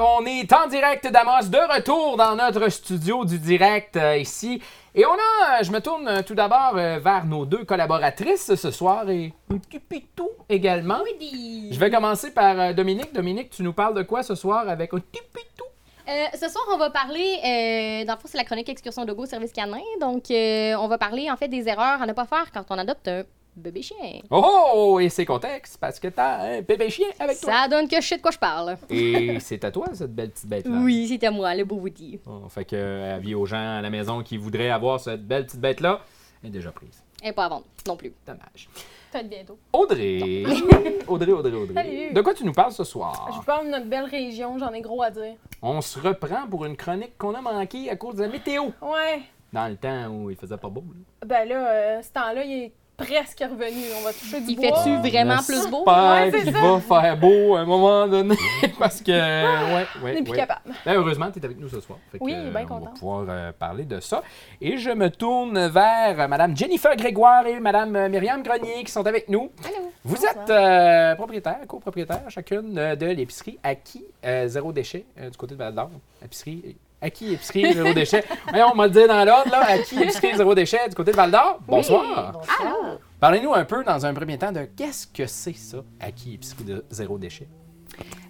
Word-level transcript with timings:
soir, 0.00 0.16
on 0.18 0.24
est 0.24 0.50
en 0.52 0.66
direct 0.66 1.06
d'Amos, 1.10 1.48
de 1.50 1.74
retour 1.74 2.16
dans 2.16 2.34
notre 2.34 2.70
studio 2.70 3.24
du 3.26 3.38
direct 3.38 3.96
euh, 3.96 4.16
ici. 4.16 4.62
Et 4.94 5.04
on 5.04 5.12
a, 5.12 5.60
euh, 5.60 5.62
je 5.62 5.70
me 5.70 5.80
tourne 5.80 6.08
euh, 6.08 6.22
tout 6.22 6.34
d'abord 6.34 6.74
vers 6.74 7.26
nos 7.26 7.44
deux 7.44 7.64
collaboratrices 7.64 8.54
ce 8.54 8.70
soir 8.70 9.10
et 9.10 9.32
un 9.52 9.58
petit 9.58 9.78
pitou 9.78 10.30
également. 10.48 11.00
Je 11.20 11.78
vais 11.78 11.90
commencer 11.90 12.30
par 12.30 12.72
Dominique. 12.72 13.12
Dominique, 13.12 13.50
tu 13.50 13.62
nous 13.62 13.74
parles 13.74 13.94
de 13.94 14.02
quoi 14.02 14.22
ce 14.22 14.34
soir 14.34 14.68
avec 14.68 14.94
un 14.94 15.00
petit 15.00 15.22
pitou? 15.34 15.64
Euh, 16.10 16.26
ce 16.32 16.48
soir, 16.48 16.64
on 16.72 16.76
va 16.76 16.90
parler, 16.90 17.38
euh, 17.44 18.04
dans 18.04 18.14
le 18.14 18.18
fond, 18.18 18.26
c'est 18.26 18.38
la 18.38 18.44
chronique 18.44 18.68
Excursion 18.68 19.04
de 19.04 19.12
Go 19.12 19.26
Service 19.26 19.52
Canin. 19.52 19.78
Donc, 20.00 20.30
euh, 20.30 20.74
on 20.80 20.88
va 20.88 20.98
parler 20.98 21.30
en 21.30 21.36
fait 21.36 21.46
des 21.46 21.68
erreurs 21.68 22.02
à 22.02 22.06
ne 22.06 22.12
pas 22.12 22.24
faire 22.24 22.50
quand 22.52 22.64
on 22.70 22.78
adopte 22.78 23.06
un 23.06 23.22
bébé 23.56 23.82
chien. 23.82 24.20
Oh, 24.30 24.44
oh, 24.74 25.00
et 25.00 25.08
c'est 25.08 25.24
contexte 25.24 25.78
parce 25.80 25.98
que 26.00 26.08
t'as 26.08 26.38
un 26.58 26.62
bébé 26.62 26.88
chien 26.90 27.08
avec 27.18 27.40
toi. 27.40 27.52
Ça 27.52 27.68
donne 27.68 27.88
que 27.88 28.00
je 28.00 28.06
sais 28.06 28.16
de 28.16 28.22
quoi 28.22 28.30
je 28.30 28.38
parle. 28.38 28.76
Et 28.88 29.38
c'est 29.40 29.64
à 29.64 29.70
toi 29.70 29.86
cette 29.92 30.14
belle 30.14 30.30
petite 30.30 30.48
bête-là. 30.48 30.78
Oui, 30.82 31.06
c'est 31.08 31.26
à 31.26 31.30
moi, 31.30 31.54
le 31.54 31.64
beau 31.64 31.76
Woody. 31.76 32.20
Oh, 32.26 32.48
fait 32.48 32.64
que, 32.64 32.76
euh, 32.76 33.16
avis 33.16 33.34
aux 33.34 33.46
gens 33.46 33.78
à 33.78 33.80
la 33.82 33.90
maison 33.90 34.22
qui 34.22 34.36
voudraient 34.36 34.70
avoir 34.70 35.00
cette 35.00 35.26
belle 35.26 35.46
petite 35.46 35.60
bête-là, 35.60 36.00
elle 36.42 36.48
est 36.48 36.52
déjà 36.52 36.70
prise. 36.72 37.02
Et 37.22 37.32
pas 37.32 37.44
à 37.44 37.48
vendre 37.50 37.66
non 37.86 37.96
plus. 37.96 38.14
Dommage. 38.26 38.68
Peut-être 39.12 39.28
bientôt. 39.28 39.58
Audrey. 39.72 40.44
Audrey, 41.08 41.32
Audrey, 41.32 41.52
Audrey. 41.52 41.74
Salut. 41.74 42.12
De 42.14 42.20
quoi 42.22 42.32
tu 42.32 42.44
nous 42.44 42.52
parles 42.52 42.72
ce 42.72 42.82
Je 42.84 42.88
soir? 42.88 43.28
vous 43.34 43.42
parle 43.42 43.66
de 43.66 43.72
notre 43.72 43.86
belle 43.86 44.04
région, 44.04 44.56
j'en 44.58 44.72
ai 44.72 44.80
gros 44.80 45.02
à 45.02 45.10
dire. 45.10 45.34
On 45.60 45.80
se 45.82 45.98
reprend 45.98 46.46
pour 46.48 46.64
une 46.64 46.76
chronique 46.76 47.18
qu'on 47.18 47.34
a 47.34 47.42
manquée 47.42 47.90
à 47.90 47.96
cause 47.96 48.14
de 48.14 48.22
la 48.22 48.28
météo. 48.28 48.66
Ouais. 48.80 49.20
Dans 49.52 49.66
le 49.68 49.76
temps 49.76 50.06
où 50.08 50.30
il 50.30 50.36
faisait 50.36 50.56
pas 50.56 50.68
beau. 50.68 50.84
là. 50.94 51.26
Ben 51.26 51.48
là, 51.48 51.68
euh, 51.70 52.02
ce 52.02 52.12
temps-là, 52.12 52.44
il 52.44 52.52
est 52.64 52.72
presque 53.04 53.40
revenu. 53.40 53.82
On 53.98 54.04
va 54.04 54.12
toucher 54.12 54.40
du 54.40 54.50
Il 54.52 54.56
bois. 54.56 54.76
fait-tu 54.82 54.96
vraiment 55.08 55.36
On 55.40 55.42
plus 55.42 55.66
beau? 55.70 55.84
Ouais, 55.86 56.30
c'est 56.32 56.42
qu'il 56.44 56.52
ça. 56.52 56.60
va 56.60 56.80
faire 56.80 57.16
beau 57.16 57.56
à 57.56 57.60
un 57.60 57.64
moment 57.64 58.06
donné. 58.06 58.36
parce 58.78 59.00
que, 59.00 59.10
ouais, 59.12 59.86
On 60.00 60.04
ouais, 60.04 60.14
n'est 60.14 60.22
plus 60.22 60.30
ouais. 60.32 60.36
capable. 60.36 60.72
Ben, 60.84 60.94
heureusement, 60.96 61.30
tu 61.30 61.38
es 61.38 61.44
avec 61.44 61.58
nous 61.58 61.68
ce 61.68 61.80
soir. 61.80 61.98
Fait 62.12 62.18
que, 62.18 62.24
Oui, 62.24 62.34
euh, 62.34 62.50
bien 62.50 62.60
On 62.68 62.74
va 62.74 62.80
content. 62.80 62.90
pouvoir 62.92 63.26
euh, 63.28 63.52
parler 63.58 63.84
de 63.84 64.00
ça. 64.00 64.22
Et 64.60 64.76
je 64.78 64.90
me 64.90 65.10
tourne 65.10 65.68
vers 65.68 66.28
Mme 66.28 66.56
Jennifer 66.56 66.94
Grégoire 66.96 67.46
et 67.46 67.58
Mme 67.60 68.08
Myriam 68.08 68.42
Grenier 68.42 68.84
qui 68.84 68.92
sont 68.92 69.06
avec 69.06 69.28
nous. 69.28 69.50
Allô? 69.64 69.90
Vous 70.04 70.14
Bonsoir. 70.14 70.32
êtes 70.44 70.50
euh, 70.50 71.14
propriétaire, 71.16 71.58
copropriétaire 71.66 72.22
chacune 72.28 72.76
euh, 72.78 72.96
de 72.96 73.06
l'épicerie 73.06 73.58
Acquis 73.62 74.04
euh, 74.24 74.46
Zéro 74.48 74.72
Déchet 74.72 75.04
euh, 75.20 75.28
du 75.30 75.36
côté 75.36 75.54
de 75.54 75.58
Val 75.58 75.74
d'Or. 75.74 75.90
Épicerie. 76.24 76.76
Acquis 77.02 77.32
Épicerie 77.32 77.72
Zéro 77.72 77.94
Déchet? 77.94 78.24
On 78.52 78.74
m'a 78.74 78.86
le 78.86 78.92
dit 78.92 79.06
dans 79.06 79.24
l'ordre, 79.24 79.50
là. 79.50 79.60
Acquis 79.60 80.02
Épicerie 80.02 80.36
Zéro 80.36 80.54
Déchet 80.54 80.88
du 80.88 80.94
côté 80.94 81.12
de 81.12 81.16
Val 81.16 81.30
d'Or? 81.30 81.58
Bonsoir. 81.66 82.32
Bonsoir. 82.32 82.98
Parlez-nous 83.18 83.54
un 83.54 83.64
peu 83.64 83.82
dans 83.84 84.04
un 84.04 84.12
premier 84.12 84.36
temps 84.36 84.52
de 84.52 84.64
qu'est-ce 84.76 85.06
que 85.06 85.26
c'est 85.26 85.56
ça, 85.56 85.78
Acquis 85.98 86.34
Épicerie 86.34 86.64
de 86.64 86.84
Zéro 86.90 87.16
Déchet? 87.18 87.48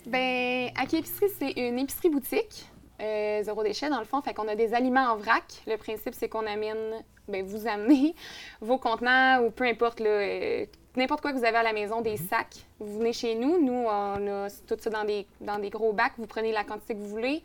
Ben, 0.07 0.71
Aki 0.77 0.99
Épicerie, 0.99 1.27
c'est 1.39 1.53
une 1.53 1.79
épicerie 1.81 2.11
boutique, 2.11 2.67
euh, 3.01 3.43
zéro 3.43 3.63
déchet 3.63 3.89
dans 3.89 3.99
le 3.99 4.05
fond. 4.05 4.21
Fait 4.23 4.35
qu'on 4.35 4.49
a 4.49 4.55
des 4.55 4.73
aliments 4.75 5.13
en 5.13 5.17
vrac. 5.17 5.45
Le 5.67 5.77
principe, 5.77 6.15
c'est 6.15 6.29
qu'on 6.29 6.47
amène, 6.47 7.03
ben, 7.29 7.45
vous 7.45 7.67
amenez 7.67 8.15
vos 8.61 8.79
contenants 8.79 9.43
ou 9.43 9.51
peu 9.51 9.65
importe, 9.65 10.01
là, 10.01 10.11
euh, 10.11 10.67
n'importe 10.97 11.23
quoi 11.23 11.33
que 11.33 11.39
vous 11.39 11.45
avez 11.45 11.57
à 11.57 11.63
la 11.63 11.73
maison, 11.73 12.03
des 12.03 12.17
sacs. 12.17 12.57
Vous 12.79 12.99
venez 12.99 13.13
chez 13.13 13.35
nous. 13.35 13.61
Nous, 13.65 13.85
on 13.87 14.27
a 14.27 14.49
tout 14.67 14.77
ça 14.79 14.91
dans 14.91 15.05
des, 15.05 15.27
dans 15.41 15.59
des 15.59 15.71
gros 15.71 15.93
bacs. 15.93 16.13
Vous 16.19 16.27
prenez 16.27 16.53
la 16.53 16.65
quantité 16.65 16.95
que 16.95 17.01
vous 17.01 17.09
voulez. 17.09 17.43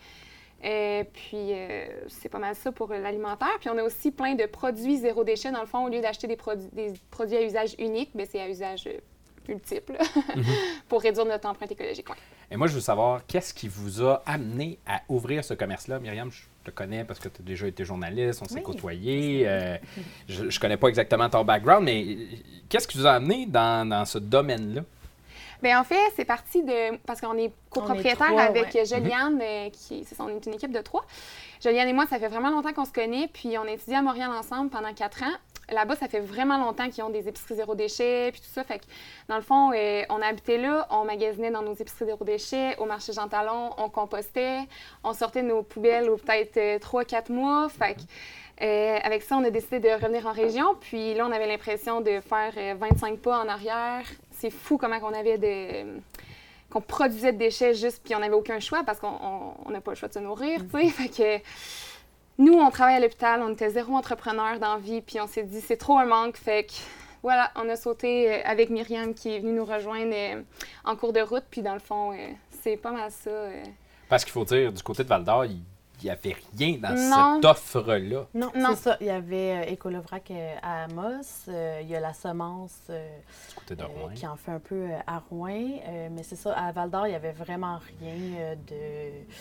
Euh, 0.66 1.04
puis, 1.14 1.54
euh, 1.54 1.86
c'est 2.08 2.30
pas 2.30 2.40
mal 2.40 2.56
ça 2.56 2.72
pour 2.72 2.88
l'alimentaire. 2.90 3.58
Puis, 3.60 3.70
on 3.70 3.78
a 3.78 3.84
aussi 3.84 4.12
plein 4.12 4.34
de 4.36 4.46
produits 4.46 4.98
zéro 4.98 5.24
déchet. 5.24 5.52
Dans 5.52 5.62
le 5.62 5.68
fond, 5.68 5.86
au 5.86 5.90
lieu 5.90 6.02
d'acheter 6.02 6.28
des, 6.28 6.36
produits 6.36 6.68
des 6.74 6.94
produits 7.12 7.38
à 7.38 7.44
usage 7.44 7.76
unique, 7.78 8.10
ben, 8.16 8.26
c'est 8.30 8.42
à 8.42 8.50
usage 8.50 8.88
euh, 8.88 8.98
multiple 9.48 9.94
pour 10.90 11.02
réduire 11.02 11.26
notre 11.26 11.48
empreinte 11.48 11.72
écologique. 11.72 12.10
ouais. 12.10 12.16
Et 12.52 12.58
moi, 12.58 12.68
je 12.68 12.74
veux 12.74 12.80
savoir, 12.80 13.22
qu'est-ce 13.28 13.54
qui 13.54 13.68
vous 13.68 14.04
a 14.04 14.22
amené 14.26 14.78
à 14.88 15.02
ouvrir 15.10 15.44
ce 15.44 15.54
commerce-là? 15.56 16.00
Myriam, 16.00 16.32
je 16.32 16.42
te 16.64 16.72
connais 16.72 17.04
parce 17.04 17.20
que 17.20 17.28
tu 17.30 17.42
as 17.42 17.46
déjà 17.46 17.68
été 17.68 17.84
journaliste, 17.86 18.42
on 18.44 18.46
s'est 18.48 18.56
Oui. 18.56 18.64
côtoyés. 18.64 19.44
euh, 19.48 19.78
je, 20.28 20.50
je 20.50 20.60
connais 20.60 20.78
pas 20.78 20.88
exactement 20.88 21.28
ton 21.30 21.44
background, 21.44 21.84
mais 21.86 22.18
qu'est-ce 22.70 22.88
qui 22.88 22.98
vous 23.00 23.06
a 23.08 23.14
amené 23.14 23.46
dans, 23.48 23.88
dans 23.88 24.06
ce 24.06 24.18
domaine-là? 24.20 24.82
Bien, 25.62 25.80
en 25.80 25.84
fait, 25.84 25.96
c'est 26.16 26.26
parti 26.26 26.64
de. 26.64 26.98
Parce 27.06 27.22
qu'on 27.22 27.38
est 27.38 27.52
copropriétaire 27.70 28.28
trois, 28.28 28.42
avec 28.42 28.74
ouais. 28.74 28.86
Joliane, 28.86 29.40
euh, 29.42 29.70
qui 29.70 30.06
on 30.20 30.30
est 30.30 30.46
une 30.46 30.54
équipe 30.54 30.72
de 30.72 30.82
trois. 30.82 31.06
Joliane 31.64 31.88
et 31.88 31.94
moi, 31.94 32.06
ça 32.08 32.20
fait 32.20 32.28
vraiment 32.28 32.50
longtemps 32.50 32.74
qu'on 32.74 32.86
se 32.86 32.92
connaît, 32.92 33.30
puis 33.32 33.58
on 33.58 33.64
a 33.64 33.72
étudié 33.72 33.96
à 33.96 34.02
Montréal 34.02 34.32
ensemble 34.32 34.70
pendant 34.70 34.94
quatre 34.94 35.24
ans. 35.24 35.36
Là-bas, 35.72 35.96
ça 35.96 36.08
fait 36.08 36.20
vraiment 36.20 36.60
longtemps 36.60 36.90
qu'ils 36.90 37.04
ont 37.04 37.10
des 37.10 37.28
épiceries 37.28 37.56
zéro 37.56 37.74
déchet, 37.74 38.30
puis 38.32 38.40
tout 38.40 38.54
ça. 38.54 38.64
Fait 38.64 38.80
que, 38.80 38.86
dans 39.28 39.36
le 39.36 39.42
fond, 39.42 39.72
euh, 39.74 40.04
on 40.10 40.22
habitait 40.22 40.58
là, 40.58 40.88
on 40.92 41.06
magasinait 41.06 41.50
dans 41.50 41.64
nos 41.64 41.74
épiceries 41.74 42.06
zéro 42.06 42.24
déchet, 42.24 42.78
au 42.78 42.86
marché 42.86 43.14
Jean 43.14 43.28
Talon, 43.28 43.72
on 43.78 43.90
compostait, 43.90 44.60
on 45.04 45.14
sortait 45.14 45.42
nos 45.42 45.64
poubelles 45.64 46.10
au 46.10 46.18
peut-être 46.18 46.58
euh, 46.58 46.78
trois, 46.78 47.04
quatre 47.04 47.32
mois. 47.32 47.68
Fait 47.70 47.96
que, 47.96 48.02
euh, 48.62 48.98
avec 49.04 49.24
ça, 49.24 49.36
on 49.36 49.44
a 49.44 49.50
décidé 49.50 49.80
de 49.80 49.90
revenir 49.90 50.26
en 50.28 50.32
région. 50.32 50.76
Puis 50.80 51.14
là, 51.14 51.26
on 51.28 51.32
avait 51.32 51.48
l'impression 51.48 52.02
de 52.02 52.20
faire 52.22 52.54
euh, 52.58 52.76
25 52.78 53.20
pas 53.20 53.40
en 53.40 53.50
arrière. 53.50 54.04
C'est 54.38 54.50
fou 54.50 54.78
comment 54.78 54.98
on 55.02 55.14
avait 55.14 55.38
de 55.38 56.00
qu'on 56.70 56.82
produisait 56.82 57.32
de 57.32 57.38
déchets 57.38 57.74
juste, 57.74 58.02
puis 58.04 58.16
on 58.16 58.20
n'avait 58.20 58.34
aucun 58.34 58.60
choix 58.60 58.84
parce 58.84 59.00
qu'on 59.00 59.08
on- 59.22 59.54
on 59.66 59.70
n'a 59.72 59.82
pas 59.82 59.92
le 59.92 59.96
choix 59.96 60.10
de 60.10 60.14
se 60.14 60.20
nourrir, 60.20 60.62
tu 60.70 60.82
sais. 60.82 60.90
Fait 60.90 61.10
que 61.10 61.44
nous, 62.38 62.54
on 62.54 62.70
travaille 62.70 62.96
à 62.96 63.00
l'hôpital, 63.00 63.42
on 63.42 63.54
était 63.54 63.70
zéro 63.70 63.94
entrepreneur 63.96 64.60
dans 64.60 64.78
vie, 64.78 65.02
puis 65.02 65.20
on 65.22 65.28
s'est 65.28 65.44
dit, 65.44 65.62
c'est 65.62 65.78
trop 65.78 65.98
un 66.00 66.06
manque. 66.06 66.36
Fait 66.38 66.66
que 66.66 66.74
voilà, 67.24 67.52
on 67.56 67.70
a 67.70 67.76
sauté 67.76 68.34
euh, 68.34 68.42
avec 68.46 68.70
Myriam 68.70 69.14
qui 69.14 69.34
est 69.36 69.40
venue 69.40 69.54
nous 69.54 69.66
rejoindre 69.66 70.14
euh, 70.14 70.42
en 70.84 70.96
cours 70.96 71.14
de 71.14 71.22
route, 71.22 71.46
puis 71.50 71.62
dans 71.62 71.74
le 71.74 71.80
fond, 71.80 72.12
euh, 72.12 72.28
c'est 72.62 72.78
pas 72.78 72.92
mal 72.92 73.10
ça. 73.12 73.32
Parce 74.10 74.24
qu'il 74.26 74.34
faut 74.34 74.44
dire, 74.46 74.72
du 74.74 74.84
côté 74.84 75.04
de 75.04 75.08
Val 75.08 75.24
d'Or, 75.24 75.46
il 75.46 75.62
n'y 76.04 76.10
avait 76.10 76.36
rien 76.58 76.78
dans 76.78 76.94
Non. 77.10 77.36
cette 77.36 77.46
offre-là. 77.46 78.28
Non, 78.34 78.52
Non. 78.56 78.70
c'est 78.72 78.76
ça. 78.84 78.98
Il 79.02 79.08
y 79.08 79.10
avait 79.10 79.66
euh, 79.68 79.72
Écolovrac 79.72 80.30
euh, 80.32 80.56
à 80.62 80.84
Amos. 80.84 81.24
euh, 81.48 81.80
il 81.82 81.88
y 81.90 81.96
a 81.96 82.00
la 82.00 82.14
semence 82.14 82.78
euh, 82.90 83.18
Du 83.50 83.56
côté 83.56 83.76
de 83.76 83.84
euh, 83.84 83.88
Rouen. 83.88 84.10
qui 84.14 84.28
en 84.28 84.36
fait 84.36 84.52
un 84.52 84.60
peu 84.60 84.88
à 85.08 85.20
Rouen. 85.30 85.80
euh, 85.88 86.10
mais 86.12 86.24
c'est 86.24 86.36
ça, 86.36 86.54
à 86.54 86.72
Val 86.72 86.90
d'Or, 86.90 87.08
il 87.08 87.12
n'y 87.12 87.16
avait 87.16 87.32
vraiment 87.32 87.80
rien 88.00 88.16
euh, 88.40 88.56
de. 88.56 89.26
tu 89.30 89.36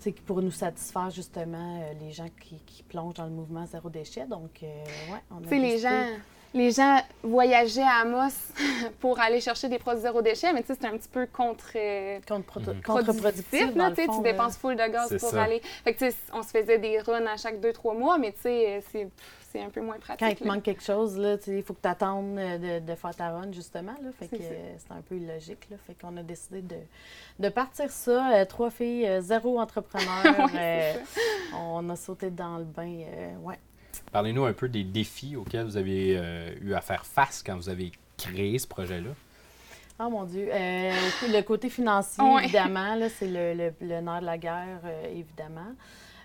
sais, 0.00 0.12
pour 0.12 0.42
nous 0.42 0.50
satisfaire 0.50 1.10
justement 1.10 1.80
euh, 1.82 1.92
les 2.00 2.12
gens 2.12 2.28
qui, 2.40 2.56
qui 2.66 2.82
plongent 2.82 3.14
dans 3.14 3.24
le 3.24 3.30
mouvement 3.30 3.64
zéro 3.66 3.88
déchet. 3.90 4.26
Donc, 4.26 4.62
euh, 4.62 4.66
ouais, 5.12 5.20
on 5.30 5.44
a 5.46 5.50
les 5.54 5.78
gens, 5.78 6.06
les 6.56 6.70
gens 6.72 6.98
voyageaient 7.22 7.82
à 7.82 8.00
Amos 8.00 8.32
pour 9.00 9.20
aller 9.20 9.40
chercher 9.40 9.68
des 9.68 9.78
produits 9.78 10.02
zéro 10.02 10.22
déchet, 10.22 10.52
mais 10.52 10.62
tu 10.62 10.68
sais, 10.68 10.78
c'est 10.80 10.86
un 10.86 10.96
petit 10.96 11.08
peu 11.08 11.26
contre. 11.26 11.72
euh, 11.76 12.18
Contre- 12.26 12.60
Mhm. 12.60 12.82
contre-productif. 12.82 13.74
là, 13.74 13.90
le 13.90 13.94
tu 13.94 14.02
sais, 14.04 14.22
dépenses 14.22 14.56
full 14.56 14.74
de 14.76 14.86
gaz 14.90 15.16
pour 15.18 15.30
ça. 15.30 15.42
aller. 15.44 15.60
Fait 15.84 15.92
que, 15.94 15.98
tu 16.04 16.10
sais, 16.10 16.16
on 16.32 16.42
se 16.42 16.48
faisait 16.48 16.78
des 16.78 16.98
runs 17.00 17.26
à 17.26 17.36
chaque 17.36 17.60
2-3 17.60 17.94
mois, 17.94 18.18
mais 18.18 18.32
tu 18.32 18.40
sais, 18.42 18.82
c'est, 18.90 19.08
c'est 19.52 19.60
un 19.62 19.68
peu 19.70 19.80
moins 19.80 19.98
pratique. 19.98 20.20
Quand 20.20 20.28
il 20.28 20.36
te 20.36 20.44
manque 20.44 20.62
quelque 20.62 20.82
chose, 20.82 21.16
là, 21.18 21.36
tu 21.38 21.44
sais, 21.44 21.56
il 21.58 21.62
faut 21.62 21.74
que 21.74 21.82
tu 21.82 21.88
attendes 21.88 22.36
de, 22.36 22.78
de 22.80 22.94
faire 22.94 23.14
ta 23.14 23.30
run, 23.30 23.52
justement. 23.52 23.94
Là, 24.02 24.10
fait 24.18 24.26
C'est 24.30 24.38
que 24.38 24.42
euh, 24.42 24.74
c'est 24.78 24.92
un 24.92 25.02
peu 25.02 25.16
illogique. 25.16 25.68
Là, 25.70 25.76
fait 25.86 25.94
qu'on 26.00 26.16
a 26.16 26.22
décidé 26.22 26.62
de, 26.62 26.76
de 27.38 27.48
partir 27.50 27.90
ça. 27.90 28.32
euh, 28.34 28.44
trois 28.44 28.70
filles, 28.70 29.06
euh, 29.06 29.20
zéro 29.20 29.60
entrepreneur. 29.60 30.06
Euh, 30.56 30.94
on 31.54 31.88
a 31.90 31.96
sauté 31.96 32.30
dans 32.30 32.56
le 32.58 32.64
bain. 32.64 33.00
euh, 33.02 33.34
ouais. 33.42 33.58
Parlez-nous 34.12 34.44
un 34.44 34.52
peu 34.52 34.68
des 34.68 34.84
défis 34.84 35.36
auxquels 35.36 35.64
vous 35.64 35.76
avez 35.76 36.16
euh, 36.16 36.50
eu 36.62 36.74
à 36.74 36.80
faire 36.80 37.04
face 37.06 37.42
quand 37.44 37.56
vous 37.56 37.68
avez 37.68 37.92
créé 38.16 38.58
ce 38.58 38.66
projet-là. 38.66 39.10
Oh 39.98 40.10
mon 40.10 40.24
Dieu. 40.24 40.48
Euh, 40.52 40.92
le 41.28 41.40
côté 41.42 41.70
financier, 41.70 42.22
évidemment, 42.42 42.94
là, 42.96 43.08
c'est 43.08 43.26
le, 43.28 43.54
le, 43.54 43.72
le 43.80 44.00
nerf 44.00 44.20
de 44.20 44.26
la 44.26 44.36
guerre, 44.38 44.80
euh, 44.84 45.10
évidemment. 45.10 45.72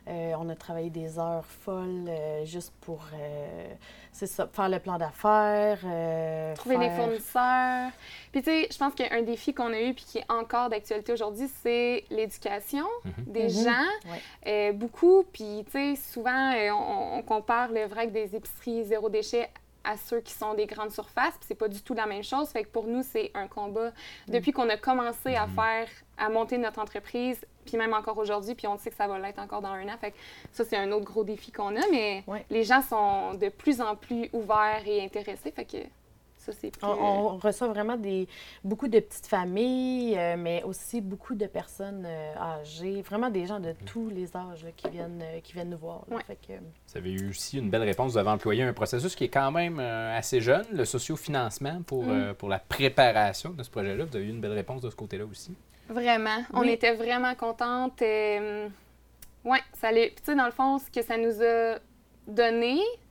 Euh, 0.08 0.34
on 0.40 0.50
a 0.50 0.56
travaillé 0.56 0.90
des 0.90 1.20
heures 1.20 1.46
folles 1.46 2.06
euh, 2.08 2.44
juste 2.44 2.74
pour, 2.82 3.06
euh, 3.14 3.68
c'est 4.12 4.26
ça, 4.26 4.48
faire 4.52 4.68
le 4.68 4.80
plan 4.80 4.98
d'affaires. 4.98 5.78
euh, 5.86 6.56
Trouver 6.56 6.78
des 6.78 6.86
faire- 6.90 6.96
fournisseurs. 7.06 7.92
Puis, 8.32 8.42
tu 8.42 8.50
sais, 8.50 8.68
je 8.72 8.78
pense 8.80 8.96
qu'un 8.96 9.22
défi 9.22 9.54
qu'on 9.54 9.72
a 9.72 9.80
eu 9.80 9.94
puis 9.94 10.04
qui 10.08 10.18
est 10.18 10.26
encore 10.32 10.70
d'actualité 10.70 11.14
aujourd'hui, 11.14 11.48
c'est 11.62 12.04
l'éducation 12.10 12.86
des 13.28 13.44
Mhm. 13.44 13.50
gens. 13.50 14.12
Ouais. 14.12 14.22
Euh, 14.48 14.74
beaucoup. 14.74 15.24
Puis, 15.32 15.64
tu 15.66 15.72
sais, 15.72 15.96
souvent, 16.12 16.52
euh, 16.56 16.72
on, 16.72 17.18
on 17.20 17.22
compare 17.22 17.70
le 17.72 17.86
vrac 17.86 18.12
des 18.12 18.36
épiceries 18.36 18.84
zéro 18.86 19.08
déchet 19.08 19.50
à 19.84 19.98
ceux 19.98 20.20
qui 20.22 20.34
sont 20.34 20.54
des 20.54 20.66
grandes 20.66 20.92
surfaces, 20.92 21.34
puis 21.38 21.46
c'est 21.48 21.56
pas 21.56 21.68
du 21.68 21.82
tout 21.82 21.94
la 21.94 22.06
même 22.06 22.24
chose. 22.24 22.50
Fait 22.50 22.64
que 22.64 22.70
pour 22.70 22.86
nous, 22.88 23.04
c'est 23.04 23.32
un 23.34 23.48
combat 23.48 23.92
depuis 24.28 24.52
qu'on 24.52 24.70
a 24.70 24.78
commencé 24.78 25.36
à 25.36 25.48
faire, 25.48 25.88
à 26.18 26.30
monter 26.30 26.58
notre 26.58 26.80
entreprise, 26.80 27.44
puis 27.66 27.78
même 27.78 27.94
encore 27.94 28.18
aujourd'hui, 28.18 28.56
puis 28.56 28.68
on 28.68 28.78
sait 28.78 28.90
que 28.90 28.96
ça 28.96 29.08
va 29.08 29.18
l'être 29.20 29.40
encore 29.40 29.62
dans 29.62 29.70
un 29.70 29.88
an. 29.88 29.98
Fait 30.00 30.12
que 30.12 30.18
ça, 30.52 30.64
c'est 30.66 30.78
un 30.78 30.92
autre 30.92 31.06
gros 31.06 31.24
défi 31.24 31.52
qu'on 31.52 31.76
a, 31.76 31.88
mais 31.92 32.24
Ouais. 32.28 32.46
les 32.50 32.64
gens 32.64 32.82
sont 32.82 33.34
de 33.36 33.50
plus 33.50 33.82
en 33.82 33.96
plus 33.96 34.30
ouverts 34.34 34.84
et 34.86 35.04
intéressés. 35.04 35.52
Fait 35.52 35.66
que 35.66 35.78
ça, 36.42 36.52
c'est 36.52 36.72
plus... 36.72 36.86
On, 36.86 36.90
on 37.34 37.38
reçoit 37.38 37.68
vraiment 37.68 37.96
des, 37.98 38.28
beaucoup 38.64 38.88
de 38.88 39.00
petites 39.00 39.28
familles, 39.28 40.18
euh, 40.18 40.36
mais 40.38 40.64
aussi 40.64 41.00
beaucoup 41.02 41.36
de 41.36 41.46
personnes 41.46 42.04
euh, 42.06 42.34
âgées, 42.38 43.02
vraiment 43.04 43.30
des 43.30 43.46
gens 43.46 43.60
de 43.60 43.74
tous 43.86 44.10
les 44.10 44.36
âges 44.36 44.64
là, 44.64 44.72
qui, 44.76 44.90
viennent, 44.90 45.22
euh, 45.22 45.40
qui 45.42 45.54
viennent 45.54 45.70
nous 45.70 45.78
voir. 45.78 46.04
là. 46.10 46.18
Ouais. 46.18 46.24
Fait 46.26 46.36
que, 46.36 46.54
Vous 46.54 46.98
avez 46.98 47.12
eu 47.14 47.30
aussi 47.30 47.58
une 47.60 47.70
belle 47.70 47.84
réponse. 47.84 48.12
Vous 48.14 48.18
avez 48.18 48.30
employé 48.30 48.64
un 48.64 48.74
processus 48.74 49.16
qui 49.16 49.26
est 49.26 49.30
quand 49.30 49.52
même 49.52 49.80
euh, 49.80 50.18
assez 50.18 50.42
jeune, 50.42 50.66
le 50.72 50.86
sociofinancement 50.86 51.82
pour, 51.84 52.04
Mm. 52.04 52.10
euh, 52.12 52.34
pour 52.34 52.50
la 52.50 52.60
préparation 52.60 53.52
de 53.52 53.64
ce 53.64 53.70
projet-là. 53.70 54.06
Vous 54.06 54.16
avez 54.16 54.26
eu 54.26 54.30
une 54.30 54.42
belle 54.42 54.54
réponse 54.54 54.82
de 54.82 54.90
ce 54.90 54.96
côté-là 54.96 55.26
aussi. 55.26 55.56
Vraiment. 55.90 56.44
On 56.54 56.62
Oui. 56.62 56.70
était 56.72 56.96
vraiment 56.96 57.36
contentes. 57.36 58.02
euh, 58.02 58.68
ouais, 59.46 59.60
ça 59.74 59.90
allait. 59.90 60.08
Puis, 60.08 60.16
tu 60.24 60.32
sais, 60.32 60.36
dans 60.36 60.46
le 60.46 60.52
fond, 60.52 60.80
ce 60.80 60.90
que 60.90 61.06
ça 61.06 61.18
nous 61.18 61.42
a 61.44 61.78
donné, 62.28 62.80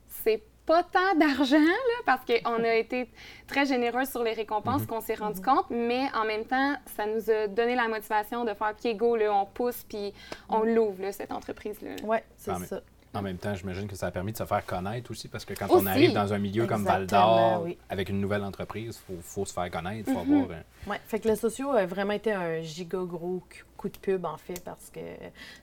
pas 0.65 0.83
tant 0.83 1.15
d'argent, 1.17 1.57
là, 1.59 1.97
parce 2.05 2.21
qu'on 2.25 2.63
a 2.63 2.75
été 2.75 3.09
très 3.47 3.65
généreux 3.65 4.05
sur 4.05 4.23
les 4.23 4.33
récompenses, 4.33 4.85
qu'on 4.85 5.01
s'est 5.01 5.15
rendu 5.15 5.41
compte, 5.41 5.65
mais 5.69 6.07
en 6.13 6.23
même 6.25 6.45
temps, 6.45 6.75
ça 6.95 7.05
nous 7.05 7.29
a 7.29 7.47
donné 7.47 7.75
la 7.75 7.87
motivation 7.87 8.45
de 8.45 8.53
faire 8.53 8.73
pied 8.75 8.95
go, 8.95 9.15
là, 9.15 9.33
on 9.33 9.45
pousse, 9.45 9.83
puis 9.89 10.13
on 10.49 10.59
l'ouvre, 10.59 11.01
là, 11.01 11.11
cette 11.11 11.31
entreprise-là. 11.31 11.91
Oui, 12.03 12.17
c'est 12.37 12.55
ça. 12.65 12.81
En 13.13 13.21
même 13.21 13.35
temps, 13.37 13.53
j'imagine 13.53 13.89
que 13.89 13.95
ça 13.97 14.07
a 14.07 14.11
permis 14.11 14.31
de 14.31 14.37
se 14.37 14.45
faire 14.45 14.65
connaître 14.65 15.11
aussi, 15.11 15.27
parce 15.27 15.43
que 15.43 15.53
quand 15.53 15.65
Aussi. 15.69 15.83
on 15.83 15.85
arrive 15.85 16.13
dans 16.13 16.31
un 16.31 16.37
milieu 16.37 16.65
comme 16.65 16.85
Val 16.85 17.05
d'Or, 17.07 17.63
oui. 17.65 17.77
avec 17.89 18.07
une 18.07 18.21
nouvelle 18.21 18.43
entreprise, 18.45 19.01
il 19.09 19.15
faut, 19.15 19.21
faut 19.21 19.45
se 19.45 19.51
faire 19.51 19.69
connaître, 19.69 20.07
il 20.07 20.13
faut 20.13 20.23
Mhm. 20.23 20.43
avoir... 20.43 20.57
un- 20.59 20.63
Oui, 20.91 20.95
fait 21.07 21.19
que 21.19 21.27
le 21.27 21.35
socio 21.35 21.71
a 21.71 21.85
vraiment 21.85 22.13
été 22.13 22.31
un 22.31 22.61
giga 22.61 22.99
gros 22.99 23.43
coup 23.75 23.89
de 23.89 23.97
pub, 23.97 24.23
en 24.25 24.37
fait, 24.37 24.63
parce 24.63 24.89
que 24.89 25.01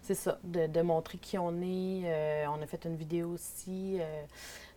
c'est 0.02 0.14
ça, 0.14 0.38
de, 0.44 0.66
de 0.66 0.80
montrer 0.82 1.16
qui 1.16 1.38
on 1.38 1.52
est. 1.62 2.02
euh, 2.04 2.44
on 2.50 2.60
a 2.62 2.66
fait 2.66 2.84
une 2.84 2.96
vidéo 2.96 3.28
aussi. 3.30 3.96
euh, 3.98 4.22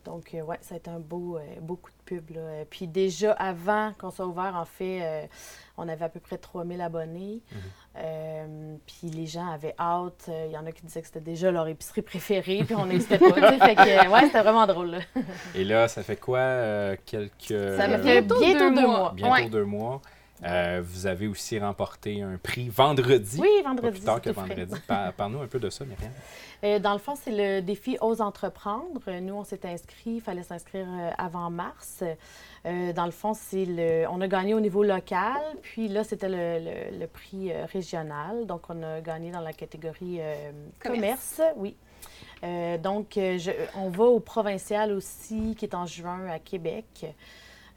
donc, 0.06 0.34
euh, 0.34 0.42
ouais, 0.42 0.58
ça 0.62 0.76
a 0.76 0.78
été 0.78 0.90
un 0.90 1.00
beau, 1.00 1.38
euh, 1.38 1.42
beau 1.62 1.76
coup 1.76 1.90
de 1.92 2.04
pub. 2.06 2.30
Là. 2.32 2.42
Euh, 2.42 2.66
Puis 2.70 2.88
déjà, 2.88 3.32
avant 3.34 3.94
qu'on 4.00 4.12
soit 4.12 4.26
ouvert, 4.26 4.56
en 4.56 4.66
fait, 4.66 5.00
euh, 5.04 5.26
on 5.78 5.88
avait 5.88 6.06
à 6.06 6.10
peu 6.10 6.20
près 6.20 6.38
3000 6.38 6.82
abonnés. 6.82 7.42
Euh, 7.98 8.76
puis 8.86 9.10
les 9.10 9.26
gens 9.28 9.50
avaient 9.52 9.76
hâte. 9.80 10.30
Il 10.48 10.52
y 10.52 10.58
en 10.58 10.66
a 10.66 10.72
qui 10.72 10.86
disaient 10.86 11.02
que 11.02 11.08
c'était 11.08 11.20
déjà 11.20 11.52
leur 11.52 11.68
épicerie 11.68 12.02
préférée, 12.02 12.64
puis 12.64 12.76
on 12.76 12.86
n'hésitait 12.86 13.18
pas. 13.18 13.34
fait 13.34 13.76
que, 13.76 14.10
ouais, 14.10 14.22
c'était 14.26 14.42
vraiment 14.42 14.66
drôle. 14.68 14.92
là. 14.92 15.00
Et 15.56 15.64
là, 15.64 15.88
ça 15.88 16.02
fait 16.04 16.16
quoi? 16.18 16.40
euh, 16.40 16.96
quelques... 17.06 17.32
Ça 17.50 17.54
euh, 17.54 17.78
fait 17.78 17.98
bientôt 18.22 18.40
bientôt 18.40 18.60
deux 18.70 18.76
deux 18.76 18.82
mois. 18.82 18.98
mois. 19.00 19.14
bientôt 19.16 19.34
Ouais. 19.34 19.50
deux 19.50 19.66
mois. 19.66 20.02
Euh, 20.44 20.82
vous 20.84 21.06
avez 21.06 21.28
aussi 21.28 21.60
remporté 21.60 22.24
un 22.24 22.38
prix 22.42 22.68
vendredi. 22.70 23.38
Oui, 23.40 23.48
Pas 23.62 23.70
vendredi. 23.70 23.92
plus 24.00 24.06
tard 24.06 24.20
que 24.22 24.32
vendredi. 24.32 24.74
Par- 24.88 25.14
Parle-nous 25.14 25.42
un 25.42 25.48
peu 25.48 25.60
de 25.60 25.70
ça, 25.70 25.86
Myriam. 25.86 26.12
Euh, 26.64 26.78
dans 26.80 26.94
le 26.94 27.00
fond, 27.00 27.16
c'est 27.16 27.32
le 27.32 27.62
défi 27.62 27.98
Ose 28.02 28.22
entreprendre. 28.22 29.00
Nous, 29.20 29.34
on 29.34 29.44
s'est 29.44 29.66
inscrits. 29.66 30.16
Il 30.16 30.22
fallait 30.22 30.44
s'inscrire 30.44 30.86
euh, 30.88 31.10
avant 31.18 31.50
mars. 31.50 32.04
Euh, 32.66 32.94
dans 32.94 33.06
le 33.06 33.12
fond, 33.12 33.34
c'est 33.34 33.66
le, 33.66 34.06
on 34.10 34.22
a 34.22 34.28
gagné 34.28 34.54
au 34.54 34.60
niveau 34.60 34.84
local. 34.84 35.42
Puis 35.64 35.88
là, 35.88 36.04
c'était 36.04 36.30
le, 36.30 36.60
le- 36.64 37.00
le 37.00 37.08
prix 37.08 37.52
euh, 37.52 37.66
régional. 37.66 38.46
Donc, 38.46 38.64
on 38.70 38.84
a 38.84 39.02
gagné 39.02 39.32
dans 39.32 39.40
la 39.42 39.54
catégorie 39.54 40.20
Commerce. 40.80 41.38
commerce. 41.38 41.42
Oui. 41.58 41.76
Donc, 42.84 43.14
je- 43.16 43.52
on 43.78 43.90
va 43.90 44.06
au 44.06 44.20
provincial 44.20 44.92
aussi, 44.92 45.56
qui 45.58 45.66
est 45.66 45.76
en 45.76 45.86
juin 45.86 46.28
à 46.28 46.40
Québec. 46.40 47.06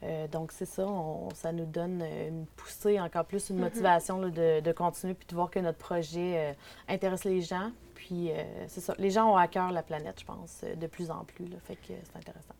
Euh, 0.03 0.27
donc, 0.27 0.51
c'est 0.51 0.65
ça, 0.65 0.85
on- 0.87 1.29
ça 1.33 1.51
nous 1.51 1.65
donne 1.65 2.03
une 2.27 2.45
poussée, 2.55 2.99
encore 2.99 3.25
plus 3.25 3.49
une 3.49 3.57
motivation 3.57 4.19
là, 4.19 4.29
de, 4.29 4.59
de 4.59 4.71
continuer 4.71 5.13
puis 5.15 5.25
de 5.27 5.33
voir 5.35 5.49
que 5.49 5.59
notre 5.59 5.77
projet 5.77 6.33
euh, 6.37 6.53
intéresse 6.87 7.23
les 7.23 7.41
gens. 7.41 7.71
Puis, 8.07 8.29
euh, 8.29 8.43
c'est 8.67 8.81
ça, 8.81 8.93
les 8.99 9.09
gens 9.09 9.31
ont 9.33 9.35
à 9.37 9.47
cœur 9.47 9.71
la 9.71 9.81
planète, 9.81 10.17
je 10.19 10.25
pense, 10.25 10.61
euh, 10.63 10.75
de 10.75 10.85
plus 10.85 11.09
en 11.09 11.23
plus. 11.23 11.45
Là, 11.47 11.55
fait 11.65 11.75
que 11.75 11.93
euh, 11.93 11.95
c'est 12.03 12.17
intéressant. 12.19 12.53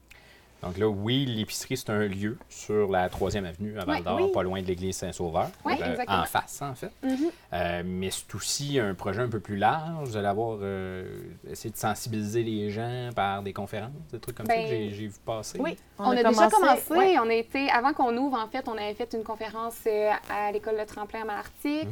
Donc 0.64 0.78
là, 0.80 0.88
oui, 0.88 1.26
l'épicerie, 1.28 1.78
c'est 1.78 1.92
un 1.92 2.08
lieu 2.08 2.40
sur 2.50 2.90
la 2.90 3.08
3e 3.10 3.46
avenue 3.46 3.78
à 3.78 3.86
Val 3.86 4.02
d'Or, 4.04 4.20
oui. 4.20 4.32
pas 4.32 4.42
loin 4.42 4.60
de 4.64 4.66
l'église 4.66 4.96
Saint-Sauveur. 4.96 5.52
Oui, 5.64 5.74
Euh, 5.80 5.92
exactement. 5.92 6.18
en 6.22 6.26
face, 6.26 6.62
en 6.64 6.74
fait. 6.74 6.92
Mhm. 7.04 7.18
Euh, 7.54 7.84
mais 7.86 8.10
c'est 8.10 8.34
aussi 8.34 8.80
un 8.80 8.96
projet 8.96 9.22
un 9.22 9.30
peu 9.30 9.40
plus 9.40 9.58
large. 9.58 10.08
Vous 10.10 10.18
allez 10.18 10.28
avoir 10.28 10.58
euh, 10.62 11.22
essayé 11.48 11.72
de 11.72 11.78
sensibiliser 11.78 12.42
les 12.42 12.72
gens 12.72 13.12
par 13.16 13.44
des 13.44 13.54
conférences, 13.54 13.92
des 14.12 14.20
trucs 14.20 14.36
comme 14.38 14.48
ça 14.48 14.54
Ben, 14.56 14.64
que 14.64 14.70
j'ai- 14.70 14.90
j'ai 14.90 15.08
vu 15.08 15.14
passer. 15.24 15.60
Oui, 15.60 15.78
On, 16.00 16.10
a, 16.10 16.16
déjà 16.24 16.50
commencé. 16.50 16.92
ouais. 16.92 17.20
On 17.20 17.30
a 17.30 17.34
été, 17.36 17.70
avant 17.70 17.94
qu'on 17.94 18.18
ouvre, 18.18 18.40
en 18.40 18.48
fait, 18.48 18.68
on 18.68 18.74
avait 18.76 18.96
fait 18.96 19.14
une 19.14 19.24
conférence 19.24 19.86
à 20.28 20.52
l'école 20.52 20.78
Le 20.80 20.86
Tremplin 20.88 21.22
à 21.22 21.26
Malartic. 21.26 21.86
Mhm. 21.86 21.92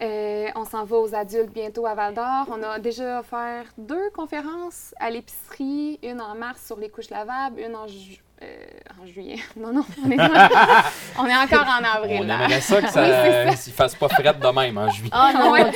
Euh, 0.00 0.48
on 0.56 0.64
s'en 0.64 0.84
va 0.84 0.96
aux 0.96 1.14
adultes 1.14 1.52
bientôt 1.52 1.86
à 1.86 1.94
Val 1.94 2.14
d'Or. 2.14 2.46
On 2.48 2.60
a 2.62 2.78
déjà 2.80 3.20
offert 3.20 3.64
deux 3.78 4.10
conférences 4.10 4.94
à 4.98 5.10
l'épicerie, 5.10 6.00
une 6.02 6.20
en 6.20 6.34
mars 6.34 6.64
sur 6.66 6.78
les 6.78 6.88
couches 6.88 7.10
lavables, 7.10 7.60
une 7.60 7.76
en, 7.76 7.86
ju- 7.86 8.18
euh, 8.42 8.64
en 9.00 9.06
juillet. 9.06 9.36
Non, 9.56 9.72
non, 9.72 9.84
on 10.04 10.10
est, 10.10 10.16
on 11.20 11.26
est 11.26 11.36
encore 11.36 11.68
en 11.68 11.84
avril. 11.84 12.22
On 12.22 12.26
là. 12.26 12.34
aimerait 12.46 12.60
ça 12.60 12.82
que 12.82 12.88
ça 12.90 13.44
ne 13.44 13.52
fasse 13.54 13.94
pas 13.94 14.08
frette 14.08 14.40
de 14.40 14.48
même 14.48 14.76
en 14.78 14.88
juillet. 14.90 15.10
Ah 15.12 15.30
non, 15.38 15.52
Ouais. 15.52 15.70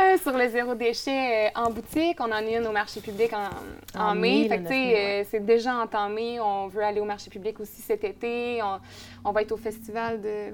Euh, 0.00 0.18
sur 0.20 0.32
le 0.36 0.48
zéro 0.48 0.74
déchet 0.74 1.48
euh, 1.54 1.60
en 1.60 1.70
boutique. 1.70 2.16
On 2.18 2.24
en 2.24 2.32
a 2.32 2.40
une 2.42 2.66
au 2.66 2.72
marché 2.72 3.00
public 3.00 3.30
en, 3.34 4.00
en 4.00 4.10
En 4.10 4.14
mai. 4.16 4.42
mai, 4.42 4.48
Fait 4.48 4.56
le 4.56 4.62
que, 4.64 4.68
tu 4.68 4.72
9 4.72 4.72
sais, 4.72 4.74
mai, 4.74 4.94
ouais. 4.94 5.20
euh, 5.22 5.28
c'est 5.30 5.46
déjà 5.46 5.74
entamé. 5.76 6.40
On 6.40 6.66
veut 6.66 6.82
aller 6.82 7.00
au 7.00 7.04
marché 7.04 7.30
public 7.30 7.60
aussi 7.60 7.82
cet 7.82 8.02
été. 8.02 8.60
On, 8.64 8.80
on 9.28 9.30
va 9.32 9.42
être 9.42 9.52
au 9.52 9.56
festival 9.56 10.20
de 10.20 10.52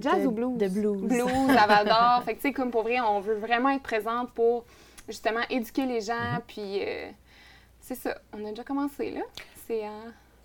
jazz 0.00 0.22
De- 0.22 0.26
ou 0.26 0.30
blues? 0.30 0.58
de 0.58 0.68
blues. 0.68 1.02
Blues 1.02 1.50
à 1.58 1.66
Val 1.66 1.86
d'Or. 1.86 2.22
fait 2.24 2.32
que, 2.34 2.40
tu 2.42 2.48
sais, 2.48 2.52
comme 2.52 2.70
pour 2.70 2.82
vrai, 2.82 3.00
on 3.00 3.20
veut 3.20 3.36
vraiment 3.36 3.70
être 3.70 3.82
présente 3.82 4.30
pour 4.32 4.64
justement 5.08 5.40
éduquer 5.50 5.86
les 5.86 6.00
gens. 6.00 6.14
Mm-hmm. 6.14 6.40
Puis, 6.46 6.80
euh, 6.84 7.10
c'est 7.80 7.94
ça. 7.94 8.16
On 8.32 8.44
a 8.44 8.50
déjà 8.50 8.64
commencé, 8.64 9.10
là. 9.12 9.20
C'est. 9.66 9.84
euh, 9.84 9.90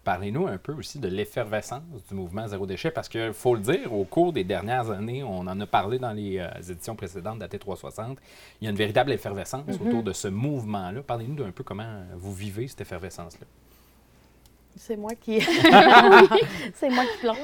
Parlez-nous 0.04 0.48
un 0.48 0.58
peu 0.58 0.74
aussi 0.74 0.98
de 0.98 1.08
l'effervescence 1.08 1.84
du 2.10 2.16
mouvement 2.16 2.48
Zéro 2.48 2.66
Déchet, 2.66 2.90
parce 2.90 3.08
qu'il 3.08 3.34
faut 3.34 3.54
le 3.54 3.62
dire, 3.62 3.94
au 3.94 4.04
cours 4.04 4.34
des 4.34 4.44
dernières 4.44 4.90
années, 4.90 5.22
on 5.24 5.42
en 5.42 5.60
a 5.62 5.68
parlé 5.68 6.00
dans 6.00 6.12
les 6.12 6.40
euh, 6.40 6.48
éditions 6.72 6.96
précédentes 6.96 7.38
d'AT 7.38 7.50
360, 7.60 8.18
il 8.60 8.66
y 8.66 8.68
a 8.68 8.72
une 8.72 8.78
véritable 8.78 9.12
effervescence 9.12 9.64
Mm-hmm. 9.68 9.88
autour 9.88 10.02
de 10.02 10.12
ce 10.12 10.28
mouvement-là. 10.28 11.02
Parlez-nous 11.04 11.36
d'un 11.36 11.52
peu 11.52 11.64
comment 11.64 12.02
vous 12.16 12.34
vivez 12.34 12.68
cette 12.68 12.82
effervescence-là. 12.82 13.46
C'est 14.76 14.98
moi 14.98 15.12
qui. 15.20 15.42
c'est 16.76 16.90
moi 16.90 17.04
qui 17.06 17.18
plonge. 17.20 17.38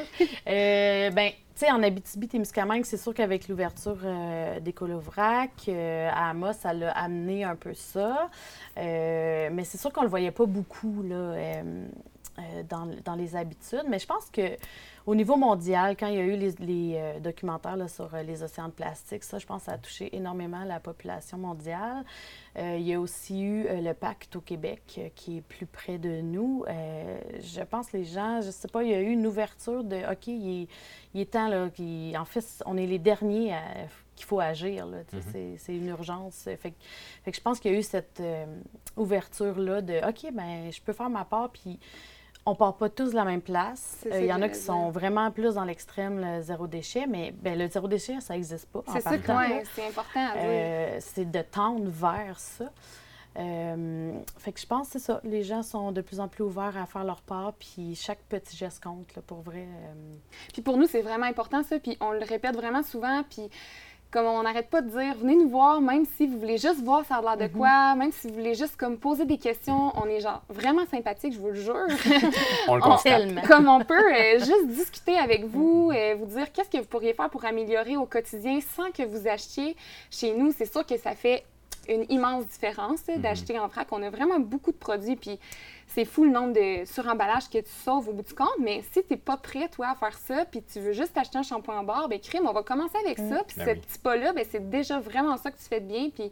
Euh, 0.47 1.09
ben, 1.11 1.31
tu 1.57 1.65
sais, 1.65 1.71
en 1.71 1.81
Abitibi-Témiscamingue, 1.81 2.85
c'est 2.85 2.97
sûr 2.97 3.15
qu'avec 3.15 3.47
l'ouverture 3.47 3.97
euh, 4.03 4.59
des 4.59 4.73
Colovrac, 4.73 5.49
euh, 5.67 6.07
à 6.13 6.29
Amos, 6.29 6.53
ça 6.53 6.71
l'a 6.71 6.91
amené 6.91 7.43
un 7.43 7.55
peu 7.55 7.73
ça. 7.73 8.29
Euh, 8.77 9.49
mais 9.51 9.63
c'est 9.63 9.79
sûr 9.79 9.91
qu'on 9.91 10.03
le 10.03 10.07
voyait 10.07 10.29
pas 10.29 10.45
beaucoup, 10.45 11.01
là. 11.01 11.33
Euh, 12.39 12.63
dans, 12.63 12.87
dans 13.03 13.15
les 13.15 13.35
habitudes. 13.35 13.85
Mais 13.87 13.99
je 13.99 14.07
pense 14.07 14.29
que 14.31 14.57
au 15.05 15.15
niveau 15.15 15.37
mondial, 15.37 15.95
quand 15.97 16.07
il 16.07 16.15
y 16.15 16.19
a 16.19 16.23
eu 16.25 16.35
les, 16.35 16.51
les, 16.59 16.93
euh, 16.97 17.19
documentaires 17.19 17.77
là, 17.77 17.87
sur 17.87 18.13
euh, 18.13 18.23
les 18.23 18.43
océans 18.43 18.67
de 18.67 18.73
plastique, 18.73 19.23
ça, 19.23 19.39
je 19.39 19.45
pense 19.45 19.63
ça 19.63 19.73
a 19.73 19.77
touché 19.77 20.13
énormément 20.15 20.63
la 20.65 20.79
population 20.79 21.37
mondiale. 21.37 22.03
Euh, 22.57 22.75
il 22.77 22.85
y 22.87 22.93
a 22.93 22.99
aussi 22.99 23.41
eu 23.41 23.63
le 23.69 23.93
pacte 23.93 24.35
au 24.35 24.41
Québec 24.41 24.99
qui 25.15 25.37
est 25.37 25.41
plus 25.41 25.65
près 25.65 25.97
de 25.97 26.21
nous. 26.21 26.65
Euh, 26.67 27.19
je 27.39 27.61
pense 27.61 27.87
que 27.89 27.97
les 27.97 28.03
gens, 28.05 28.41
je 28.41 28.51
sais 28.51 28.67
pas, 28.67 28.83
il 28.83 28.89
y 28.89 28.93
a 28.93 28.99
eu 29.01 29.11
une 29.11 29.25
ouverture 29.27 29.83
de 29.83 29.97
OK, 30.11 30.27
il 30.27 30.63
est, 30.63 30.67
il 31.13 31.21
est 31.21 31.31
temps, 31.31 31.47
là, 31.47 31.69
qu'il- 31.69 32.17
en 32.17 32.25
fait, 32.25 32.43
on 32.65 32.75
est 32.77 32.85
les 32.87 32.99
derniers 32.99 33.53
à- 33.53 33.61
qu'il 34.15 34.25
faut 34.25 34.39
agir. 34.39 34.87
là, 34.87 34.97
sais, 35.11 35.17
c'est- 35.31 35.57
C'est 35.59 35.75
une 35.77 35.87
urgence. 35.87 36.41
Fait, 36.43 36.57
que- 36.71 36.75
fait 37.23 37.31
que 37.31 37.37
je 37.37 37.41
pense 37.41 37.59
qu'il 37.59 37.71
y 37.71 37.75
a 37.75 37.77
eu 37.77 37.83
cette 37.83 38.19
euh, 38.19 38.45
ouverture-là 38.95 39.81
de 39.81 39.99
OK, 40.07 40.31
ben 40.33 40.71
je 40.71 40.81
peux 40.81 40.93
faire 40.93 41.09
ma 41.09 41.23
part, 41.25 41.49
puis 41.51 41.79
on 42.47 42.55
part 42.55 42.77
pas 42.77 42.87
tous 42.87 43.11
de 43.11 43.15
la 43.15 43.25
même 43.25 43.41
place. 43.41 43.97
C'est 44.01 44.13
Euh, 44.13 44.21
Il 44.21 44.25
y 44.25 44.33
en 44.33 44.41
a 44.41 44.47
qui 44.47 44.59
sont 44.59 44.89
vraiment 44.89 45.29
plus 45.31 45.55
dans 45.55 45.65
l'extrême, 45.65 46.19
le 46.19 46.41
zéro 46.41 46.65
déchet, 46.65 47.05
mais 47.05 47.31
ben, 47.31 47.59
le 47.59 47.69
zéro 47.69 47.89
déchet, 47.89 48.21
ça 48.21 48.35
n'existe 48.35 48.69
pas. 48.69 48.83
c'est 48.93 49.01
ça 49.01 49.17
que 49.17 49.31
ouais, 49.33 49.63
c'est 49.75 49.85
important 49.85 50.25
à 50.25 50.31
dire. 50.31 50.41
Euh, 50.45 50.97
c'est 51.01 51.29
de 51.29 51.41
tendre 51.41 51.89
vers 51.89 52.39
ça. 52.39 52.71
Euh, 53.37 54.13
fait 54.37 54.53
que 54.53 54.61
je 54.61 54.65
pense 54.65 54.87
que 54.87 54.93
c'est 54.93 55.05
ça. 55.05 55.19
Les 55.25 55.43
gens 55.43 55.61
sont 55.61 55.91
de 55.91 55.99
plus 55.99 56.21
en 56.21 56.29
plus 56.29 56.43
ouverts 56.43 56.77
à 56.77 56.85
faire 56.85 57.03
leur 57.03 57.21
part, 57.21 57.53
puis 57.53 57.95
chaque 57.95 58.21
petit 58.29 58.55
geste 58.55 58.81
compte, 58.81 59.13
là, 59.13 59.21
pour 59.27 59.41
vrai. 59.41 59.67
Puis 60.53 60.61
pour 60.61 60.77
nous, 60.77 60.87
c'est 60.87 61.01
vraiment 61.01 61.25
important 61.25 61.63
ça, 61.63 61.77
puis 61.79 61.97
on 61.99 62.11
le 62.11 62.23
répète 62.23 62.55
vraiment 62.55 62.81
souvent, 62.81 63.23
puis 63.29 63.49
comme 64.11 64.25
on 64.25 64.41
n'arrête 64.43 64.69
pas 64.69 64.81
de 64.81 64.89
dire, 64.89 65.15
venez 65.19 65.35
nous 65.35 65.49
voir, 65.49 65.81
même 65.81 66.05
si 66.15 66.27
vous 66.27 66.39
voulez 66.39 66.57
juste 66.57 66.81
voir 66.83 67.05
ça 67.05 67.15
a 67.17 67.21
l'air 67.21 67.37
de 67.49 67.53
quoi, 67.53 67.93
même 67.95 68.11
si 68.11 68.27
vous 68.27 68.35
voulez 68.35 68.55
juste 68.55 68.77
comme 68.77 68.97
poser 68.97 69.25
des 69.25 69.37
questions, 69.37 69.91
on 70.01 70.05
est 70.07 70.21
genre 70.21 70.41
vraiment 70.49 70.85
sympathique, 70.89 71.33
je 71.33 71.39
vous 71.39 71.49
le 71.49 71.55
jure. 71.55 71.73
On 72.69 72.75
le 72.75 72.83
On- 72.83 72.89
constate. 72.91 73.19
Tellement. 73.21 73.41
comme 73.41 73.67
on 73.67 73.79
peut 73.83 73.93
euh, 74.13 74.39
juste 74.39 74.67
discuter 74.67 75.17
avec 75.17 75.43
vous, 75.45 75.91
euh, 75.93 76.15
vous 76.17 76.25
dire 76.25 76.51
qu'est-ce 76.53 76.69
que 76.69 76.77
vous 76.77 76.85
pourriez 76.87 77.13
faire 77.13 77.29
pour 77.29 77.43
améliorer 77.45 77.97
au 77.97 78.05
quotidien 78.05 78.59
sans 78.75 78.91
que 78.91 79.03
vous 79.03 79.27
achetiez 79.27 79.75
chez 80.09 80.33
nous. 80.33 80.51
C'est 80.57 80.71
sûr 80.71 80.85
que 80.85 80.97
ça 80.97 81.13
fait 81.13 81.43
une 81.89 82.05
immense 82.09 82.47
différence 82.47 83.05
là, 83.07 83.17
d'acheter 83.17 83.57
en 83.59 83.67
vrac. 83.67 83.87
On 83.91 84.01
a 84.03 84.09
vraiment 84.09 84.39
beaucoup 84.39 84.71
de 84.71 84.77
produits, 84.77 85.15
puis 85.15 85.39
c'est 85.87 86.05
fou 86.05 86.25
le 86.25 86.31
nombre 86.31 86.53
de 86.53 86.85
suremballages 86.85 87.49
que 87.49 87.59
tu 87.59 87.71
sauves 87.83 88.09
au 88.09 88.13
bout 88.13 88.23
du 88.23 88.33
compte, 88.33 88.57
mais 88.59 88.83
si 88.91 89.03
tu 89.03 89.07
n'es 89.11 89.17
pas 89.17 89.37
prêt, 89.37 89.69
toi, 89.69 89.89
à 89.89 89.95
faire 89.95 90.17
ça, 90.17 90.45
puis 90.45 90.61
tu 90.61 90.79
veux 90.79 90.93
juste 90.93 91.17
acheter 91.17 91.37
un 91.37 91.43
shampoing 91.43 91.79
en 91.79 91.83
barre, 91.83 92.09
ben 92.09 92.19
crime, 92.19 92.47
on 92.47 92.53
va 92.53 92.63
commencer 92.63 92.97
avec 93.03 93.17
ça, 93.17 93.43
puis 93.47 93.55
Ben 93.57 93.65
ce 93.65 93.71
oui. 93.71 93.79
petit 93.79 93.99
pas-là, 93.99 94.33
ben, 94.33 94.45
c'est 94.49 94.69
déjà 94.69 94.99
vraiment 94.99 95.37
ça 95.37 95.51
que 95.51 95.57
tu 95.57 95.63
fais 95.63 95.79
de 95.79 95.87
bien, 95.87 96.09
puis 96.09 96.31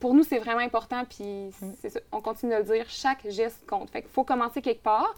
pour 0.00 0.14
nous, 0.14 0.22
c'est 0.22 0.38
vraiment 0.38 0.60
important, 0.60 1.04
puis 1.04 1.50
c'est 1.80 1.90
ça, 1.90 2.00
on 2.12 2.20
continue 2.20 2.52
de 2.52 2.58
le 2.58 2.64
dire, 2.64 2.84
chaque 2.88 3.28
geste 3.28 3.66
compte. 3.66 3.90
Fait 3.90 4.02
qu'il 4.02 4.10
faut 4.10 4.24
commencer 4.24 4.62
quelque 4.62 4.82
part, 4.82 5.14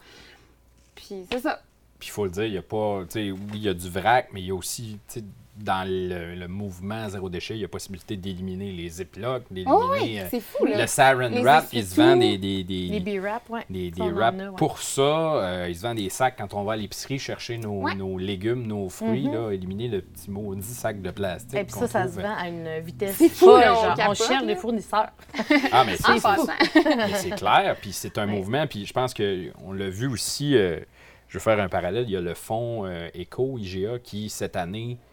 puis 0.95 1.25
c'est 1.31 1.39
ça. 1.39 1.61
Puis 1.99 2.09
il 2.09 2.11
faut 2.11 2.25
le 2.25 2.31
dire, 2.31 2.45
il 2.45 2.53
y 2.53 2.57
a 2.57 2.63
pas, 2.63 3.03
tu 3.03 3.11
sais, 3.11 3.31
oui, 3.31 3.39
il 3.53 3.63
y 3.63 3.69
a 3.69 3.75
du 3.75 3.89
vrac, 3.89 4.29
mais 4.33 4.41
il 4.41 4.47
y 4.47 4.51
a 4.51 4.55
aussi 4.55 4.97
tu 5.07 5.19
sais, 5.19 5.25
dans 5.61 5.87
le, 5.87 6.35
le 6.35 6.47
mouvement 6.47 7.07
zéro 7.09 7.29
déchet, 7.29 7.55
il 7.55 7.61
y 7.61 7.65
a 7.65 7.67
possibilité 7.67 8.17
d'éliminer 8.17 8.71
les 8.71 8.89
ziplocs, 8.89 9.43
Oh, 9.49 9.53
d'éliminer 9.53 9.85
oui, 9.91 10.19
euh, 10.19 10.25
c'est 10.29 10.39
fou, 10.39 10.65
là. 10.65 10.81
le 10.81 10.87
saran 10.87 11.29
Les 11.29 11.41
wrap. 11.41 11.65
Il 11.71 11.83
se 11.83 11.87
essuie-tout. 11.91 12.01
vend 12.09 12.15
des, 12.17 12.37
des, 12.37 12.63
des, 12.63 12.87
Les 12.87 12.99
B-Rap, 13.19 13.49
ouais. 13.49 13.65
des, 13.69 13.91
des 13.91 14.09
wraps 14.11 14.37
ouais. 14.39 14.45
pour 14.57 14.79
ça. 14.79 15.01
Euh, 15.01 15.67
il 15.69 15.75
se 15.75 15.81
vend 15.81 15.93
des 15.95 16.09
sacs 16.09 16.35
quand 16.37 16.53
on 16.53 16.63
va 16.63 16.73
à 16.73 16.75
l'épicerie 16.75 17.19
chercher 17.19 17.57
nos, 17.57 17.81
Ouais. 17.83 17.95
nos 17.95 18.17
légumes, 18.17 18.65
nos 18.67 18.89
fruits, 18.89 19.27
Mhm. 19.27 19.33
là, 19.33 19.51
éliminer 19.51 19.87
le 19.87 20.01
petit 20.01 20.29
maudit 20.31 20.63
sac 20.63 21.01
de 21.01 21.11
plastique. 21.11 21.57
Et 21.57 21.63
puis 21.63 21.73
ça, 21.73 21.87
ça 21.87 22.01
trouve. 22.01 22.15
se 22.15 22.19
vend 22.21 22.35
à 22.37 22.47
une 22.47 22.79
vitesse 22.83 23.15
C'est 23.17 23.29
fou, 23.29 23.45
folle, 23.45 23.61
là, 23.61 23.73
on 23.73 23.75
genre, 23.83 23.91
on 23.93 23.95
capote, 23.95 24.17
cherche 24.17 24.41
là. 24.41 24.45
des 24.47 24.55
fournisseurs. 24.55 25.09
Ah, 25.71 25.83
mais 25.85 25.95
c'est, 25.95 27.35
clair, 27.35 27.75
puis 27.81 27.91
c'est 27.93 28.17
un 28.17 28.27
Ouais. 28.27 28.33
mouvement, 28.35 28.67
puis 28.67 28.85
je 28.85 28.93
pense 28.93 29.13
qu'on 29.13 29.71
l'a 29.73 29.89
vu 29.89 30.07
aussi, 30.07 30.55
euh, 30.55 30.79
je 31.27 31.37
vais 31.37 31.43
faire 31.43 31.59
un 31.59 31.69
parallèle, 31.69 32.05
il 32.07 32.11
y 32.11 32.15
a 32.17 32.21
le 32.21 32.33
fonds 32.33 32.85
euh, 32.85 33.07
ECO, 33.15 33.57
IGA, 33.57 33.99
qui 33.99 34.29
cette 34.29 34.55
année, 34.55 34.97
euh, 34.99 35.10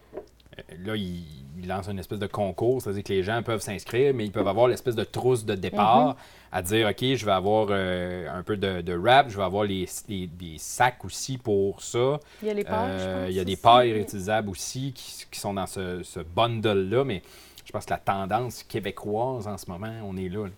là, 0.85 0.95
il, 0.95 1.23
il 1.61 1.67
lance 1.67 1.87
une 1.89 1.99
espèce 1.99 2.19
de 2.19 2.27
concours, 2.27 2.81
c'est-à-dire 2.81 3.03
que 3.03 3.11
les 3.13 3.23
gens 3.23 3.41
peuvent 3.43 3.61
s'inscrire, 3.61 4.13
mais 4.13 4.25
ils 4.25 4.31
peuvent 4.31 4.47
avoir 4.47 4.67
l'espèce 4.67 4.95
de 4.95 5.03
trousse 5.03 5.43
de 5.45 5.55
départ 5.55 6.15
à 6.51 6.61
dire, 6.61 6.87
OK, 6.87 7.03
je 7.15 7.25
vais 7.25 7.31
avoir 7.31 7.67
euh, 7.69 8.27
un 8.33 8.41
peu 8.43 8.57
de, 8.57 8.81
de 8.81 8.93
wrap, 8.95 9.29
je 9.29 9.37
vais 9.37 9.43
avoir 9.43 9.65
les, 9.65 9.85
les- 10.07 10.27
des 10.27 10.55
sacs 10.57 11.03
aussi 11.05 11.37
pour 11.37 11.81
ça. 11.81 12.19
Il 12.41 12.47
y 12.47 12.51
a 12.51 12.53
les 12.53 12.63
pailles, 12.63 12.89
Euh, 12.91 13.27
il 13.29 13.35
y 13.35 13.39
a 13.39 13.43
des 13.43 13.55
pailles 13.57 13.93
réutilisables 13.93 14.49
aussi 14.49 14.93
qui, 14.93 15.25
qui 15.29 15.39
sont 15.39 15.53
dans 15.53 15.67
ce, 15.67 16.01
ce 16.03 16.21
bundle-là, 16.21 17.03
mais 17.03 17.21
je 17.65 17.71
pense 17.71 17.85
que 17.85 17.91
la 17.91 17.97
tendance 17.99 18.63
québécoise 18.63 19.47
en 19.47 19.57
ce 19.57 19.69
moment, 19.69 19.93
on 20.05 20.17
est 20.17 20.29
là. 20.29 20.45
là. 20.45 20.51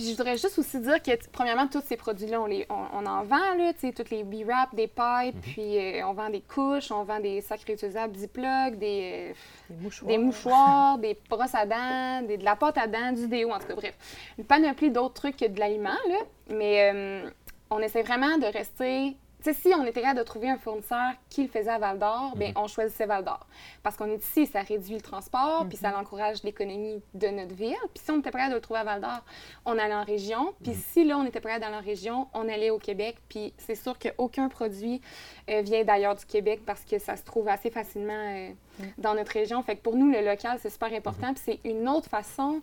Puis 0.00 0.08
je 0.12 0.16
voudrais 0.16 0.38
juste 0.38 0.58
aussi 0.58 0.80
dire 0.80 1.02
que, 1.02 1.10
premièrement, 1.30 1.66
tous 1.66 1.82
ces 1.86 1.98
produits-là, 1.98 2.40
on, 2.40 2.46
les, 2.46 2.64
on, 2.70 2.84
on 2.94 3.04
en 3.04 3.22
vend, 3.22 3.54
là, 3.58 3.74
tu 3.74 3.80
sais, 3.80 3.92
toutes 3.92 4.08
les 4.08 4.24
B-Wrap, 4.24 4.74
des 4.74 4.86
pailles, 4.86 5.32
Mhm. 5.34 5.40
puis 5.42 5.78
euh, 5.78 6.06
on 6.06 6.14
vend 6.14 6.30
des 6.30 6.40
couches, 6.40 6.90
on 6.90 7.04
vend 7.04 7.20
des 7.20 7.42
sacs 7.42 7.60
réutilisables 7.66 8.16
Ziploc, 8.16 8.76
des, 8.78 9.34
euh, 9.34 9.34
Des 9.68 9.76
mouchoirs. 9.82 10.08
des 10.08 10.18
mouchoirs, 10.18 10.98
des 10.98 11.18
brosses 11.28 11.54
à 11.54 11.66
dents, 11.66 12.22
des, 12.26 12.38
de 12.38 12.44
la 12.46 12.56
pâte 12.56 12.78
à 12.78 12.86
dents, 12.86 13.12
du 13.12 13.28
déo, 13.28 13.50
en 13.52 13.58
tout 13.58 13.66
cas, 13.66 13.74
bref. 13.74 13.94
Une 14.38 14.44
panoplie 14.44 14.90
d'autres 14.90 15.12
trucs 15.12 15.36
que 15.36 15.46
de 15.46 15.60
l'aliment, 15.60 15.90
là. 16.08 16.16
Mais 16.48 16.90
euh, 16.94 17.30
on 17.68 17.80
essaie 17.80 18.02
vraiment 18.02 18.38
de 18.38 18.46
rester... 18.46 19.16
Sais, 19.42 19.54
si 19.54 19.72
on 19.74 19.84
était 19.86 20.02
capable 20.02 20.18
de 20.18 20.24
trouver 20.24 20.50
un 20.50 20.58
fournisseur 20.58 21.12
qui 21.30 21.42
le 21.42 21.48
faisait 21.48 21.70
à 21.70 21.78
Val-d'Or, 21.78 22.36
bien, 22.36 22.52
on 22.56 22.66
choisissait 22.66 23.06
Val-d'Or. 23.06 23.46
Parce 23.82 23.96
qu'on 23.96 24.10
est 24.10 24.22
ici, 24.22 24.46
ça 24.46 24.60
réduit 24.60 24.94
le 24.94 25.00
transport, 25.00 25.66
puis 25.66 25.78
ça 25.78 25.98
encourage 25.98 26.42
l'économie 26.42 27.02
de 27.14 27.28
notre 27.28 27.54
ville. 27.54 27.76
Puis 27.94 28.04
si 28.04 28.10
on 28.10 28.18
était 28.18 28.30
prêt 28.30 28.50
de 28.50 28.54
le 28.54 28.60
trouver 28.60 28.80
à 28.80 28.84
Val-d'Or, 28.84 29.24
on 29.64 29.78
allait 29.78 29.94
en 29.94 30.04
région. 30.04 30.52
Puis 30.62 30.74
si 30.74 31.04
là, 31.04 31.16
on 31.16 31.24
était 31.24 31.40
prêt 31.40 31.58
d'aller 31.58 31.76
en 31.76 31.80
région, 31.80 32.28
on 32.34 32.48
allait 32.48 32.70
au 32.70 32.78
Québec. 32.78 33.16
Puis 33.28 33.54
c'est 33.56 33.74
sûr 33.74 33.98
qu'aucun 33.98 34.48
produit 34.48 35.00
euh, 35.48 35.62
vient 35.62 35.84
d'ailleurs 35.84 36.16
du 36.16 36.26
Québec 36.26 36.60
parce 36.66 36.84
que 36.84 36.98
ça 36.98 37.16
se 37.16 37.24
trouve 37.24 37.48
assez 37.48 37.70
facilement 37.70 38.12
euh, 38.12 38.50
dans 38.98 39.14
notre 39.14 39.32
région. 39.32 39.62
Fait 39.62 39.76
que 39.76 39.80
pour 39.80 39.96
nous, 39.96 40.10
le 40.10 40.20
local, 40.20 40.58
c'est 40.60 40.70
super 40.70 40.92
important. 40.92 41.32
Puis 41.32 41.42
c'est 41.44 41.60
une 41.68 41.88
autre 41.88 42.10
façon 42.10 42.60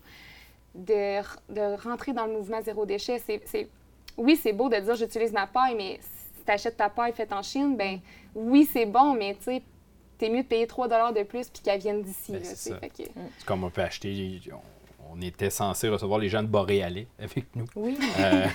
de, 0.76 1.78
rentrer 1.84 2.14
dans 2.14 2.26
le 2.26 2.34
mouvement 2.34 2.62
zéro 2.62 2.86
déchet. 2.86 3.20
C'est, 3.26 3.68
oui, 4.16 4.36
c'est 4.36 4.54
beau 4.54 4.70
de 4.70 4.78
dire 4.78 4.96
j'utilise 4.96 5.34
ma 5.34 5.48
paille, 5.48 5.76
mais 5.76 6.00
tu 6.48 6.52
achètes 6.54 6.78
ta 6.78 6.90
paille 6.90 7.14
faite 7.14 7.32
en 7.34 7.44
Chine, 7.44 7.76
ben 7.78 8.00
oui, 8.34 8.68
c'est 8.72 8.86
bon, 8.88 9.14
mais 9.14 9.36
tu 9.36 9.44
sais, 9.46 9.62
t'es 10.18 10.30
mieux 10.30 10.42
de 10.44 10.48
payer 10.48 10.66
3 10.66 10.88
de 11.12 11.24
plus 11.24 11.48
puis 11.50 11.62
qu'elle 11.62 11.80
vienne 11.80 12.02
d'ici. 12.02 12.32
Ben, 12.32 12.42
c'est 12.44 12.72
que- 12.90 13.04
comme 13.46 13.64
on 13.64 13.70
peut 13.70 13.82
acheter. 13.82 14.40
On, 14.52 14.58
on 15.18 15.22
était 15.22 15.50
censé 15.50 15.88
recevoir 15.88 16.20
les 16.20 16.28
gens 16.28 16.44
de 16.44 16.48
Boréalais 16.48 17.08
avec 17.18 17.46
nous. 17.56 17.66
Oui. 17.76 17.98
Euh, 18.20 18.46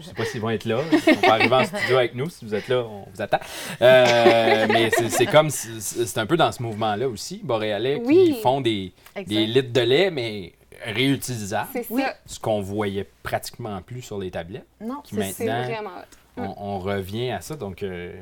je 0.00 0.06
sais 0.06 0.14
pas 0.14 0.24
s'ils 0.24 0.40
vont 0.40 0.48
être 0.50 0.64
là. 0.64 0.80
Ils 0.90 1.00
sont 1.00 1.20
pas 1.20 1.32
arrivés 1.34 1.54
en 1.54 1.64
studio 1.64 1.96
avec 1.98 2.14
nous. 2.14 2.30
Si 2.30 2.44
vous 2.46 2.54
êtes 2.54 2.66
là, 2.68 2.84
on 2.84 3.04
vous 3.12 3.20
attend. 3.20 3.38
Euh, 3.82 4.66
mais 4.70 4.90
c'est 4.90 5.26
comme. 5.26 5.50
C'est 5.50 5.80
c'est 5.80 6.18
un 6.18 6.24
peu 6.26 6.36
dans 6.38 6.50
ce 6.50 6.62
mouvement-là 6.62 7.08
aussi. 7.08 7.40
Boréalais 7.44 8.00
Oui. 8.04 8.32
qui 8.36 8.40
font 8.40 8.60
des, 8.62 8.92
Exact. 9.16 9.28
des 9.28 9.46
litres 9.46 9.72
de 9.72 9.80
lait, 9.80 10.10
mais 10.10 10.54
réutilisables. 10.84 11.68
C'est 11.72 11.82
ça. 11.84 12.14
Ce 12.26 12.38
qu'on 12.40 12.60
voyait 12.60 13.06
pratiquement 13.22 13.80
plus 13.82 14.02
sur 14.02 14.18
les 14.18 14.30
tablettes. 14.30 14.66
Non, 14.80 15.02
c'est 15.04 15.32
C'est 15.32 15.44
Maintenant, 15.46 15.64
vraiment. 15.64 15.90
On, 16.38 16.54
on 16.74 16.78
revient 16.78 17.30
à 17.30 17.40
ça, 17.40 17.56
donc 17.56 17.82
euh, 17.82 18.12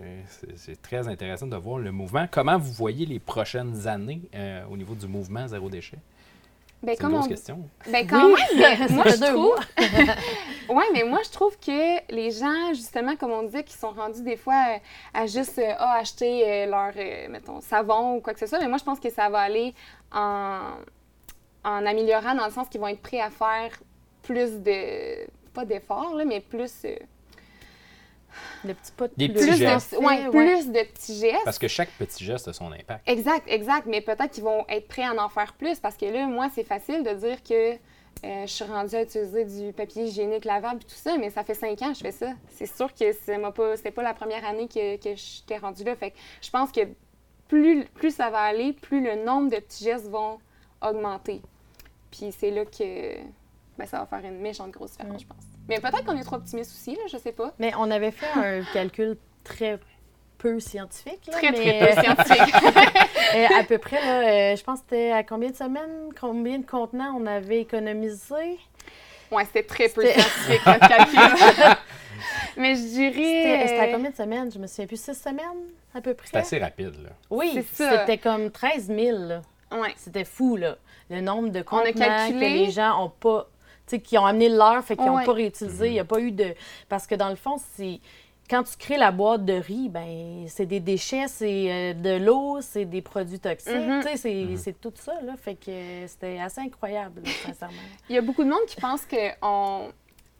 c'est- 0.56 0.80
très 0.82 1.08
intéressant 1.08 1.46
de 1.46 1.56
voir 1.56 1.78
le 1.78 1.92
mouvement. 1.92 2.26
Comment 2.30 2.58
vous 2.58 2.72
voyez 2.72 3.06
les 3.06 3.18
prochaines 3.18 3.86
années 3.86 4.22
euh, 4.34 4.64
au 4.70 4.76
niveau 4.76 4.94
du 4.94 5.06
mouvement 5.06 5.46
zéro 5.48 5.68
déchet? 5.68 5.98
Ben, 6.82 6.94
C'est 6.96 7.04
une 7.04 7.10
grosse 7.12 7.24
on- 7.24 7.28
question. 7.28 7.68
Ben 7.90 8.06
quand 8.06 8.26
Oui. 8.26 8.40
même, 8.58 8.76
mais 8.78 8.88
moi 8.94 9.10
Ça 9.10 9.26
je 9.26 9.32
trouve. 9.32 9.56
ouais, 10.76 10.84
mais 10.92 11.04
moi 11.04 11.20
je 11.24 11.30
trouve 11.30 11.58
que 11.58 12.12
les 12.14 12.30
gens, 12.30 12.74
justement, 12.74 13.16
comme 13.16 13.30
on 13.32 13.42
disait, 13.44 13.64
qui 13.64 13.72
sont 13.74 13.90
rendus 13.90 14.22
des 14.22 14.36
fois 14.36 14.78
à 15.14 15.26
juste 15.26 15.58
euh, 15.58 15.72
ah, 15.78 15.98
acheter 16.00 16.66
leur, 16.66 16.92
mettons, 17.30 17.60
savon 17.60 18.16
ou 18.16 18.20
quoi 18.20 18.34
que 18.34 18.40
ce 18.40 18.46
soit, 18.46 18.58
mais 18.60 18.68
moi 18.68 18.78
je 18.78 18.84
pense 18.84 19.00
que 19.00 19.10
ça 19.10 19.28
va 19.30 19.38
aller 19.40 19.74
en, 20.12 20.60
en 21.64 21.86
améliorant 21.86 22.34
dans 22.34 22.44
le 22.46 22.52
sens 22.52 22.68
qu'ils 22.68 22.80
vont 22.80 22.88
être 22.88 23.00
prêts 23.02 23.20
à 23.20 23.30
faire 23.30 23.70
plus 24.22 24.60
de. 24.62 25.26
pas 25.54 25.64
d'efforts, 25.64 26.14
là, 26.14 26.24
mais 26.26 26.40
plus. 26.40 26.84
Euh, 28.64 28.68
le 28.68 28.74
petit 28.74 28.92
pas 28.92 29.08
de 29.08 29.14
Des 29.16 29.28
plus. 29.28 29.40
petits 29.46 29.56
gestes. 29.58 29.92
de, 29.92 29.98
ouais, 29.98 30.26
Ouais. 30.28 30.30
plus 30.30 30.68
de 30.68 30.82
petits 30.92 31.18
gestes. 31.18 31.44
Parce 31.44 31.58
que 31.58 31.68
chaque 31.68 31.90
petit 31.92 32.24
geste 32.24 32.48
a 32.48 32.52
son 32.52 32.70
impact. 32.72 33.08
Exact, 33.08 33.44
exact. 33.48 33.86
Mais 33.86 34.00
peut-être 34.00 34.30
qu'ils 34.30 34.44
vont 34.44 34.64
être 34.68 34.88
prêts 34.88 35.04
à 35.04 35.12
en 35.14 35.28
faire 35.28 35.52
plus 35.54 35.78
parce 35.80 35.96
que 35.96 36.06
là, 36.06 36.26
moi, 36.26 36.48
c'est 36.54 36.64
facile 36.64 37.02
de 37.02 37.10
dire 37.14 37.42
que 37.42 37.72
euh, 38.24 38.46
je 38.46 38.46
suis 38.46 38.64
rendue 38.64 38.94
à 38.96 39.02
utiliser 39.02 39.44
du 39.44 39.72
papier 39.74 40.04
hygiénique 40.04 40.44
lavable 40.46 40.80
et 40.80 40.84
tout 40.84 40.94
ça, 40.96 41.18
mais 41.18 41.28
ça 41.30 41.44
fait 41.44 41.54
cinq 41.54 41.82
ans 41.82 41.88
que 41.92 41.98
je 41.98 42.02
fais 42.02 42.12
ça. 42.12 42.32
C'est 42.50 42.66
sûr 42.66 42.92
que 42.94 43.12
c'est 43.12 43.38
pas, 43.38 43.76
c'était 43.76 43.90
pas 43.90 44.02
la 44.02 44.14
première 44.14 44.44
année 44.46 44.68
que, 44.68 44.96
que 44.96 45.14
j'étais 45.14 45.58
rendue 45.58 45.84
là. 45.84 45.94
Fait 45.96 46.12
que 46.12 46.16
je 46.40 46.48
pense 46.50 46.72
que 46.72 46.80
plus, 47.48 47.84
plus 47.94 48.10
ça 48.14 48.30
va 48.30 48.40
aller, 48.40 48.72
plus 48.72 49.02
le 49.04 49.22
nombre 49.24 49.50
de 49.50 49.56
petits 49.56 49.84
gestes 49.84 50.08
vont 50.08 50.38
augmenter. 50.82 51.42
Puis 52.10 52.32
c'est 52.36 52.50
là 52.50 52.64
que 52.64 53.16
ben, 53.76 53.86
ça 53.86 53.98
va 53.98 54.06
faire 54.06 54.24
une 54.24 54.40
méchante 54.40 54.70
grosse 54.70 54.92
différence, 54.92 55.20
je 55.20 55.26
pense. 55.26 55.36
Mais 55.68 55.80
peut-être 55.80 56.04
qu'on 56.04 56.16
est 56.16 56.22
trop 56.24 56.36
optimiste 56.36 56.72
aussi, 56.72 56.94
là, 56.94 57.02
je 57.10 57.16
sais 57.18 57.32
pas. 57.32 57.52
Mais 57.58 57.72
on 57.78 57.90
avait 57.90 58.10
fait 58.12 58.26
un 58.38 58.62
calcul 58.72 59.16
très 59.44 59.78
peu 60.38 60.60
scientifique. 60.60 61.26
Là, 61.28 61.32
Très, 61.32 61.50
mais, 61.50 61.56
très 61.58 61.94
peu 61.94 62.00
scientifique. 62.02 62.54
euh, 63.34 63.46
à 63.60 63.64
peu 63.64 63.78
près, 63.78 64.00
là, 64.00 64.52
euh, 64.52 64.56
je 64.56 64.62
pense 64.62 64.80
que 64.80 64.86
c'était 64.90 65.10
à 65.12 65.22
combien 65.24 65.50
de 65.50 65.56
semaines, 65.56 66.10
combien 66.20 66.58
de 66.58 66.66
contenants 66.66 67.16
on 67.18 67.26
avait 67.26 67.60
économisé? 67.60 68.58
ouais, 69.32 69.44
c'était 69.46 69.64
très 69.64 69.88
peu 69.88 70.02
C'était- 70.06 70.20
scientifique, 70.20 70.66
notre 70.66 70.88
calcul. 70.88 71.76
Mais 72.56 72.74
je 72.74 72.80
C'était 72.80 73.10
dirais. 73.10 73.64
c'était 73.68 73.80
à 73.80 73.92
combien 73.92 74.10
de 74.10 74.16
semaines? 74.16 74.50
Je 74.52 74.58
me 74.58 74.66
souviens 74.66 74.86
plus, 74.86 75.00
six 75.00 75.14
semaines 75.14 75.68
à 75.94 76.00
peu 76.00 76.14
près? 76.14 76.28
C'est 76.30 76.38
assez 76.38 76.58
rapide, 76.58 76.94
là. 77.02 77.10
Oui, 77.30 77.50
C'est 77.54 77.84
ça. 77.84 78.00
c'était 78.00 78.18
comme 78.18 78.50
13 78.50 78.86
000. 78.86 79.18
là. 79.26 79.42
Ouais. 79.72 79.92
C'était 79.96 80.24
fou, 80.24 80.56
là. 80.56 80.76
Le 81.10 81.20
nombre 81.20 81.48
de 81.50 81.58
On 81.70 81.78
a 81.78 81.84
contenants 81.92 82.06
calculé. 82.06 82.38
que 82.38 82.54
les 82.54 82.70
gens 82.70 83.04
ont 83.04 83.10
pas... 83.10 83.48
Qui 84.02 84.18
ont 84.18 84.26
amené 84.26 84.48
leur, 84.48 84.82
fait 84.84 84.96
qu'ils 84.96 85.06
n'ont 85.06 85.16
Ouais. 85.16 85.24
pas 85.24 85.32
réutilisé. 85.32 85.86
Il 85.88 85.92
n'y 85.92 86.00
a 86.00 86.04
pas 86.04 86.18
eu 86.20 86.32
de... 86.32 86.54
Parce 86.88 87.06
que 87.06 87.14
dans 87.14 87.28
le 87.30 87.36
fond, 87.36 87.56
c'est... 87.76 88.00
Quand 88.48 88.62
tu 88.62 88.76
crées 88.76 88.96
la 88.96 89.10
boîte 89.10 89.44
de 89.44 89.54
riz, 89.54 89.88
ben 89.88 90.44
c'est 90.46 90.66
des 90.66 90.78
déchets, 90.78 91.26
c'est 91.26 91.66
euh, 91.68 91.94
de 91.94 92.24
l'eau, 92.24 92.58
c'est 92.60 92.84
des 92.84 93.02
produits 93.02 93.40
toxiques. 93.40 93.74
Mhm. 93.74 94.02
Tu 94.02 94.08
sais, 94.08 94.16
c'est 94.16 94.56
c'est 94.56 94.80
tout 94.80 94.92
ça, 94.94 95.14
là. 95.22 95.34
Fait 95.36 95.56
que 95.56 96.06
c'était 96.06 96.38
assez 96.38 96.60
incroyable, 96.60 97.22
là, 97.24 97.30
sincèrement. 97.44 97.74
Il 98.08 98.14
y 98.14 98.18
a 98.18 98.22
beaucoup 98.22 98.44
de 98.44 98.48
monde 98.48 98.64
qui 98.68 98.80
pense 98.80 99.00
qu'on 99.04 99.88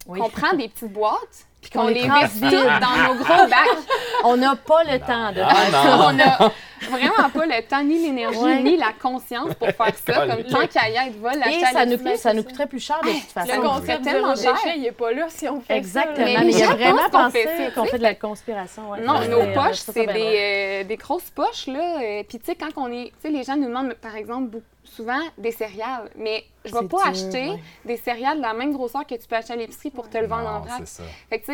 Oui. 0.07 0.21
qu'on 0.21 0.29
prend 0.31 0.55
des 0.57 0.69
petites 0.69 0.93
boîtes 0.93 1.49
puis 1.71 1.79
qu'on 1.79 1.87
les 1.89 1.95
les 1.95 2.01
toutes 2.03 2.11
dans 2.11 3.09
nos 3.09 3.15
gros 3.25 3.47
bacs. 3.49 3.79
On 4.25 4.37
n'a 4.37 4.55
pas 4.57 4.85
le 4.85 4.99
temps 5.01 5.33
de 5.33 5.41
Ah, 5.41 5.55
faire 5.55 5.71
ça. 5.83 5.99
On 6.09 6.13
n'a 6.13 6.39
vraiment 6.91 7.29
pas 7.31 7.47
le 7.47 7.63
temps, 7.67 7.83
ni 7.83 7.99
l'énergie, 8.07 8.39
Ouais. 8.39 8.63
ni 8.63 8.77
la 8.77 8.93
conscience 9.01 9.55
pour 9.55 9.69
faire 9.69 9.93
ça. 10.07 10.27
Comme 10.27 10.45
tant 10.45 10.67
qu'à 10.67 10.89
y 10.89 10.95
être, 11.09 11.19
va 11.21 11.35
l'acheter 11.35 11.61
Et 11.61 11.65
à 11.65 11.71
ça 11.73 11.85
nous, 11.85 11.93
l'épicerie. 11.93 12.19
ça 12.19 12.35
nous 12.35 12.43
coûterait 12.45 12.67
plus 12.67 12.81
cher 12.85 13.01
de 13.03 13.09
toute 13.11 13.23
façon. 13.33 13.49
Le 13.53 13.57
Le 13.57 13.63
concept 13.63 13.87
concept 13.87 14.05
tellement 14.05 14.37
cher. 14.37 14.53
déchet, 14.55 14.77
il 14.77 14.83
n'est 14.83 14.93
pas 14.93 15.13
là 15.13 15.27
si 15.29 15.49
on 15.49 15.61
fait 15.61 15.77
Exactement. 15.77 16.17
ça. 16.17 16.23
Mais 16.25 16.45
Mais 16.45 16.53
y 16.53 16.63
a 16.63 16.67
vraiment 16.75 17.09
pensé 17.11 17.47
qu'on 17.75 17.85
fait 17.87 17.99
de 17.99 18.03
la 18.03 18.15
conspiration. 18.15 18.91
ouais. 18.91 19.01
Non, 19.01 19.19
Ouais. 19.19 19.29
nos 19.29 19.39
Ouais, 19.39 19.53
poches, 19.55 19.77
c'est 19.79 20.07
des, 20.07 20.83
euh, 20.83 20.85
des 20.85 20.97
grosses 20.97 21.31
poches, 21.31 21.67
là. 21.67 21.99
euh, 22.03 22.23
Puis, 22.29 22.39
tu 22.39 22.45
sais, 22.47 22.55
quand 22.55 22.71
on 22.77 22.91
est. 22.93 23.07
Tu 23.07 23.13
sais, 23.23 23.31
les 23.31 23.43
gens 23.43 23.57
nous 23.57 23.67
demandent, 23.69 23.95
par 23.95 24.15
exemple, 24.17 24.49
beaucoup- 24.51 24.65
souvent 24.85 25.19
des 25.37 25.51
céréales. 25.51 26.09
Mais 26.17 26.45
je 26.65 26.73
vais 26.73 26.79
C'est 26.83 26.89
pas 26.89 26.99
dur, 26.99 27.07
acheter 27.09 27.49
ouais. 27.51 27.61
des 27.85 27.97
céréales 27.97 28.37
de 28.37 28.43
la 28.43 28.55
même 28.55 28.73
grosseur 28.73 29.05
que 29.05 29.17
tu 29.17 29.27
peux 29.29 29.35
acheter 29.35 29.55
à 29.55 29.57
l'épicerie 29.57 29.91
pour 29.91 30.09
te 30.09 30.17
le 30.17 30.29
vendre 30.29 30.49
en 30.49 30.61
vrac. 30.61 30.79
c'est 30.79 30.87
ça. 30.89 31.03
Fait 31.29 31.41
que, 31.41 31.47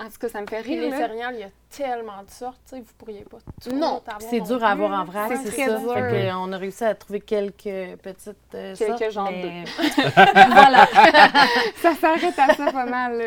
en 0.00 0.06
tout 0.06 0.18
cas, 0.20 0.28
ça 0.28 0.40
me 0.40 0.46
fait 0.46 0.60
rire. 0.60 0.80
les 0.82 0.90
là. 0.90 0.96
céréales, 0.98 1.34
il 1.34 1.40
y 1.40 1.44
a 1.44 1.50
tellement 1.70 2.22
de 2.24 2.30
sortes, 2.30 2.60
tu 2.68 2.76
sais, 2.76 2.80
vous 2.82 2.92
pourriez 2.98 3.24
pas 3.24 3.38
tout 3.62 3.70
Non, 3.76 4.02
C'est 4.18 4.40
dur 4.40 4.56
plus, 4.58 4.64
à 4.64 4.70
avoir 4.70 5.00
en 5.00 5.04
vrac, 5.04 5.30
C'est 5.44 5.50
ça. 5.50 5.78
dur. 5.78 5.94
Fait 5.94 6.00
que, 6.00 6.34
on 6.34 6.52
a 6.52 6.56
réussi 6.58 6.82
à 6.84 6.94
trouver 6.96 7.20
quelques 7.20 7.98
petites 8.02 8.36
euh, 8.54 8.74
Quelques 8.74 8.98
sortes, 8.98 9.10
genres 9.12 9.30
mais- 9.30 9.64
voilà. 10.48 10.86
Ça 11.76 11.94
s'arrête 11.94 12.38
à 12.38 12.54
ça 12.54 12.72
pas 12.72 12.86
mal. 12.86 13.22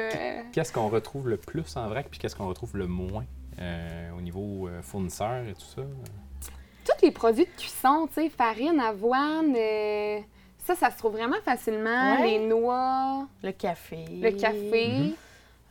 Qu'est-ce 0.51 0.73
qu'on 0.73 0.89
retrouve 0.89 1.29
le 1.29 1.37
plus 1.37 1.75
en 1.77 1.87
vrac, 1.87 2.07
puis 2.09 2.19
qu'est-ce 2.19 2.35
qu'on 2.35 2.47
retrouve 2.47 2.75
le 2.77 2.87
moins 2.87 3.25
euh, 3.61 4.09
au 4.17 4.21
niveau 4.21 4.67
euh, 4.67 4.81
fournisseur 4.81 5.45
et 5.47 5.53
tout 5.53 5.61
ça? 5.75 5.81
Tous 6.85 7.05
les 7.05 7.11
produits 7.11 7.45
de 7.45 7.49
cuisson, 7.61 8.07
tu 8.07 8.21
sais, 8.21 8.29
farine, 8.29 8.79
avoine, 8.79 9.55
euh, 9.57 10.19
ça, 10.59 10.75
ça 10.75 10.91
se 10.91 10.97
trouve 10.97 11.13
vraiment 11.13 11.37
facilement. 11.43 12.17
Ouais. 12.19 12.27
Les 12.37 12.39
noix, 12.47 13.25
Le 13.43 13.51
café. 13.53 14.05
le 14.11 14.31
café, 14.31 15.13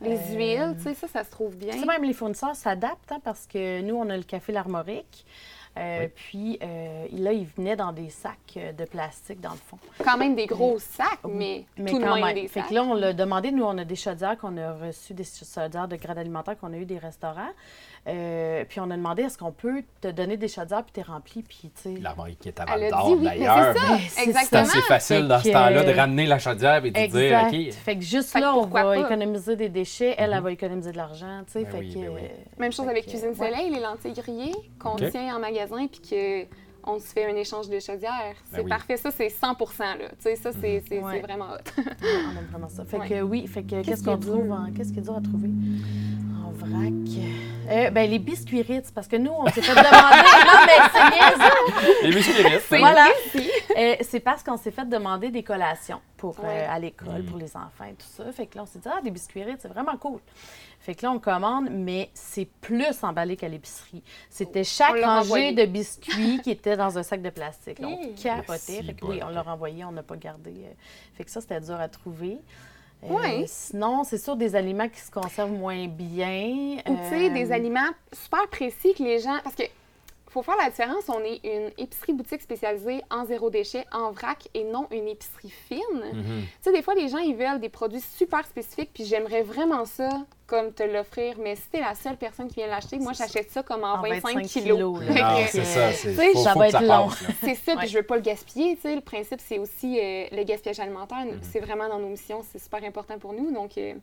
les 0.01 0.17
Euh, 0.17 0.35
huiles, 0.35 0.75
tu 0.77 0.83
sais, 0.83 0.93
ça, 0.93 1.07
ça 1.07 1.23
se 1.23 1.31
trouve 1.31 1.55
bien. 1.55 1.73
Tu 1.73 1.79
sais, 1.79 1.85
même 1.85 2.03
les 2.03 2.13
fournisseurs 2.13 2.55
s'adaptent 2.55 3.11
hein, 3.11 3.19
parce 3.23 3.47
que 3.47 3.81
nous, 3.81 3.95
on 3.95 4.09
a 4.09 4.17
le 4.17 4.23
café 4.23 4.51
L'Armorique. 4.51 5.25
Euh, 5.77 6.03
Oui. 6.05 6.07
Puis 6.15 6.59
euh, 6.63 7.05
là, 7.11 7.33
ils 7.33 7.45
venaient 7.45 7.75
dans 7.75 7.91
des 7.91 8.09
sacs 8.09 8.57
de 8.77 8.85
plastique, 8.85 9.41
dans 9.41 9.51
le 9.51 9.57
fond. 9.57 9.77
Quand 10.05 10.17
même 10.17 10.33
des 10.33 10.45
gros 10.45 10.79
sacs, 10.79 11.19
mais, 11.27 11.65
Mais 11.77 11.91
tout 11.91 11.99
de 11.99 12.05
quand 12.05 12.15
même 12.15 12.23
même. 12.23 12.35
des 12.35 12.47
Fait 12.47 12.61
sacs. 12.61 12.69
que 12.69 12.73
là, 12.75 12.83
on 12.83 12.93
l'a 12.93 13.11
demandé. 13.11 13.51
Nous, 13.51 13.63
on 13.65 13.77
a 13.77 13.83
des 13.83 13.97
chaudières 13.97 14.37
qu'on 14.37 14.55
a 14.55 14.73
reçues, 14.73 15.13
des 15.13 15.25
chaudières 15.25 15.89
de 15.89 15.97
grade 15.97 16.17
alimentaire 16.17 16.57
qu'on 16.57 16.71
a 16.71 16.77
eu 16.77 16.85
des 16.85 16.97
restaurants. 16.97 17.49
Euh, 18.07 18.63
puis 18.69 18.79
on 18.79 18.91
a 18.91 18.95
demandé 18.97 19.23
est-ce 19.23 19.37
qu'on 19.37 19.51
peut 19.51 19.83
te 19.99 20.07
donner 20.09 20.37
des 20.37 20.47
chaudières 20.47 20.83
puis 20.83 20.91
t'es 20.93 21.01
rempli. 21.01 21.41
Puis, 21.41 21.71
tu 21.75 21.95
sais. 21.95 21.99
L'armoire 21.99 22.27
qui 22.39 22.49
est 22.49 22.59
à 22.59 22.65
d'Or, 22.65 23.17
d'ailleurs. 23.17 23.73
c'est 23.73 23.79
ça, 23.79 23.97
c'est 24.09 24.23
exactement. 24.23 24.65
C'est 24.65 24.77
assez 24.77 24.81
facile 24.81 25.27
dans 25.27 25.39
ce 25.39 25.49
temps-là 25.49 25.83
de 25.83 25.89
euh, 25.91 25.95
ramener 25.95 26.25
la 26.27 26.37
chaudière 26.37 26.85
et 26.85 26.91
de 26.91 27.07
dire. 27.07 27.41
OK, 27.47 27.73
Fait 27.73 27.95
que 27.95 28.03
juste 28.03 28.29
Fait 28.29 28.41
là, 28.41 28.55
on 28.55 28.65
va 28.67 28.83
pas? 28.83 28.97
économiser 28.99 29.55
des 29.55 29.69
déchets. 29.69 30.13
Elle, 30.19 30.33
elle 30.33 30.41
va 30.43 30.51
économiser 30.51 30.91
de 30.91 30.97
l'argent, 30.97 31.41
tu 31.47 31.53
sais. 31.53 31.63
Ben 31.63 31.79
oui, 31.79 31.93
ben 31.95 32.09
oui. 32.13 32.21
euh, 32.23 32.27
Même 32.59 32.71
chose 32.71 32.87
avec 32.87 33.05
que, 33.05 33.09
Cuisine 33.09 33.29
ouais. 33.29 33.35
Soleil, 33.35 33.71
les 33.71 33.79
lentilles 33.79 34.13
grillées 34.13 34.55
qu'on 34.79 34.95
tient 34.97 35.35
en 35.35 35.39
magasin 35.39 35.87
puis 35.87 36.01
que 36.01 36.45
on 36.87 36.99
se 36.99 37.05
fait 37.07 37.25
un 37.25 37.35
échange 37.35 37.69
de 37.69 37.79
chaudières. 37.79 38.35
C'est 38.45 38.57
Ben 38.57 38.63
oui. 38.63 38.69
parfait. 38.69 38.97
Ça, 38.97 39.11
c'est 39.11 39.29
100 39.29 39.47
là. 39.79 39.95
Tu 40.09 40.15
sais, 40.19 40.35
ça, 40.35 40.51
c'est 40.53 40.83
c'est- 40.87 40.99
Ouais. 40.99 41.13
c'est 41.15 41.19
vraiment 41.21 41.45
hot. 41.53 41.81
On 42.03 42.37
aime 42.37 42.47
vraiment 42.51 42.69
ça. 42.69 42.85
Fait 42.85 42.97
Ouais. 42.97 43.09
que 43.09 43.21
oui, 43.21 43.47
fait 43.47 43.63
que 43.63 43.81
qu'est-ce 43.81 44.03
qui 44.03 44.09
est 44.09 44.13
qu'on 44.13 44.17
trouve 44.17 44.51
en... 44.51 44.71
Qu'est-ce 44.75 44.91
qui 44.93 44.99
est 44.99 45.03
dur 45.03 45.15
à 45.17 45.21
trouver? 45.21 45.49
En 46.45 46.51
vrac? 46.51 46.93
Euh, 47.67 47.89
ben, 47.89 48.07
les 48.09 48.19
biscuits 48.19 48.61
Ritz, 48.61 48.91
parce 48.91 49.07
que 49.07 49.15
nous, 49.15 49.31
on 49.31 49.47
s'est 49.47 49.61
fait 49.63 49.71
demander... 49.71 49.89
non, 50.45 50.59
mais 50.67 50.87
c'est 50.93 51.09
niaiseux! 51.09 52.03
les 52.03 52.11
biscuits 52.15 52.43
restent. 52.43 52.65
C'est 52.69 52.77
Voilà. 52.77 53.07
Euh, 53.77 53.95
c'est 54.01 54.19
parce 54.19 54.43
qu'on 54.43 54.57
s'est 54.57 54.69
fait 54.71 54.87
demander 54.87 55.31
des 55.31 55.41
collations 55.41 55.99
pour, 56.17 56.35
euh, 56.43 56.67
à 56.69 56.77
l'école, 56.79 57.23
Mm. 57.23 57.25
pour 57.25 57.37
les 57.39 57.55
enfants 57.57 57.85
et 57.89 57.93
tout 57.95 58.05
ça. 58.07 58.31
Fait 58.31 58.45
que 58.45 58.55
là, 58.57 58.63
on 58.63 58.65
s'est 58.67 58.77
dit, 58.79 58.87
ah, 58.89 59.01
des 59.03 59.09
biscuits 59.09 59.43
Ritz, 59.43 59.59
c'est 59.63 59.67
vraiment 59.67 59.97
cool. 59.97 60.19
Fait 60.85 60.93
que 60.93 61.03
là, 61.03 61.11
on 61.11 61.17
commande, 61.19 61.69
mais 61.71 62.11
c'est 62.13 62.45
plus 62.61 63.03
emballé 63.03 63.35
qu'à 63.35 63.47
l'épicerie. 63.47 64.03
C'était 64.29 64.63
chaque 64.63 64.91
rangée 64.91 65.03
renvoyé. 65.03 65.51
de 65.53 65.65
biscuits 65.65 66.39
qui 66.43 66.51
était 66.51 66.77
dans 66.77 66.95
un 66.95 67.01
sac 67.01 67.23
de 67.23 67.31
plastique. 67.31 67.79
Là, 67.79 67.87
on 67.87 68.13
capotait. 68.13 68.43
Merci, 68.47 68.83
Fait 68.83 68.93
que 68.93 69.05
oui, 69.05 69.19
on 69.23 69.29
l'a 69.29 69.41
renvoyé, 69.41 69.83
on 69.83 69.91
n'a 69.91 70.03
pas 70.03 70.15
gardé. 70.15 70.51
euh. 70.51 70.73
Fait 71.15 71.23
que 71.23 71.31
ça, 71.31 71.41
c'était 71.41 71.59
dur 71.59 71.79
à 71.79 71.87
trouver. 71.89 72.37
Euh, 73.03 73.07
Ouais. 73.09 73.45
Sinon, 73.47 74.03
c'est 74.03 74.19
sûr 74.19 74.35
des 74.35 74.55
aliments 74.55 74.87
qui 74.89 74.99
se 74.99 75.09
conservent 75.11 75.51
moins 75.51 75.87
bien. 75.87 76.77
Ou 76.87 76.95
tu 76.95 77.09
sais, 77.09 77.29
Euh, 77.29 77.33
des 77.33 77.51
aliments 77.51 77.89
super 78.13 78.47
précis 78.49 78.93
que 78.93 79.01
les 79.03 79.19
gens. 79.19 79.39
Parce 79.43 79.55
que 79.55 79.63
faut 80.29 80.41
faire 80.43 80.57
la 80.57 80.69
différence. 80.69 81.07
On 81.07 81.19
est 81.21 81.39
une 81.45 81.71
épicerie 81.77 82.11
boutique 82.13 82.41
spécialisée 82.41 83.01
en 83.09 83.25
zéro 83.25 83.49
déchet, 83.49 83.85
en 83.93 84.11
vrac 84.11 84.49
et 84.53 84.65
non 84.65 84.85
une 84.91 85.07
épicerie 85.07 85.49
fine. 85.69 85.79
Mhm. 86.13 86.41
Tu 86.41 86.47
sais, 86.61 86.71
des 86.73 86.81
fois, 86.81 86.93
les 86.93 87.07
gens, 87.07 87.19
ils 87.19 87.35
veulent 87.35 87.59
des 87.61 87.69
produits 87.69 88.01
super 88.01 88.45
spécifiques, 88.45 88.89
puis 88.93 89.05
j'aimerais 89.05 89.43
vraiment 89.43 89.85
ça, 89.85 90.09
comme 90.47 90.71
te 90.73 90.83
l'offrir. 90.83 91.35
Mais 91.39 91.55
si 91.55 91.63
t'es 91.69 91.79
la 91.79 91.95
seule 91.95 92.17
personne 92.17 92.47
qui 92.47 92.55
vient 92.55 92.67
l'acheter, 92.67 92.99
moi, 92.99 93.13
j'achète 93.13 93.49
ça 93.51 93.63
comme 93.63 93.83
en, 93.83 93.95
En 93.95 94.01
25, 94.01 94.35
25 94.35 94.47
kilos. 94.47 94.99
kilos, 94.99 94.99
c'est 95.49 95.63
ça. 95.63 95.91
c'est- 95.91 96.09
tu 96.11 96.15
sais, 96.15 96.31
faut- 96.33 96.43
ça 96.43 96.53
faut 96.53 96.59
va 96.59 96.65
que 96.67 96.71
ça 96.71 96.81
être 96.81 96.87
long. 96.87 97.09
C'est 97.41 97.55
ça, 97.55 97.71
Ouais. 97.73 97.77
puis 97.79 97.87
je 97.87 97.97
veux 97.97 98.03
pas 98.03 98.15
le 98.15 98.21
gaspiller. 98.21 98.75
Tu 98.75 98.81
sais, 98.83 98.95
le 98.95 99.01
principe, 99.01 99.39
c'est 99.43 99.57
aussi 99.59 99.99
euh, 99.99 100.25
le 100.31 100.43
gaspillage 100.43 100.79
alimentaire. 100.79 101.25
Mhm. 101.25 101.39
C'est 101.41 101.59
vraiment 101.59 101.87
dans 101.89 101.99
nos 101.99 102.09
missions, 102.09 102.43
c'est 102.51 102.59
super 102.61 102.83
important 102.83 103.17
pour 103.17 103.33
nous. 103.33 103.51
Donc, 103.51 103.77
euh, 103.77 103.93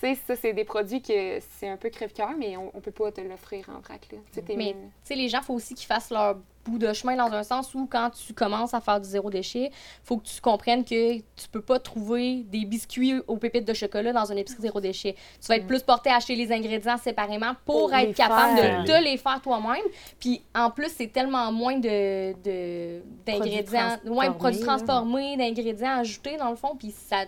tu 0.00 0.14
sais, 0.14 0.18
ça, 0.26 0.34
c'est 0.36 0.52
des 0.52 0.64
produits 0.64 1.02
que 1.02 1.38
c'est 1.58 1.68
un 1.68 1.76
peu 1.76 1.90
crève-cœur, 1.90 2.30
mais 2.38 2.56
on, 2.56 2.70
on 2.74 2.80
peut 2.80 2.90
pas 2.90 3.12
te 3.12 3.20
l'offrir 3.20 3.68
en 3.68 3.80
vrac. 3.80 4.08
Là. 4.12 4.18
Mais 4.56 4.72
tu 4.72 4.76
sais, 5.04 5.14
les 5.14 5.28
gens, 5.28 5.42
faut 5.42 5.54
aussi 5.54 5.74
qu'ils 5.74 5.86
fassent 5.86 6.10
leur 6.10 6.36
bout 6.64 6.78
de 6.78 6.92
chemin 6.92 7.16
dans 7.16 7.32
un 7.32 7.42
sens 7.42 7.74
où 7.74 7.86
quand 7.90 8.10
tu 8.10 8.32
commences 8.34 8.72
à 8.74 8.80
faire 8.80 9.00
du 9.00 9.08
zéro 9.08 9.30
déchet, 9.30 9.70
faut 10.04 10.16
que 10.18 10.24
tu 10.26 10.40
comprennes 10.40 10.84
que 10.84 11.16
tu 11.18 11.48
peux 11.50 11.60
pas 11.60 11.78
trouver 11.78 12.44
des 12.50 12.64
biscuits 12.64 13.14
aux 13.26 13.36
pépites 13.36 13.66
de 13.66 13.74
chocolat 13.74 14.12
dans 14.12 14.30
une 14.30 14.38
épicerie 14.38 14.62
zéro 14.62 14.80
déchet. 14.80 15.14
Tu 15.40 15.46
vas 15.48 15.56
être 15.56 15.66
plus 15.66 15.82
porté 15.82 16.10
à 16.10 16.16
acheter 16.16 16.36
les 16.36 16.52
ingrédients 16.52 16.96
séparément 16.98 17.54
pour, 17.64 17.88
Pour 17.88 17.94
être 17.94 18.14
capable 18.14 18.58
faire. 18.58 18.82
de 18.82 18.86
te 18.86 19.02
les 19.04 19.16
faire 19.16 19.40
toi-même. 19.42 19.82
Puis 20.20 20.42
en 20.54 20.70
plus, 20.70 20.90
c'est 20.96 21.08
tellement 21.12 21.50
moins 21.52 21.78
de 21.78 22.32
de- 22.42 23.02
d'ingrédients, 23.26 23.98
ouais, 24.06 24.28
de 24.28 24.34
produits 24.34 24.60
transformés, 24.60 24.66
transformés, 24.86 25.36
d'ingrédients 25.36 25.98
ajoutés 25.98 26.36
dans 26.36 26.50
le 26.50 26.56
fond, 26.56 26.76
puis 26.78 26.90
ça 26.92 27.24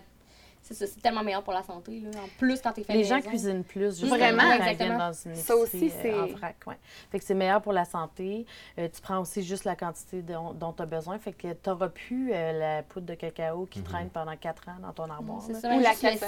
c'est 0.66 0.72
ça, 0.74 0.86
c'est 0.86 1.00
tellement 1.02 1.22
meilleur 1.22 1.42
pour 1.42 1.52
la 1.52 1.62
santé 1.62 2.00
là. 2.00 2.20
En 2.24 2.28
plus 2.38 2.60
quand 2.62 2.72
t'es 2.72 2.82
fait 2.84 2.94
Les 2.94 3.04
gens 3.04 3.16
maison. 3.16 3.28
cuisinent 3.28 3.64
plus, 3.64 4.00
justement, 4.00 4.16
Vraiment, 4.16 4.38
quand 4.42 4.48
ils 4.48 4.54
exactement. 4.54 4.88
viennent 4.88 4.98
dans 4.98 5.12
une 5.12 5.34
Ça 5.36 5.56
aussi, 5.56 5.92
euh, 6.04 6.22
en 6.22 6.26
c'est- 6.26 6.32
vrac, 6.32 6.56
ouais. 6.66 6.78
Fait 7.12 7.18
que 7.18 7.24
c'est 7.24 7.34
meilleur 7.34 7.60
pour 7.60 7.74
la 7.74 7.84
santé. 7.84 8.46
Euh, 8.78 8.88
tu 8.92 9.00
prends 9.02 9.18
aussi 9.20 9.42
juste 9.42 9.64
la 9.64 9.76
quantité 9.76 10.22
dont, 10.22 10.54
tu 10.74 10.82
as 10.82 10.86
besoin. 10.86 11.18
Fait 11.18 11.32
que 11.32 11.48
tu 11.52 11.68
n'auras 11.68 11.88
plus 11.90 12.32
euh, 12.32 12.52
la 12.58 12.82
poudre 12.82 13.06
de 13.06 13.14
cacao 13.14 13.66
qui 13.66 13.82
traîne 13.82 14.08
pendant 14.08 14.36
quatre 14.36 14.66
ans 14.68 14.80
dans 14.80 14.92
ton 14.92 15.10
armoire. 15.10 15.42
C'est 15.46 15.54
ça, 15.54 15.68
Ou 15.68 15.80
la 15.80 15.90
le 15.90 15.96
sel. 15.96 16.18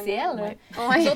ouais. 0.40 0.58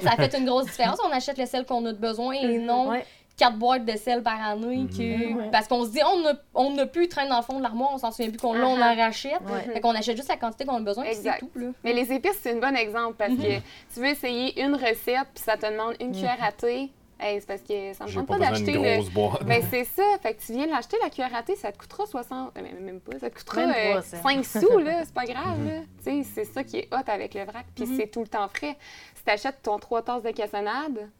Ça 0.02 0.10
fait 0.16 0.38
une 0.38 0.46
grosse 0.46 0.66
différence. 0.66 0.98
On 1.06 1.10
achète 1.12 1.36
le 1.36 1.46
sel 1.46 1.66
qu'on 1.66 1.84
a 1.84 1.92
de 1.92 1.98
besoin 1.98 2.32
et 2.32 2.58
non 2.58 2.88
Ouais. 2.90 3.04
Quatre 3.40 3.56
boîtes 3.56 3.84
de 3.84 3.96
sel 3.96 4.22
par 4.22 4.40
année. 4.40 4.86
que- 4.88 5.32
Mhm. 5.34 5.50
Parce 5.50 5.66
qu'on 5.66 5.84
se 5.84 5.90
dit, 5.90 6.00
on 6.04 6.20
n'a 6.20 6.32
on 6.54 6.86
plus, 6.86 7.08
traîne 7.08 7.28
dans 7.28 7.38
le 7.38 7.42
fond 7.42 7.58
de 7.58 7.62
l'armoire, 7.62 7.90
on 7.94 7.98
s'en 7.98 8.10
souvient 8.12 8.30
plus 8.30 8.38
qu'on 8.38 8.52
là, 8.52 8.66
on 8.68 8.74
en 8.74 8.76
Uh-huh. 8.78 8.96
rachète. 8.98 9.40
Ouais. 9.50 9.72
Fait 9.72 9.80
qu'on 9.80 9.94
achète 9.94 10.16
juste 10.16 10.28
la 10.28 10.36
quantité 10.36 10.64
qu'on 10.64 10.76
a 10.76 10.80
besoin, 10.80 11.04
c'est 11.12 11.38
tout. 11.38 11.50
Là. 11.56 11.66
Mais 11.82 11.92
les 11.92 12.12
épices, 12.12 12.38
c'est 12.42 12.52
un 12.52 12.60
bon 12.60 12.76
exemple 12.76 13.14
parce 13.18 13.32
que 13.32 13.58
tu 13.92 14.00
veux 14.00 14.06
essayer 14.06 14.62
une 14.62 14.74
recette, 14.74 15.26
puis 15.34 15.42
ça 15.44 15.56
te 15.56 15.66
demande 15.70 15.94
une 16.00 16.12
cuillère 16.12 16.38
à 16.42 16.52
thé. 16.52 16.90
Hey, 17.22 17.38
c'est 17.38 17.46
parce 17.46 17.60
que 17.60 17.92
ça 17.92 18.06
me 18.06 18.12
tente 18.14 18.26
pas 18.26 18.38
pas, 18.38 18.50
besoin 18.50 18.50
d'acheter 18.66 18.72
le. 19.02 19.10
boîte. 19.10 19.44
Ben, 19.44 19.62
c'est 19.70 19.84
ça. 19.84 20.02
Fait 20.22 20.32
que 20.32 20.40
tu 20.40 20.52
viens 20.54 20.66
l'acheter, 20.66 20.96
la 21.02 21.10
cuillère 21.10 21.34
à 21.36 21.42
thé, 21.42 21.54
ça 21.54 21.70
te 21.70 21.76
coûtera 21.76 22.06
60. 22.06 22.50
euh, 22.56 22.62
Même, 22.80 22.98
pas. 23.00 23.18
Ça 23.18 23.28
te 23.28 23.34
coûtera 23.38 23.66
Même 23.66 23.74
euh, 23.76 23.94
pas, 23.96 24.02
ça. 24.02 24.16
5 24.22 24.42
sous, 24.42 24.78
là. 24.78 25.04
C'est 25.04 25.12
pas 25.12 25.26
grave, 25.26 25.58
Mhm. 25.58 25.66
là. 25.68 25.80
Tu 26.02 26.22
sais, 26.24 26.30
c'est 26.34 26.44
ça 26.44 26.64
qui 26.64 26.78
est 26.78 26.88
hot 26.94 27.04
avec 27.06 27.34
le 27.34 27.44
vrac. 27.44 27.66
Puis 27.74 27.84
Mhm. 27.84 27.96
c'est 27.98 28.06
tout 28.06 28.20
le 28.22 28.26
temps 28.28 28.48
frais. 28.48 28.74
Si 29.14 29.22
t'achètes 29.22 29.60
ton 29.62 29.78
3 29.78 30.00
tasses 30.00 30.22
de 30.22 30.30
cassonade, 30.30 31.10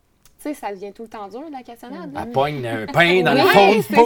tu 0.43 0.49
sais, 0.49 0.55
ça 0.55 0.71
devient 0.73 0.93
tout 0.93 1.03
le 1.03 1.09
temps 1.09 1.29
dur, 1.29 1.43
la 1.53 1.63
cassonade. 1.63 2.11
Elle 2.19 2.33
pogne 2.33 2.67
un 2.67 2.87
pain 2.93 3.23
dans 3.23 3.35
le 3.35 3.41
fond 3.41 3.77
de 3.77 3.83
ça. 3.83 4.03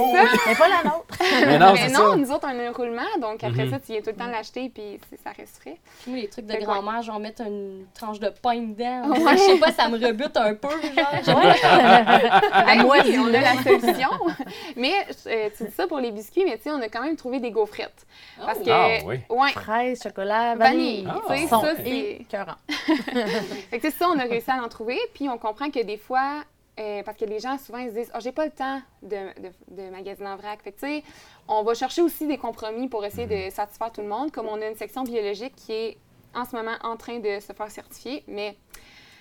Mais 0.47 0.55
pas 0.55 0.69
la 0.69 0.83
nôtre. 0.91 1.05
Mais 1.47 1.59
non, 1.59 1.73
Mais 1.75 1.79
c'est 1.89 1.93
non, 1.93 2.11
ça. 2.11 2.17
nous 2.17 2.31
autres, 2.33 2.47
on 2.53 2.59
a 2.59 2.69
un 2.69 2.73
roulement, 2.73 3.03
donc 3.21 3.43
après 3.45 3.65
Mhm. 3.65 3.71
ça, 3.71 3.79
tu 3.81 3.93
viens 3.93 4.01
tout 4.01 4.11
le 4.11 4.17
temps 4.17 4.27
l'acheter, 4.27 4.71
puis 4.75 4.99
ça 5.23 5.31
reste 5.37 5.59
frais. 5.61 5.77
Puis 6.03 6.21
les 6.23 6.29
trucs 6.29 6.47
de 6.47 6.57
grand-mère, 6.57 7.03
genre 7.03 7.21
mettre 7.21 7.43
une 7.43 7.87
tranche 7.95 8.19
de 8.21 8.29
pain 8.43 8.57
dedans. 8.57 9.11
Ouais. 9.11 9.33
Je 9.37 9.43
sais 9.43 9.59
pas, 9.59 9.73
ça 9.73 9.89
me 9.89 9.97
rebute 10.05 10.37
un 10.37 10.55
peu. 10.55 10.69
Genre. 11.25 11.41
Ben 12.67 12.83
moi, 12.83 12.97
oui, 13.05 13.17
on 13.19 13.29
a 13.35 13.41
la 13.41 13.55
solution. 13.63 14.09
mais 14.77 14.93
euh, 15.27 15.49
tu 15.57 15.65
dis 15.65 15.71
ça 15.73 15.87
pour 15.87 15.99
les 15.99 16.11
biscuits, 16.11 16.45
mais 16.45 16.57
tu 16.57 16.65
sais, 16.65 16.71
on 16.71 16.81
a 16.81 16.89
quand 16.89 17.03
même 17.03 17.17
trouvé 17.17 17.41
des 17.41 17.51
gaufrettes. 17.51 18.07
Parce 18.45 18.59
que, 18.59 18.71
Ah, 18.71 18.89
oui. 19.07 19.17
ouais, 19.31 19.51
Fraise, 19.53 20.03
chocolat, 20.03 20.55
vanille. 20.57 21.05
vanille. 21.05 21.21
Tu 21.29 21.37
sais, 21.43 21.47
Son 21.49 21.61
ça, 21.63 21.73
c'est. 21.77 22.19
Fait 23.71 23.79
que 23.79 23.83
c'est 23.91 23.97
ça, 23.97 24.09
on 24.09 24.19
a 24.19 24.25
réussi 24.25 24.51
à 24.51 24.63
en 24.63 24.69
trouver. 24.69 24.99
Puis 25.15 25.29
on 25.29 25.39
comprend 25.39 25.71
que 25.71 25.83
des 25.83 25.97
fois, 25.97 26.24
euh, 26.81 27.03
parce 27.05 27.17
que 27.17 27.25
les 27.25 27.39
gens 27.39 27.57
souvent 27.59 27.79
ils 27.79 27.91
se 27.91 27.95
disent, 27.95 28.11
oh, 28.15 28.19
j'ai 28.21 28.33
pas 28.33 28.45
le 28.45 28.51
temps 28.51 28.81
de, 29.03 29.17
de, 29.41 29.51
de 29.83 29.91
magasiner 29.91 30.29
en 30.29 30.37
vrac. 30.37 30.61
Fait 30.63 30.73
que 30.73 30.81
tu 30.81 30.87
sais, 30.87 31.03
on 31.49 31.63
va 31.63 31.75
chercher 31.75 32.03
aussi 32.03 32.27
des 32.27 32.39
compromis 32.39 32.89
pour 32.89 33.05
essayer 33.05 33.27
de 33.27 33.51
satisfaire 33.53 33.93
tout 33.93 34.01
le 34.01 34.09
monde. 34.09 34.33
Comme 34.33 34.49
on 34.49 34.61
a 34.61 34.69
une 34.69 34.77
section 34.77 35.03
biologique 35.05 35.55
qui 35.57 35.73
est 35.73 35.99
en 36.35 36.45
ce 36.45 36.57
moment 36.57 36.75
en 36.83 36.97
train 36.97 37.19
de 37.21 37.39
se 37.41 37.53
faire 37.53 37.71
certifier, 37.71 38.25
mais 38.27 38.57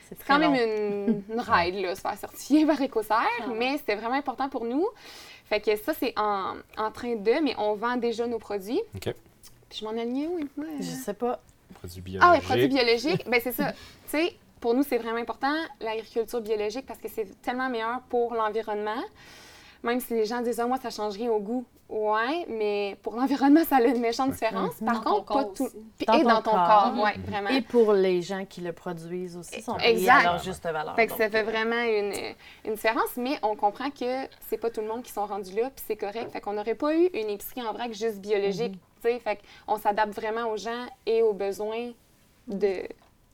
C'est 0.09 0.23
quand 0.25 0.39
même 0.39 0.55
une, 0.55 1.23
une 1.29 1.39
ride, 1.47 1.75
là, 1.75 1.95
se 1.95 2.01
faire 2.01 2.17
certifier 2.17 2.65
par 2.71 2.81
Écossaire, 2.81 3.47
mais 3.55 3.77
c'était 3.77 3.95
vraiment 3.95 4.15
important 4.15 4.49
pour 4.49 4.65
nous. 4.65 4.87
Fait 5.45 5.59
que 5.61 5.75
ça, 5.75 5.93
c'est 5.93 6.13
en, 6.17 6.55
en 6.77 6.91
train 6.91 7.15
de, 7.15 7.43
mais 7.43 7.53
on 7.59 7.75
vend 7.75 7.97
déjà 7.97 8.25
nos 8.25 8.39
produits. 8.39 8.81
OK. 8.95 9.13
Puis 9.69 9.79
je 9.79 9.85
m'en 9.85 9.91
alignais 9.91 10.27
où? 10.27 10.39
moi? 10.57 10.65
Je 10.79 10.83
sais 10.83 11.13
pas. 11.13 11.39
Produits 11.75 12.17
Ah 12.19 12.31
oui, 12.33 12.39
biologiques. 12.39 12.43
produits 12.47 12.67
biologiques. 12.67 13.29
ben 13.29 13.39
c'est 13.43 13.51
ça. 13.51 13.71
tu 13.73 13.77
sais, 14.07 14.35
pour 14.63 14.73
nous, 14.73 14.83
c'est 14.83 14.97
vraiment 14.97 15.19
important, 15.19 15.53
l'agriculture 15.81 16.39
biologique, 16.39 16.85
parce 16.85 16.97
que 16.97 17.09
c'est 17.09 17.27
tellement 17.41 17.69
meilleur 17.69 17.99
pour 18.07 18.33
l'environnement. 18.33 19.03
Même 19.83 19.99
si 19.99 20.13
les 20.13 20.23
gens 20.23 20.39
disent, 20.39 20.61
ah, 20.61 20.65
moi, 20.67 20.77
ça 20.81 20.89
change 20.89 21.15
rien 21.15 21.29
au 21.29 21.41
goût. 21.41 21.65
Ouais, 21.89 22.45
mais 22.47 22.97
pour 23.03 23.13
l'environnement, 23.17 23.65
ça 23.65 23.75
a 23.75 23.81
une 23.81 23.99
méchante 23.99 24.31
différence. 24.31 24.75
Par 24.75 25.01
Dans 25.01 25.17
ton 25.17 25.21
contre, 25.21 25.33
pas 25.33 25.43
tout. 25.53 25.63
aussi. 25.65 26.05
Dans 26.07 26.13
et 26.13 26.21
ton 26.23 26.29
dans 26.29 26.41
ton 26.41 26.51
corps. 26.51 26.93
corps, 26.93 27.03
ouais, 27.03 27.15
vraiment. 27.27 27.49
Et 27.49 27.59
pour 27.59 27.91
les 27.91 28.21
gens 28.21 28.45
qui 28.45 28.61
le 28.61 28.71
produisent 28.71 29.35
aussi, 29.35 29.61
sont 29.61 29.75
payés 29.75 29.89
Exact. 29.99 30.19
à 30.21 30.23
leur 30.23 30.41
juste 30.41 30.63
valeur. 30.63 30.95
Fait 30.95 31.07
que 31.07 31.13
ça 31.13 31.29
fait 31.29 31.43
vraiment 31.43 31.81
une, 31.83 32.13
une 32.63 32.75
différence, 32.75 33.17
mais 33.17 33.37
on 33.43 33.57
comprend 33.57 33.89
que 33.89 34.27
c'est 34.47 34.57
pas 34.57 34.69
tout 34.69 34.79
le 34.79 34.87
monde 34.87 35.03
qui 35.03 35.11
sont 35.11 35.25
rendus 35.25 35.53
là, 35.53 35.71
puis 35.75 35.83
c'est 35.85 35.97
correct. 35.97 36.31
Fait 36.31 36.39
qu'on 36.39 36.53
n'aurait 36.53 36.73
pas 36.75 36.95
eu 36.95 37.07
une 37.13 37.29
épicerie 37.29 37.63
en 37.63 37.73
vrac 37.73 37.91
juste 37.93 38.19
biologique, 38.21 38.75
tu 39.01 39.09
sais. 39.09 39.19
Fait 39.19 39.39
qu'on 39.67 39.77
s'adapte 39.77 40.13
vraiment 40.13 40.47
aux 40.51 40.57
gens 40.57 40.85
et 41.05 41.21
aux 41.21 41.33
besoins 41.33 41.91
de 42.47 42.83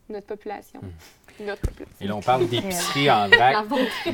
notre 0.09 0.25
population. 0.25 0.79
Notre 0.81 0.95
population. 0.97 1.18
Et 2.01 2.07
là, 2.07 2.15
on 2.15 2.21
parle 2.21 2.47
d'épicerie 2.47 3.09
en 3.09 3.27
vrac, 3.29 3.55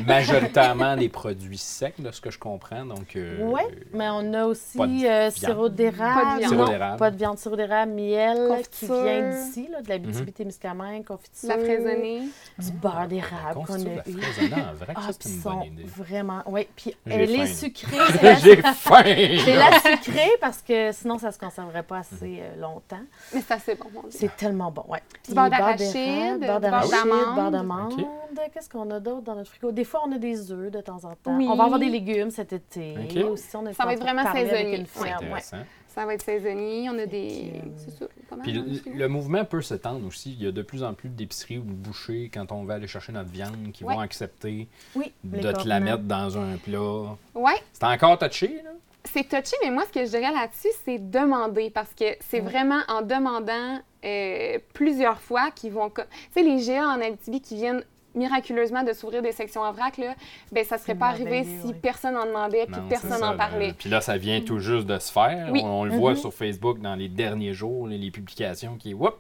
majoritairement 0.06 0.96
des 0.96 1.10
produits 1.10 1.58
secs, 1.58 1.96
de 2.00 2.12
ce 2.12 2.22
que 2.22 2.30
je 2.32 2.40
comprends. 2.40 2.86
Donc, 2.86 3.16
euh, 3.16 3.38
Oui, 3.42 3.62
mais 3.94 4.08
on 4.10 4.34
a 4.34 4.46
aussi 4.46 4.78
pas 4.78 4.88
de 4.88 5.06
euh, 5.06 5.32
sirop 5.32 5.64
Pas 5.64 5.70
de 5.70 5.76
d'érable. 5.76 6.40
viande. 6.40 6.50
Sirop 6.52 6.56
Non, 6.66 6.70
d'érable. 6.70 6.98
Pas 6.98 7.12
de 7.12 7.18
viande, 7.18 7.38
sirop 7.38 7.56
d'érable, 7.56 7.92
miel 7.94 8.62
qui 8.72 8.86
vient 8.86 9.30
d'ici, 9.32 9.68
là, 9.72 9.82
de 9.82 9.90
la 9.90 9.98
BTB-Témiscamingue, 9.98 11.04
confiture. 11.06 11.50
La 11.50 11.58
fraisonnée. 11.58 12.22
Du 12.60 12.72
beurre 12.72 13.08
d'érable 13.08 13.66
qu'on 13.66 13.74
a 13.74 13.78
eu. 13.80 13.96
la 13.96 14.04
fraisonnée 14.04 14.62
en 14.62 14.74
vrac, 14.76 14.96
Ah, 14.96 15.02
ça, 15.02 15.08
c'est 15.14 15.20
puis 15.20 15.30
une 15.36 15.42
sont 15.42 15.50
bonne 15.58 15.64
idée. 15.66 15.84
vraiment... 15.98 16.44
Oui, 16.48 16.68
puis 16.76 16.96
elle 17.10 17.30
est 17.32 17.46
faim. 17.46 17.54
sucrée. 17.54 17.98
c'est 18.12 18.22
la- 18.24 18.36
J'ai 18.36 18.56
faim! 18.62 19.04
C'est 19.46 19.56
la 19.56 19.80
sucrée 19.98 20.32
parce 20.42 20.62
que 20.62 20.92
sinon, 20.92 21.18
ça 21.18 21.28
ne 21.28 21.32
se 21.34 21.40
conserverait 21.40 21.84
pas 21.84 22.00
assez 22.00 22.40
euh, 22.42 22.62
longtemps. 22.62 23.02
Mais 23.34 23.42
c'est 23.46 23.54
assez 23.54 23.76
bon. 23.76 23.90
C'est 24.10 24.36
tellement 24.36 24.72
bon, 24.72 24.84
ouais. 24.88 25.02
Du 25.28 25.34
beurre 25.34 25.50
d'érable, 25.50 25.80
d'arachide, 25.80 26.40
du 26.40 26.46
beurre 26.46 26.60
beurre 26.60 26.72
d'arachide, 27.18 27.36
beurre 27.36 27.52
d'amande. 27.52 27.90
d'amande. 27.98 28.08
Ok. 28.38 28.52
Qu'est-ce 28.54 28.70
qu'on 28.70 28.90
a 28.92 29.00
d'autre 29.00 29.22
dans 29.22 29.36
notre 29.36 29.50
frigo? 29.50 29.72
Des 29.72 29.84
fois, 29.84 30.02
on 30.08 30.12
a 30.12 30.18
des 30.18 30.52
œufs 30.52 30.72
de 30.72 30.82
temps 30.82 31.04
en 31.04 31.16
temps. 31.16 31.38
Oui. 31.38 31.48
On 31.50 31.56
va 31.56 31.64
avoir 31.66 31.80
des 31.80 31.90
légumes 31.90 32.32
cet 32.32 32.54
été. 32.54 32.96
Aussi, 33.24 33.56
on 33.56 33.66
a 33.66 33.74
Ça 33.74 33.86
va 33.86 33.94
être 33.94 34.00
vraiment 34.02 34.32
saisonnier. 34.32 34.86
Ouais. 35.00 35.42
Ça 35.88 36.06
va 36.06 36.14
être 36.14 36.24
saisonnier. 36.24 36.90
On 36.90 37.00
a 37.00 37.06
des. 37.06 37.54
que, 37.54 37.70
C'est 37.78 37.92
ça. 37.92 38.06
pas 38.30 38.36
mal 38.36 38.44
Puis 38.44 38.82
le, 38.94 39.08
mouvement 39.08 39.46
peut 39.46 39.62
s'étendre 39.62 40.06
aussi. 40.06 40.34
Il 40.34 40.44
y 40.44 40.48
a 40.48 40.52
de 40.52 40.62
plus 40.62 40.84
en 40.84 40.94
plus 40.94 41.08
d'épiceries 41.10 41.60
ou 41.60 41.64
de 41.64 41.72
bouchers 41.72 42.30
quand 42.34 42.52
on 42.52 42.66
va 42.66 42.74
aller 42.76 42.88
chercher 42.88 43.14
notre 43.14 43.30
viande 43.30 43.72
qui 43.74 43.86
Ouais. 43.86 43.94
vont 43.94 44.02
accepter 44.02 44.68
Oui, 44.96 45.14
de 45.24 45.52
te 45.54 45.66
la 45.68 45.80
mettre 45.80 46.04
dans 46.04 46.38
un 46.38 46.58
plat. 46.58 47.16
Ouais, 47.34 47.54
C'est 47.72 47.86
encore 47.86 48.18
touché, 48.20 48.62
là? 48.64 48.72
c'est 49.06 49.24
touché, 49.24 49.56
mais 49.64 49.70
moi, 49.72 49.84
ce 49.88 49.92
que 49.98 50.04
je 50.06 50.10
dirais 50.10 50.34
là-dessus, 50.34 50.68
c'est 50.84 50.98
demander 51.00 51.70
parce 51.70 51.94
que 51.94 52.06
c'est 52.30 52.42
Ouais. 52.42 52.50
vraiment 52.50 52.82
en 52.90 53.02
demandant 53.02 53.80
euh, 54.06 54.60
plusieurs 54.74 55.20
fois 55.20 55.52
qu'ils 55.52 55.72
vont. 55.74 55.90
Tu 55.90 56.02
sais, 56.32 56.42
les 56.44 56.64
GA 56.66 56.88
en 56.90 57.02
Abitibi 57.02 57.42
qui 57.42 57.56
viennent 57.56 57.84
miraculeusement 58.14 58.84
de 58.84 58.94
s'ouvrir 58.94 59.22
des 59.22 59.34
sections 59.34 59.62
en 59.62 59.74
vrac, 59.74 59.98
là, 59.98 60.16
ben 60.52 60.64
ça 60.64 60.78
serait 60.78 60.94
C'est 60.94 61.00
pas 61.00 61.08
arrivé 61.08 61.44
si 61.44 61.68
ouais. 61.68 61.74
personne 61.74 62.14
n'en 62.14 62.26
demandait 62.26 62.66
puis 62.66 62.80
Non, 62.82 62.88
personne 62.88 63.20
n'en 63.20 63.32
là. 63.32 63.38
parlait. 63.38 63.74
Puis 63.78 63.90
là, 63.90 64.00
ça 64.00 64.18
vient 64.18 64.40
tout 64.40 64.60
juste 64.60 64.86
de 64.88 64.98
se 65.00 65.12
faire. 65.12 65.50
Oui. 65.52 65.62
On, 65.66 65.82
on 65.82 65.84
le 65.84 65.96
voit 65.96 66.12
Mhm. 66.12 66.18
sur 66.18 66.34
Facebook 66.34 66.80
dans 66.80 66.96
les 66.96 67.10
derniers 67.10 67.54
jours, 67.54 67.88
les, 67.88 67.98
les 67.98 68.12
publications 68.12 68.78
qui, 68.78 68.94
whoop, 68.94 69.18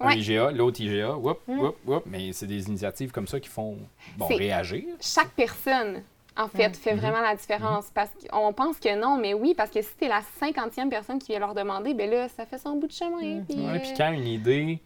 un 0.00 0.06
Ouais. 0.08 0.18
IGA, 0.18 0.50
l'autre 0.52 0.80
IGA, 0.80 1.14
whoop, 1.16 1.40
Mhm. 1.46 1.58
whoop, 1.58 1.76
whoop. 1.86 2.02
Mais 2.06 2.32
c'est 2.32 2.46
des 2.46 2.68
initiatives 2.68 3.10
comme 3.10 3.26
ça 3.26 3.38
qui 3.38 3.48
font 3.50 3.76
bon, 4.16 4.26
réagir. 4.28 4.84
Chaque 5.00 5.30
personne, 5.32 6.02
en 6.38 6.48
fait, 6.48 6.76
fait 6.76 6.94
Mhm. 6.94 7.00
vraiment 7.00 7.20
la 7.20 7.34
différence. 7.34 7.90
Parce 7.92 8.10
qu'on 8.30 8.52
pense 8.52 8.78
que 8.78 8.98
non, 8.98 9.16
mais 9.18 9.34
oui, 9.34 9.54
parce 9.56 9.70
que 9.70 9.82
si 9.82 9.94
t'es 9.98 10.08
la 10.08 10.20
cinquantième 10.38 10.88
personne 10.88 11.18
qui 11.18 11.32
vient 11.32 11.40
leur 11.40 11.54
demander, 11.54 11.94
ben 11.94 12.08
là, 12.10 12.28
ça 12.28 12.46
fait 12.46 12.58
son 12.58 12.76
bout 12.76 12.86
de 12.86 12.92
chemin. 12.92 13.20
Mhm. 13.40 13.44
puis, 13.44 13.58
Ouais, 13.58 13.76
euh, 13.76 13.78
puis 13.80 13.90
quand 13.96 14.12
une 14.12 14.26
idée, 14.26 14.78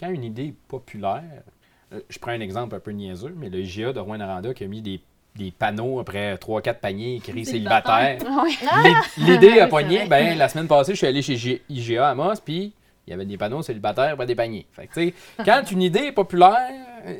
quand 0.00 0.08
une 0.10 0.24
idée 0.24 0.46
est 0.46 0.54
populaire, 0.68 1.22
euh, 1.92 2.00
je 2.08 2.18
prends 2.18 2.32
un 2.32 2.40
exemple 2.40 2.74
un 2.74 2.80
peu 2.80 2.90
niaiseux, 2.92 3.34
mais 3.36 3.48
le 3.48 3.60
IGA 3.60 3.92
de 3.92 4.00
Rouen-Noranda 4.00 4.54
qui 4.54 4.64
a 4.64 4.66
mis 4.66 4.82
des, 4.82 5.00
des 5.36 5.50
panneaux 5.50 6.00
après 6.00 6.34
3-4 6.36 6.80
paniers 6.80 7.16
écrits 7.16 7.44
Célibataire. 7.44 8.18
L'id- 8.84 8.96
L'idée 9.28 9.66
pogné. 9.70 9.98
vrai. 9.98 10.06
Ben, 10.08 10.38
la 10.38 10.48
semaine 10.48 10.66
passée, 10.66 10.92
je 10.92 10.96
suis 10.98 11.06
allé 11.06 11.20
chez 11.22 11.36
G- 11.36 11.62
IGA 11.68 12.08
à 12.08 12.10
Amos, 12.12 12.40
puis 12.44 12.72
il 13.06 13.10
y 13.10 13.12
avait 13.12 13.24
des 13.26 13.36
panneaux 13.36 13.62
célibataires, 13.62 14.16
pas 14.16 14.26
des 14.26 14.34
paniers. 14.34 14.66
Fait 14.72 14.86
que, 14.86 14.94
tu 14.94 15.08
sais, 15.08 15.14
quand 15.44 15.62
une 15.70 15.82
idée 15.82 16.06
est 16.06 16.12
populaire, 16.12 16.70
euh, 17.06 17.14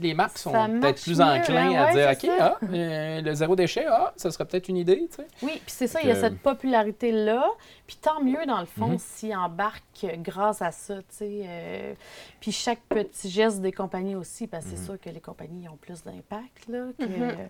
les 0.00 0.14
marques 0.14 0.38
sont 0.38 0.52
peut-être 0.52 1.02
plus 1.02 1.18
mieux, 1.18 1.24
enclins 1.24 1.70
hein, 1.72 1.82
à 1.82 1.86
ouais, 1.94 2.16
dire 2.16 2.30
OK, 2.30 2.36
ah, 2.40 2.56
euh, 2.72 3.20
le 3.20 3.34
zéro 3.34 3.56
déchet, 3.56 3.86
ah, 3.88 4.12
ça 4.16 4.30
serait 4.30 4.44
peut-être 4.44 4.68
une 4.68 4.76
idée. 4.76 5.06
tu 5.10 5.16
sais. 5.16 5.26
Oui, 5.42 5.52
puis 5.54 5.62
c'est 5.66 5.86
ça, 5.86 6.00
il 6.02 6.08
y 6.08 6.10
a 6.10 6.14
Que- 6.14 6.20
cette 6.20 6.38
popularité-là. 6.40 7.44
Puis 7.86 7.96
tant 8.00 8.22
mieux, 8.22 8.44
dans 8.46 8.60
le 8.60 8.66
fond, 8.66 8.88
Mhm. 8.88 8.98
s'ils 8.98 9.34
embarquent 9.36 10.06
grâce 10.18 10.60
à 10.62 10.70
ça, 10.72 10.96
tu 10.98 11.02
sais. 11.10 11.42
euh, 11.46 11.94
puis 12.40 12.52
chaque 12.52 12.80
petit 12.88 13.30
geste 13.30 13.60
des 13.60 13.72
compagnies 13.72 14.14
aussi, 14.14 14.46
parce 14.46 14.64
que 14.66 14.70
Mhm. 14.70 14.76
c'est 14.76 14.84
sûr 14.84 15.00
que 15.00 15.08
les 15.10 15.20
compagnies 15.20 15.68
ont 15.68 15.76
plus 15.76 16.02
d'impact, 16.02 16.68
là. 16.68 16.84
que- 16.98 17.04
Mhm. 17.04 17.48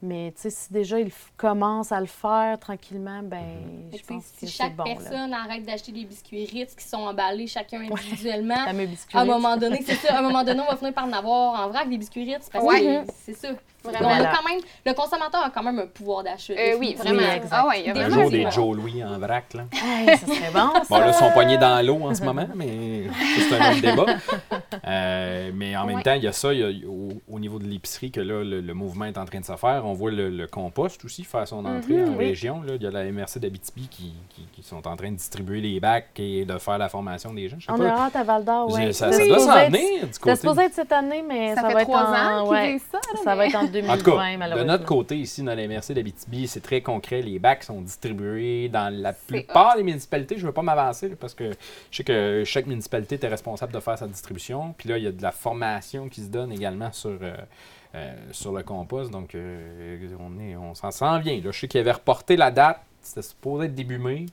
Mais, 0.00 0.32
tu 0.36 0.42
sais, 0.42 0.50
si 0.50 0.72
déjà 0.72 1.00
ils 1.00 1.08
f- 1.08 1.30
commencent 1.36 1.90
à 1.90 1.98
le 2.00 2.06
faire 2.06 2.56
tranquillement, 2.60 3.20
ben, 3.24 3.38
Mhm. 3.40 3.90
je 3.96 4.02
que, 4.02 4.06
pense 4.06 4.24
si 4.26 4.32
que 4.32 4.38
c'est 4.40 4.46
chaque 4.46 4.76
bon, 4.76 4.84
là. 4.84 4.94
personne 4.94 5.32
arrête 5.34 5.64
d'acheter 5.64 5.90
des 5.90 6.04
biscuits 6.04 6.44
Ritz 6.44 6.74
qui 6.76 6.84
sont 6.84 6.98
emballés 6.98 7.46
chacun 7.48 7.80
individuellement, 7.80 8.54
à 9.14 9.20
un 9.20 9.24
moment 9.24 9.56
donné, 9.56 9.82
c'est 9.84 9.94
ça, 9.96 10.14
à 10.14 10.18
un 10.18 10.22
moment 10.22 10.44
donné, 10.44 10.60
on 10.60 10.70
va 10.70 10.76
finir 10.78 10.92
par 10.94 11.04
en 11.06 11.12
avoir 11.12 11.60
en 11.60 11.68
vrac 11.68 11.87
des 11.88 11.98
biscuits 11.98 12.24
Ritz 12.24 12.48
parce 12.50 12.64
Ouais. 12.64 13.04
que 13.06 13.12
c'est 13.24 13.34
ça. 13.36 13.48
Vraiment. 13.92 14.08
On 14.08 14.12
a 14.12 14.16
Voilà. 14.16 14.32
quand 14.36 14.48
même, 14.48 14.60
le 14.86 14.92
consommateur 14.94 15.44
a 15.44 15.50
quand 15.50 15.62
même 15.62 15.78
un 15.78 15.86
pouvoir 15.86 16.22
d'achat. 16.24 16.52
Euh, 16.54 16.76
oui, 16.78 16.94
vraiment. 16.98 17.20
exact. 17.20 17.48
ah 17.50 17.66
ouais, 17.66 17.80
il 17.80 17.86
y 17.86 17.90
a 17.90 17.92
Des 17.94 18.00
Un 18.00 18.08
vraiment 18.08 18.22
jour, 18.22 18.30
Vas-y, 18.30 18.38
des 18.38 18.44
ouais. 18.46 18.50
Joe 18.50 18.76
Louis 18.76 19.04
en 19.04 19.18
vrac. 19.18 19.54
Là. 19.54 19.64
Hey, 19.72 20.16
ça 20.18 20.26
serait 20.26 20.50
bon, 20.52 20.70
ça. 20.74 20.82
Bon, 20.90 20.98
là, 20.98 21.08
ils 21.08 21.14
sont 21.14 21.30
poignés 21.32 21.58
dans 21.58 21.84
l'eau 21.86 21.98
en 22.04 22.14
ce 22.14 22.22
moment, 22.22 22.46
mais 22.54 23.04
c'est 23.48 23.56
un 23.58 23.70
autre 23.72 23.80
débat. 23.80 24.06
Euh, 24.86 25.50
mais 25.54 25.76
en 25.76 25.84
même 25.86 25.96
Ouais. 25.96 26.02
temps, 26.02 26.14
il 26.14 26.22
y 26.22 26.26
a 26.28 26.32
ça, 26.32 26.52
il 26.52 26.60
y 26.60 26.62
a- 26.62 26.88
au, 26.88 27.08
au 27.30 27.38
niveau 27.40 27.58
de 27.58 27.64
l'épicerie, 27.64 28.10
que 28.10 28.20
là, 28.20 28.42
le, 28.44 28.60
le 28.60 28.74
mouvement 28.74 29.04
est 29.06 29.18
en 29.18 29.24
train 29.24 29.40
de 29.40 29.44
se 29.44 29.54
faire. 29.56 29.82
On 29.84 29.92
voit 29.92 30.10
le, 30.10 30.30
le 30.30 30.46
compost 30.46 31.04
aussi 31.04 31.24
faire 31.24 31.46
son 31.46 31.64
entrée 31.64 31.94
Mhm, 31.94 32.14
en 32.14 32.16
oui. 32.16 32.26
région. 32.28 32.62
Là. 32.62 32.74
Il 32.76 32.82
y 32.82 32.86
a 32.86 32.90
la 32.90 33.04
MRC 33.10 33.38
d'Abitibi 33.38 33.88
qui, 33.88 34.14
qui, 34.30 34.42
qui 34.52 34.62
sont 34.62 34.86
en 34.86 34.96
train 34.96 35.10
de 35.10 35.16
distribuer 35.16 35.60
les 35.60 35.80
bacs 35.80 36.08
et 36.18 36.44
de 36.44 36.58
faire 36.58 36.78
la 36.78 36.88
formation 36.88 37.32
des 37.34 37.48
gens. 37.48 37.56
Je 37.58 37.66
sais 37.66 37.72
On 37.72 37.76
pas. 37.78 37.88
a 37.88 38.06
hâte 38.06 38.16
à 38.16 38.24
Val 38.24 38.44
d'Or, 38.44 38.68
oui. 38.72 38.94
Ça, 38.94 39.12
ça 39.12 39.26
doit 39.26 39.38
s'en 39.40 39.66
venir 39.66 40.06
du 40.06 40.12
Ça 40.12 40.20
côté. 40.20 40.34
se 40.36 40.40
supposé 40.42 40.62
être 40.62 40.74
cette 40.74 40.92
année, 40.92 41.22
mais 41.26 41.54
Ça, 41.54 41.62
ça, 41.62 41.68
fait 41.68 41.74
va 41.74 41.80
être 41.82 41.88
trois 41.88 42.02
en... 42.04 42.46
ans 42.46 42.50
qu'ils 42.50 42.80
ça. 42.80 42.98
là, 43.14 43.20
ça 43.24 43.34
va 43.34 43.46
être 43.46 43.56
en 43.56 43.64
2020, 43.82 43.92
En 43.92 43.98
tout 43.98 44.48
cas, 44.48 44.56
de 44.56 44.64
notre 44.64 44.84
côté, 44.84 45.16
ici, 45.16 45.42
dans 45.42 45.54
la 45.54 45.66
MRC 45.66 45.94
d'Abitibi, 45.94 46.46
c'est 46.46 46.60
très 46.60 46.80
concret. 46.80 47.22
Les 47.22 47.38
bacs 47.38 47.64
sont 47.64 47.80
distribués 47.80 48.68
dans 48.68 48.92
la 48.94 49.12
plupart 49.12 49.76
des 49.76 49.82
municipalités. 49.82 50.36
Je 50.36 50.42
ne 50.42 50.46
veux 50.46 50.52
pas 50.52 50.62
m'avancer 50.62 51.08
parce 51.10 51.34
que 51.34 51.50
je 51.90 51.96
sais 51.96 52.04
que 52.04 52.42
chaque 52.44 52.66
municipalité 52.66 53.18
est 53.20 53.28
responsable 53.28 53.72
de 53.72 53.80
faire 53.80 53.98
sa 53.98 54.06
distribution. 54.06 54.74
Puis 54.76 54.88
là, 54.88 54.98
il 54.98 55.04
y 55.04 55.06
a 55.06 55.12
de 55.12 55.22
la 55.22 55.32
formation 55.32 56.08
qui 56.08 56.22
se 56.22 56.28
donne 56.28 56.52
également 56.52 56.92
sur, 56.92 57.10
euh, 57.10 57.36
euh, 57.94 58.14
sur 58.32 58.52
le 58.52 58.62
compost. 58.62 59.10
Donc, 59.10 59.34
euh, 59.34 60.08
on, 60.20 60.38
est, 60.40 60.56
on 60.56 60.74
s'en 60.74 60.90
s'en 60.90 61.18
vient. 61.18 61.36
Là. 61.36 61.50
Je 61.50 61.58
sais 61.58 61.68
qu'il 61.68 61.80
avait 61.80 61.92
reporté 61.92 62.36
la 62.36 62.50
date. 62.50 62.80
C'était 63.00 63.22
supposé 63.22 63.66
être 63.66 63.74
début 63.74 63.98
mai. 63.98 64.26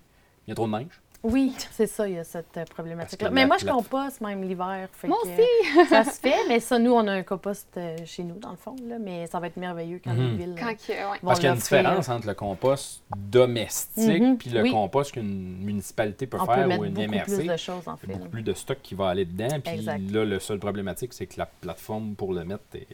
Il 0.47 0.49
y 0.49 0.51
a 0.51 0.55
trop 0.55 0.67
de 0.67 0.71
neige. 0.73 1.01
Oui, 1.25 1.53
c'est 1.71 1.88
ça, 1.88 2.07
il 2.07 2.15
y 2.15 2.17
a 2.19 2.23
cette 2.23 2.55
euh, 2.57 2.65
problématique-là. 2.65 3.29
que 3.29 3.33
Mais 3.33 3.41
la- 3.41 3.47
moi, 3.47 3.57
je 3.57 3.65
la- 3.65 3.71
composte 3.73 4.21
même 4.21 4.43
l'hiver. 4.43 4.88
Moi 5.05 5.17
aussi. 5.23 5.88
Ça 5.89 6.03
se 6.03 6.19
fait, 6.19 6.35
mais 6.47 6.59
ça, 6.59 6.77
nous, 6.79 6.91
on 6.93 7.07
a 7.07 7.11
un 7.13 7.23
compost 7.23 7.67
euh, 7.77 7.97
chez 8.05 8.23
nous, 8.23 8.35
dans 8.39 8.51
le 8.51 8.57
fond, 8.57 8.75
là, 8.88 8.97
mais 8.99 9.25
ça 9.27 9.39
va 9.39 9.47
être 9.47 9.57
merveilleux 9.57 9.99
quand 10.03 10.13
Mhm. 10.13 10.31
les 10.31 10.35
villes 10.45 10.55
Quand 10.59 10.67
ouais. 11.11 11.19
Parce 11.23 11.39
qu'il 11.39 11.47
y 11.47 11.49
a 11.49 11.53
une 11.53 11.59
différence 11.59 12.09
entre 12.09 12.27
le 12.27 12.33
compost 12.35 13.01
domestique 13.15 14.21
Mhm, 14.21 14.38
puis 14.38 14.49
le 14.51 14.61
oui. 14.61 14.71
compost 14.71 15.11
qu'une 15.13 15.57
municipalité 15.63 16.27
peut 16.27 16.38
On 16.39 16.45
faire 16.45 16.55
peut 16.55 16.63
ou 16.63 16.67
mettre 16.67 16.83
une 16.83 16.93
beaucoup 16.93 17.11
MRC. 17.11 17.35
plus 17.38 17.47
de 17.47 17.57
choses, 17.57 17.88
en 17.88 17.95
Il 17.95 18.03
y 18.03 18.07
fait. 18.07 18.13
a 18.13 18.17
beaucoup 18.17 18.29
plus 18.29 18.43
de 18.43 18.53
stock 18.53 18.77
qui 18.81 18.95
va 18.95 19.09
aller 19.09 19.25
dedans. 19.25 19.47
Puis 19.63 19.73
Exact. 19.73 20.11
là, 20.11 20.25
le 20.25 20.39
seul 20.39 20.59
problématique, 20.59 21.13
c'est 21.13 21.25
que 21.27 21.35
la 21.38 21.45
plateforme 21.47 22.15
pour 22.15 22.33
le 22.33 22.43
mettre 22.45 22.63
est, 22.75 22.88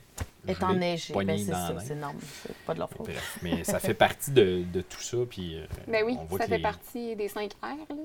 Est 0.48 0.54
gelée, 0.56 0.66
enneigé, 0.66 1.14
poignée 1.14 1.34
ben, 1.34 1.46
c'est 1.46 1.52
ça, 1.52 1.76
c'est 1.86 1.96
normal, 1.96 2.22
c'est 2.22 2.56
pas 2.66 2.74
de 2.74 2.80
leur 2.80 2.90
faute. 2.90 3.06
Bref, 3.06 3.40
mais 3.44 3.64
ça 3.64 3.78
fait 3.80 3.94
partie 3.94 4.32
de, 4.32 4.64
de 4.74 4.82
tout 4.82 5.00
ça. 5.02 5.18
Puis, 5.30 5.56
euh, 5.58 5.66
Ben 5.88 6.04
oui, 6.06 6.18
on 6.20 6.24
voit 6.26 6.40
ça 6.40 6.48
fait 6.48 6.58
partie 6.60 7.16
des 7.16 7.28
5 7.28 7.52
R, 7.62 7.68
là, 7.90 7.96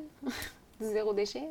zéro 0.80 1.12
déchet, 1.14 1.48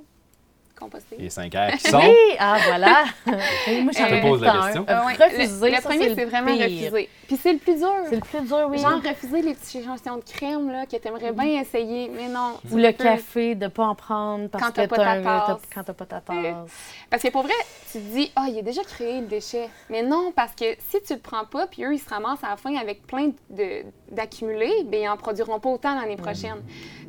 composté. 0.79 1.15
les 1.17 1.29
5 1.29 1.53
R 1.53 1.71
qui 1.77 1.87
sont. 1.89 1.99
Oui, 1.99 2.35
ah 2.39 2.57
voilà. 2.67 3.03
Et 3.67 3.81
moi, 3.81 3.91
j'en 3.97 4.07
Je 4.07 4.21
pose 4.21 4.41
la 4.41 4.51
question. 4.51 4.81
un. 4.81 4.85
Ah 4.87 5.05
ouais, 5.05 5.13
Refuser, 5.13 5.65
le, 5.69 5.75
le 5.75 5.81
ça, 5.81 5.89
premier, 5.89 6.15
c'est 6.15 6.25
vraiment 6.25 6.55
pire. 6.55 6.63
refuser. 6.65 7.09
Puis 7.27 7.37
c'est 7.37 7.53
le 7.53 7.59
plus 7.59 7.75
dur. 7.77 7.91
C'est 8.09 8.15
le 8.15 8.21
plus 8.21 8.41
dur, 8.41 8.67
oui. 8.69 8.77
Genre 8.77 9.01
refuser 9.01 9.41
les 9.41 9.53
petites 9.55 9.81
échantillons 9.81 10.17
de 10.17 10.23
crème 10.23 10.71
là, 10.71 10.85
que 10.85 10.95
tu 10.97 11.07
aimerais 11.07 11.31
bien 11.31 11.61
essayer, 11.61 12.09
mais 12.15 12.27
non. 12.27 12.53
Ou 12.71 12.77
le 12.77 12.87
tu 12.89 12.93
peux- 12.97 13.03
café, 13.03 13.55
de 13.55 13.63
ne 13.65 13.69
pas 13.69 13.85
en 13.85 13.95
prendre 13.95 14.47
parce 14.49 14.63
Quand 14.63 14.69
que 14.71 14.75
t'as 14.75 14.87
pas 14.87 14.95
t'as 14.97 15.03
ta 15.03 15.11
un- 15.11 15.21
t'as- 15.23 15.53
tasse. 15.53 15.61
quand 15.73 15.83
t'as 15.83 15.93
pas 15.93 16.05
ta 16.05 16.15
Euh, 16.17 16.19
tasse. 16.51 16.71
Parce 17.09 17.23
que 17.23 17.29
pour 17.29 17.43
vrai, 17.43 17.53
tu 17.91 17.99
te 17.99 18.03
dis, 18.13 18.31
ah, 18.35 18.45
il 18.49 18.57
est 18.57 18.61
déjà 18.63 18.83
créé 18.83 19.21
le 19.21 19.27
déchet. 19.27 19.69
Mais 19.89 20.03
non, 20.03 20.31
parce 20.35 20.53
que 20.53 20.65
si 20.89 21.01
tu 21.01 21.13
le 21.13 21.19
prends 21.19 21.45
pas, 21.45 21.67
puis 21.67 21.83
eux, 21.85 21.93
ils 21.93 21.99
se 21.99 22.09
ramassent 22.09 22.43
à 22.43 22.49
la 22.49 22.57
fin 22.57 22.75
avec 22.75 23.07
plein 23.07 23.31
de- 23.49 23.83
d'accumulés, 24.11 24.83
bien, 24.85 24.99
ils 25.01 25.09
en 25.09 25.17
produiront 25.17 25.59
pas 25.59 25.69
autant 25.69 25.95
l'année 25.99 26.17
prochaine. 26.17 26.61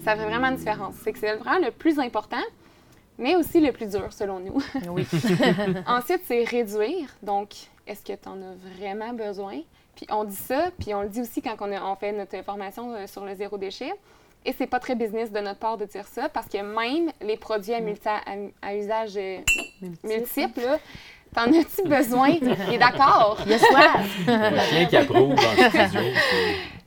Ça 0.04 0.16
fait 0.16 0.24
vraiment 0.24 0.48
une 0.48 0.56
différence. 0.56 0.94
C'est 1.02 1.12
que 1.12 1.18
c'est 1.18 1.34
vraiment 1.34 1.64
le 1.64 1.70
plus 1.72 1.98
important, 1.98 2.36
mais 3.18 3.36
aussi 3.36 3.60
le 3.60 3.72
plus 3.72 3.86
dur, 3.90 4.12
selon 4.12 4.40
nous. 4.40 4.62
Oui. 4.90 5.06
Ensuite, 5.86 6.22
c'est 6.26 6.44
réduire. 6.44 7.08
Donc, 7.22 7.50
est-ce 7.86 8.02
que 8.04 8.12
tu 8.12 8.28
en 8.28 8.36
as 8.42 8.54
vraiment 8.78 9.12
besoin? 9.12 9.60
Puis 9.94 10.06
on 10.10 10.24
dit 10.24 10.36
ça, 10.36 10.66
puis 10.78 10.92
on 10.94 11.02
le 11.02 11.08
dit 11.08 11.20
aussi 11.22 11.40
quand 11.40 11.56
on, 11.60 11.72
a- 11.72 11.82
on 11.82 11.96
fait 11.96 12.12
notre 12.12 12.42
formation 12.44 12.92
euh, 12.94 13.06
sur 13.06 13.24
le 13.24 13.34
zéro 13.34 13.56
déchet. 13.58 13.92
Et 14.44 14.54
c'est 14.56 14.66
pas 14.66 14.78
très 14.78 14.94
business 14.94 15.32
de 15.32 15.40
notre 15.40 15.58
part 15.58 15.76
de 15.76 15.86
dire 15.86 16.06
ça, 16.06 16.28
parce 16.28 16.46
que 16.48 16.58
même 16.58 17.10
les 17.20 17.36
produits 17.36 17.72
à, 17.74 17.80
multi- 17.80 18.06
à, 18.06 18.20
à 18.62 18.74
usage 18.76 19.16
euh, 19.16 19.38
multiple, 20.04 20.60
là, 20.60 20.78
t'en 21.34 21.52
as-tu 21.52 21.88
besoin? 21.88 22.28
Il 22.68 22.74
est 22.74 22.78
d'accord? 22.78 23.38
Il 23.44 23.50
y 23.52 23.54
a 23.54 23.58
soif. 23.58 24.18
Un 24.28 24.58
chien 24.60 24.84
qui 24.86 24.96
approuve 24.96 25.34
studio. 25.36 26.00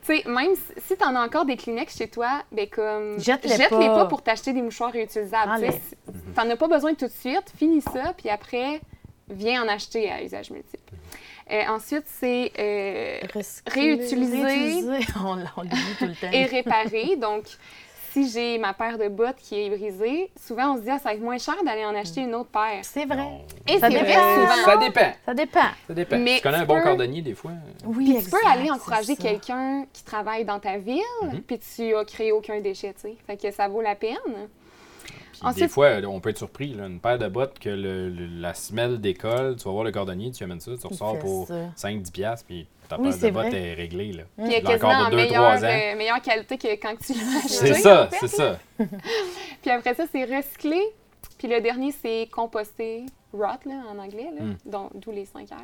Tu 0.09 0.17
sais, 0.17 0.27
même 0.29 0.55
si- 0.55 0.81
si 0.87 0.97
t'en 0.97 1.15
as 1.15 1.23
encore 1.23 1.45
des 1.45 1.55
Kleenex 1.55 1.95
chez 1.97 2.07
toi, 2.07 2.41
ben 2.51 2.67
comme 2.67 3.19
Jette-les 3.19 3.67
pas. 3.67 3.77
pas 3.95 4.05
pour 4.05 4.21
t'acheter 4.23 4.53
des 4.53 4.61
mouchoirs 4.61 4.91
réutilisables. 4.91 5.51
tu 5.61 6.33
T'en 6.35 6.49
as 6.49 6.55
pas 6.55 6.67
besoin 6.67 6.93
tout 6.95 7.05
de 7.05 7.11
suite, 7.11 7.53
finis 7.57 7.81
ça, 7.81 8.13
puis 8.17 8.29
après, 8.29 8.81
viens 9.29 9.63
en 9.63 9.67
acheter 9.67 10.09
à 10.11 10.23
usage 10.23 10.49
multiple. 10.49 10.77
Euh, 11.51 11.61
ensuite, 11.69 12.03
c'est 12.05 12.51
euh, 12.59 13.19
Réutiliser. 13.67 14.43
réutiliser. 14.43 15.07
On, 15.25 15.35
l'a- 15.35 15.51
on 15.57 15.61
le 15.63 15.67
dit 15.69 15.95
tout 15.97 16.05
le 16.05 16.13
temps. 16.15 16.31
et 16.31 16.45
réparer. 16.45 17.15
Donc, 17.15 17.45
si 18.11 18.29
j'ai 18.29 18.57
ma 18.57 18.73
paire 18.73 18.97
de 18.97 19.07
bottes 19.07 19.37
qui 19.37 19.59
est 19.59 19.69
brisée, 19.69 20.29
souvent 20.39 20.73
on 20.73 20.77
se 20.77 20.81
dit, 20.81 20.89
ah, 20.89 20.97
ça 20.99 21.09
va 21.09 21.15
être 21.15 21.21
moins 21.21 21.37
cher 21.37 21.55
d'aller 21.65 21.85
en 21.85 21.95
acheter 21.95 22.21
une 22.21 22.33
autre 22.35 22.49
paire. 22.49 22.79
C'est 22.83 23.05
vrai. 23.05 23.17
Non. 23.17 23.41
Et 23.67 23.79
Ça 23.79 23.89
vrai 23.89 23.99
dépend. 24.03 24.35
souvent. 24.35 24.65
Ça 24.65 24.77
dépend. 24.77 25.11
Ça 25.25 25.33
dépend. 25.33 25.59
Ça 25.87 25.93
dépend. 25.93 26.17
Mais 26.19 26.35
tu 26.37 26.41
connais 26.41 26.57
tu 26.57 26.63
un 26.63 26.65
bon 26.65 26.75
peux- 26.77 26.83
cordonnier 26.83 27.21
des 27.21 27.33
fois? 27.35 27.51
Oui, 27.85 28.17
Tu 28.23 28.29
peux 28.29 28.37
aller 28.47 28.69
encourager 28.71 29.15
quelqu'un 29.15 29.85
qui 29.93 30.03
travaille 30.03 30.45
dans 30.45 30.59
ta 30.59 30.77
ville, 30.77 31.01
Mhm. 31.23 31.41
puis 31.41 31.59
tu 31.59 31.95
as 31.95 32.05
créé 32.05 32.31
aucun 32.31 32.59
déchet, 32.61 32.93
tu 32.93 33.01
sais. 33.01 33.15
Fait 33.27 33.37
que 33.37 33.51
ça 33.51 33.67
vaut 33.67 33.81
la 33.81 33.95
peine. 33.95 34.15
Puis 35.41 35.53
des 35.61 35.67
fois, 35.69 35.91
on 36.07 36.19
peut 36.19 36.29
être 36.31 36.37
surpris. 36.37 36.73
là, 36.73 36.85
une 36.87 36.99
paire 36.99 37.17
de 37.17 37.27
bottes 37.29 37.57
que 37.59 37.69
le- 37.69 38.09
le- 38.09 38.41
la 38.41 38.53
semelle 38.53 38.99
décolle, 38.99 39.55
tu 39.55 39.63
vas 39.63 39.71
voir 39.71 39.83
le 39.85 39.91
cordonnier, 39.91 40.31
tu 40.31 40.43
amènes 40.43 40.59
ça, 40.59 40.71
tu 40.79 40.85
ressors 40.87 41.17
pour 41.19 41.47
ça. 41.47 41.53
5-10$, 41.77 42.11
piastres, 42.11 42.45
puis 42.45 42.67
ta 42.89 42.99
Oui, 42.99 43.09
paire 43.11 43.31
de 43.31 43.33
vrai. 43.37 43.53
est 43.53 43.73
réglée. 43.75 44.11
Là. 44.11 44.23
Puis 44.37 44.45
il 44.47 44.51
y 44.51 44.55
a 44.55 44.61
quasiment 44.61 44.89
en 44.89 45.09
deux, 45.09 45.15
meilleure, 45.15 45.33
trois 45.55 45.63
ans. 45.63 45.69
euh, 45.69 45.95
meilleure 45.95 46.21
qualité 46.21 46.57
que 46.57 46.67
quand 46.75 46.95
tu 46.99 47.13
l'as 47.13 47.37
acheté. 47.39 47.73
C'est 47.73 47.79
en 47.79 47.81
ça, 47.81 48.07
fait, 48.11 48.27
c'est 48.27 48.35
ça. 48.35 48.59
Puis 49.61 49.71
après 49.71 49.93
ça, 49.95 50.03
c'est 50.11 50.23
recycler. 50.25 50.81
Puis 51.37 51.47
le 51.47 51.61
dernier, 51.61 51.91
c'est 51.93 52.27
composter 52.31 53.05
rot 53.31 53.45
là, 53.65 53.75
en 53.89 53.97
anglais, 53.99 54.29
là, 54.37 54.43
Mm. 54.43 54.57
donc 54.65 54.91
d'où 54.95 55.11
les 55.11 55.25
5 55.25 55.47
R. 55.51 55.55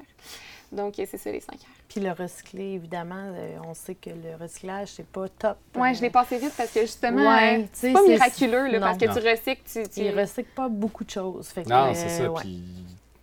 Donc, 0.72 0.94
c'est 0.98 1.18
ça, 1.18 1.32
les 1.32 1.40
5 1.42 1.56
R. 1.56 1.66
Puis 1.90 2.00
le 2.00 2.12
recyclé, 2.12 2.74
évidemment, 2.74 3.32
euh, 3.36 3.58
on 3.68 3.74
sait 3.74 3.96
que 3.96 4.10
le 4.10 4.36
recyclage, 4.42 4.90
c'est 4.90 5.06
pas 5.06 5.28
top. 5.30 5.58
Ouais, 5.76 5.94
je 5.94 6.02
l'ai 6.02 6.10
passé 6.10 6.38
vite 6.38 6.54
parce 6.58 6.72
que 6.72 6.82
justement, 6.82 7.28
Ouais, 7.28 7.68
c'est 7.74 7.92
pas 7.94 8.02
miraculeux 8.04 8.68
là, 8.68 8.80
parce 8.80 8.98
que 8.98 9.06
non. 9.06 9.14
tu 9.14 9.20
recycles, 9.28 9.62
tu. 9.72 9.84
tu... 9.90 10.00
Il 10.02 10.20
recycle 10.20 10.50
pas 10.56 10.68
beaucoup 10.70 11.04
de 11.04 11.10
choses. 11.10 11.48
Fait 11.48 11.64
que, 11.64 11.70
Non, 11.70 11.88
euh, 11.88 11.92
c'est 11.94 12.10
ça. 12.10 12.30
ouais. 12.32 12.42
Puis 12.42 12.64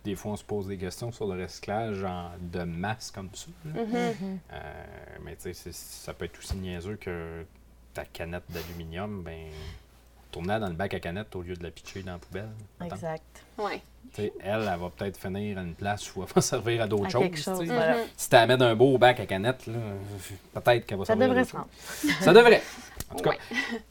des 0.03 0.15
fois, 0.15 0.33
on 0.33 0.35
se 0.37 0.43
pose 0.43 0.67
des 0.67 0.77
questions 0.77 1.11
sur 1.11 1.27
le 1.33 1.41
recyclage 1.41 2.03
en- 2.03 2.31
de 2.39 2.63
masse 2.63 3.11
comme 3.11 3.29
ça. 3.33 3.47
Mhm. 3.65 3.85
Mhm. 3.85 4.39
Euh, 4.51 4.83
mais 5.23 5.35
tu 5.35 5.53
sais, 5.53 5.71
ça 5.71 6.13
peut 6.13 6.25
être 6.25 6.37
aussi 6.39 6.55
niaiseux 6.55 6.95
que 6.97 7.45
ta 7.93 8.05
canette 8.05 8.43
d'aluminium, 8.49 9.21
ben, 9.23 9.47
tourner 10.31 10.59
dans 10.59 10.67
le 10.67 10.73
bac 10.73 10.93
à 10.95 10.99
canette 10.99 11.35
au 11.35 11.41
lieu 11.43 11.55
de 11.55 11.61
la 11.63 11.69
pitcher 11.69 12.01
dans 12.01 12.13
la 12.13 12.17
poubelle. 12.17 12.49
Exact. 12.83 13.21
Ouais. 13.57 13.81
Tu 14.15 14.23
sais, 14.23 14.33
elle, 14.41 14.61
elle 14.71 14.79
va 14.79 14.89
peut-être 14.89 15.15
finir 15.17 15.57
à 15.59 15.61
une 15.61 15.75
place 15.75 16.15
où 16.15 16.23
elle 16.23 16.29
va 16.33 16.41
servir 16.41 16.81
à 16.81 16.87
d'autres 16.87 17.09
choses. 17.11 17.35
chose. 17.35 17.71
Si 18.17 18.29
tu 18.29 18.35
la 18.35 18.47
mets 18.47 18.57
d'un 18.57 18.75
beau 18.75 18.97
bac 18.97 19.19
à 19.19 19.25
canette, 19.27 19.67
là, 19.67 19.75
peut-être 20.59 20.85
qu'elle 20.87 20.97
va 20.97 21.05
Ça 21.05 21.13
servir 21.13 21.25
à 21.25 21.29
devrait 21.29 21.45
se 21.45 21.55
rendre. 21.55 21.67
Ça 22.21 22.33
devrait. 22.33 22.61
En 23.11 23.15
tout 23.15 23.23
cas, 23.23 23.29
Ouais. 23.29 23.37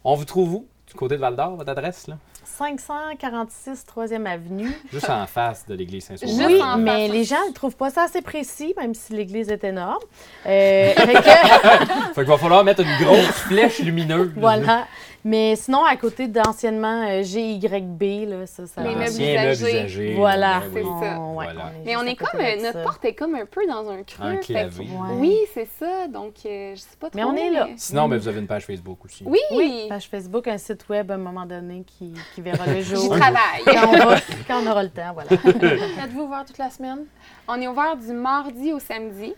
on 0.04 0.14
vous 0.16 0.24
trouve 0.24 0.52
où? 0.54 0.66
Du 0.88 0.94
côté 0.94 1.14
de 1.14 1.20
Val-d'Or, 1.20 1.56
votre 1.56 1.70
adresse, 1.70 2.08
là? 2.08 2.18
546 2.58 3.84
3e 3.86 4.26
Avenue. 4.26 4.70
Juste 4.92 5.08
en 5.10 5.26
face 5.26 5.64
de 5.66 5.74
l'église 5.74 6.04
Saint-Sauveur. 6.04 6.46
Oui, 6.48 6.62
en 6.62 6.76
mais 6.78 7.06
face. 7.06 7.16
les 7.16 7.24
gens 7.24 7.48
ne 7.48 7.52
trouvent 7.52 7.76
pas 7.76 7.90
ça 7.90 8.02
assez 8.04 8.20
précis, 8.22 8.74
même 8.78 8.94
si 8.94 9.12
l'église 9.14 9.48
est 9.50 9.64
énorme. 9.64 9.98
Euh, 10.46 10.92
fait 10.94 11.12
que- 11.14 11.22
Fait 11.22 12.20
qu'il 12.22 12.24
va 12.24 12.36
falloir 12.38 12.64
mettre 12.64 12.80
une 12.82 13.04
grosse 13.04 13.26
flèche 13.46 13.78
lumineuse. 13.78 14.32
voilà. 14.36 14.86
Mais 15.24 15.54
sinon, 15.54 15.84
à 15.84 15.94
côté 15.96 16.26
d'anciennement 16.26 17.06
euh, 17.08 17.22
GYB, 17.22 18.28
là, 18.28 18.46
ça, 18.46 18.66
ça 18.66 18.82
Les 18.82 18.88
meubles 18.94 19.02
usagés. 19.08 19.70
usagé. 19.70 20.14
Voilà. 20.14 20.62
Oui. 20.64 20.70
C'est 20.74 20.82
ça. 20.82 21.20
On- 21.20 21.36
ouais, 21.36 21.44
Voilà. 21.44 21.72
on 21.80 21.84
Mais 21.84 21.96
on 21.96 22.02
est 22.02 22.16
comme, 22.16 22.40
euh, 22.40 22.56
notre 22.56 22.72
ça. 22.78 22.82
porte 22.82 23.04
est 23.04 23.14
comme 23.14 23.34
un 23.36 23.46
peu 23.46 23.64
dans 23.68 23.88
un 23.88 24.02
creux. 24.02 24.34
que- 24.46 24.52
Ouais. 24.52 25.14
Oui, 25.18 25.36
c'est 25.54 25.68
ça. 25.78 26.08
Donc, 26.08 26.34
euh, 26.44 26.72
je 26.74 26.80
sais 26.80 26.96
pas 26.98 27.08
trop. 27.08 27.16
Mais 27.18 27.24
on 27.24 27.36
est 27.36 27.50
là. 27.50 27.68
Sinon, 27.76 28.08
ben, 28.08 28.18
vous 28.18 28.26
avez 28.26 28.40
une 28.40 28.48
page 28.48 28.66
Facebook 28.66 29.04
aussi. 29.04 29.22
Oui, 29.24 29.38
Oui, 29.52 29.86
page 29.88 30.08
Facebook, 30.08 30.48
un 30.48 30.58
site 30.58 30.88
web 30.88 31.10
à 31.10 31.14
un 31.14 31.18
moment 31.18 31.46
donné 31.46 31.84
qui, 31.86 32.12
qui 32.34 32.40
verra 32.40 32.66
le 32.66 32.80
j'y 32.80 32.94
jour. 32.96 33.16
travaille. 33.16 33.62
quand, 33.64 33.88
on 33.88 34.06
va- 34.08 34.16
quand 34.48 34.60
on 34.64 34.70
aura 34.70 34.82
le 34.82 34.90
temps, 34.90 35.12
voilà. 35.14 35.30
Êtes-vous 36.04 36.22
ouvert 36.22 36.44
toute 36.44 36.58
la 36.58 36.70
semaine? 36.70 37.04
On 37.46 37.60
est 37.60 37.68
ouvert 37.68 37.96
du 37.96 38.12
mardi 38.12 38.72
au 38.72 38.80
samedi. 38.80 39.34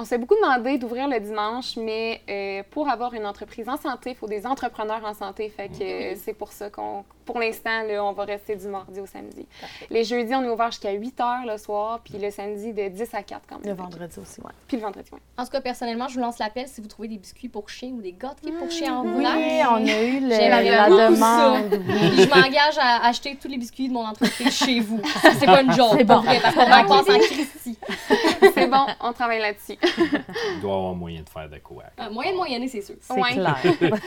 On 0.00 0.04
s'est 0.04 0.16
beaucoup 0.16 0.36
demandé 0.36 0.78
d'ouvrir 0.78 1.08
le 1.08 1.18
dimanche, 1.18 1.76
mais 1.76 2.20
euh, 2.30 2.62
pour 2.70 2.88
avoir 2.88 3.14
une 3.14 3.26
entreprise 3.26 3.68
en 3.68 3.76
santé, 3.76 4.10
il 4.10 4.16
faut 4.16 4.28
des 4.28 4.46
entrepreneurs 4.46 5.04
en 5.04 5.12
santé. 5.12 5.48
Fait 5.48 5.68
que 5.68 5.82
euh, 5.82 6.14
c'est 6.16 6.34
pour 6.34 6.52
ça 6.52 6.70
qu'on, 6.70 7.04
pour 7.28 7.38
l'instant, 7.38 7.82
on 8.00 8.12
va 8.12 8.24
rester 8.24 8.56
du 8.56 8.66
mardi 8.68 9.00
au 9.00 9.04
samedi. 9.06 9.46
Les 9.90 10.02
jeudis, 10.02 10.34
on 10.34 10.42
est 10.44 10.48
ouvert 10.48 10.70
jusqu'à 10.70 10.92
8 10.92 11.18
h 11.18 11.46
le 11.46 11.58
soir, 11.58 12.00
puis 12.02 12.14
le 12.16 12.30
samedi 12.30 12.72
de 12.72 12.88
10 12.88 13.12
à 13.12 13.22
4 13.22 13.42
quand 13.46 13.56
même. 13.58 13.66
Le 13.66 13.74
vendredi 13.74 14.18
aussi, 14.18 14.40
ouais. 14.40 14.50
Puis 14.66 14.78
le 14.78 14.82
vendredi, 14.82 15.10
oui. 15.12 15.18
En 15.36 15.44
tout 15.44 15.50
cas, 15.50 15.60
personnellement, 15.60 16.08
je 16.08 16.14
vous 16.14 16.20
lance 16.20 16.38
l'appel 16.38 16.66
si 16.68 16.80
vous 16.80 16.88
trouvez 16.88 17.08
des 17.08 17.18
biscuits 17.18 17.50
pour 17.50 17.68
chien 17.68 17.90
ou 17.90 18.00
des 18.00 18.12
gâteaux 18.14 18.50
pour 18.58 18.70
chien 18.70 18.94
en 19.00 19.02
Oui, 19.04 19.22
vrac. 19.22 19.36
on 19.72 19.86
a 19.86 20.02
eu 20.02 20.20
le- 20.20 20.28
la 20.70 20.88
beaucoup 20.88 21.14
demande. 21.14 21.82
Je 22.16 22.28
m'engage 22.30 22.78
à 22.80 23.06
acheter 23.06 23.36
tous 23.36 23.48
les 23.48 23.58
biscuits 23.58 23.88
de 23.88 23.92
mon 23.92 24.06
entreprise 24.06 24.50
chez 24.64 24.80
vous. 24.80 25.02
C'est 25.38 25.44
pas 25.44 25.60
une 25.60 25.72
joke, 25.72 25.96
C'est 25.98 26.04
bon. 26.04 26.20
vrai, 26.20 26.38
parce 26.40 26.54
qu'on 26.54 26.62
en 26.62 26.86
passe 27.04 27.10
en 27.14 27.18
Christie. 27.18 27.78
C'est 28.54 28.68
bon, 28.68 28.86
on 29.02 29.12
travaille 29.12 29.40
là-dessus. 29.42 29.76
Il 29.98 30.60
doit 30.62 30.70
y 30.72 30.74
avoir 30.74 30.94
moyen 30.94 31.20
de 31.20 31.28
faire 31.28 31.50
de 31.50 31.58
quoi. 31.58 31.84
Euh, 32.00 32.08
moyen 32.10 32.32
de 32.32 32.36
moyenner, 32.38 32.68
c'est 32.68 32.80
sûr. 32.80 32.94
C'est 33.02 33.12
Ouais. 33.12 33.32
clair. 33.34 33.56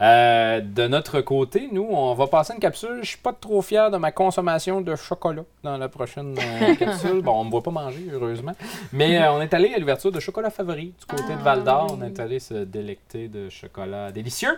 Euh, 0.00 0.60
de 0.60 0.86
notre 0.86 1.20
côté, 1.20 1.68
nous, 1.70 1.86
on 1.88 2.14
va 2.14 2.26
passer 2.26 2.53
capsule. 2.58 2.98
Je 3.02 3.08
suis 3.08 3.18
pas 3.18 3.32
trop 3.32 3.62
fier 3.62 3.90
de 3.90 3.96
ma 3.96 4.12
consommation 4.12 4.80
de 4.80 4.94
chocolat 4.96 5.42
dans 5.62 5.76
la 5.76 5.88
prochaine 5.88 6.36
euh, 6.38 6.74
capsule. 6.78 7.20
Bon, 7.22 7.40
on 7.40 7.44
me 7.44 7.50
voit 7.50 7.62
pas 7.62 7.70
manger, 7.70 8.06
heureusement. 8.12 8.52
Mais 8.92 9.18
euh, 9.20 9.32
on 9.32 9.40
est 9.40 9.52
allé 9.54 9.72
à 9.74 9.78
l'ouverture 9.78 10.12
de 10.12 10.20
Chocolat 10.20 10.50
Favori 10.50 10.92
du 10.98 11.06
côté 11.06 11.22
de 11.34 11.42
Val 11.42 11.62
d'Or. 11.64 11.96
On 11.98 12.04
est 12.04 12.18
allé 12.20 12.38
se 12.38 12.54
délecter 12.64 13.28
de 13.28 13.48
chocolat 13.48 14.10
délicieux. 14.12 14.56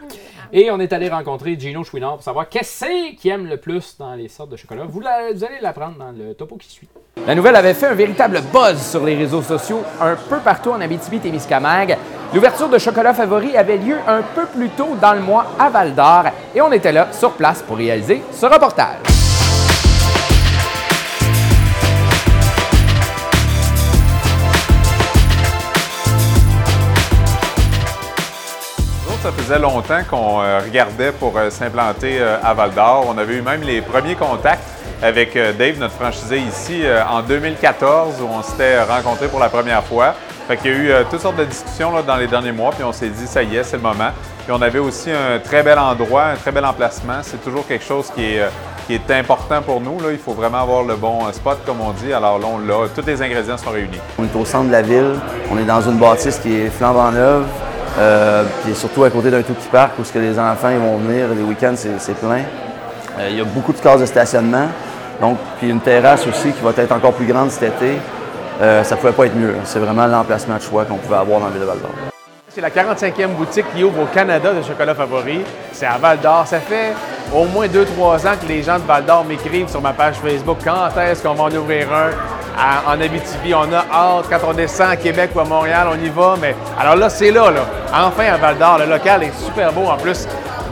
Et 0.52 0.70
on 0.70 0.80
est 0.80 0.92
allé 0.92 1.08
rencontrer 1.08 1.58
Gino 1.58 1.84
Chouinard 1.84 2.14
pour 2.14 2.22
savoir 2.22 2.48
qu'est-ce 2.48 3.14
qu'il 3.16 3.30
aime 3.30 3.46
le 3.46 3.56
plus 3.56 3.96
dans 3.98 4.14
les 4.14 4.28
sortes 4.28 4.50
de 4.50 4.56
chocolat. 4.56 4.84
Vous, 4.86 5.00
la- 5.00 5.32
vous 5.32 5.44
allez 5.44 5.60
l'apprendre 5.60 5.96
dans 5.98 6.12
le 6.12 6.34
topo 6.34 6.56
qui 6.56 6.68
suit. 6.70 6.88
La 7.26 7.34
nouvelle 7.34 7.56
avait 7.56 7.74
fait 7.74 7.86
un 7.86 7.94
véritable 7.94 8.40
buzz 8.52 8.80
sur 8.80 9.04
les 9.04 9.14
réseaux 9.16 9.42
sociaux 9.42 9.82
un 10.00 10.16
peu 10.16 10.38
partout 10.38 10.70
en 10.70 10.80
Abitibi-Témiscamingue. 10.80 11.96
L'ouverture 12.36 12.68
de 12.68 12.76
Chocolat 12.76 13.14
Favori 13.14 13.56
avait 13.56 13.78
lieu 13.78 13.96
un 14.06 14.20
peu 14.20 14.44
plus 14.44 14.68
tôt 14.68 14.94
dans 15.00 15.14
le 15.14 15.20
mois 15.20 15.46
à 15.58 15.70
Val 15.70 15.94
d'Or 15.94 16.24
et 16.54 16.60
on 16.60 16.70
était 16.70 16.92
là 16.92 17.08
sur 17.10 17.32
place 17.32 17.62
pour 17.62 17.78
réaliser 17.78 18.22
ce 18.30 18.44
reportage. 18.44 18.98
Ça 29.22 29.32
faisait 29.32 29.58
longtemps 29.58 30.02
qu'on 30.08 30.42
euh, 30.42 30.60
regardait 30.62 31.12
pour 31.12 31.36
euh, 31.38 31.48
s'implanter 31.48 32.18
euh, 32.20 32.36
à 32.44 32.52
Val 32.52 32.72
d'Or. 32.74 33.06
On 33.08 33.16
avait 33.16 33.36
eu 33.36 33.42
même 33.42 33.62
les 33.62 33.80
premiers 33.80 34.14
contacts 34.14 34.62
avec 35.02 35.36
Dave, 35.58 35.78
notre 35.78 35.94
franchisé 35.94 36.38
ici, 36.38 36.82
en 37.10 37.20
2014, 37.20 38.14
où 38.22 38.28
on 38.32 38.42
s'était 38.42 38.82
rencontrés 38.82 39.28
pour 39.28 39.40
la 39.40 39.50
première 39.50 39.84
fois. 39.84 40.14
Fait 40.46 40.56
qu'il 40.56 40.70
y 40.70 40.74
a 40.74 40.76
eu 40.76 40.90
euh, 40.90 41.02
toutes 41.10 41.20
sortes 41.20 41.36
de 41.36 41.44
discussions 41.44 41.92
là, 41.92 42.02
dans 42.02 42.14
les 42.14 42.28
derniers 42.28 42.52
mois, 42.52 42.70
puis 42.70 42.84
on 42.84 42.92
s'est 42.92 43.08
dit, 43.08 43.26
ça 43.26 43.42
y 43.42 43.56
est, 43.56 43.64
c'est 43.64 43.78
le 43.78 43.82
moment. 43.82 44.10
Puis 44.44 44.52
on 44.56 44.62
avait 44.62 44.78
aussi 44.78 45.10
un 45.10 45.40
très 45.40 45.64
bel 45.64 45.76
endroit, 45.76 46.26
un 46.26 46.36
très 46.36 46.52
bel 46.52 46.64
emplacement. 46.64 47.18
C'est 47.22 47.42
toujours 47.42 47.66
quelque 47.66 47.84
chose 47.84 48.12
qui 48.14 48.34
est, 48.34 48.42
euh, 48.42 48.48
qui 48.86 48.94
est 48.94 49.10
important 49.10 49.60
pour 49.60 49.80
nous. 49.80 49.98
Là. 49.98 50.12
Il 50.12 50.18
faut 50.18 50.34
vraiment 50.34 50.60
avoir 50.60 50.84
le 50.84 50.94
bon 50.94 51.26
euh, 51.26 51.32
spot, 51.32 51.58
comme 51.66 51.80
on 51.80 51.90
dit. 51.90 52.12
Alors 52.12 52.38
là, 52.38 52.46
on 52.46 52.58
l'a. 52.58 52.86
Tous 52.94 53.04
les 53.04 53.20
ingrédients 53.20 53.56
sont 53.56 53.70
réunis. 53.70 53.98
On 54.18 54.24
est 54.24 54.36
au 54.40 54.44
centre 54.44 54.68
de 54.68 54.72
la 54.72 54.82
ville. 54.82 55.16
On 55.50 55.58
est 55.58 55.64
dans 55.64 55.80
une 55.80 55.98
bâtisse 55.98 56.38
qui 56.38 56.54
est 56.54 56.70
flambant 56.70 57.10
neuve. 57.10 57.46
Puis 58.62 58.74
surtout 58.76 59.02
à 59.02 59.10
côté 59.10 59.30
d'un 59.30 59.42
tout 59.42 59.54
petit 59.54 59.68
parc 59.68 59.98
où 59.98 60.04
ce 60.04 60.12
que 60.12 60.18
les 60.20 60.38
enfants 60.38 60.70
ils 60.70 60.78
vont 60.78 60.98
venir. 60.98 61.26
Les 61.34 61.42
week-ends, 61.42 61.74
c'est, 61.76 62.14
plein. 62.14 62.42
Il 63.28 63.36
y 63.36 63.40
a 63.40 63.44
beaucoup 63.44 63.72
de 63.72 63.78
cases 63.78 64.00
de 64.00 64.06
stationnement. 64.06 64.68
Donc, 65.20 65.38
puis 65.58 65.70
une 65.70 65.80
terrasse 65.80 66.24
aussi 66.26 66.52
qui 66.52 66.62
va 66.62 66.70
être 66.76 66.92
encore 66.92 67.14
plus 67.14 67.26
grande 67.26 67.50
cet 67.50 67.82
été. 67.82 67.98
Euh, 68.60 68.82
ça 68.84 68.94
ne 68.94 69.00
pouvait 69.00 69.12
pas 69.12 69.26
être 69.26 69.36
mieux. 69.36 69.54
C'est 69.64 69.78
vraiment 69.78 70.06
l'emplacement 70.06 70.56
de 70.56 70.62
choix 70.62 70.84
qu'on 70.84 70.96
pouvait 70.96 71.16
avoir 71.16 71.40
dans 71.40 71.46
la 71.46 71.52
ville 71.52 71.60
de 71.60 71.66
Val-d'Or. 71.66 71.90
C'est 72.48 72.62
la 72.62 72.70
45e 72.70 73.34
boutique 73.34 73.66
qui 73.74 73.84
ouvre 73.84 74.04
au 74.04 74.06
Canada 74.06 74.54
de 74.54 74.62
chocolat 74.62 74.94
favori. 74.94 75.42
C'est 75.72 75.84
à 75.84 75.98
Val 75.98 76.20
d'Or. 76.20 76.46
Ça 76.46 76.58
fait 76.58 76.94
au 77.34 77.44
moins 77.44 77.66
2-3 77.66 78.26
ans 78.26 78.36
que 78.40 78.46
les 78.48 78.62
gens 78.62 78.78
de 78.78 78.84
Val 78.84 79.04
d'Or 79.04 79.26
m'écrivent 79.26 79.68
sur 79.68 79.82
ma 79.82 79.92
page 79.92 80.14
Facebook 80.16 80.56
quand 80.64 80.88
est-ce 80.98 81.22
qu'on 81.22 81.34
va 81.34 81.44
en 81.44 81.54
ouvrir 81.54 81.86
un 81.92 82.10
en 82.90 82.98
Abitibi? 82.98 83.52
On 83.52 83.70
a 83.74 83.84
hâte. 83.92 84.24
Quand 84.30 84.38
on 84.48 84.54
descend 84.54 84.88
à 84.90 84.96
Québec 84.96 85.32
ou 85.34 85.40
à 85.40 85.44
Montréal, 85.44 85.88
on 85.92 86.02
y 86.02 86.08
va. 86.08 86.36
Mais 86.40 86.54
alors 86.80 86.96
là, 86.96 87.10
c'est 87.10 87.30
là, 87.30 87.50
là. 87.50 87.66
Enfin 87.92 88.24
à 88.24 88.38
Val 88.38 88.56
d'Or. 88.56 88.78
Le 88.78 88.86
local 88.86 89.24
est 89.24 89.34
super 89.44 89.70
beau. 89.70 89.84
En 89.84 89.98
plus, 89.98 90.26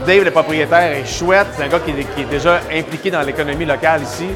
Dave, 0.07 0.23
le 0.23 0.31
propriétaire, 0.31 0.91
est 0.91 1.05
chouette. 1.05 1.45
C'est 1.55 1.65
un 1.65 1.67
gars 1.67 1.79
qui 1.79 1.91
est 1.91 2.25
déjà 2.25 2.61
impliqué 2.73 3.11
dans 3.11 3.21
l'économie 3.21 3.65
locale 3.65 4.01
ici. 4.01 4.29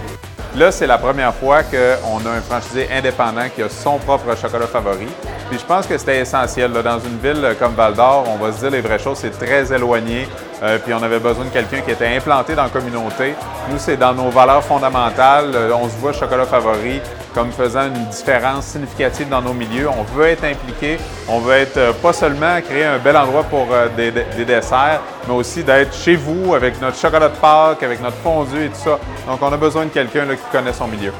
Là, 0.55 0.71
c'est 0.71 0.87
la 0.87 0.97
première 0.97 1.33
fois 1.35 1.61
qu'on 1.61 2.25
a 2.25 2.29
un 2.29 2.41
franchisé 2.41 2.89
indépendant 2.91 3.47
qui 3.53 3.61
a 3.61 3.69
son 3.69 3.99
propre 3.99 4.35
chocolat 4.35 4.65
favori. 4.65 5.07
Puis 5.49 5.59
je 5.59 5.65
pense 5.65 5.85
que 5.85 5.97
c'était 5.97 6.19
essentiel. 6.19 6.71
Dans 6.71 6.99
une 6.99 7.17
ville 7.19 7.55
comme 7.59 7.73
Val 7.75 7.93
d'Or, 7.93 8.25
on 8.27 8.43
va 8.43 8.51
se 8.51 8.59
dire 8.59 8.71
les 8.71 8.81
vraies 8.81 8.99
choses, 8.99 9.19
c'est 9.19 9.29
très 9.29 9.71
éloigné. 9.71 10.27
Euh, 10.63 10.79
puis 10.79 10.93
on 10.93 11.03
avait 11.03 11.19
besoin 11.19 11.45
de 11.45 11.49
quelqu'un 11.49 11.81
qui 11.81 11.91
était 11.91 12.07
implanté 12.07 12.55
dans 12.55 12.63
la 12.63 12.69
communauté. 12.69 13.35
Nous, 13.69 13.77
c'est 13.77 13.97
dans 13.97 14.13
nos 14.13 14.29
valeurs 14.29 14.63
fondamentales. 14.63 15.51
Euh, 15.53 15.71
On 15.73 15.87
se 15.87 15.95
voit 15.97 16.13
chocolat 16.13 16.45
favori 16.45 16.99
comme 17.33 17.51
faisant 17.51 17.87
une 17.87 18.05
différence 18.05 18.65
significative 18.65 19.29
dans 19.29 19.41
nos 19.41 19.53
milieux. 19.53 19.87
On 19.89 20.03
veut 20.15 20.27
être 20.27 20.43
impliqué. 20.43 20.97
On 21.27 21.39
veut 21.39 21.55
être 21.55 21.77
euh, 21.77 21.93
pas 21.93 22.13
seulement 22.13 22.59
créer 22.61 22.85
un 22.85 22.97
bel 22.97 23.15
endroit 23.17 23.43
pour 23.43 23.67
euh, 23.71 23.87
des, 23.95 24.11
des 24.11 24.45
desserts, 24.45 25.01
mais 25.27 25.33
aussi 25.33 25.63
d'être 25.63 25.93
chez 25.93 26.15
vous 26.15 26.53
avec 26.55 26.79
notre 26.81 26.97
chocolat 26.97 27.29
de 27.29 27.35
Pâques, 27.35 27.83
avec 27.83 28.01
notre 28.01 28.17
fondu 28.17 28.65
et 28.65 28.69
tout 28.69 28.75
ça. 28.75 28.99
Donc, 29.27 29.39
on 29.41 29.51
a 29.51 29.57
besoin 29.57 29.85
de 29.85 29.89
quelqu'un 29.89 30.25
qui 30.27 30.51
connaît 30.51 30.73
son 30.73 30.87
milieu. 30.87 31.11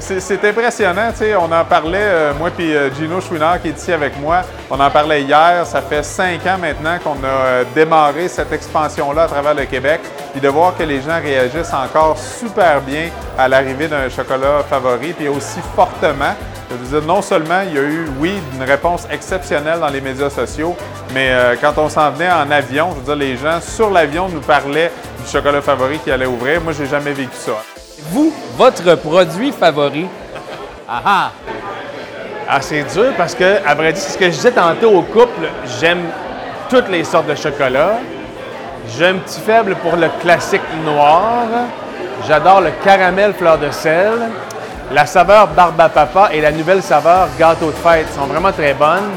C'est 0.00 0.44
impressionnant, 0.44 1.10
tu 1.10 1.18
sais, 1.18 1.34
on 1.34 1.50
en 1.50 1.64
parlait, 1.64 1.98
euh, 1.98 2.32
moi 2.34 2.50
puis 2.50 2.76
euh, 2.76 2.92
Gino 2.94 3.22
Chouinard 3.22 3.60
qui 3.60 3.68
est 3.68 3.76
ici 3.76 3.90
avec 3.90 4.20
moi, 4.20 4.42
on 4.70 4.78
en 4.78 4.90
parlait 4.90 5.22
hier, 5.22 5.66
ça 5.66 5.80
fait 5.80 6.02
cinq 6.02 6.46
ans 6.46 6.58
maintenant 6.60 6.98
qu'on 7.02 7.24
a 7.24 7.26
euh, 7.26 7.64
démarré 7.74 8.28
cette 8.28 8.52
expansion-là 8.52 9.22
à 9.22 9.26
travers 9.26 9.54
le 9.54 9.64
Québec, 9.64 10.00
puis 10.32 10.42
de 10.42 10.48
voir 10.48 10.76
que 10.76 10.82
les 10.82 11.00
gens 11.00 11.18
réagissent 11.20 11.72
encore 11.72 12.18
super 12.18 12.82
bien 12.82 13.08
à 13.38 13.48
l'arrivée 13.48 13.88
d'un 13.88 14.10
chocolat 14.10 14.62
favori, 14.68 15.14
puis 15.14 15.26
aussi 15.26 15.60
fortement. 15.74 16.34
Je 16.70 16.76
veux 16.76 17.00
dire, 17.00 17.08
non 17.08 17.22
seulement 17.22 17.62
il 17.66 17.74
y 17.74 17.78
a 17.78 17.82
eu, 17.82 18.06
oui, 18.20 18.34
une 18.54 18.64
réponse 18.64 19.06
exceptionnelle 19.10 19.80
dans 19.80 19.88
les 19.88 20.02
médias 20.02 20.28
sociaux, 20.28 20.76
mais 21.14 21.32
quand 21.62 21.78
on 21.78 21.88
s'en 21.88 22.10
venait 22.10 22.30
en 22.30 22.50
avion, 22.50 22.90
je 22.90 22.98
veux 22.98 23.04
dire, 23.06 23.16
les 23.16 23.36
gens 23.38 23.58
sur 23.62 23.88
l'avion 23.88 24.28
nous 24.28 24.40
parlaient 24.40 24.92
du 25.24 25.30
chocolat 25.30 25.62
favori 25.62 25.98
qui 25.98 26.10
allait 26.10 26.26
ouvrir. 26.26 26.60
Moi, 26.60 26.74
j'ai 26.74 26.86
jamais 26.86 27.12
vécu 27.14 27.32
ça. 27.32 27.77
Vous, 28.10 28.32
votre 28.56 28.94
produit 28.96 29.52
favori. 29.52 30.06
Ah 30.88 31.02
ah! 31.04 31.30
Ah, 32.48 32.62
c'est 32.62 32.82
dur 32.94 33.12
parce 33.18 33.34
que, 33.34 33.58
à 33.66 33.74
vrai 33.74 33.92
dire, 33.92 34.02
c'est 34.02 34.12
ce 34.12 34.18
que 34.18 34.24
je 34.24 34.30
disais 34.30 34.52
tantôt 34.52 34.90
au 34.90 35.02
couple, 35.02 35.48
j'aime 35.78 36.04
toutes 36.70 36.88
les 36.88 37.04
sortes 37.04 37.26
de 37.26 37.34
chocolat. 37.34 37.98
J'ai 38.96 39.08
un 39.08 39.16
petit 39.16 39.40
faible 39.40 39.74
pour 39.76 39.96
le 39.96 40.08
classique 40.22 40.62
noir. 40.84 41.44
J'adore 42.26 42.62
le 42.62 42.70
caramel 42.82 43.34
fleur 43.34 43.58
de 43.58 43.70
sel. 43.70 44.30
La 44.92 45.04
saveur 45.04 45.48
barbe 45.48 45.76
papa 45.92 46.30
et 46.32 46.40
la 46.40 46.50
nouvelle 46.50 46.82
saveur 46.82 47.28
gâteau 47.38 47.66
de 47.66 47.72
fête 47.72 48.06
sont 48.14 48.24
vraiment 48.24 48.52
très 48.52 48.72
bonnes. 48.72 49.10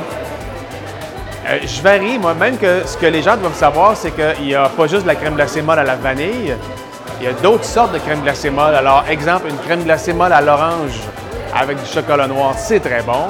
Euh, 1.48 1.60
je 1.64 1.82
varie, 1.82 2.20
moi, 2.20 2.34
même 2.34 2.58
que 2.58 2.86
ce 2.86 2.98
que 2.98 3.06
les 3.06 3.22
gens 3.22 3.38
doivent 3.38 3.56
savoir, 3.56 3.96
c'est 3.96 4.12
qu'il 4.12 4.46
n'y 4.48 4.56
a 4.56 4.68
pas 4.68 4.88
juste 4.88 5.06
la 5.06 5.16
crème 5.16 5.36
glacée 5.36 5.62
molle 5.62 5.80
à 5.80 5.84
la 5.84 5.96
vanille. 5.96 6.56
Il 7.20 7.26
y 7.26 7.30
a 7.30 7.34
d'autres 7.34 7.66
sortes 7.66 7.94
de 7.94 8.00
crème 8.00 8.22
glacée 8.22 8.50
molle. 8.50 8.76
Alors, 8.76 9.04
exemple, 9.10 9.48
une 9.50 9.58
crème 9.58 9.84
glacée 9.84 10.14
molle 10.14 10.34
à 10.34 10.42
l'orange 10.42 11.00
avec 11.54 11.82
du 11.82 11.86
chocolat 11.86 12.28
noir, 12.28 12.56
c'est 12.58 12.80
très 12.80 13.02
bon. 13.02 13.28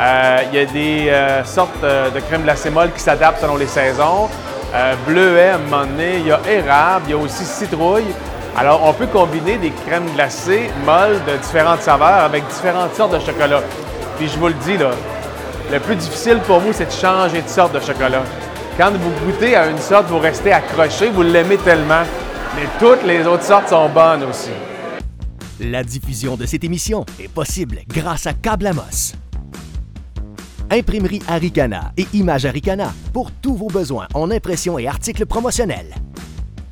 Euh, 0.00 0.38
il 0.52 0.58
y 0.58 0.62
a 0.62 0.66
des 0.66 1.08
euh, 1.08 1.44
sortes 1.44 1.70
euh, 1.84 2.10
de 2.10 2.18
crème 2.20 2.42
glacée 2.42 2.70
molle 2.70 2.90
qui 2.92 3.00
s'adaptent 3.00 3.40
selon 3.40 3.56
les 3.56 3.66
saisons. 3.66 4.28
Euh, 4.74 4.94
bleuet, 5.06 5.50
à 5.50 5.54
un 5.54 5.58
moment 5.58 5.84
donné, 5.86 6.16
il 6.18 6.26
y 6.26 6.32
a 6.32 6.40
érable, 6.48 7.04
il 7.06 7.10
y 7.12 7.14
a 7.14 7.16
aussi 7.16 7.44
citrouille. 7.44 8.12
Alors, 8.56 8.80
on 8.84 8.92
peut 8.92 9.06
combiner 9.06 9.56
des 9.56 9.70
crèmes 9.86 10.06
glacées 10.14 10.70
molles 10.84 11.20
de 11.26 11.36
différentes 11.36 11.82
saveurs 11.82 12.24
avec 12.24 12.46
différentes 12.48 12.94
sortes 12.94 13.12
de 13.12 13.20
chocolat. 13.20 13.60
Puis, 14.18 14.28
je 14.28 14.38
vous 14.38 14.48
le 14.48 14.54
dis, 14.54 14.76
là, 14.76 14.90
le 15.72 15.78
plus 15.78 15.96
difficile 15.96 16.38
pour 16.46 16.58
vous, 16.58 16.72
c'est 16.72 16.86
de 16.86 16.92
changer 16.92 17.40
de 17.40 17.48
sorte 17.48 17.72
de 17.72 17.80
chocolat. 17.80 18.22
Quand 18.76 18.90
vous 18.90 19.10
goûtez 19.24 19.54
à 19.54 19.66
une 19.66 19.78
sorte, 19.78 20.06
vous 20.06 20.18
restez 20.18 20.52
accroché, 20.52 21.08
vous 21.08 21.22
l'aimez 21.22 21.56
tellement. 21.58 22.02
Mais 22.56 22.68
toutes 22.78 23.04
les 23.04 23.26
autres 23.26 23.42
sortes 23.42 23.68
sont 23.68 23.88
bonnes 23.88 24.22
aussi. 24.22 24.50
La 25.58 25.82
diffusion 25.82 26.36
de 26.36 26.46
cette 26.46 26.62
émission 26.62 27.04
est 27.18 27.28
possible 27.28 27.80
grâce 27.88 28.26
à 28.26 28.32
Câble. 28.32 28.70
Imprimerie 30.70 31.20
Aricana 31.26 31.92
et 31.96 32.06
Image 32.12 32.46
Aricana 32.46 32.92
pour 33.12 33.32
tous 33.32 33.56
vos 33.56 33.66
besoins 33.66 34.06
en 34.14 34.30
impression 34.30 34.78
et 34.78 34.86
articles 34.86 35.26
promotionnels. 35.26 35.94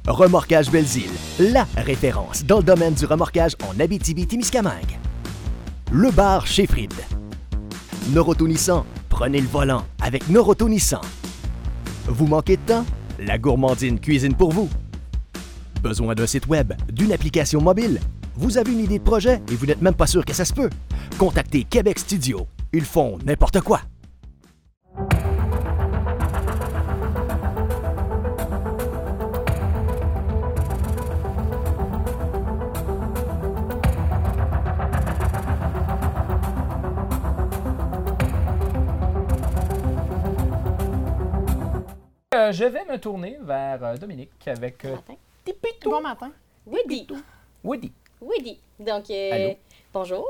Remorquage 0.06 0.70
Belzile, 0.70 1.10
la 1.40 1.66
référence 1.76 2.44
dans 2.44 2.58
le 2.58 2.64
domaine 2.64 2.94
du 2.94 3.04
remorquage 3.04 3.56
en 3.68 3.78
Abitibi-Témiscamingue. 3.80 4.98
Le 5.90 6.10
bar 6.12 6.46
chez 6.46 6.66
Fried. 6.66 6.94
Noroto 8.10 8.48
prenez 9.08 9.40
le 9.40 9.48
volant 9.48 9.84
avec 10.00 10.28
Noroto. 10.28 10.68
Vous 12.06 12.26
manquez 12.26 12.56
de 12.56 12.62
temps? 12.62 12.84
La 13.18 13.36
gourmandine 13.38 13.98
cuisine 13.98 14.34
pour 14.34 14.52
vous. 14.52 14.68
Besoin 15.82 16.14
d'un 16.14 16.26
site 16.26 16.46
web, 16.46 16.72
d'une 16.92 17.12
application 17.12 17.60
mobile? 17.60 17.98
Vous 18.36 18.56
avez 18.56 18.72
une 18.72 18.78
idée 18.78 19.00
de 19.00 19.04
projet 19.04 19.42
et 19.50 19.56
vous 19.56 19.66
n'êtes 19.66 19.82
même 19.82 19.94
pas 19.94 20.06
sûr 20.06 20.24
que 20.24 20.32
ça 20.32 20.44
se 20.44 20.52
peut? 20.52 20.70
Contactez 21.18 21.64
Québec 21.64 21.98
Studio. 21.98 22.46
Ils 22.72 22.84
font 22.84 23.18
n'importe 23.24 23.60
quoi. 23.60 23.80
Euh, 42.34 42.50
je 42.50 42.64
vais 42.64 42.84
me 42.84 42.98
tourner 42.98 43.36
vers 43.42 43.84
euh, 43.84 43.96
Dominique 43.96 44.48
avec 44.48 44.84
euh. 44.84 44.96
Tipitou. 45.44 45.90
Bon 45.90 46.00
matin. 46.00 46.32
Woody. 46.66 47.06
Woody. 47.64 47.92
Woody. 48.20 48.58
Donc, 48.78 49.10
euh, 49.10 49.32
Allô? 49.32 49.54
bonjour. 49.92 50.26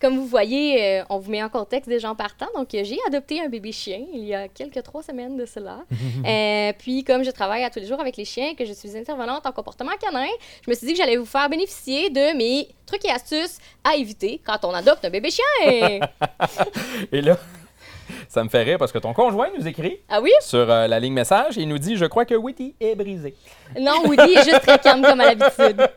Comme 0.00 0.16
vous 0.18 0.26
voyez, 0.26 1.00
euh, 1.00 1.04
on 1.08 1.18
vous 1.18 1.30
met 1.30 1.42
en 1.42 1.48
contexte 1.48 1.88
des 1.88 1.98
gens 1.98 2.14
partants. 2.14 2.48
Donc, 2.54 2.74
euh, 2.74 2.82
j'ai 2.84 2.98
adopté 3.06 3.40
un 3.40 3.48
bébé 3.48 3.72
chien 3.72 4.04
il 4.12 4.24
y 4.24 4.34
a 4.34 4.48
quelques 4.48 4.82
trois 4.82 5.02
semaines 5.02 5.36
de 5.36 5.46
cela. 5.46 5.84
Euh, 6.26 6.72
puis, 6.78 7.04
comme 7.04 7.22
je 7.22 7.30
travaille 7.30 7.64
à 7.64 7.70
tous 7.70 7.80
les 7.80 7.86
jours 7.86 8.00
avec 8.00 8.16
les 8.16 8.24
chiens, 8.24 8.54
que 8.54 8.64
je 8.64 8.72
suis 8.72 8.96
intervenante 8.96 9.44
en 9.44 9.52
comportement 9.52 9.92
canin, 10.00 10.26
je 10.64 10.70
me 10.70 10.74
suis 10.74 10.86
dit 10.86 10.92
que 10.94 10.98
j'allais 10.98 11.16
vous 11.16 11.26
faire 11.26 11.48
bénéficier 11.50 12.08
de 12.08 12.34
mes 12.34 12.68
trucs 12.86 13.04
et 13.04 13.10
astuces 13.10 13.58
à 13.82 13.94
éviter 13.96 14.40
quand 14.44 14.64
on 14.64 14.70
adopte 14.70 15.04
un 15.04 15.10
bébé 15.10 15.30
chien. 15.30 15.44
Et 17.12 17.20
là, 17.20 17.36
ça 18.28 18.44
me 18.44 18.48
fait 18.48 18.62
rire 18.62 18.78
parce 18.78 18.92
que 18.92 18.98
ton 18.98 19.12
conjoint 19.12 19.48
nous 19.56 19.66
écrit 19.66 20.00
ah 20.08 20.20
oui? 20.20 20.30
sur 20.40 20.70
euh, 20.70 20.86
la 20.86 21.00
ligne 21.00 21.12
message 21.12 21.58
et 21.58 21.62
il 21.62 21.68
nous 21.68 21.78
dit 21.78 21.96
Je 21.96 22.04
crois 22.06 22.24
que 22.24 22.34
Woody 22.34 22.74
est 22.80 22.94
brisé. 22.94 23.34
Non, 23.78 24.04
Woody 24.06 24.34
est 24.34 24.44
juste 24.44 24.62
très 24.62 24.78
calme 24.78 25.02
comme 25.02 25.20
à 25.20 25.26
l'habitude. 25.26 25.88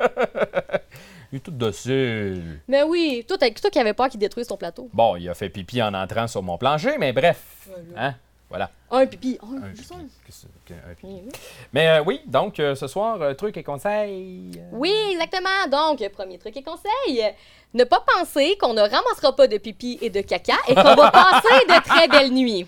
Il 1.32 1.38
est 1.38 1.40
tout 1.42 1.52
docile. 1.52 2.62
Mais 2.68 2.84
oui, 2.84 3.26
toi, 3.28 3.38
toi 3.38 3.70
qui 3.70 3.80
avais 3.80 3.94
peur 3.94 4.08
qu'il 4.08 4.20
détruise 4.20 4.48
ton 4.48 4.56
plateau. 4.56 4.90
Bon, 4.94 5.18
il 5.18 5.28
a 5.28 5.34
fait 5.34 5.50
pipi 5.50 5.82
en 5.82 5.94
entrant 5.94 6.28
sur 6.28 6.42
mon 6.42 6.58
plancher, 6.58 6.98
mais 6.98 7.12
bref. 7.12 7.68
Hein? 7.98 8.16
Voilà. 8.50 8.70
Un 8.92 9.06
pipi. 9.06 9.38
Un, 9.44 9.64
Un 9.64 9.70
juste 9.76 9.90
pipi. 9.90 10.02
un. 10.02 10.08
Qu'est-ce 10.26 10.46
que- 10.66 10.74
un 10.74 10.94
pipi. 10.96 11.08
Oui, 11.08 11.22
oui. 11.26 11.32
Mais 11.74 11.88
euh, 11.90 12.04
oui, 12.06 12.22
donc 12.26 12.60
euh, 12.60 12.76
ce 12.76 12.88
soir, 12.88 13.22
euh, 13.22 13.34
truc 13.34 13.58
et 13.58 13.64
conseil. 13.64 14.52
euh, 14.58 14.70
Oui, 14.72 14.94
exactement. 15.12 15.68
Donc, 15.70 16.08
premier 16.14 16.38
truc 16.38 16.56
et 16.56 16.64
conseil, 16.64 17.26
ne 17.74 17.84
pas 17.84 18.02
penser 18.16 18.58
qu'on 18.58 18.74
ne 18.74 18.82
ramassera 18.82 19.36
pas 19.36 19.48
de 19.48 19.58
pipi 19.58 19.98
et 20.02 20.10
de 20.10 20.22
caca 20.22 20.56
et 20.70 20.76
qu'on 20.76 20.96
va 20.96 21.12
passer 21.12 21.66
de 21.68 21.84
très 21.84 22.08
belles 22.08 22.32
nuits. 22.32 22.64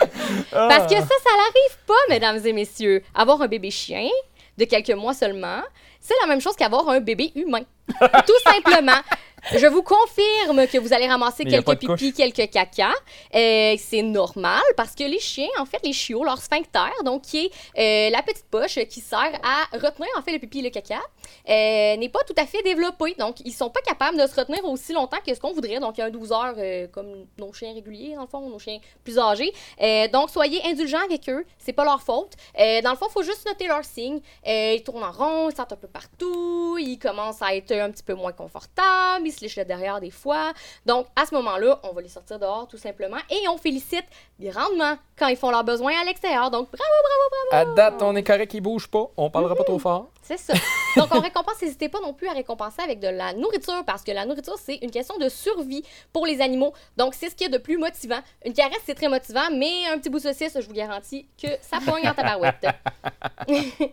Parce 0.52 0.86
que 0.94 1.00
ça, 1.00 1.08
ça 1.24 1.38
n'arrive 1.38 1.78
pas, 1.88 1.94
mesdames 2.10 2.40
et 2.46 2.52
messieurs. 2.54 3.02
Avoir 3.16 3.42
un 3.42 3.48
bébé 3.48 3.72
chien 3.72 4.10
de 4.58 4.66
quelques 4.66 4.92
mois 4.92 5.14
seulement, 5.14 5.62
c'est 6.02 6.16
la 6.22 6.28
même 6.28 6.42
chose 6.42 6.58
qu'avoir 6.58 6.90
un 6.90 7.00
bébé 7.00 7.32
humain. 7.36 7.62
Tout 8.28 8.40
simplement. 8.52 9.00
Je 9.54 9.68
vous 9.68 9.84
confirme 9.84 10.68
que 10.68 10.78
vous 10.78 10.94
allez 10.94 11.08
ramasser 11.08 11.44
Mais 11.44 11.52
quelques 11.52 11.80
pipis, 11.80 12.14
quelques 12.14 12.50
caca. 12.50 12.92
Euh, 13.36 13.76
c'est 13.78 14.02
normal 14.02 14.62
parce 14.76 14.96
que 14.96 15.04
les 15.04 15.20
chiens, 15.20 15.48
en 15.58 15.66
fait, 15.66 15.80
les 15.84 15.94
chiots, 15.94 16.24
leur 16.24 16.42
sphincter, 16.42 16.92
donc 17.04 17.24
qui 17.24 17.46
est 17.46 18.10
euh, 18.10 18.12
la 18.12 18.22
petite 18.22 18.46
poche 18.50 18.76
qui 18.90 19.02
sert 19.02 19.32
à 19.44 19.78
retenir 19.78 20.10
en 20.18 20.22
fait 20.22 20.32
le 20.32 20.40
pipi 20.40 20.60
et 20.60 20.64
le 20.64 20.70
caca, 20.70 21.00
euh, 21.50 21.98
n'est 21.98 22.10
pas 22.10 22.20
tout 22.28 22.34
à 22.38 22.46
fait 22.46 22.62
développé. 22.64 23.16
Donc, 23.18 23.40
ils 23.46 23.54
sont 23.54 23.70
pas 23.70 23.82
capables 23.82 24.18
de 24.18 24.28
se 24.28 24.36
retenir 24.36 24.64
aussi 24.66 24.94
longtemps 24.94 25.18
que 25.26 25.34
ce 25.34 25.40
qu'on 25.40 25.54
voudrait. 25.54 25.80
Donc, 25.80 25.98
il 25.98 26.02
y 26.02 26.04
a 26.04 26.08
un 26.08 26.12
12 26.12 26.32
heures 26.32 26.56
comme 26.92 27.26
nos 27.38 27.54
chiens 27.54 27.74
réguliers, 27.74 28.16
dans 28.16 28.24
le 28.24 28.28
fond, 28.28 28.50
nos 28.50 28.60
chiens 28.60 28.80
plus 29.04 29.18
âgés. 29.18 29.54
Donc, 30.12 30.30
soyez 30.30 30.62
indulgents 30.66 31.04
avec 31.04 31.30
eux. 31.30 31.46
C'est 31.58 31.74
pas 31.74 31.86
leur 31.86 32.02
faute. 32.02 32.34
Dans 32.58 32.92
le 32.92 32.98
fond, 32.98 33.08
il 33.10 33.14
faut 33.14 33.24
juste 33.24 33.48
noter 33.48 33.68
leurs 33.68 33.86
signes. 33.86 34.22
Ils 34.46 34.84
tournent 34.84 35.04
en 35.04 35.12
rond, 35.12 35.50
ils 35.50 35.56
sortent 35.56 35.74
un 35.74 35.78
peu 35.78 35.88
partout, 35.88 36.78
ils 36.80 36.98
commencent 36.98 37.42
à 37.42 37.56
être 37.56 37.72
un 37.72 37.92
petit 37.92 38.04
peu 38.04 38.14
moins 38.14 38.32
confortables, 38.32 39.29
ils 39.30 39.50
se 39.50 39.60
le 39.60 39.66
derrière 39.66 40.00
des 40.00 40.12
fois. 40.12 40.54
Donc, 40.86 41.08
à 41.16 41.26
ce 41.26 41.36
moment-là, 41.36 41.80
on 41.84 41.94
va 41.94 42.02
les 42.02 42.10
sortir 42.10 42.40
dehors 42.40 42.68
tout 42.68 42.78
simplement 42.78 43.18
et 43.30 43.48
on 43.48 43.58
félicite 43.58 44.06
grandement 44.40 44.96
quand 45.18 45.28
ils 45.28 45.38
font 45.38 45.52
leurs 45.52 45.64
besoins 45.64 45.94
à 46.02 46.06
l'extérieur. 46.06 46.52
Donc, 46.52 46.70
bravo, 46.72 46.94
bravo, 47.04 47.46
bravo! 47.52 47.72
À 47.72 47.76
date, 47.76 48.02
on 48.02 48.16
est 48.16 48.24
correct, 48.24 48.54
il 48.54 48.62
bouge 48.62 48.88
pas. 48.88 49.10
On 49.18 49.30
parlera 49.30 49.56
pas 49.56 49.64
trop 49.64 49.80
fort. 49.80 50.10
C'est 50.22 50.38
ça. 50.38 50.54
Donc, 50.96 51.08
on 51.12 51.20
récompense, 51.20 51.62
n'hésitez 51.62 51.90
pas 51.90 52.00
non 52.02 52.14
plus 52.14 52.28
à 52.28 52.34
récompenser 52.34 52.82
avec 52.82 53.00
de 53.00 53.08
la 53.08 53.34
nourriture 53.34 53.84
parce 53.86 54.04
que 54.04 54.12
la 54.12 54.26
nourriture, 54.26 54.58
c'est 54.58 54.78
une 54.78 54.92
question 54.92 55.18
de 55.18 55.30
survie 55.30 55.84
pour 56.12 56.26
les 56.26 56.42
animaux. 56.42 56.74
Donc, 56.98 57.14
c'est 57.14 57.30
ce 57.30 57.36
qui 57.36 57.44
est 57.44 57.50
de 57.50 57.58
plus 57.58 57.78
motivant. 57.78 58.20
Une 58.46 58.54
caresse, 58.54 58.80
c'est 58.86 58.96
très 58.96 59.08
motivant, 59.08 59.50
mais 59.54 59.88
un 59.92 59.98
petit 59.98 60.10
bout 60.10 60.18
de 60.18 60.24
saucisse, 60.24 60.54
je 60.60 60.66
vous 60.66 60.74
garantis 60.74 61.28
que 61.42 61.48
ça 61.62 61.80
pogne 61.86 62.08
en 62.08 62.14
tabarouette. 62.14 62.66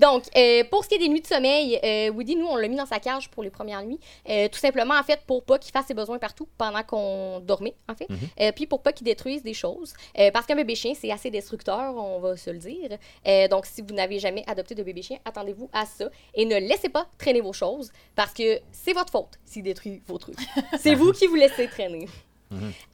Donc, 0.00 0.24
euh, 0.36 0.64
pour 0.70 0.84
ce 0.84 0.88
qui 0.88 0.96
est 0.96 0.98
des 0.98 1.08
nuits 1.08 1.20
de 1.20 1.26
sommeil, 1.26 1.78
euh, 1.82 2.10
Woody, 2.10 2.36
nous, 2.36 2.46
on 2.46 2.56
l'a 2.56 2.68
mis 2.68 2.76
dans 2.76 2.86
sa 2.86 2.98
cage 2.98 3.28
pour 3.30 3.42
les 3.42 3.50
premières 3.50 3.82
nuits. 3.82 4.00
Euh, 4.28 4.48
tout 4.48 4.58
simplement, 4.58 4.94
en 4.94 5.02
fait, 5.02 5.20
pour 5.26 5.44
pas 5.44 5.58
qu'il 5.58 5.72
fasse 5.72 5.86
ses 5.86 5.94
besoins 5.94 6.18
partout 6.18 6.48
pendant 6.58 6.82
qu'on 6.82 7.40
dormait, 7.40 7.74
en 7.88 7.94
fait. 7.94 8.08
Euh, 8.40 8.52
puis 8.52 8.66
pour 8.66 8.82
pas 8.82 8.92
qu'il 8.92 9.04
détruise 9.04 9.42
des 9.42 9.54
choses. 9.54 9.94
Parce 10.32 10.46
qu'un 10.46 10.56
bébé 10.56 10.74
chien, 10.74 10.92
c'est 10.94 11.10
assez 11.10 11.30
destructeur, 11.30 11.96
on 11.96 12.20
va 12.20 12.36
se 12.36 12.50
le 12.50 12.58
dire. 12.58 13.48
Donc, 13.48 13.66
si 13.66 13.82
vous 13.82 13.94
n'avez 13.94 14.18
jamais 14.18 14.44
adopté 14.46 14.74
de 14.74 14.82
bébé 14.82 15.02
chien, 15.02 15.18
attendez-vous 15.24 15.70
à 15.72 15.86
ça. 15.86 16.06
Et 16.34 16.39
ne 16.46 16.56
laissez 16.56 16.88
pas 16.88 17.06
traîner 17.18 17.40
vos 17.40 17.52
choses 17.52 17.90
parce 18.14 18.32
que 18.32 18.60
c'est 18.72 18.92
votre 18.92 19.10
faute 19.10 19.38
s'il 19.44 19.62
détruit 19.62 20.02
vos 20.06 20.18
trucs. 20.18 20.38
c'est 20.78 20.94
vous 20.94 21.12
qui 21.12 21.26
vous 21.26 21.34
laissez 21.36 21.66
traîner. 21.68 22.08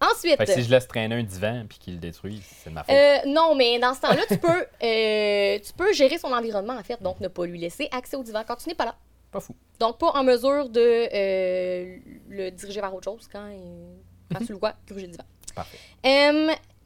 Ensuite. 0.00 0.36
Fait 0.36 0.44
que 0.44 0.52
si 0.52 0.62
je 0.64 0.70
laisse 0.70 0.86
traîner 0.86 1.14
un 1.14 1.22
divan 1.22 1.64
puis 1.68 1.78
qu'il 1.78 1.94
le 1.94 1.98
détruit, 2.00 2.42
c'est 2.62 2.68
ma 2.70 2.84
faute. 2.84 2.94
Euh, 2.94 3.18
non, 3.26 3.54
mais 3.54 3.78
dans 3.78 3.94
ce 3.94 4.00
temps-là, 4.02 4.22
tu 4.28 4.36
peux, 4.36 4.66
euh, 4.82 5.58
tu 5.64 5.72
peux 5.72 5.92
gérer 5.94 6.18
son 6.18 6.28
environnement, 6.32 6.74
en 6.74 6.82
fait. 6.82 7.02
Donc, 7.02 7.20
ne 7.20 7.28
pas 7.28 7.46
lui 7.46 7.58
laisser 7.58 7.88
accès 7.90 8.16
au 8.16 8.22
divan 8.22 8.42
quand 8.46 8.56
tu 8.56 8.68
n'es 8.68 8.74
pas 8.74 8.84
là. 8.84 8.94
Pas 9.32 9.40
fou. 9.40 9.54
Donc, 9.80 9.98
pas 9.98 10.10
en 10.10 10.24
mesure 10.24 10.68
de 10.68 11.08
euh, 11.12 11.96
le 12.28 12.50
diriger 12.50 12.80
vers 12.82 12.94
autre 12.94 13.04
chose 13.10 13.26
quand, 13.32 13.48
il- 13.48 13.96
quand 14.36 14.44
tu 14.44 14.52
le 14.52 14.58
vois 14.58 14.74
gruger 14.86 15.06
le 15.06 15.12
divan. 15.12 15.24
Parfait. 15.54 15.78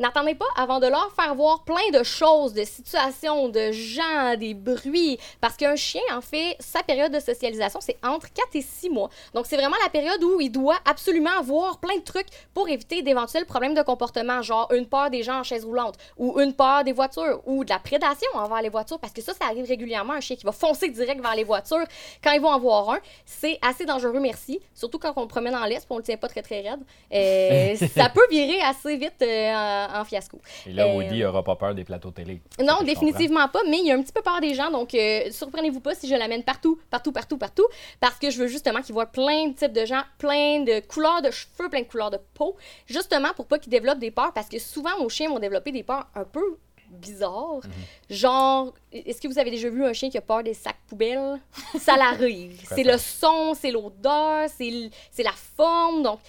N'attendez 0.00 0.34
pas 0.34 0.46
avant 0.56 0.80
de 0.80 0.86
leur 0.86 1.12
faire 1.12 1.34
voir 1.34 1.62
plein 1.64 1.90
de 1.92 2.02
choses, 2.02 2.54
de 2.54 2.64
situations, 2.64 3.50
de 3.50 3.70
gens, 3.70 4.34
des 4.38 4.54
bruits. 4.54 5.18
Parce 5.42 5.58
qu'un 5.58 5.76
chien, 5.76 6.00
en 6.14 6.22
fait, 6.22 6.56
sa 6.58 6.82
période 6.82 7.12
de 7.12 7.20
socialisation, 7.20 7.80
c'est 7.82 7.98
entre 8.02 8.32
4 8.32 8.48
et 8.54 8.62
6 8.62 8.88
mois. 8.88 9.10
Donc, 9.34 9.44
c'est 9.46 9.56
vraiment 9.56 9.76
la 9.82 9.90
période 9.90 10.24
où 10.24 10.40
il 10.40 10.50
doit 10.50 10.78
absolument 10.86 11.42
voir 11.42 11.80
plein 11.80 11.96
de 11.98 12.02
trucs 12.02 12.28
pour 12.54 12.66
éviter 12.70 13.02
d'éventuels 13.02 13.44
problèmes 13.44 13.74
de 13.74 13.82
comportement, 13.82 14.40
genre 14.40 14.72
une 14.72 14.86
peur 14.86 15.10
des 15.10 15.22
gens 15.22 15.40
en 15.40 15.42
chaise 15.42 15.66
roulante, 15.66 15.96
ou 16.16 16.40
une 16.40 16.54
peur 16.54 16.82
des 16.82 16.92
voitures, 16.92 17.42
ou 17.44 17.62
de 17.64 17.68
la 17.68 17.78
prédation 17.78 18.28
envers 18.32 18.62
les 18.62 18.70
voitures. 18.70 18.98
Parce 18.98 19.12
que 19.12 19.20
ça, 19.20 19.34
ça 19.34 19.44
arrive 19.44 19.66
régulièrement, 19.66 20.14
un 20.14 20.20
chien 20.20 20.36
qui 20.36 20.46
va 20.46 20.52
foncer 20.52 20.88
direct 20.88 21.20
vers 21.20 21.34
les 21.34 21.44
voitures 21.44 21.84
quand 22.24 22.32
ils 22.32 22.40
vont 22.40 22.48
en 22.48 22.58
voir 22.58 22.88
un. 22.88 23.00
C'est 23.26 23.58
assez 23.60 23.84
dangereux, 23.84 24.20
merci. 24.20 24.60
Surtout 24.74 24.98
quand 24.98 25.12
on 25.16 25.22
le 25.22 25.28
promène 25.28 25.54
en 25.54 25.66
puis 25.66 25.78
on 25.90 25.98
le 25.98 26.02
tient 26.02 26.16
pas 26.16 26.28
très 26.28 26.42
très 26.42 26.62
raide. 26.62 26.80
Euh, 27.12 27.76
ça 27.94 28.08
peut 28.08 28.26
virer 28.30 28.60
assez 28.62 28.96
vite 28.96 29.20
euh, 29.20 29.89
en, 29.94 30.04
fiasco. 30.04 30.40
Et 30.66 30.72
là, 30.72 30.86
Euh, 30.86 30.94
Woody 30.94 31.24
aura 31.24 31.42
pas 31.42 31.56
peur 31.56 31.74
des 31.74 31.84
plateaux 31.84 32.10
télé. 32.10 32.40
Non, 32.58 32.82
définitivement 32.82 33.48
pas, 33.48 33.60
mais 33.68 33.78
il 33.78 33.86
y 33.86 33.90
a 33.92 33.94
un 33.94 34.02
petit 34.02 34.12
peu 34.12 34.22
peur 34.22 34.40
des 34.40 34.54
gens, 34.54 34.70
donc 34.70 34.94
euh, 34.94 35.30
surprenez-vous 35.30 35.80
pas 35.80 35.94
si 35.94 36.08
je 36.08 36.14
l'amène 36.14 36.42
partout, 36.42 36.78
partout, 36.90 37.12
partout, 37.12 37.38
partout, 37.38 37.66
parce 38.00 38.16
que 38.16 38.30
je 38.30 38.38
veux 38.38 38.46
justement 38.46 38.80
qu'ils 38.82 38.94
voient 38.94 39.06
plein 39.06 39.48
de 39.48 39.54
types 39.54 39.72
de 39.72 39.84
gens, 39.84 40.02
plein 40.18 40.60
de 40.60 40.80
couleurs 40.86 41.22
de 41.22 41.30
cheveux, 41.30 41.68
plein 41.68 41.80
de 41.82 41.86
couleurs 41.86 42.10
de 42.10 42.18
peau, 42.34 42.56
justement 42.86 43.28
pour 43.34 43.46
pas 43.46 43.58
qu'ils 43.58 43.70
développent 43.70 43.98
des 43.98 44.10
peurs, 44.10 44.32
parce 44.32 44.48
que 44.48 44.58
souvent 44.58 44.98
nos 44.98 45.08
chiens 45.08 45.28
vont 45.28 45.38
développer 45.38 45.72
des 45.72 45.82
peurs 45.82 46.06
un 46.14 46.24
peu 46.24 46.58
bizarres. 46.90 47.60
Genre, 48.08 48.74
est-ce 48.92 49.20
que 49.20 49.28
vous 49.28 49.38
avez 49.38 49.50
déjà 49.50 49.68
vu 49.68 49.84
un 49.84 49.92
chien 49.92 50.10
qui 50.10 50.18
a 50.18 50.20
peur 50.20 50.42
des 50.42 50.54
sacs 50.54 50.80
poubelles? 50.88 51.40
Ça 51.78 51.96
l'arrive. 51.96 52.60
c'est 52.74 52.82
le 52.82 52.98
son, 52.98 53.54
c'est 53.54 53.70
l'odeur, 53.70 54.48
c'est 54.48 55.22
la 55.22 55.32
forme, 55.56 56.02
donc 56.02 56.20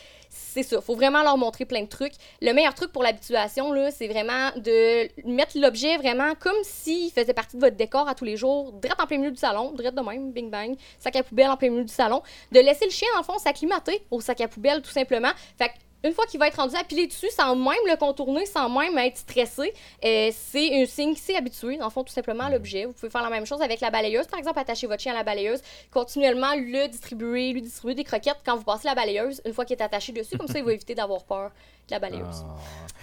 c'est 0.51 0.63
ça. 0.63 0.81
Faut 0.81 0.95
vraiment 0.95 1.23
leur 1.23 1.37
montrer 1.37 1.65
plein 1.65 1.81
de 1.81 1.87
trucs. 1.87 2.13
Le 2.41 2.51
meilleur 2.51 2.73
truc 2.73 2.91
pour 2.91 3.03
l'habituation, 3.03 3.71
là, 3.71 3.89
c'est 3.89 4.07
vraiment 4.07 4.51
de 4.57 5.07
mettre 5.25 5.57
l'objet 5.57 5.97
vraiment 5.97 6.33
comme 6.35 6.57
s'il 6.63 7.09
faisait 7.11 7.33
partie 7.33 7.55
de 7.55 7.61
votre 7.61 7.77
décor 7.77 8.07
à 8.09 8.15
tous 8.15 8.25
les 8.25 8.35
jours, 8.35 8.73
direct 8.73 8.99
en 8.99 9.07
plein 9.07 9.17
milieu 9.17 9.31
du 9.31 9.37
salon, 9.37 9.71
direct 9.71 9.95
de 9.95 10.01
même, 10.01 10.33
bing 10.33 10.49
bang, 10.49 10.75
sac 10.99 11.15
à 11.15 11.23
poubelle 11.23 11.49
en 11.49 11.55
plein 11.55 11.69
milieu 11.69 11.85
du 11.85 11.93
salon. 11.93 12.21
De 12.51 12.59
laisser 12.59 12.85
le 12.85 12.91
chien, 12.91 13.07
dans 13.13 13.21
le 13.21 13.25
fond, 13.25 13.37
s'acclimater 13.37 14.03
au 14.11 14.19
sac 14.19 14.41
à 14.41 14.49
poubelle, 14.49 14.81
tout 14.81 14.91
simplement. 14.91 15.31
Fait 15.57 15.71
une 16.03 16.13
fois 16.13 16.25
qu'il 16.25 16.39
va 16.39 16.47
être 16.47 16.55
rendu 16.55 16.75
à 16.75 16.83
piler 16.83 17.07
dessus, 17.07 17.29
sans 17.29 17.55
même 17.55 17.85
le 17.87 17.95
contourner, 17.97 18.45
sans 18.45 18.69
même 18.69 18.97
être 18.97 19.17
stressé, 19.17 19.73
euh, 20.03 20.31
c'est 20.33 20.81
un 20.81 20.85
signe 20.85 21.13
qu'il 21.13 21.21
s'est 21.21 21.35
habitué, 21.35 21.77
dans 21.77 21.85
le 21.85 21.91
fond, 21.91 22.03
tout 22.03 22.13
simplement, 22.13 22.45
à 22.45 22.49
l'objet. 22.49 22.85
Vous 22.85 22.93
pouvez 22.93 23.09
faire 23.09 23.21
la 23.21 23.29
même 23.29 23.45
chose 23.45 23.61
avec 23.61 23.81
la 23.81 23.89
balayeuse. 23.89 24.27
Par 24.27 24.39
exemple, 24.39 24.59
attacher 24.59 24.87
votre 24.87 25.01
chien 25.01 25.13
à 25.13 25.17
la 25.17 25.23
balayeuse, 25.23 25.61
continuellement 25.91 26.55
le 26.55 26.87
distribuer, 26.87 27.53
lui 27.53 27.61
distribuer 27.61 27.95
des 27.95 28.03
croquettes 28.03 28.41
quand 28.45 28.55
vous 28.57 28.63
passez 28.63 28.87
la 28.87 28.95
balayeuse, 28.95 29.41
une 29.45 29.53
fois 29.53 29.65
qu'il 29.65 29.77
est 29.77 29.83
attaché 29.83 30.11
dessus, 30.11 30.37
comme 30.37 30.47
ça, 30.47 30.57
il 30.59 30.65
va 30.65 30.73
éviter 30.73 30.95
d'avoir 30.95 31.23
peur 31.23 31.51
de 31.87 31.91
la 31.91 31.99
balayeuse. 31.99 32.45
Ah. 32.45 32.55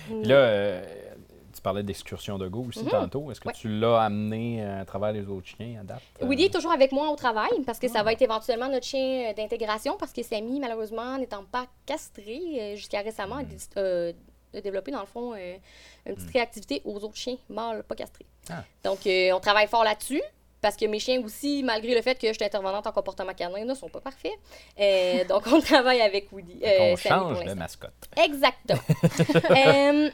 Puis 0.06 0.24
là, 0.24 0.36
euh, 0.36 0.82
tu 1.58 1.62
parlais 1.62 1.82
d'excursion 1.82 2.38
de 2.38 2.48
go 2.48 2.64
aussi 2.68 2.84
tantôt. 2.86 3.30
Est-ce 3.30 3.40
que 3.40 3.48
Mhm. 3.48 3.52
Ouais. 3.54 3.58
tu 3.60 3.68
l'as 3.80 4.00
amené 4.02 4.62
euh, 4.64 4.80
à 4.82 4.84
travers 4.84 5.12
les 5.12 5.26
autres 5.26 5.46
chiens 5.46 5.80
à 5.80 5.84
date? 5.84 6.02
Woody 6.22 6.44
est 6.44 6.52
toujours 6.54 6.72
avec 6.72 6.92
moi 6.92 7.10
au 7.10 7.16
travail 7.16 7.50
parce 7.66 7.78
que 7.78 7.88
ça 7.88 8.02
va 8.02 8.12
être 8.12 8.22
éventuellement 8.22 8.68
notre 8.68 8.86
chien 8.86 9.30
euh, 9.30 9.32
d'intégration 9.34 9.96
parce 9.98 10.12
que 10.12 10.22
Sammy, 10.22 10.60
malheureusement, 10.60 11.18
n'étant 11.18 11.44
pas 11.44 11.66
castré 11.86 12.40
euh, 12.60 12.76
jusqu'à 12.76 13.00
récemment, 13.02 13.36
a 13.36 13.78
euh, 13.80 14.12
a 14.54 14.60
développé 14.62 14.90
dans 14.90 15.00
le 15.00 15.06
fond 15.06 15.34
euh, 15.34 15.56
une 16.06 16.14
petite 16.14 16.30
réactivité 16.32 16.80
aux 16.84 16.96
autres 17.04 17.16
chiens 17.16 17.36
mâles 17.50 17.82
pas 17.82 17.94
castrés. 17.94 18.24
Ah. 18.50 18.64
Donc, 18.82 19.06
euh, 19.06 19.32
on 19.32 19.40
travaille 19.40 19.66
fort 19.68 19.84
là-dessus. 19.84 20.22
Parce 20.60 20.74
que 20.74 20.86
mes 20.86 20.98
chiens 20.98 21.22
aussi, 21.24 21.62
malgré 21.62 21.94
le 21.94 22.02
fait 22.02 22.18
que 22.18 22.26
je 22.26 22.32
suis 22.32 22.44
intervenante 22.44 22.84
en 22.84 22.90
comportement 22.90 23.32
canin, 23.32 23.64
ne 23.64 23.74
sont 23.74 23.88
pas 23.88 24.00
parfaits. 24.00 24.32
Euh, 24.80 25.22
donc, 25.28 25.44
on 25.52 25.60
travaille 25.60 26.00
avec 26.00 26.32
Woody. 26.32 26.58
euh, 26.64 26.94
On 26.94 26.96
Sammy 26.96 27.34
change 27.36 27.44
de 27.44 27.52
mascotte. 27.54 27.92
Exactement. 28.16 28.80
Euh, 29.50 30.10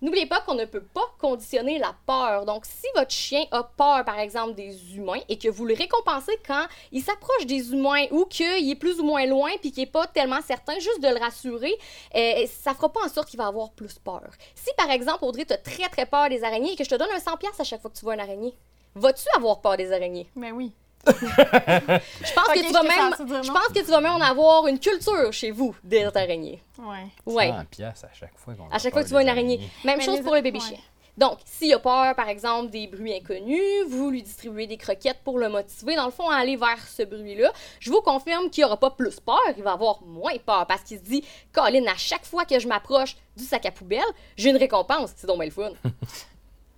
N'oubliez 0.00 0.26
pas 0.26 0.40
qu'on 0.42 0.54
ne 0.54 0.64
peut 0.64 0.82
pas 0.82 1.12
conditionner 1.18 1.78
la 1.78 1.92
peur. 2.06 2.44
Donc, 2.44 2.64
si 2.66 2.86
votre 2.94 3.10
chien 3.10 3.44
a 3.50 3.64
peur, 3.64 4.04
par 4.04 4.18
exemple, 4.20 4.54
des 4.54 4.96
humains 4.96 5.20
et 5.28 5.38
que 5.38 5.48
vous 5.48 5.64
le 5.64 5.74
récompensez 5.74 6.38
quand 6.46 6.66
il 6.92 7.02
s'approche 7.02 7.46
des 7.46 7.72
humains 7.72 8.06
ou 8.12 8.24
qu'il 8.24 8.70
est 8.70 8.76
plus 8.76 9.00
ou 9.00 9.04
moins 9.04 9.26
loin 9.26 9.50
puis 9.60 9.72
qu'il 9.72 9.82
n'est 9.82 9.90
pas 9.90 10.06
tellement 10.06 10.40
certain, 10.40 10.74
juste 10.74 11.02
de 11.02 11.08
le 11.08 11.18
rassurer, 11.18 11.76
euh, 12.14 12.46
ça 12.46 12.74
fera 12.74 12.92
pas 12.92 13.04
en 13.04 13.08
sorte 13.08 13.28
qu'il 13.28 13.38
va 13.38 13.48
avoir 13.48 13.72
plus 13.72 13.98
peur. 13.98 14.30
Si, 14.54 14.70
par 14.76 14.90
exemple, 14.90 15.24
Audrey, 15.24 15.44
tu 15.44 15.52
as 15.52 15.58
très, 15.58 15.88
très 15.88 16.06
peur 16.06 16.28
des 16.28 16.44
araignées 16.44 16.72
et 16.72 16.76
que 16.76 16.84
je 16.84 16.90
te 16.90 16.94
donne 16.94 17.10
un 17.12 17.18
100$ 17.18 17.60
à 17.60 17.64
chaque 17.64 17.80
fois 17.80 17.90
que 17.90 17.96
tu 17.96 18.04
vois 18.04 18.14
une 18.14 18.20
araignée, 18.20 18.54
vas-tu 18.94 19.24
avoir 19.36 19.60
peur 19.60 19.76
des 19.76 19.92
araignées? 19.92 20.28
Mais 20.36 20.52
oui. 20.52 20.72
Je 21.06 22.34
pense, 22.34 22.48
que 22.48 22.66
tu 22.66 22.72
vas 22.72 22.82
même, 22.82 23.42
je 23.42 23.50
pense 23.50 23.68
que 23.68 23.80
tu 23.84 23.90
vas 23.90 24.00
même 24.00 24.12
en 24.12 24.20
avoir 24.20 24.66
une 24.66 24.78
culture 24.78 25.32
chez 25.32 25.50
vous 25.50 25.74
des 25.82 26.04
araignées. 26.04 26.62
Ouais. 26.78 27.06
Ouais. 27.26 27.48
100 27.48 27.64
piastres 27.70 28.06
à 28.06 28.14
chaque 28.14 28.36
fois 28.38 28.54
qu'on 28.54 28.68
À 28.70 28.78
chaque 28.78 28.92
fois 28.92 29.02
que 29.02 29.06
tu 29.08 29.12
vois 29.12 29.22
une 29.22 29.28
araignée. 29.28 29.60
Même 29.84 29.98
Mais 29.98 30.04
chose 30.04 30.16
les- 30.18 30.22
pour 30.22 30.34
le 30.34 30.42
bébé 30.42 30.58
ouais. 30.58 30.64
chien. 30.64 30.78
Donc, 31.16 31.38
s'il 31.44 31.74
a 31.74 31.80
peur, 31.80 32.14
par 32.14 32.28
exemple, 32.28 32.70
des 32.70 32.86
bruits 32.86 33.12
inconnus, 33.12 33.60
vous 33.88 34.08
lui 34.10 34.22
distribuez 34.22 34.68
des 34.68 34.76
croquettes 34.76 35.18
pour 35.24 35.38
le 35.40 35.48
motiver, 35.48 35.96
dans 35.96 36.04
le 36.04 36.12
fond, 36.12 36.30
à 36.30 36.36
aller 36.36 36.54
vers 36.54 36.78
ce 36.86 37.02
bruit-là. 37.02 37.50
Je 37.80 37.90
vous 37.90 38.00
confirme 38.02 38.50
qu'il 38.50 38.62
n'aura 38.62 38.76
pas 38.76 38.90
plus 38.90 39.18
peur, 39.18 39.40
il 39.56 39.62
va 39.64 39.72
avoir 39.72 40.00
moins 40.04 40.36
peur 40.46 40.64
parce 40.68 40.82
qu'il 40.82 40.98
se 40.98 41.02
dit 41.02 41.24
Colin, 41.52 41.84
à 41.88 41.96
chaque 41.96 42.24
fois 42.24 42.44
que 42.44 42.60
je 42.60 42.68
m'approche 42.68 43.16
du 43.36 43.42
sac 43.42 43.66
à 43.66 43.72
poubelle, 43.72 44.00
j'ai 44.36 44.50
une 44.50 44.56
récompense. 44.58 45.10
C'est 45.16 45.26
donc 45.26 45.38
bien 45.38 45.46
le 45.46 45.52
fun. 45.52 45.70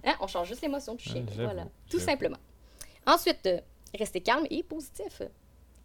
Hein? 0.02 0.14
On 0.20 0.26
change 0.26 0.48
juste 0.48 0.62
l'émotion 0.62 0.94
du 0.94 1.04
chien. 1.04 1.22
Voilà, 1.36 1.64
tout 1.90 1.98
simplement. 1.98 2.38
Ensuite, 3.06 3.44
euh, 3.44 3.60
restez 3.98 4.20
calme 4.20 4.46
et 4.50 4.62
positif. 4.62 5.22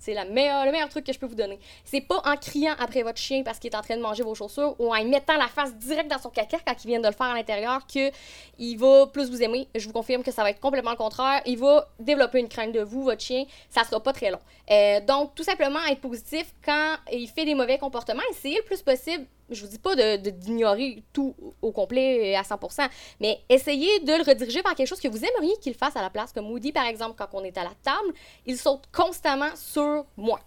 C'est 0.05 0.13
le 0.13 0.31
meilleur 0.31 0.89
truc 0.89 1.05
que 1.05 1.13
je 1.13 1.17
peux 1.17 1.25
vous 1.25 1.35
donner. 1.35 1.59
C'est 1.83 2.01
pas 2.01 2.21
en 2.25 2.37
criant 2.37 2.75
après 2.79 3.01
votre 3.01 3.17
chien 3.17 3.43
parce 3.43 3.57
qu'il 3.57 3.71
est 3.71 3.75
en 3.75 3.81
train 3.81 3.97
de 3.97 4.01
manger 4.01 4.23
vos 4.23 4.35
chaussures 4.35 4.75
ou 4.79 4.93
en 4.93 5.03
mettant 5.05 5.37
la 5.37 5.47
face 5.47 5.73
direct 5.75 6.09
dans 6.11 6.19
son 6.19 6.29
caca 6.29 6.57
quand 6.65 6.75
il 6.83 6.87
vient 6.87 6.99
de 6.99 7.07
le 7.07 7.13
faire 7.13 7.27
à 7.27 7.33
l'intérieur 7.33 7.87
que 7.87 8.11
il 8.59 8.77
va 8.77 9.07
plus 9.07 9.29
vous 9.31 9.41
aimer. 9.41 9.67
Je 9.73 9.87
vous 9.87 9.93
confirme 9.93 10.21
que 10.21 10.31
ça 10.31 10.43
va 10.43 10.51
être 10.51 10.59
complètement 10.59 10.91
le 10.91 10.97
contraire. 10.97 11.41
Il 11.45 11.57
va 11.57 11.87
développer 11.99 12.39
une 12.39 12.49
crainte 12.49 12.71
de 12.71 12.81
vous, 12.81 13.03
votre 13.03 13.21
chien. 13.21 13.45
Ça 13.69 13.83
sera 13.83 13.99
pas 13.99 14.13
très 14.13 14.29
long. 14.29 14.39
Euh, 14.69 14.99
donc, 15.01 15.33
tout 15.33 15.43
simplement, 15.43 15.83
être 15.89 16.01
positif 16.01 16.53
quand 16.63 16.97
il 17.11 17.27
fait 17.27 17.45
des 17.45 17.55
mauvais 17.55 17.77
comportements. 17.77 18.21
Essayez 18.29 18.57
le 18.57 18.65
plus 18.65 18.81
possible. 18.81 19.25
Je 19.49 19.61
vous 19.61 19.67
dis 19.67 19.77
pas 19.77 19.95
de- 19.95 20.17
de- 20.17 20.29
d'ignorer 20.31 21.03
tout 21.13 21.35
au 21.61 21.71
complet 21.71 22.35
à 22.35 22.41
100%, 22.43 22.87
mais 23.19 23.39
essayez 23.49 23.99
de 23.99 24.11
le 24.13 24.23
rediriger 24.23 24.61
vers 24.61 24.73
quelque 24.75 24.87
chose 24.87 24.99
que 24.99 25.07
vous 25.07 25.23
aimeriez 25.23 25.55
qu'il 25.61 25.73
fasse 25.75 25.95
à 25.95 26.01
la 26.01 26.09
place. 26.09 26.31
Comme 26.33 26.49
Woody, 26.51 26.71
par 26.71 26.85
exemple, 26.85 27.13
quand 27.17 27.27
on 27.33 27.43
est 27.43 27.57
à 27.57 27.63
la 27.63 27.73
table, 27.83 28.13
il 28.45 28.57
saute 28.57 28.83
constamment 28.91 29.55
sur 29.55 30.05
moi. 30.17 30.39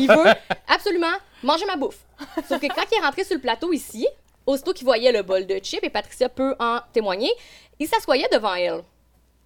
Il 0.00 0.08
veut 0.08 0.32
absolument 0.68 1.12
manger 1.42 1.66
ma 1.66 1.76
bouffe. 1.76 2.04
Sauf 2.48 2.60
que 2.60 2.66
quand 2.68 2.84
il 2.92 2.98
est 2.98 3.04
rentré 3.04 3.24
sur 3.24 3.34
le 3.34 3.40
plateau 3.40 3.72
ici, 3.72 4.06
aussitôt 4.46 4.72
qu'il 4.72 4.84
voyait 4.84 5.10
le 5.10 5.22
bol 5.22 5.46
de 5.46 5.56
chips, 5.58 5.82
et 5.82 5.90
Patricia 5.90 6.28
peut 6.28 6.54
en 6.60 6.78
témoigner, 6.92 7.30
il 7.80 7.88
s'assoyait 7.88 8.28
devant 8.32 8.54
elle. 8.54 8.82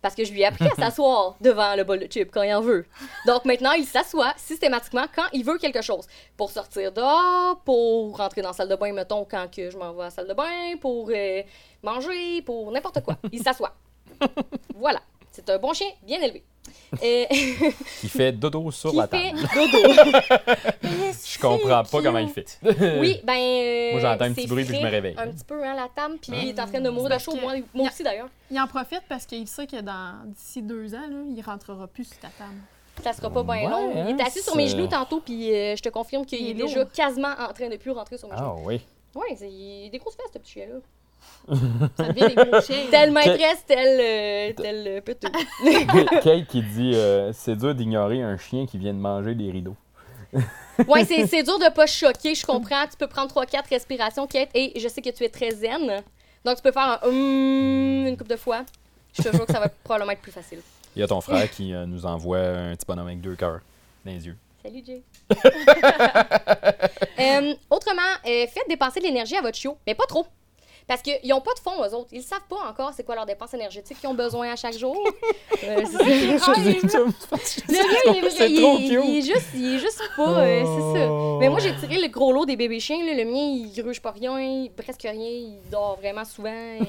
Parce 0.00 0.14
que 0.14 0.24
je 0.24 0.32
lui 0.32 0.42
ai 0.42 0.46
appris 0.46 0.66
à 0.66 0.74
s'asseoir 0.76 1.36
devant 1.40 1.74
le 1.74 1.84
bol 1.84 1.98
de 1.98 2.06
chips 2.06 2.30
quand 2.30 2.42
il 2.42 2.54
en 2.54 2.60
veut. 2.60 2.86
Donc 3.26 3.44
maintenant, 3.44 3.72
il 3.72 3.84
s'assoit 3.84 4.32
systématiquement 4.36 5.06
quand 5.14 5.26
il 5.32 5.44
veut 5.44 5.58
quelque 5.58 5.82
chose. 5.82 6.06
Pour 6.36 6.50
sortir 6.50 6.92
dehors, 6.92 7.60
pour 7.64 8.16
rentrer 8.16 8.42
dans 8.42 8.48
la 8.48 8.54
salle 8.54 8.68
de 8.68 8.76
bain, 8.76 8.92
mettons, 8.92 9.24
quand 9.24 9.50
que 9.50 9.70
je 9.70 9.76
m'en 9.76 9.92
vais 9.92 10.02
à 10.02 10.04
la 10.04 10.10
salle 10.10 10.28
de 10.28 10.34
bain, 10.34 10.76
pour 10.80 11.10
euh, 11.12 11.42
manger, 11.82 12.42
pour 12.42 12.70
n'importe 12.70 13.02
quoi. 13.02 13.16
Il 13.32 13.42
s'assoit. 13.42 13.74
voilà. 14.76 15.00
C'est 15.46 15.50
un 15.50 15.58
bon 15.58 15.72
chien, 15.72 15.86
bien 16.02 16.20
élevé. 16.20 16.42
Il 18.02 18.08
fait 18.10 18.32
dodo 18.32 18.70
sur 18.70 18.92
la 18.92 19.06
table. 19.06 19.38
dodo. 19.54 19.78
Je 20.82 21.38
comprends 21.38 21.82
pas 21.84 22.02
comment 22.02 22.18
il 22.18 22.28
fait. 22.28 22.58
Oui, 23.00 23.20
ben. 23.24 23.34
euh, 23.36 23.92
Moi, 23.92 24.00
j'entends 24.00 24.24
un 24.24 24.32
petit 24.32 24.46
bruit, 24.46 24.64
puis 24.64 24.76
je 24.76 24.80
me 24.82 24.90
réveille. 24.90 25.14
Un 25.16 25.28
petit 25.28 25.44
peu, 25.44 25.62
hein, 25.64 25.74
la 25.74 25.88
table, 25.94 26.16
puis 26.20 26.32
il 26.34 26.48
est 26.50 26.60
en 26.60 26.66
train 26.66 26.80
de 26.80 26.90
mourir 26.90 27.16
de 27.16 27.22
chaud. 27.22 27.32
que- 27.32 27.40
Moi, 27.40 27.54
moi 27.72 27.86
aussi, 27.88 28.02
d'ailleurs. 28.02 28.28
Il 28.50 28.60
en 28.60 28.66
profite 28.66 29.02
parce 29.08 29.24
qu'il 29.26 29.46
sait 29.46 29.66
que 29.66 29.80
dans 29.80 30.14
d'ici 30.26 30.60
deux 30.62 30.94
ans, 30.94 31.06
là, 31.08 31.18
il 31.34 31.40
rentrera 31.42 31.86
plus 31.86 32.04
sur 32.04 32.18
ta 32.18 32.28
table. 32.28 32.58
Ça 33.02 33.12
sera 33.12 33.30
pas 33.30 33.42
bien 33.44 33.54
Ouais, 33.54 33.68
long. 33.70 33.92
Il 33.92 34.18
est 34.18 34.22
hein, 34.22 34.26
assis 34.26 34.42
sur 34.42 34.56
mes 34.56 34.66
genoux 34.66 34.88
tantôt, 34.88 35.20
puis 35.20 35.54
euh, 35.54 35.76
je 35.76 35.82
te 35.82 35.88
confirme 35.88 36.26
qu'il 36.26 36.40
Il 36.40 36.48
est, 36.48 36.50
est 36.50 36.66
déjà 36.66 36.84
quasiment 36.86 37.32
en 37.38 37.52
train 37.52 37.68
de 37.68 37.76
plus 37.76 37.92
rentrer 37.92 38.18
sur 38.18 38.26
mes 38.28 38.34
Ah 38.36 38.38
genoux. 38.56 38.62
oui. 38.66 38.80
Oui, 39.14 39.26
il 39.40 39.86
a 39.86 39.90
des 39.90 39.98
grosses 39.98 40.16
fesses, 40.16 40.30
ce 40.34 40.38
petit 40.38 40.52
chien-là. 40.52 40.76
Ça 41.96 42.08
devient 42.12 42.34
des 42.34 42.34
gros 42.34 42.60
chiens. 42.60 42.84
Telle 42.90 43.10
maîtresse, 43.10 43.64
tel, 43.66 44.00
euh, 44.00 44.52
tel 44.54 45.02
euh. 45.08 46.20
Kate 46.22 46.46
qui 46.46 46.62
dit 46.62 46.92
euh, 46.94 47.32
c'est 47.32 47.56
dur 47.56 47.74
d'ignorer 47.74 48.22
un 48.22 48.36
chien 48.36 48.66
qui 48.66 48.76
vient 48.78 48.92
de 48.92 48.98
manger 48.98 49.34
des 49.34 49.50
rideaux. 49.50 49.76
Ouais, 50.86 51.04
c'est 51.04 51.26
c'est 51.26 51.42
dur 51.42 51.58
de 51.58 51.72
pas 51.72 51.86
choquer, 51.86 52.36
je 52.36 52.46
comprends. 52.46 52.86
Tu 52.88 52.96
peux 52.96 53.08
prendre 53.08 53.34
3-4 53.34 53.68
respirations, 53.68 54.26
Kate, 54.28 54.50
et 54.54 54.78
je 54.78 54.86
sais 54.86 55.02
que 55.02 55.10
tu 55.10 55.24
es 55.24 55.28
très 55.28 55.50
zen. 55.50 56.02
Donc, 56.44 56.56
tu 56.56 56.62
peux 56.62 56.70
faire 56.70 57.00
un 57.02 57.08
hum 57.08 58.06
une 58.06 58.16
couple 58.16 58.30
de 58.30 58.36
fois. 58.36 58.64
Je 59.16 59.22
te 59.22 59.32
jure 59.32 59.44
que 59.44 59.52
ça 59.52 59.58
va 59.58 59.68
probablement 59.68 60.12
être 60.12 60.20
plus 60.20 60.32
facile. 60.32 60.60
Il 60.94 61.00
y 61.00 61.02
a 61.02 61.06
ton 61.06 61.20
frère 61.20 61.50
qui 61.50 61.74
euh, 61.74 61.86
nous 61.86 62.06
envoie 62.06 62.38
un 62.38 62.74
petit 62.76 62.86
bonhomme 62.86 63.06
avec 63.06 63.20
deux 63.20 63.34
cœurs 63.34 63.60
dans 64.04 64.12
les 64.12 64.26
yeux. 64.26 64.36
Salut, 64.62 64.82
Jay. 64.84 65.02
Euh, 67.20 67.54
autrement, 67.68 68.00
euh, 68.26 68.46
faites 68.46 68.68
dépenser 68.68 69.00
de 69.00 69.06
l'énergie 69.06 69.36
à 69.36 69.42
votre 69.42 69.58
chiot, 69.58 69.76
mais 69.84 69.94
pas 69.94 70.06
trop. 70.06 70.24
Parce 70.88 71.02
qu'ils 71.02 71.18
n'ont 71.28 71.40
pas 71.42 71.52
de 71.54 71.60
fond, 71.60 71.72
eux 71.84 71.94
autres. 71.94 72.08
Ils 72.12 72.22
savent 72.22 72.40
pas 72.48 72.56
encore 72.68 72.92
c'est 72.96 73.04
quoi 73.04 73.14
leur 73.14 73.26
dépense 73.26 73.52
énergétique 73.54 74.00
qu'ils 74.00 74.08
ont 74.08 74.14
besoin 74.14 74.50
à 74.52 74.56
chaque 74.56 74.76
jour. 74.76 74.96
Euh, 75.64 75.82
c'est- 75.90 76.04
le 77.68 77.74
gars, 77.74 78.12
il 78.14 78.42
est, 78.44 78.50
il- 78.50 78.60
trop 78.62 78.76
il- 78.78 78.86
il 79.08 79.18
est 79.18 79.22
juste, 79.22 79.48
il 79.54 79.74
est 79.74 79.78
juste 79.78 80.00
pas, 80.16 80.38
euh, 80.40 80.62
c'est 80.64 80.98
ça. 81.00 81.08
Mais 81.40 81.48
moi, 81.48 81.58
j'ai 81.58 81.74
tiré 81.76 82.00
le 82.00 82.08
gros 82.08 82.32
lot 82.32 82.46
des 82.46 82.56
bébés 82.56 82.78
chiens. 82.80 83.04
là. 83.04 83.12
Le 83.14 83.24
mien, 83.24 83.32
il 83.40 83.72
gruge 83.82 84.00
pas 84.00 84.12
rien, 84.12 84.38
il- 84.40 84.70
presque 84.70 85.02
rien. 85.02 85.12
Il 85.14 85.58
dort 85.70 85.96
vraiment 86.00 86.24
souvent. 86.24 86.48
et 86.50 86.80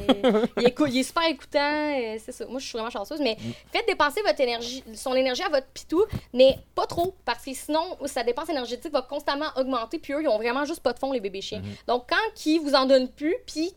il, 0.60 0.68
écoute- 0.68 0.89
il 0.91 1.00
est 1.00 1.04
super 1.04 1.24
écoutant. 1.28 2.18
C'est 2.24 2.32
ça. 2.32 2.45
Moi, 2.45 2.60
je 2.60 2.66
suis 2.66 2.74
vraiment 2.74 2.89
chanceuse. 2.91 3.20
Mais 3.22 3.38
faites 3.72 3.88
dépenser 3.88 4.22
votre 4.26 4.39
énergie, 4.39 4.84
son 4.93 5.16
énergie 5.16 5.43
à 5.43 5.50
votre 5.50 5.68
pitou, 5.68 6.04
mais 6.34 6.58
pas 6.76 6.86
trop. 6.86 7.16
Parce 7.26 7.43
que 7.43 7.54
sinon, 7.54 7.97
sa 8.06 8.24
dépense 8.24 8.50
énergétique 8.50 8.91
va 8.93 9.02
constamment 9.02 9.47
augmenter. 9.56 9.97
Puis 10.00 10.14
eux, 10.14 10.22
ils 10.22 10.28
ont 10.28 10.38
vraiment 10.38 10.66
juste 10.66 10.82
pas 10.82 10.93
de 10.93 11.00
fond, 11.00 11.12
les 11.12 11.20
bébés 11.20 11.41
chiens. 11.41 11.62
Donc, 11.88 12.04
quand 12.10 12.45
ils 12.45 12.60
vous 12.60 12.74
en 12.76 12.86
donnent 12.86 13.10
plus, 13.10 13.36
puis 13.47 13.72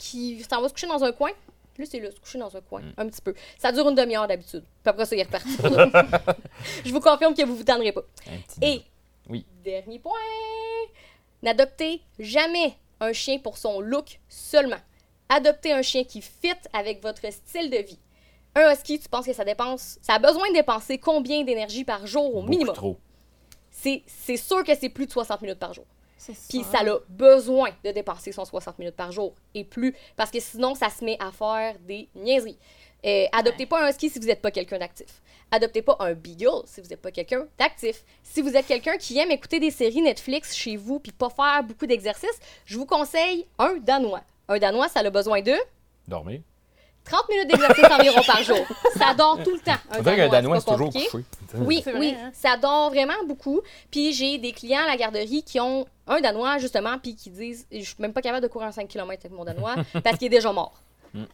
s'en 0.49 0.61
va 0.61 0.69
se 0.69 0.73
coucher 0.75 0.87
dans 0.87 1.03
un 1.05 1.13
coin, 1.13 1.31
Là, 1.79 1.87
c'est 1.91 2.01
là, 2.01 2.11
se 2.11 2.21
coucher 2.21 2.39
dans 2.39 2.55
un 2.55 2.61
coin, 2.61 2.83
un 2.99 3.07
petit 3.09 3.23
peu. 3.23 3.33
Ça 3.59 3.73
dure 3.73 3.89
une 3.89 3.95
demi-heure 3.95 4.29
d'habitude. 4.29 4.63
Puis 4.63 4.91
après 4.91 5.07
ça, 5.07 5.17
il 5.17 5.21
est 5.21 5.23
reparti. 5.23 5.49
Je 6.85 6.93
vous 6.93 7.01
confirme 7.01 7.35
que 7.35 7.43
vous 7.47 7.57
vous 7.57 7.65
tendrez 7.65 7.93
pas. 7.93 8.03
Et, 8.61 8.83
Oui. 9.31 9.47
dernier 9.65 9.99
point, 9.99 10.13
n'adoptez 11.43 12.03
jamais 12.19 12.75
un 13.01 13.13
chien 13.15 13.39
pour 13.39 13.57
son 13.59 13.81
look 13.81 14.21
seulement. 14.29 14.77
Adoptez 15.31 15.73
un 15.73 15.81
chien 15.83 16.05
qui 16.05 16.21
fit 16.21 16.53
avec 16.75 17.03
votre 17.03 17.23
style 17.33 17.71
de 17.71 17.79
vie. 17.79 17.99
Un 18.55 18.71
husky, 18.71 18.99
tu 19.01 19.09
penses 19.09 19.25
que 19.25 19.33
ça 19.33 19.45
dépense, 19.47 19.99
ça 20.03 20.15
a 20.15 20.19
besoin 20.19 20.49
de 20.51 20.55
dépenser 20.55 20.99
combien 20.99 21.43
d'énergie 21.43 21.85
par 21.85 22.07
jour 22.07 22.27
au 22.37 22.41
Beaucoup 22.43 22.51
minimum? 22.51 22.75
trop. 22.75 22.99
C'est 23.71 24.37
sûr 24.37 24.63
que 24.63 24.75
c'est 24.77 24.91
plus 24.91 25.07
de 25.07 25.11
60 25.13 25.41
minutes 25.41 25.59
par 25.59 25.73
jour. 25.73 25.87
Puis 26.49 26.64
ça 26.64 26.81
a 26.81 26.99
besoin 27.09 27.70
de 27.85 27.91
dépenser 27.91 28.33
son 28.33 28.45
60 28.45 28.79
minutes 28.79 28.97
par 28.97 29.12
jour 29.12 29.35
et 29.55 29.64
plus, 29.64 29.95
parce 30.16 30.31
que 30.31 30.41
sinon, 30.41 30.75
ça 30.75 30.89
se 30.91 31.05
met 31.05 31.16
à 31.20 31.33
faire 31.33 31.77
des 31.81 32.09
niaiseries. 32.14 32.59
Euh, 33.05 33.27
adoptez 33.33 33.66
pas 33.66 33.85
un 33.85 33.91
husky 33.91 34.09
si 34.09 34.20
vous 34.20 34.27
n'êtes 34.27 34.41
pas 34.41 34.53
quelqu'un 34.53 34.79
d'actif. 34.79 35.23
Adoptez 35.51 35.83
pas 35.83 35.97
un 35.99 36.14
beagle 36.14 36.62
si 36.64 36.81
vous 36.81 36.89
n'êtes 36.89 37.03
pas 37.03 37.11
quelqu'un 37.11 37.47
d'actif. 37.59 38.05
Si 38.23 38.41
vous 38.41 38.57
êtes 38.57 38.66
quelqu'un 38.66 38.97
qui 38.97 39.18
aime 39.18 39.31
écouter 39.33 39.59
des 39.59 39.73
séries 39.73 40.01
Netflix 40.01 40.55
chez 40.55 40.77
vous 40.77 41.01
puis 41.01 41.12
pas 41.12 41.29
faire 41.29 41.64
beaucoup 41.64 41.87
d'exercices, 41.87 42.39
je 42.64 42.79
vous 42.79 42.87
conseille 42.87 43.47
un 43.59 43.75
danois. 43.79 44.23
Un 44.49 44.59
danois, 44.59 44.89
ça 44.89 45.01
a 45.01 45.11
besoin 45.11 45.43
de 45.43 45.55
Dormir. 46.07 46.41
30 47.05 47.29
minutes 47.29 47.49
d'exercice 47.49 47.85
environ 47.85 48.23
par 48.23 48.43
jour. 48.43 48.64
Ça 48.97 49.14
dort 49.14 49.43
tout 49.43 49.51
le 49.51 49.61
temps. 49.61 49.79
Un 49.91 50.03
dirait 50.03 50.16
qu'un 50.16 50.29
Danois, 50.29 50.61
c'est 50.61 50.70
toujours 50.70 50.93
couché. 50.93 51.09
Oui, 51.55 51.83
oui, 51.87 51.93
vrai, 51.93 52.11
hein? 52.11 52.31
ça 52.33 52.57
dort 52.57 52.91
vraiment 52.91 53.25
beaucoup. 53.27 53.61
Puis 53.91 54.12
j'ai 54.12 54.39
des 54.39 54.53
clients 54.53 54.83
à 54.85 54.87
la 54.87 54.97
garderie 54.97 55.43
qui 55.43 55.59
ont 55.59 55.87
un 56.07 56.20
Danois, 56.20 56.59
justement, 56.59 56.98
puis 56.98 57.14
qui 57.14 57.30
disent 57.30 57.66
Je 57.70 57.80
suis 57.80 57.96
même 57.98 58.12
pas 58.12 58.22
capable 58.22 58.42
de 58.42 58.48
courir 58.48 58.68
un 58.68 58.72
5 58.72 58.88
km 58.88 59.26
avec 59.26 59.36
mon 59.36 59.44
Danois 59.44 59.76
parce 60.05 60.18
qu'il 60.18 60.26
est 60.26 60.36
déjà 60.36 60.53
mort. 60.53 60.82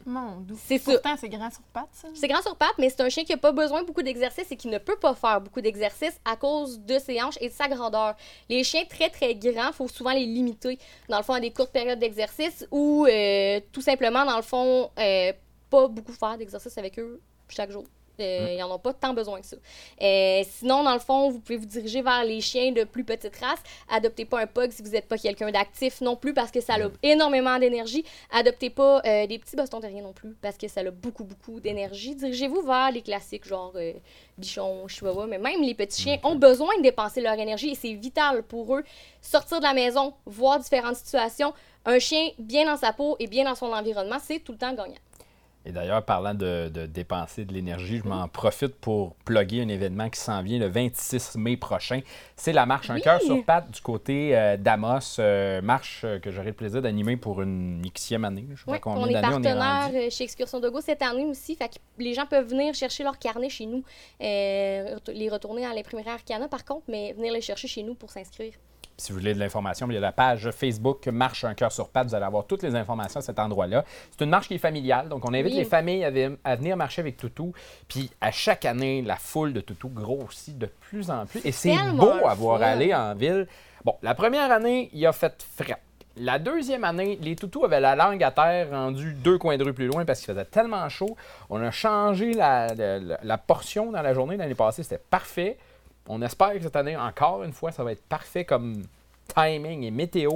Mon 0.04 0.40
doux. 0.40 0.58
C'est 0.66 0.78
ça. 0.78 0.92
Pourtant, 0.92 1.16
c'est 1.16 1.28
grand 1.28 1.50
sur 1.50 1.62
pattes, 1.72 1.88
ça. 1.92 2.08
C'est 2.12 2.26
grand 2.26 2.42
sur 2.42 2.56
pattes, 2.56 2.74
mais 2.78 2.90
c'est 2.90 3.00
un 3.00 3.08
chien 3.08 3.24
qui 3.24 3.32
n'a 3.32 3.38
pas 3.38 3.52
besoin 3.52 3.82
de 3.82 3.86
beaucoup 3.86 4.02
d'exercice 4.02 4.50
et 4.50 4.56
qui 4.56 4.68
ne 4.68 4.78
peut 4.78 4.96
pas 4.96 5.14
faire 5.14 5.40
beaucoup 5.40 5.60
d'exercice 5.60 6.18
à 6.24 6.36
cause 6.36 6.80
de 6.80 6.98
ses 6.98 7.22
hanches 7.22 7.38
et 7.40 7.48
de 7.48 7.54
sa 7.54 7.68
grandeur. 7.68 8.16
Les 8.48 8.64
chiens 8.64 8.84
très 8.86 9.08
très 9.08 9.34
grands, 9.36 9.68
il 9.68 9.74
faut 9.74 9.88
souvent 9.88 10.12
les 10.12 10.26
limiter, 10.26 10.78
dans 11.08 11.18
le 11.18 11.22
fond, 11.22 11.34
à 11.34 11.40
des 11.40 11.52
courtes 11.52 11.70
périodes 11.70 12.00
d'exercice 12.00 12.66
ou 12.72 13.06
euh, 13.06 13.60
tout 13.72 13.82
simplement, 13.82 14.24
dans 14.24 14.36
le 14.36 14.42
fond, 14.42 14.90
euh, 14.98 15.32
pas 15.70 15.86
beaucoup 15.86 16.12
faire 16.12 16.36
d'exercice 16.36 16.76
avec 16.76 16.98
eux 16.98 17.20
chaque 17.48 17.70
jour. 17.70 17.84
Euh, 18.20 18.54
Ils 18.54 18.58
n'en 18.58 18.74
ont 18.74 18.78
pas 18.78 18.92
tant 18.92 19.12
besoin 19.14 19.40
que 19.40 19.46
ça. 19.46 19.56
Euh, 20.00 20.42
sinon, 20.58 20.82
dans 20.82 20.94
le 20.94 20.98
fond, 21.00 21.30
vous 21.30 21.40
pouvez 21.40 21.58
vous 21.58 21.66
diriger 21.66 22.02
vers 22.02 22.24
les 22.24 22.40
chiens 22.40 22.72
de 22.72 22.84
plus 22.84 23.04
petite 23.04 23.36
race. 23.36 23.60
Adoptez 23.88 24.24
pas 24.24 24.40
un 24.40 24.46
pug 24.46 24.70
si 24.70 24.82
vous 24.82 24.90
n'êtes 24.90 25.06
pas 25.06 25.18
quelqu'un 25.18 25.50
d'actif 25.50 26.00
non 26.00 26.16
plus 26.16 26.34
parce 26.34 26.50
que 26.50 26.60
ça 26.60 26.74
a 26.74 26.88
énormément 27.02 27.58
d'énergie. 27.58 28.04
Adoptez 28.30 28.70
pas 28.70 29.00
euh, 29.04 29.26
des 29.26 29.38
petits 29.38 29.56
bostons 29.56 29.80
terriens 29.80 30.02
non 30.02 30.12
plus 30.12 30.34
parce 30.40 30.56
que 30.56 30.68
ça 30.68 30.80
a 30.80 30.90
beaucoup, 30.90 31.24
beaucoup 31.24 31.60
d'énergie. 31.60 32.14
Dirigez-vous 32.14 32.62
vers 32.62 32.90
les 32.90 33.02
classiques 33.02 33.46
genre 33.46 33.72
euh, 33.76 33.92
bichon, 34.36 34.86
chihuahua, 34.88 35.26
mais 35.26 35.38
même 35.38 35.62
les 35.62 35.74
petits 35.74 36.02
chiens 36.02 36.18
ont 36.24 36.36
besoin 36.36 36.76
de 36.78 36.82
dépenser 36.82 37.20
leur 37.20 37.34
énergie 37.34 37.70
et 37.70 37.74
c'est 37.74 37.92
vital 37.94 38.42
pour 38.42 38.76
eux. 38.76 38.84
Sortir 39.20 39.58
de 39.58 39.64
la 39.64 39.74
maison, 39.74 40.14
voir 40.26 40.58
différentes 40.58 40.96
situations. 40.96 41.52
Un 41.84 41.98
chien 41.98 42.30
bien 42.38 42.66
dans 42.66 42.76
sa 42.76 42.92
peau 42.92 43.16
et 43.18 43.26
bien 43.26 43.44
dans 43.44 43.54
son 43.54 43.72
environnement, 43.72 44.18
c'est 44.22 44.40
tout 44.40 44.52
le 44.52 44.58
temps 44.58 44.74
gagnant. 44.74 44.94
Et 45.68 45.72
d'ailleurs, 45.72 46.02
parlant 46.02 46.32
de, 46.32 46.70
de 46.70 46.86
dépenser 46.86 47.44
de 47.44 47.52
l'énergie, 47.52 47.98
je 48.02 48.08
m'en 48.08 48.26
profite 48.26 48.74
pour 48.76 49.14
plugger 49.26 49.60
un 49.62 49.68
événement 49.68 50.08
qui 50.08 50.18
s'en 50.18 50.40
vient 50.42 50.58
le 50.58 50.66
26 50.66 51.36
mai 51.36 51.58
prochain. 51.58 52.00
C'est 52.36 52.54
la 52.54 52.64
marche 52.64 52.88
Un 52.88 52.94
Oui. 52.94 53.02
cœur 53.02 53.20
sur 53.20 53.44
pattes 53.44 53.70
du 53.70 53.82
côté 53.82 54.34
euh, 54.34 54.56
d'Amos. 54.56 55.18
euh, 55.18 55.60
marche 55.60 56.00
euh, 56.04 56.18
que 56.20 56.30
j'aurai 56.30 56.46
le 56.48 56.52
plaisir 56.54 56.80
d'animer 56.80 57.18
pour 57.18 57.42
une 57.42 57.82
Xème 57.94 58.24
année. 58.24 58.46
Je 58.54 58.64
combien 58.64 59.02
on 59.02 59.06
est 59.08 59.12
d'années 59.12 59.26
on 59.34 59.42
est 59.42 59.54
partenaire 59.54 60.10
chez 60.10 60.24
Excursion 60.24 60.58
de 60.58 60.70
Go 60.70 60.80
cette 60.80 61.02
année 61.02 61.26
aussi. 61.26 61.54
Fait 61.54 61.68
que 61.68 61.74
les 61.98 62.14
gens 62.14 62.24
peuvent 62.24 62.48
venir 62.48 62.72
chercher 62.72 63.04
leur 63.04 63.18
carnet 63.18 63.50
chez 63.50 63.66
nous, 63.66 63.84
euh, 64.22 64.96
les 65.08 65.28
retourner 65.28 65.66
à 65.66 65.74
l'imprimerie 65.74 66.08
Arcana 66.08 66.48
par 66.48 66.64
contre, 66.64 66.84
mais 66.88 67.12
venir 67.12 67.30
les 67.34 67.42
chercher 67.42 67.68
chez 67.68 67.82
nous 67.82 67.94
pour 67.94 68.10
s'inscrire. 68.10 68.54
Si 69.00 69.12
vous 69.12 69.18
voulez 69.20 69.32
de 69.32 69.38
l'information, 69.38 69.86
il 69.88 69.94
y 69.94 69.96
a 69.96 70.00
la 70.00 70.10
page 70.10 70.50
Facebook 70.50 71.06
Marche 71.06 71.44
un 71.44 71.54
cœur 71.54 71.70
sur 71.70 71.88
pattes. 71.88 72.08
Vous 72.08 72.14
allez 72.16 72.24
avoir 72.24 72.46
toutes 72.46 72.64
les 72.64 72.74
informations 72.74 73.18
à 73.20 73.22
cet 73.22 73.38
endroit-là. 73.38 73.84
C'est 74.10 74.24
une 74.24 74.30
marche 74.30 74.48
qui 74.48 74.54
est 74.54 74.58
familiale, 74.58 75.08
donc 75.08 75.24
on 75.24 75.32
invite 75.34 75.52
Oui. 75.52 75.58
les 75.58 75.64
familles 75.64 76.04
à, 76.44 76.56
venir 76.56 76.76
marcher 76.76 77.00
avec 77.02 77.16
Toutou. 77.16 77.52
Puis 77.86 78.10
à 78.20 78.32
chaque 78.32 78.64
année, 78.64 79.02
la 79.02 79.14
foule 79.14 79.52
de 79.52 79.60
Toutou 79.60 79.88
grossit 79.88 80.58
de 80.58 80.66
plus 80.66 81.10
en 81.12 81.26
plus. 81.26 81.40
Et 81.44 81.52
c'est 81.52 81.76
beau 81.94 82.10
à 82.26 82.34
voir 82.34 82.60
aller 82.60 82.92
en 82.92 83.14
ville. 83.14 83.46
Bon, 83.84 83.94
la 84.02 84.14
première 84.16 84.50
année, 84.50 84.90
il 84.92 85.06
a 85.06 85.12
fait 85.12 85.46
fret. 85.56 85.76
La 86.20 86.40
deuxième 86.40 86.82
année, 86.82 87.16
les 87.22 87.36
toutous 87.36 87.64
avaient 87.64 87.78
la 87.78 87.94
langue 87.94 88.24
à 88.24 88.32
terre, 88.32 88.70
rendue 88.72 89.12
deux 89.12 89.38
coins 89.38 89.56
de 89.56 89.62
rue 89.62 89.72
plus 89.72 89.86
loin 89.86 90.04
parce 90.04 90.18
qu'il 90.18 90.26
faisait 90.34 90.44
tellement 90.46 90.88
chaud. 90.88 91.16
On 91.48 91.62
a 91.62 91.70
changé 91.70 92.32
la, 92.32 92.74
la- 92.74 92.98
la- 92.98 93.18
la 93.22 93.38
portion 93.38 93.92
dans 93.92 94.02
la 94.02 94.12
journée 94.14 94.36
l'année 94.36 94.56
passée, 94.56 94.82
c'était 94.82 94.98
parfait. 95.10 95.56
On 96.08 96.22
espère 96.22 96.54
que 96.54 96.62
cette 96.62 96.76
année, 96.76 96.96
encore 96.96 97.42
une 97.44 97.52
fois, 97.52 97.70
ça 97.70 97.84
va 97.84 97.92
être 97.92 98.02
parfait 98.02 98.44
comme 98.44 98.82
timing 99.34 99.82
et 99.84 99.90
météo. 99.90 100.32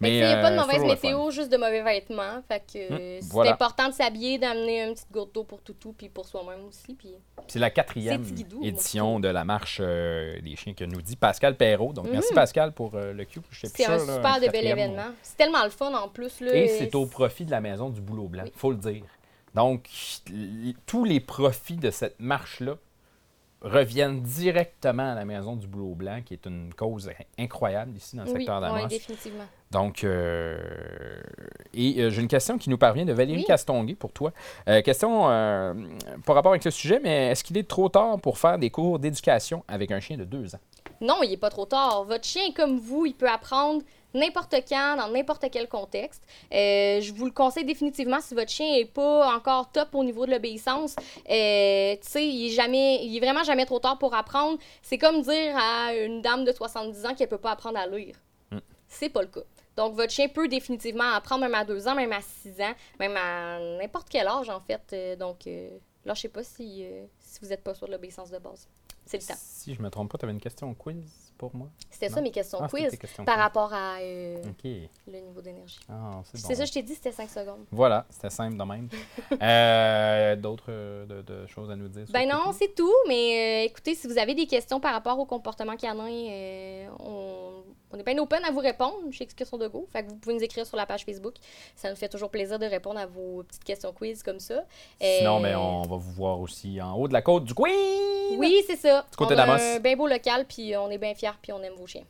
Mais 0.00 0.10
il 0.10 0.16
n'y 0.16 0.22
a 0.24 0.42
pas 0.42 0.50
de 0.50 0.56
euh, 0.56 0.60
mauvaise 0.60 0.82
météo, 0.82 1.30
juste 1.30 1.50
de 1.52 1.56
mauvais 1.56 1.82
vêtements. 1.82 2.42
Fait 2.48 2.60
que 2.60 2.78
euh, 2.92 3.18
c'est 3.22 3.32
voilà. 3.32 3.52
important 3.52 3.88
de 3.88 3.94
s'habiller, 3.94 4.38
d'amener 4.38 4.82
une 4.82 4.94
petite 4.94 5.10
goutte 5.12 5.32
d'eau 5.32 5.44
pour 5.44 5.62
Toutou 5.62 5.94
puis 5.96 6.08
pour 6.08 6.26
soi-même 6.26 6.64
aussi. 6.66 6.94
Puis 6.94 7.14
C'est 7.46 7.60
la 7.60 7.70
quatrième 7.70 8.24
édition 8.62 9.20
de 9.20 9.28
la 9.28 9.44
marche 9.44 9.78
euh, 9.80 10.40
des 10.42 10.56
chiens 10.56 10.74
que 10.74 10.84
nous 10.84 11.00
dit 11.00 11.16
Pascal 11.16 11.56
Perrault. 11.56 11.92
Donc, 11.92 12.08
merci 12.10 12.34
Pascal 12.34 12.72
pour 12.72 12.94
euh, 12.96 13.12
le 13.12 13.24
Mhm. 13.24 13.42
c'est 13.52 13.86
un 13.86 13.98
sûr, 13.98 14.06
là, 14.06 14.14
super 14.16 14.40
de 14.40 14.48
bel 14.52 14.66
événement. 14.66 15.12
C'est 15.22 15.36
tellement 15.36 15.64
le 15.64 15.70
fun 15.70 15.94
en 15.94 16.08
plus. 16.08 16.40
Là, 16.40 16.54
Et 16.54 16.68
c'est 16.68 16.94
au 16.94 17.06
profit 17.06 17.44
de 17.44 17.50
la 17.52 17.60
maison 17.60 17.88
du 17.88 18.00
Boulot 18.00 18.28
Blanc, 18.28 18.42
Oui. 18.44 18.50
il 18.54 18.58
faut 18.58 18.70
le 18.72 18.76
dire. 18.76 19.04
Donc, 19.54 19.88
tous 20.86 21.04
les 21.04 21.20
profits 21.20 21.76
de 21.76 21.90
cette 21.90 22.18
marche-là 22.18 22.74
reviennent 23.64 24.20
directement 24.20 25.12
à 25.12 25.14
la 25.14 25.24
maison 25.24 25.56
du 25.56 25.66
Boulot 25.66 25.94
Blanc, 25.94 26.20
qui 26.24 26.34
est 26.34 26.46
une 26.46 26.72
cause 26.74 27.10
incroyable 27.38 27.96
ici 27.96 28.14
dans 28.14 28.24
le 28.24 28.30
Oui, 28.30 28.36
secteur 28.36 28.60
d'Amos. 28.60 28.76
oui, 28.82 28.88
définitivement. 28.88 29.44
Donc, 29.70 30.04
euh, 30.04 30.58
et 31.72 32.00
euh, 32.02 32.10
j'ai 32.10 32.20
une 32.22 32.28
question 32.28 32.58
qui 32.58 32.70
nous 32.70 32.78
parvient 32.78 33.04
de 33.04 33.12
Valérie 33.12 33.38
Oui. 33.40 33.44
Castonguay 33.44 33.94
pour 33.94 34.12
toi. 34.12 34.32
Euh, 34.68 34.82
question 34.82 35.22
par 36.24 36.36
rapport 36.36 36.52
avec 36.52 36.64
le 36.64 36.70
sujet, 36.70 37.00
mais 37.02 37.28
est-ce 37.30 37.42
qu'il 37.42 37.56
est 37.58 37.68
trop 37.68 37.88
tard 37.88 38.20
pour 38.20 38.38
faire 38.38 38.58
des 38.58 38.70
cours 38.70 38.98
d'éducation 38.98 39.64
avec 39.66 39.90
un 39.90 40.00
chien 40.00 40.16
de 40.16 40.24
deux 40.24 40.54
ans? 40.54 40.60
Non, 41.00 41.16
il 41.22 41.30
n'est 41.30 41.36
pas 41.36 41.50
trop 41.50 41.66
tard. 41.66 42.04
Votre 42.04 42.24
chien, 42.24 42.52
comme 42.54 42.78
vous, 42.78 43.06
il 43.06 43.14
peut 43.14 43.28
apprendre 43.28 43.82
n'importe 44.14 44.54
quand, 44.68 44.96
dans 44.96 45.08
n'importe 45.08 45.46
quel 45.50 45.68
contexte. 45.68 46.22
Euh, 46.52 47.00
je 47.00 47.12
vous 47.12 47.26
le 47.26 47.32
conseille 47.32 47.64
définitivement 47.64 48.20
si 48.20 48.34
votre 48.34 48.50
chien 48.50 48.70
n'est 48.72 48.84
pas 48.84 49.34
encore 49.34 49.70
top 49.70 49.94
au 49.94 50.04
niveau 50.04 50.24
de 50.26 50.30
l'obéissance. 50.30 50.96
Euh, 51.30 51.96
tu 51.96 52.08
sais, 52.08 52.26
il 52.26 52.46
est 52.46 52.50
jamais, 52.50 53.04
il 53.04 53.16
est 53.16 53.20
vraiment 53.20 53.44
jamais 53.44 53.66
trop 53.66 53.80
tard 53.80 53.98
pour 53.98 54.14
apprendre. 54.14 54.58
C'est 54.82 54.98
comme 54.98 55.22
dire 55.22 55.56
à 55.56 55.94
une 55.94 56.22
dame 56.22 56.44
de 56.44 56.52
70 56.52 57.06
ans 57.06 57.14
qu'elle 57.14 57.28
peut 57.28 57.38
pas 57.38 57.52
apprendre 57.52 57.78
à 57.78 57.86
lire. 57.86 58.16
Mm. 58.50 58.58
C'est 58.88 59.08
pas 59.08 59.22
le 59.22 59.28
cas. 59.28 59.44
Donc, 59.76 59.94
votre 59.94 60.12
chien 60.12 60.28
peut 60.28 60.46
définitivement 60.46 61.12
apprendre 61.12 61.42
même 61.42 61.54
à 61.54 61.64
2 61.64 61.88
ans, 61.88 61.96
même 61.96 62.12
à 62.12 62.20
6 62.20 62.60
ans, 62.60 62.74
même 63.00 63.16
à 63.16 63.58
n'importe 63.78 64.08
quel 64.08 64.28
âge, 64.28 64.48
en 64.48 64.60
fait. 64.60 64.82
Euh, 64.92 65.16
donc, 65.16 65.48
euh, 65.48 65.70
là, 66.04 66.14
je 66.14 66.20
sais 66.20 66.28
pas 66.28 66.44
si, 66.44 66.86
si 67.18 67.40
vous 67.42 67.48
n'êtes 67.48 67.64
pas 67.64 67.74
sûr 67.74 67.88
de 67.88 67.92
l'obéissance 67.92 68.30
de 68.30 68.38
base. 68.38 68.68
C'est 69.04 69.20
le 69.20 69.26
temps. 69.26 69.34
Si 69.36 69.74
je 69.74 69.82
me 69.82 69.90
trompe 69.90 70.12
pas, 70.12 70.18
tu 70.18 70.24
avais 70.24 70.32
une 70.32 70.40
question 70.40 70.72
quiz? 70.74 71.23
Pour 71.38 71.54
moi? 71.54 71.68
C'était 71.90 72.08
ça 72.08 72.20
mes 72.20 72.30
questions 72.30 72.58
Ah, 72.62 72.68
quiz 72.68 72.96
questions 72.96 73.24
par 73.24 73.34
quiz. 73.34 73.42
rapport 73.44 73.72
à 73.72 73.96
euh, 74.00 74.42
le 74.64 75.18
niveau 75.20 75.40
d'énergie. 75.40 75.78
Ah, 75.88 76.20
c'est 76.24 76.42
bon. 76.42 76.54
Ça, 76.54 76.64
je 76.64 76.72
t'ai 76.72 76.82
dit, 76.82 76.94
c'était 76.94 77.12
5 77.12 77.28
secondes. 77.30 77.64
Voilà, 77.70 78.06
c'était 78.10 78.30
simple 78.30 78.56
de 78.56 78.62
même. 78.64 78.88
Euh, 79.42 80.36
D'autres 80.36 80.64
euh, 80.70 81.06
de, 81.06 81.22
de 81.22 81.46
choses 81.46 81.70
à 81.70 81.76
nous 81.76 81.88
dire? 81.88 82.04
Ben 82.10 82.28
non, 82.28 82.52
c'est 82.52 82.74
tout, 82.74 82.92
mais 83.08 83.62
euh, 83.62 83.66
écoutez, 83.66 83.94
si 83.94 84.06
vous 84.06 84.18
avez 84.18 84.34
des 84.34 84.46
questions 84.46 84.80
par 84.80 84.92
rapport 84.92 85.18
au 85.18 85.26
comportement 85.26 85.76
canin, 85.76 86.08
on, 87.00 87.62
on 87.92 87.98
est 87.98 88.02
bien 88.02 88.18
open 88.18 88.44
à 88.44 88.50
vous 88.50 88.60
répondre 88.60 88.96
chez 89.10 89.24
Excursion 89.24 89.58
de 89.58 89.68
Go. 89.68 89.86
Fait 89.92 90.02
que 90.04 90.08
vous 90.10 90.16
pouvez 90.16 90.34
nous 90.34 90.42
écrire 90.42 90.66
sur 90.66 90.76
la 90.76 90.86
page 90.86 91.04
Facebook. 91.04 91.34
Ça 91.76 91.90
nous 91.90 91.96
fait 91.96 92.08
toujours 92.08 92.30
plaisir 92.30 92.58
de 92.58 92.66
répondre 92.66 92.98
à 92.98 93.06
vos 93.06 93.42
petites 93.44 93.64
questions 93.64 93.92
quiz 93.92 94.22
comme 94.22 94.40
ça. 94.40 94.64
Sinon, 95.00 95.40
mais 95.40 95.54
on 95.54 95.82
va 95.82 95.96
vous 95.96 96.12
voir 96.12 96.40
aussi 96.40 96.80
en 96.80 96.94
haut 96.96 97.08
de 97.08 97.12
la 97.12 97.22
côte 97.22 97.44
du 97.44 97.54
Queen! 97.54 98.38
Oui, 98.38 98.62
c'est 98.66 98.76
ça. 98.76 99.04
Du 99.10 99.16
côté 99.16 99.34
d'Amos. 99.36 99.52
un 99.60 99.78
bien 99.80 99.96
beau 99.96 100.06
local, 100.06 100.46
puis 100.48 100.76
on 100.76 100.90
est 100.90 100.98
bien 100.98 101.14
fiers, 101.14 101.23
puis 101.40 101.52
on 101.52 101.62
aime 101.62 101.74
vos 101.74 101.86
chiens. 101.86 102.04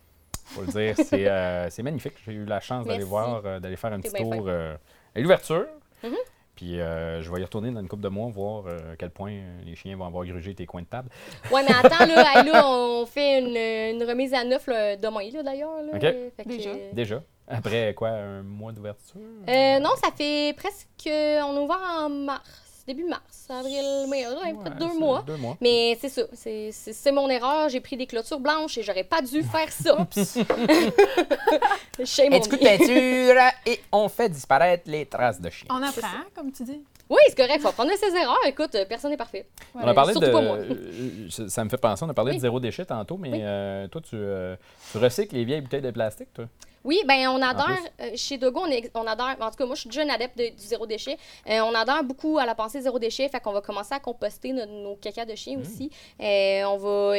faut 0.46 0.62
le 0.62 0.66
dire. 0.68 0.94
C'est 0.96 1.28
euh, 1.28 1.68
magnifique. 1.82 2.14
J'ai 2.24 2.32
eu 2.32 2.44
la 2.44 2.60
chance 2.60 2.86
d'aller 2.86 3.04
voir, 3.04 3.42
euh, 3.44 3.60
d'aller 3.60 3.76
faire 3.76 3.92
un 3.92 4.00
petit 4.00 4.12
tour 4.12 4.44
euh, 4.48 4.76
à 5.14 5.20
l'ouverture. 5.20 5.66
Mhm. 6.02 6.14
Puis 6.56 6.80
euh, 6.80 7.20
je 7.20 7.32
vais 7.32 7.40
y 7.40 7.42
retourner 7.42 7.72
dans 7.72 7.80
une 7.80 7.88
couple 7.88 8.02
de 8.04 8.08
mois, 8.08 8.30
voir 8.30 8.66
euh, 8.68 8.92
à 8.92 8.96
quel 8.96 9.10
point 9.10 9.32
les 9.64 9.74
chiens 9.74 9.96
vont 9.96 10.06
avoir 10.06 10.24
grugé 10.24 10.54
tes 10.54 10.66
coins 10.66 10.82
de 10.82 10.86
table. 10.86 11.08
Ouais, 11.50 11.62
mais 11.64 11.74
attends, 11.74 12.06
là, 12.06 12.24
hey, 12.36 12.44
là, 12.48 12.62
on 12.68 13.04
fait 13.06 13.40
une, 13.40 13.56
une 14.00 14.08
remise 14.08 14.32
à 14.34 14.44
neuf 14.44 14.66
là, 14.68 14.96
demain, 14.96 15.28
là, 15.32 15.42
d'ailleurs. 15.42 15.82
là. 15.82 15.92
OK. 15.94 16.00
Fait 16.00 16.44
que, 16.44 16.48
Déjà. 16.48 16.70
euh, 16.70 16.92
Déjà. 16.92 17.22
Après 17.48 17.92
quoi, 17.94 18.10
un 18.10 18.42
mois 18.44 18.70
d'ouverture? 18.72 19.20
Euh, 19.48 19.78
non, 19.80 19.90
ça 20.02 20.10
fait 20.16 20.54
presque. 20.56 20.88
On 21.06 21.56
a 21.56 21.60
ouvert 21.60 21.80
en 22.04 22.08
mars, 22.08 22.73
début 22.86 23.04
mars, 23.04 23.46
avril, 23.48 24.06
mai, 24.08 24.26
ouais, 24.26 24.34
Ouais, 24.34 24.54
peut-être 24.62 24.78
deux 24.78 24.98
mois. 24.98 25.22
Deux 25.26 25.36
mois. 25.36 25.56
Mais 25.60 25.96
c'est 26.00 26.08
ça, 26.08 26.22
c'est- 26.34 27.12
mon 27.12 27.28
erreur. 27.30 27.68
J'ai 27.68 27.80
pris 27.80 27.96
des 27.96 28.06
clôtures 28.06 28.40
blanches 28.40 28.76
et 28.78 28.82
j'aurais 28.82 29.04
pas 29.04 29.22
dû 29.22 29.42
faire 29.42 29.70
ça. 29.72 30.06
Shame 32.04 32.32
Un 32.32 32.36
on 32.36 32.40
petit 32.40 32.48
coup 32.50 32.56
de 32.56 32.62
peinture 32.64 33.42
et 33.66 33.80
on 33.92 34.08
fait 34.08 34.28
disparaître 34.28 34.84
les 34.86 35.06
traces 35.06 35.40
de 35.40 35.48
chien. 35.50 35.66
On 35.70 35.82
apprend, 35.82 36.08
comme 36.34 36.50
tu 36.52 36.64
dis. 36.64 36.80
Oui, 37.10 37.18
c'est 37.28 37.36
correct, 37.36 37.60
faut 37.60 37.68
apprendre 37.68 37.90
de 37.92 37.96
ses 37.96 38.14
erreurs. 38.16 38.38
Écoute, 38.46 38.76
personne 38.88 39.10
n'est 39.10 39.16
parfait. 39.16 39.46
On 39.74 39.80
a 39.86 39.92
parlé 39.94 40.12
Surtout 40.12 40.26
de. 40.28 40.32
pas 40.32 40.40
moi. 40.40 40.58
ça- 41.48 41.64
me 41.64 41.68
fait 41.68 41.76
penser, 41.76 42.04
on 42.04 42.08
a 42.08 42.14
parlé 42.14 42.30
Oui. 42.32 42.36
de 42.36 42.42
zéro 42.42 42.60
déchet 42.60 42.84
tantôt, 42.86 43.16
mais 43.18 43.30
Oui. 43.30 43.38
euh, 43.42 43.88
toi, 43.88 44.00
tu, 44.00 44.16
euh, 44.16 44.56
tu 44.90 44.98
recycles 44.98 45.34
les 45.34 45.44
vieilles 45.44 45.60
bouteilles 45.60 45.82
de 45.82 45.90
plastique, 45.90 46.32
toi? 46.32 46.46
Oui, 46.86 47.00
ben 47.08 47.28
on 47.28 47.40
adore, 47.40 47.70
euh, 48.02 48.10
chez 48.14 48.36
Dogo, 48.36 48.60
on, 48.62 48.66
est- 48.70 48.90
on 48.94 49.06
adore, 49.06 49.30
en 49.40 49.50
tout 49.50 49.56
cas 49.56 49.64
moi 49.64 49.74
je 49.74 49.80
suis 49.80 49.88
déjà 49.88 50.02
une 50.02 50.10
adepte 50.10 50.36
de- 50.36 50.48
du 50.50 50.62
zéro 50.66 50.86
déchet. 50.86 51.16
Euh, 51.48 51.60
on 51.60 51.74
adore 51.74 52.04
beaucoup 52.04 52.36
à 52.38 52.44
la 52.44 52.54
pensée 52.54 52.82
zéro 52.82 52.98
déchet, 52.98 53.26
fait 53.30 53.40
qu'on 53.40 53.52
va 53.54 53.62
commencer 53.62 53.94
à 53.94 54.00
composter 54.00 54.52
nos, 54.52 54.66
nos 54.66 54.96
caca 54.96 55.24
de 55.24 55.34
chien 55.34 55.58
aussi. 55.58 55.90
Euh, 56.20 56.62
on 56.64 56.76
va 56.76 57.16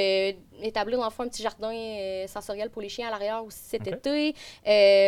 établir 0.61 0.99
dans 0.99 1.05
le 1.05 1.09
fond 1.09 1.23
un 1.23 1.29
petit 1.29 1.41
jardin 1.41 1.71
sensoriel 2.27 2.69
pour 2.69 2.83
les 2.83 2.89
chiens 2.89 3.07
à 3.07 3.11
l'arrière 3.11 3.43
aussi 3.43 3.57
cet 3.63 3.87
été. 3.87 4.35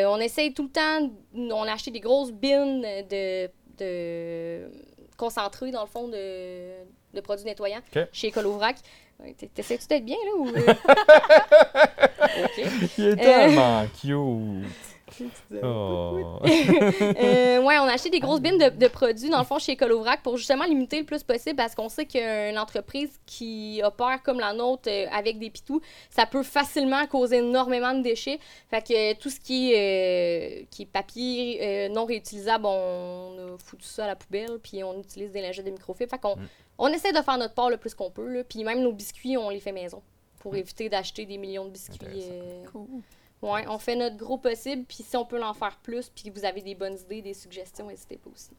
On 0.07 0.17
essaye 0.19 0.51
tout 0.55 0.63
le 0.63 0.69
temps, 0.69 1.07
on 1.36 1.63
a 1.67 1.73
acheté 1.73 1.91
des 1.91 1.99
grosses 1.99 2.32
bines 2.32 2.82
de, 2.82 3.47
de 3.78 4.69
concentrés 5.17 5.71
dans 5.71 5.82
le 5.82 5.88
fond 5.88 6.07
de, 6.07 6.69
de 7.13 7.21
produits 7.21 7.45
nettoyants 7.45 7.82
chez 8.11 8.32
Colovrac. 8.32 8.78
T'essaies-tu 9.55 9.88
d'être 9.88 10.05
bien 10.05 10.17
là 10.25 10.32
ou... 10.38 10.47
euh? 10.49 10.53
OK. 12.45 12.65
Il 12.97 13.05
est 13.07 13.15
tellement 13.15 13.86
cute! 13.99 14.97
Oh. 15.64 16.39
Euh, 17.20 17.62
ouais, 17.62 17.78
on 17.80 17.84
a 17.84 17.93
acheté 17.93 18.10
des 18.10 18.20
grosses 18.20 18.41
bines 18.41 18.58
de, 18.58 18.70
de 18.70 18.88
produits, 18.88 19.30
dans 19.30 19.39
le 19.39 19.45
fond, 19.45 19.60
chez 19.60 19.76
Colovrac 19.76 20.22
pour 20.22 20.38
justement 20.38 20.66
limiter 20.66 20.99
le 20.99 21.05
plus 21.05 21.24
possible 21.24 21.55
parce 21.55 21.74
qu'on 21.76 21.89
sait 21.89 22.05
qu'une 22.05 22.58
entreprise 22.58 23.20
qui 23.26 23.82
opère 23.84 24.22
comme 24.24 24.39
la 24.39 24.53
nôtre 24.53 24.89
euh, 24.89 25.05
avec 25.12 25.39
des 25.39 25.49
pitous, 25.49 25.82
ça 26.10 26.26
peut 26.26 26.43
facilement 26.43 27.05
causer 27.08 27.38
énormément 27.38 27.93
de 27.93 28.01
déchets. 28.01 28.39
Fait 28.70 28.86
que 28.86 28.93
euh, 28.93 29.16
tout 29.20 29.30
ce 29.30 29.39
qui 29.39 29.74
est, 29.74 30.62
euh, 30.62 30.66
qui 30.70 30.84
est 30.84 30.86
papier 30.86 31.60
euh, 31.62 31.89
non 31.89 32.05
réutilisable, 32.05 32.66
on 32.66 33.55
a 33.55 33.58
foutu 33.58 33.86
ça 33.86 34.03
à 34.05 34.08
la 34.08 34.16
poubelle 34.16 34.60
puis 34.62 34.84
on 34.84 34.99
utilise 34.99 35.32
des 35.32 35.41
lingettes 35.41 35.66
de 35.66 35.72
microfibre. 35.72 36.10
Fait 36.10 36.20
qu'on 36.20 36.36
on 36.78 36.88
essaie 36.89 37.12
de 37.12 37.22
faire 37.22 37.38
notre 37.38 37.53
part 37.53 37.70
le 37.70 37.78
plus 37.78 37.93
qu'on 37.95 38.12
peut. 38.12 38.28
Là, 38.28 38.43
puis 38.43 38.64
même 38.64 38.82
nos 38.82 38.91
biscuits, 38.93 39.38
on 39.38 39.49
les 39.49 39.60
fait 39.60 39.72
maison 39.72 40.01
pour 40.39 40.55
éviter 40.55 40.89
d'acheter 40.89 41.26
des 41.26 41.38
millions 41.38 41.66
de 41.66 41.72
biscuits. 41.72 42.05
Euh, 42.05 42.64
Cool. 42.72 42.88
Ouais, 43.41 43.65
on 43.67 43.77
fait 43.77 43.95
notre 43.95 44.17
gros 44.17 44.38
possible, 44.38 44.83
puis 44.88 45.03
si 45.03 45.15
on 45.15 45.25
peut 45.25 45.41
en 45.43 45.53
faire 45.53 45.77
plus, 45.83 46.09
puis 46.09 46.29
vous 46.31 46.43
avez 46.43 46.61
des 46.61 46.73
bonnes 46.75 46.97
idées, 46.97 47.21
des 47.21 47.33
suggestions, 47.35 47.88
n'hésitez 47.88 48.17
pas 48.17 48.29
aussi. 48.33 48.51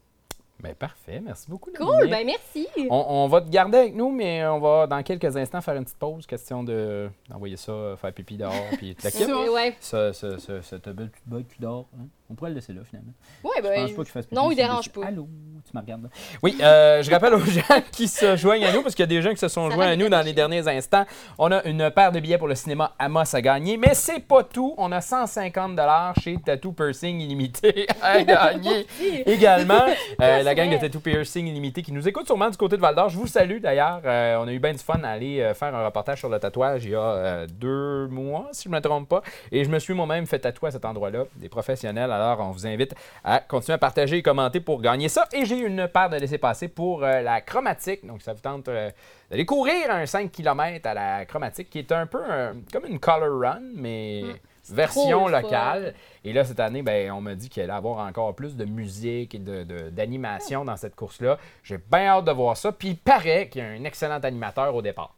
Ben 0.61 0.75
parfait, 0.75 1.21
merci 1.21 1.49
beaucoup. 1.49 1.71
Cool, 1.71 2.09
ben 2.09 2.25
merci! 2.25 2.67
On, 2.89 3.05
on 3.07 3.27
va 3.27 3.39
te 3.39 3.49
garder 3.49 3.77
avec 3.77 3.95
nous, 3.95 4.11
mais 4.11 4.45
on 4.45 4.59
va 4.59 4.87
dans 4.87 5.01
quelques 5.03 5.35
instants 5.37 5.61
faire 5.61 5.75
une 5.75 5.85
petite 5.85 5.97
pause. 5.97 6.25
Question 6.27 6.63
de 6.63 7.09
d'envoyer 7.29 7.55
ça, 7.55 7.95
faire 7.95 8.11
pipi 8.13 8.35
dehors, 8.35 8.53
puis 8.77 8.93
te 8.93 9.05
la 9.05 9.11
quitte. 9.11 9.29
Ouais, 9.29 9.75
Ça, 9.79 10.11
ça, 10.11 10.37
ça, 10.37 10.61
ça, 10.61 10.79
ta 10.79 10.91
belle 10.91 11.11
botte, 11.25 11.47
tu 11.47 11.61
dors. 11.61 11.87
hein? 11.97 12.07
On 12.29 12.35
pourrait 12.35 12.51
le 12.51 12.55
laisser 12.55 12.73
là, 12.73 12.81
finalement. 12.83 13.13
ouais, 13.43 13.51
Je 13.57 13.61
ben. 13.61 13.81
pense 13.87 13.91
pas 13.91 14.03
qu'il 14.03 14.11
fasse 14.11 14.25
pipi 14.25 14.35
non, 14.35 14.51
il 14.51 14.55
dérange 14.55 14.89
pas. 14.89 15.05
Allô, 15.05 15.27
tu 15.65 15.75
me 15.75 15.81
regardes 15.81 16.03
là. 16.03 16.09
Oui, 16.43 16.57
euh, 16.61 17.01
je 17.01 17.09
rappelle 17.11 17.33
aux 17.33 17.39
gens 17.45 17.61
qui 17.91 18.07
se 18.07 18.35
joignent 18.35 18.65
à 18.65 18.71
nous, 18.71 18.81
parce 18.81 18.95
qu'il 18.95 19.03
y 19.03 19.07
a 19.07 19.07
des 19.07 19.21
gens 19.21 19.31
qui 19.31 19.37
se 19.37 19.47
sont 19.47 19.69
Ça 19.69 19.75
joints 19.75 19.87
à 19.87 19.95
nous 19.95 20.09
dans 20.09 20.21
les 20.21 20.33
derniers 20.33 20.67
instants. 20.67 21.05
On 21.37 21.51
a 21.51 21.63
une 21.63 21.89
paire 21.91 22.11
de 22.11 22.19
billets 22.19 22.37
pour 22.37 22.47
le 22.47 22.55
cinéma 22.55 22.93
Amos 22.99 23.35
à 23.35 23.41
gagner, 23.41 23.77
mais 23.77 23.93
c'est 23.93 24.19
pas 24.19 24.43
tout. 24.43 24.75
On 24.77 24.91
a 24.91 25.01
150 25.01 25.79
chez 26.21 26.37
Tattoo 26.37 26.71
Piercing 26.71 27.19
Illimité 27.19 27.87
à 28.01 28.21
gagner 28.23 28.85
également. 29.25 29.85
Euh, 30.21 30.43
la 30.43 30.55
gang 30.55 30.69
de 30.69 30.77
Tattoo 30.77 30.99
Piercing 30.99 31.47
Illimité 31.47 31.81
qui 31.81 31.91
nous 31.91 32.07
écoute 32.07 32.25
sûrement 32.25 32.49
du 32.49 32.57
côté 32.57 32.75
de 32.75 32.81
Val 32.81 32.95
d'Or. 32.95 33.09
Je 33.09 33.17
vous 33.17 33.27
salue 33.27 33.59
d'ailleurs. 33.59 34.01
Euh, 34.05 34.37
on 34.39 34.47
a 34.47 34.51
eu 34.51 34.59
bien 34.59 34.73
du 34.73 34.79
fun 34.79 34.99
à 35.03 35.09
aller 35.09 35.51
faire 35.55 35.73
un 35.73 35.85
reportage 35.85 36.19
sur 36.19 36.29
le 36.29 36.39
tatouage 36.39 36.85
il 36.85 36.91
y 36.91 36.95
a 36.95 36.99
euh, 37.01 37.47
deux 37.47 38.07
mois, 38.07 38.47
si 38.51 38.63
je 38.63 38.69
ne 38.69 38.75
me 38.75 38.81
trompe 38.81 39.07
pas. 39.07 39.21
Et 39.51 39.63
je 39.63 39.69
me 39.69 39.79
suis 39.79 39.93
moi-même 39.93 40.25
fait 40.25 40.39
tatouer 40.39 40.69
à 40.69 40.71
cet 40.71 40.85
endroit-là, 40.85 41.23
des 41.35 41.49
professionnels. 41.49 42.11
Alors, 42.19 42.39
on 42.47 42.51
vous 42.51 42.67
invite 42.67 42.93
à 43.23 43.39
continuer 43.39 43.75
à 43.75 43.77
partager 43.77 44.17
et 44.17 44.21
commenter 44.21 44.59
pour 44.59 44.81
gagner 44.81 45.09
ça. 45.09 45.27
Et 45.33 45.45
j'ai 45.45 45.57
une 45.59 45.87
paire 45.87 46.09
de 46.09 46.17
laissez-passer 46.17 46.67
pour 46.67 47.03
euh, 47.03 47.21
la 47.21 47.41
chromatique. 47.41 48.05
Donc, 48.05 48.21
ça 48.21 48.33
vous 48.33 48.41
tente 48.41 48.67
euh, 48.67 48.91
d'aller 49.31 49.45
courir 49.45 49.89
un 49.91 50.05
5 50.05 50.31
km 50.31 50.87
à 50.87 50.93
la 50.93 51.25
chromatique, 51.25 51.69
qui 51.69 51.79
est 51.79 51.91
un 51.91 52.05
peu 52.05 52.23
un- 52.23 52.55
comme 52.71 52.85
une 52.85 52.99
color 52.99 53.39
run, 53.39 53.61
mais 53.75 54.23
version 54.69 55.27
le 55.27 55.33
fun. 55.33 55.41
locale. 55.41 55.93
Et 56.23 56.33
là, 56.33 56.43
cette 56.45 56.59
année, 56.59 56.81
ben, 56.83 57.09
on 57.11 57.21
m'a 57.21 57.33
dit 57.35 57.49
qu'il 57.49 57.63
allait 57.63 57.73
avoir 57.73 58.05
encore 58.05 58.35
plus 58.35 58.55
de 58.55 58.65
musique 58.65 59.33
et 59.33 59.39
de- 59.39 59.63
de- 59.63 59.89
d'animation 59.89 60.63
dans 60.65 60.77
cette 60.77 60.95
course-là. 60.95 61.37
J'ai 61.63 61.77
bien 61.77 62.07
hâte 62.07 62.25
de 62.25 62.31
voir 62.31 62.55
ça. 62.57 62.71
Puis 62.71 62.89
il 62.89 62.97
paraît 62.97 63.47
qu'il 63.49 63.61
y 63.61 63.65
a 63.65 63.69
un 63.69 63.83
excellent 63.83 64.19
animateur 64.19 64.75
au 64.75 64.81
départ. 64.81 65.15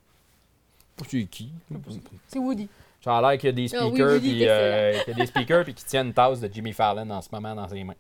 C'est 1.08 1.24
qui? 1.26 1.52
C'est 2.28 2.38
Woody. 2.40 2.70
Ça 3.04 3.18
a 3.18 3.22
l'air 3.22 3.40
qu'il 3.40 3.48
y 3.48 3.50
a 3.50 3.52
des 3.54 3.76
Ah 3.76 3.80
speakers, 3.88 4.20
puis 4.20 4.48
euh, 4.48 5.00
qu'il 5.04 5.14
y 5.14 5.16
a 5.16 5.20
des 5.20 5.26
speakers 5.26 5.64
puis 5.64 5.74
qui 5.74 5.84
tiennent 5.86 6.08
une 6.08 6.14
tasse 6.14 6.40
de 6.40 6.50
Jimmy 6.54 6.72
Fallon 6.72 7.10
en 7.10 7.22
ce 7.22 7.30
moment 7.32 7.56
dans 7.56 7.68
ses 7.68 7.84
mains. 7.84 7.96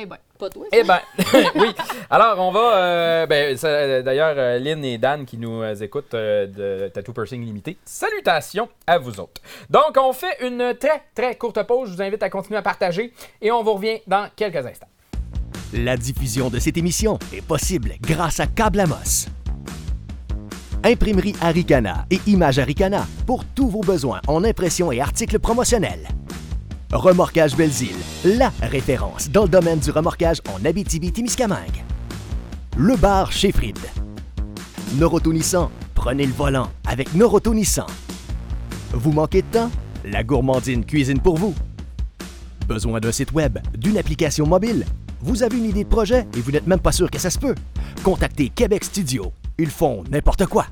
Eh 0.00 0.06
ben. 0.06 0.16
Pas 0.38 0.48
toi, 0.48 0.66
Eh 0.70 0.84
ben, 0.84 1.00
oui. 1.56 1.74
Alors, 2.08 2.38
on 2.38 2.52
va. 2.52 2.76
euh, 2.76 3.26
ben, 3.26 3.56
ça, 3.56 4.00
D'ailleurs, 4.02 4.34
euh, 4.38 4.58
Lynn 4.60 4.84
et 4.84 4.96
Dan 4.96 5.24
qui 5.26 5.36
nous 5.36 5.64
écoutent 5.82 6.14
euh, 6.14 6.46
de 6.46 6.86
Tattoo 6.88 7.12
Piercing 7.12 7.44
Limité, 7.44 7.76
salutations 7.84 8.68
à 8.86 8.98
vous 8.98 9.18
autres. 9.18 9.40
Donc, 9.68 9.96
on 9.96 10.12
fait 10.12 10.36
une 10.46 10.74
très, 10.78 11.02
très 11.12 11.34
courte 11.34 11.60
pause. 11.64 11.88
Je 11.90 11.94
vous 11.96 12.02
invite 12.02 12.22
à 12.22 12.30
continuer 12.30 12.58
à 12.58 12.62
partager 12.62 13.12
et 13.42 13.50
on 13.50 13.64
vous 13.64 13.74
revient 13.74 13.98
dans 14.06 14.28
quelques 14.36 14.64
instants. 14.64 14.86
La 15.72 15.96
diffusion 15.96 16.48
de 16.48 16.60
cette 16.60 16.76
émission 16.76 17.18
est 17.34 17.44
possible 17.44 17.94
grâce 18.00 18.38
à 18.38 18.46
Câble 18.46 18.78
Amos. 18.78 19.26
Imprimerie 20.84 21.34
Aricana 21.40 22.06
et 22.10 22.20
Image 22.26 22.58
Aricana 22.58 23.06
pour 23.26 23.44
tous 23.44 23.68
vos 23.68 23.80
besoins 23.80 24.20
en 24.28 24.44
impression 24.44 24.92
et 24.92 25.00
articles 25.00 25.38
promotionnels. 25.38 26.08
Remorquage 26.92 27.56
Belzile, 27.56 27.96
la 28.24 28.52
référence 28.62 29.28
dans 29.30 29.42
le 29.42 29.48
domaine 29.48 29.80
du 29.80 29.90
remorquage 29.90 30.38
en 30.54 30.64
Abitibi-Témiscamingue. 30.64 31.84
Le 32.76 32.96
bar 32.96 33.32
chez 33.32 33.52
Fried. 33.52 33.78
Noroto 34.96 35.32
prenez 35.94 36.26
le 36.26 36.32
volant 36.32 36.70
avec 36.86 37.14
Noroto. 37.14 37.52
Vous 38.92 39.12
manquez 39.12 39.42
de 39.42 39.46
temps? 39.48 39.70
La 40.04 40.22
gourmandine 40.22 40.84
cuisine 40.84 41.20
pour 41.20 41.36
vous. 41.36 41.54
Besoin 42.66 43.00
d'un 43.00 43.12
site 43.12 43.32
web, 43.32 43.58
d'une 43.76 43.98
application 43.98 44.46
mobile? 44.46 44.86
Vous 45.20 45.42
avez 45.42 45.58
une 45.58 45.64
idée 45.64 45.84
de 45.84 45.88
projet 45.88 46.26
et 46.36 46.40
vous 46.40 46.52
n'êtes 46.52 46.66
même 46.66 46.78
pas 46.78 46.92
sûr 46.92 47.10
que 47.10 47.18
ça 47.18 47.30
se 47.30 47.38
peut? 47.38 47.54
Contactez 48.04 48.48
Québec 48.48 48.84
Studio. 48.84 49.32
Ils 49.60 49.70
font 49.70 50.04
n'importe 50.08 50.46
quoi. 50.46 50.66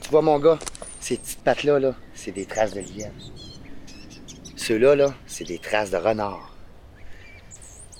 Tu 0.00 0.10
vois, 0.10 0.22
mon 0.22 0.38
gars, 0.38 0.58
ces 1.04 1.18
petites 1.18 1.40
pattes-là, 1.40 1.78
là, 1.78 1.94
c'est 2.14 2.32
des 2.32 2.46
traces 2.46 2.72
de 2.72 2.80
lièvre. 2.80 3.12
Ceux-là, 4.56 4.96
là, 4.96 5.14
c'est 5.26 5.44
des 5.44 5.58
traces 5.58 5.90
de 5.90 5.98
renard. 5.98 6.56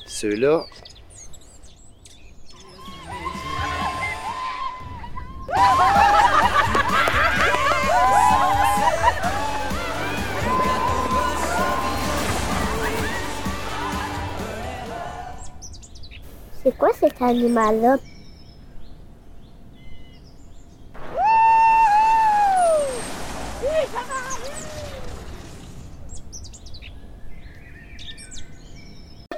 Ceux-là. 0.07 0.65
C'est 16.63 16.79
quoi 16.79 16.89
cet 16.99 17.21
animal-là? 17.21 17.99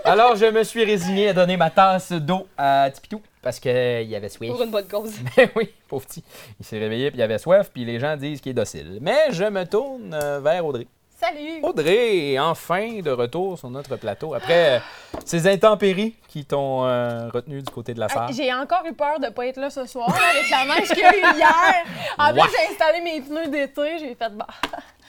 Alors, 0.07 0.37
je 0.37 0.47
me 0.47 0.63
suis 0.63 0.85
résigné 0.85 1.29
à 1.31 1.33
donner 1.33 1.57
ma 1.57 1.69
tasse 1.71 2.13
d'eau 2.13 2.47
à 2.57 2.89
Tipitou 2.93 3.21
parce 3.43 3.59
qu'il 3.59 3.73
y 4.09 4.15
avait 4.15 4.29
soif. 4.29 4.51
Pour 4.53 4.63
une 4.63 4.71
bonne 4.71 4.87
cause. 4.87 5.15
Mais 5.37 5.51
oui, 5.57 5.73
pauvre 5.89 6.07
petit. 6.07 6.23
Il 6.61 6.65
s'est 6.67 6.79
réveillé 6.79 7.11
puis 7.11 7.19
il 7.19 7.23
avait 7.23 7.39
soif, 7.39 7.71
puis 7.73 7.85
les 7.85 7.99
gens 7.99 8.17
disent 8.17 8.41
qu'il 8.41 8.51
est 8.51 8.55
docile. 8.55 8.99
Mais 9.01 9.33
je 9.33 9.45
me 9.45 9.65
tourne 9.65 10.15
euh, 10.15 10.39
vers 10.41 10.65
Audrey. 10.65 10.87
Salut! 11.19 11.61
Audrey 11.63 12.33
est 12.33 12.39
enfin 12.39 13.01
de 13.01 13.11
retour 13.11 13.59
sur 13.59 13.71
notre 13.71 13.97
plateau 13.97 14.35
après 14.35 14.77
euh, 14.77 14.79
ces 15.25 15.49
intempéries 15.51 16.15
qui 16.29 16.45
t'ont 16.45 16.85
euh, 16.85 17.29
retenu 17.33 17.63
du 17.63 17.73
côté 17.73 17.95
de 17.95 18.01
la 18.01 18.09
salle. 18.09 18.29
Hey, 18.29 18.35
J'ai 18.37 18.53
encore 18.53 18.85
eu 18.87 18.93
peur 18.93 19.19
de 19.19 19.25
ne 19.25 19.31
pas 19.31 19.47
être 19.47 19.57
là 19.57 19.71
ce 19.71 19.87
soir 19.87 20.09
là, 20.11 20.17
avec 20.31 20.51
la 20.51 20.75
neige 20.77 20.89
qu'il 20.89 20.99
y 20.99 21.05
a 21.05 21.17
eu 21.17 21.37
hier. 21.37 21.85
En 22.19 22.33
plus, 22.33 22.43
j'ai 22.51 22.73
installé 22.73 23.01
mes 23.01 23.21
pneus 23.23 23.49
d'été. 23.49 23.99
J'ai 23.99 24.15
fait 24.15 24.31
bah. 24.37 24.47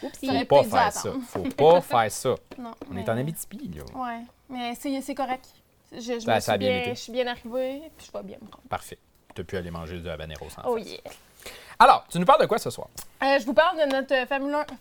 Aurait 0.01 0.39
Faut 0.45 0.45
pas 0.45 0.63
faire 0.63 0.91
ça. 0.93 1.09
Faut 1.29 1.39
pas 1.41 1.81
faire 2.03 2.11
ça. 2.11 2.29
Non, 2.57 2.71
On 2.89 2.93
mais- 2.93 3.01
est 3.01 3.09
en 3.09 3.17
Abitibi, 3.17 3.69
là. 3.75 3.83
Ouais, 3.99 4.21
mais 4.49 4.73
c'est 4.75 5.15
correct. 5.15 5.45
Je, 5.91 5.99
je, 5.99 6.19
Ça- 6.19 6.35
me 6.35 6.39
ça 6.39 6.51
a 6.53 6.55
suis 6.55 6.57
bien 6.57 6.69
bien, 6.69 6.81
été. 6.81 6.89
je 6.95 6.99
suis 6.99 7.11
bien 7.11 7.27
arrivée, 7.27 7.81
puis 7.97 8.07
je 8.07 8.11
vais 8.17 8.23
bien 8.23 8.37
me 8.41 8.45
rendre. 8.51 8.67
Parfait. 8.69 8.97
Tu 9.33 9.41
as 9.41 9.43
pu 9.43 9.55
aller 9.57 9.71
manger 9.71 9.99
du 9.99 10.09
habanero 10.09 10.49
sans 10.49 10.61
Oh 10.65 10.77
face. 10.77 10.87
yeah! 10.89 10.99
Alors, 11.79 12.05
tu 12.09 12.17
nous 12.19 12.25
parles 12.25 12.41
de 12.41 12.47
quoi 12.47 12.57
ce 12.57 12.69
soir? 12.69 12.87
Euh, 13.23 13.39
je 13.39 13.45
vous 13.45 13.53
parle 13.53 13.77
de 13.79 13.85
notre 13.95 14.13
euh, 14.13 14.25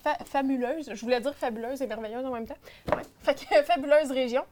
fa- 0.02 0.24
fabuleuse, 0.24 0.90
je 0.94 1.00
voulais 1.02 1.20
dire 1.20 1.34
fabuleuse 1.34 1.80
et 1.82 1.86
merveilleuse 1.86 2.24
en 2.24 2.30
même 2.32 2.46
temps. 2.46 2.56
Ouais. 2.88 3.02
Fait 3.20 3.34
que 3.34 3.62
fabuleuse 3.62 4.10
région. 4.10 4.42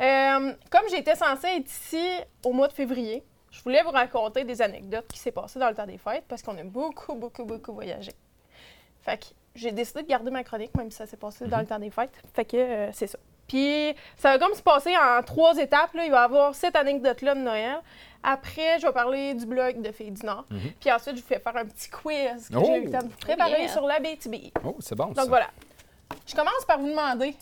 Euh, 0.00 0.52
comme 0.70 0.88
j'étais 0.90 1.16
censée 1.16 1.48
être 1.48 1.66
ici 1.70 2.06
au 2.44 2.52
mois 2.52 2.68
de 2.68 2.72
février, 2.72 3.24
je 3.50 3.62
voulais 3.62 3.82
vous 3.82 3.90
raconter 3.90 4.44
des 4.44 4.62
anecdotes 4.62 5.06
qui 5.08 5.18
s'est 5.18 5.32
passées 5.32 5.58
dans 5.58 5.68
le 5.68 5.74
temps 5.74 5.86
des 5.86 5.98
fêtes 5.98 6.24
parce 6.28 6.42
qu'on 6.42 6.56
a 6.56 6.62
beaucoup, 6.64 7.14
beaucoup, 7.14 7.44
beaucoup 7.44 7.72
voyagé. 7.72 8.12
Fait 9.02 9.18
que 9.18 9.26
j'ai 9.54 9.72
décidé 9.72 10.02
de 10.02 10.08
garder 10.08 10.30
ma 10.30 10.44
chronique, 10.44 10.74
même 10.76 10.90
si 10.90 10.98
ça 10.98 11.06
s'est 11.06 11.16
passé 11.16 11.46
dans 11.46 11.58
le 11.58 11.66
temps 11.66 11.78
des 11.78 11.90
fêtes. 11.90 12.14
Fait 12.34 12.44
que 12.44 12.56
euh, 12.56 12.90
c'est 12.92 13.08
ça. 13.08 13.18
Puis 13.50 13.94
ça 14.16 14.30
va 14.30 14.38
comme 14.38 14.54
se 14.54 14.62
passer 14.62 14.94
en 14.96 15.20
trois 15.24 15.56
étapes. 15.58 15.92
Là. 15.94 16.04
Il 16.04 16.10
va 16.12 16.20
y 16.20 16.24
avoir 16.24 16.54
cette 16.54 16.76
anecdote-là 16.76 17.34
de 17.34 17.40
Noël. 17.40 17.80
Après, 18.22 18.78
je 18.78 18.86
vais 18.86 18.92
parler 18.92 19.34
du 19.34 19.44
blog 19.44 19.82
de 19.82 19.90
Filles 19.90 20.12
du 20.12 20.24
Nord. 20.24 20.44
Puis 20.78 20.92
ensuite, 20.92 21.16
je 21.16 21.22
vous 21.22 21.26
fais 21.26 21.40
faire 21.40 21.56
un 21.56 21.64
petit 21.64 21.88
quiz 21.90 22.48
que 22.48 22.56
Oh! 22.56 22.62
j'ai 22.64 22.76
eu 22.76 22.84
le 22.84 22.90
temps 22.92 22.98
de 22.98 23.08
vous 23.08 23.16
préparer 23.16 23.62
Yeah. 23.62 23.68
sur 23.68 23.86
la 23.86 23.98
BTB. 23.98 24.52
Oh, 24.64 24.76
c'est 24.78 24.94
bon 24.94 25.12
ça. 25.14 25.22
Donc 25.22 25.28
voilà. 25.30 25.48
Je 26.26 26.34
commence 26.36 26.64
par 26.64 26.78
vous 26.78 26.88
demander 26.88 27.34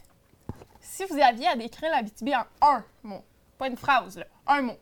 si 0.81 1.05
vous 1.05 1.19
aviez 1.21 1.49
à 1.49 1.57
décrire 1.57 1.91
la 1.91 2.03
BTB 2.03 2.31
en 2.61 2.67
un 2.67 2.85
mot. 3.03 3.23
Pas 3.59 3.67
une 3.69 3.77
phrase, 3.77 4.17
là. 4.19 4.25
Un 4.47 4.63
mot. 4.63 4.79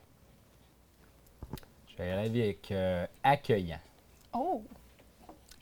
Je 1.89 1.97
vais 1.97 2.11
aller 2.12 2.41
avec 2.41 2.70
euh, 2.70 3.05
accueillant. 3.24 3.81
Oh, 4.33 4.62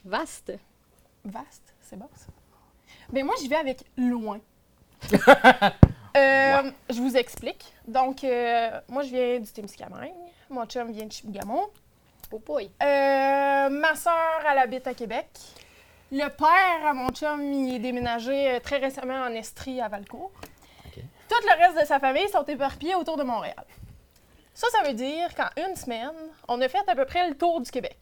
Vaste. 0.03 0.51
vaste. 1.23 1.73
C'est 1.81 1.97
bon, 1.97 2.09
ça. 2.13 2.27
Mais 3.11 3.23
moi, 3.23 3.33
j'y 3.39 3.47
vais 3.47 3.55
avec 3.55 3.83
loin. 3.97 4.39
Euh, 6.17 6.71
Je 6.89 7.01
vous 7.01 7.17
explique. 7.17 7.73
Donc, 7.85 8.23
euh, 8.23 8.79
moi, 8.87 9.03
je 9.03 9.09
viens 9.09 9.37
du 9.39 9.51
Témiscamingue. 9.51 10.13
Mon 10.49 10.65
chum 10.65 10.89
vient 10.91 11.05
de 11.05 11.11
Chibougamau. 11.11 11.69
Oh 12.31 12.39
boy. 12.39 12.71
Euh, 12.81 13.69
ma 13.69 13.95
sœur, 13.95 14.41
elle 14.49 14.57
habite 14.59 14.87
à 14.87 14.93
Québec. 14.93 15.27
Le 16.13 16.29
père 16.29 16.87
à 16.87 16.93
mon 16.93 17.09
chum, 17.09 17.41
il 17.43 17.75
est 17.75 17.79
déménagé 17.79 18.59
très 18.63 18.77
récemment 18.77 19.23
en 19.25 19.31
Estrie 19.33 19.81
à 19.81 19.89
Valcourt. 19.89 20.31
Tout 21.27 21.35
le 21.43 21.61
reste 21.65 21.81
de 21.81 21.85
sa 21.85 21.99
famille 21.99 22.29
sont 22.29 22.45
éparpillés 22.45 22.95
autour 22.95 23.17
de 23.17 23.23
Montréal. 23.23 23.65
Ça, 24.53 24.67
ça 24.71 24.87
veut 24.87 24.93
dire 24.93 25.35
qu'en 25.35 25.49
une 25.67 25.75
semaine, 25.75 26.13
on 26.47 26.61
a 26.61 26.69
fait 26.69 26.87
à 26.87 26.95
peu 26.95 27.03
près 27.03 27.27
le 27.27 27.35
tour 27.35 27.59
du 27.59 27.69
Québec. 27.69 27.97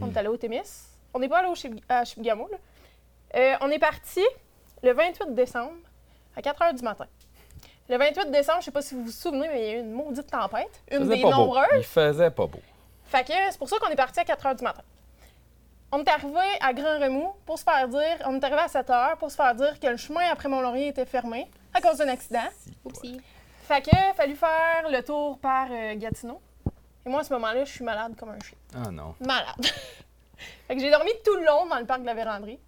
On 0.00 0.10
est 0.10 0.16
allé 0.16 0.28
au 0.28 0.36
Témis. 0.38 0.60
On 1.12 1.18
n'est 1.18 1.28
pas 1.28 1.40
allé 1.40 1.48
au 1.48 1.54
Chib- 1.54 1.82
à. 1.90 2.04
Euh, 3.36 3.54
on 3.60 3.70
est 3.70 3.78
parti 3.78 4.22
le 4.82 4.92
28 4.94 5.34
décembre 5.34 5.74
à 6.36 6.42
4 6.42 6.60
h 6.60 6.76
du 6.76 6.82
matin. 6.82 7.06
Le 7.88 7.98
28 7.98 8.30
décembre, 8.30 8.58
je 8.58 8.62
ne 8.62 8.64
sais 8.66 8.70
pas 8.70 8.82
si 8.82 8.94
vous 8.94 9.04
vous 9.04 9.10
souvenez, 9.10 9.48
mais 9.48 9.60
il 9.60 9.66
y 9.66 9.74
a 9.74 9.78
eu 9.78 9.80
une 9.80 9.92
maudite 9.92 10.30
tempête. 10.30 10.80
Une 10.90 11.08
des 11.08 11.22
pas 11.22 11.30
beau. 11.30 11.36
nombreuses. 11.36 11.66
Il 11.76 11.82
faisait 11.84 12.30
pas 12.30 12.46
beau. 12.46 12.60
Fait 13.06 13.24
que 13.24 13.32
c'est 13.50 13.58
pour 13.58 13.68
ça 13.68 13.78
qu'on 13.80 13.88
est 13.88 13.96
parti 13.96 14.20
à 14.20 14.24
4 14.24 14.46
h 14.46 14.58
du 14.58 14.64
matin. 14.64 14.82
On 15.92 15.98
est 15.98 16.08
arrivé 16.08 16.38
à 16.60 16.72
Grand 16.72 17.00
Remous 17.00 17.34
pour 17.44 17.58
se 17.58 17.64
faire 17.64 17.88
dire, 17.88 18.18
on 18.26 18.36
est 18.36 18.44
arrivé 18.44 18.60
à 18.60 18.68
7 18.68 18.88
h 18.88 19.16
pour 19.16 19.28
se 19.28 19.34
faire 19.34 19.54
dire 19.56 19.80
que 19.80 19.88
le 19.88 19.96
chemin 19.96 20.30
après 20.30 20.48
Mont-Laurier 20.48 20.88
était 20.88 21.04
fermé 21.04 21.50
à 21.74 21.80
cause 21.80 21.98
d'un 21.98 22.08
accident. 22.08 22.48
Oupsie. 22.84 23.20
Fait 23.64 23.82
que 23.82 23.96
fallait 24.14 24.36
faire 24.36 24.88
le 24.88 25.02
tour 25.02 25.38
par 25.38 25.66
euh, 25.70 25.96
Gatineau. 25.96 26.40
Et 27.04 27.08
moi, 27.08 27.22
à 27.22 27.24
ce 27.24 27.32
moment-là, 27.32 27.64
je 27.64 27.72
suis 27.72 27.84
malade 27.84 28.14
comme 28.16 28.28
un 28.28 28.38
chien. 28.38 28.58
Ah 28.74 28.90
non. 28.90 29.14
Malade. 29.20 29.64
fait 30.68 30.76
que 30.76 30.80
j'ai 30.80 30.90
dormi 30.90 31.10
tout 31.24 31.34
le 31.34 31.44
long 31.44 31.66
dans 31.66 31.78
le 31.78 31.86
parc 31.86 32.02
de 32.02 32.06
la 32.06 32.14
Vérandrie. 32.14 32.60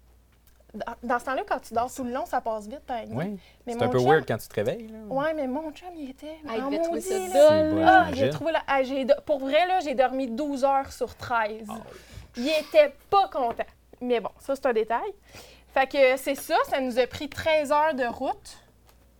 Dans, 0.73 0.93
dans 1.03 1.19
ce 1.19 1.25
temps-là, 1.25 1.43
quand 1.47 1.59
tu 1.59 1.73
dors 1.73 1.93
tout 1.93 2.03
le 2.03 2.11
long, 2.11 2.25
ça 2.25 2.41
passe 2.41 2.67
vite, 2.67 2.79
par 2.79 2.97
exemple. 2.97 3.23
Oui. 3.23 3.39
C'est 3.67 3.81
un 3.83 3.87
peu 3.89 3.99
chum- 3.99 4.07
weird 4.09 4.25
quand 4.27 4.37
tu 4.37 4.47
te 4.47 4.55
réveilles. 4.55 4.87
Là. 4.87 4.97
Ouais, 5.07 5.33
mais 5.35 5.45
mon 5.45 5.71
chum, 5.71 5.89
il 5.95 6.09
était. 6.09 6.37
Ah, 6.47 6.53
il 6.57 6.63
en 6.63 6.67
devait 6.71 6.81
trouver 6.81 7.01
ça 7.01 7.49
Ah, 7.85 8.07
j'ai 8.13 8.29
trouvé 8.31 8.51
la... 8.53 8.63
ah, 8.65 8.81
Pour 9.25 9.39
vrai, 9.39 9.67
là, 9.67 9.79
j'ai 9.81 9.93
dormi 9.93 10.27
12 10.27 10.63
heures 10.63 10.91
sur 10.91 11.15
13. 11.15 11.67
Il 12.37 12.47
était 12.49 12.93
pas 13.11 13.27
content. 13.27 13.63
Mais 14.01 14.19
bon, 14.19 14.31
ça, 14.39 14.55
c'est 14.55 14.65
un 14.65 14.73
détail. 14.73 15.11
Fait 15.73 15.87
que 15.87 16.17
c'est 16.17 16.35
ça, 16.35 16.55
ça 16.67 16.79
nous 16.81 16.97
a 16.97 17.05
pris 17.07 17.29
13 17.29 17.71
heures 17.71 17.93
de 17.93 18.05
route 18.05 18.57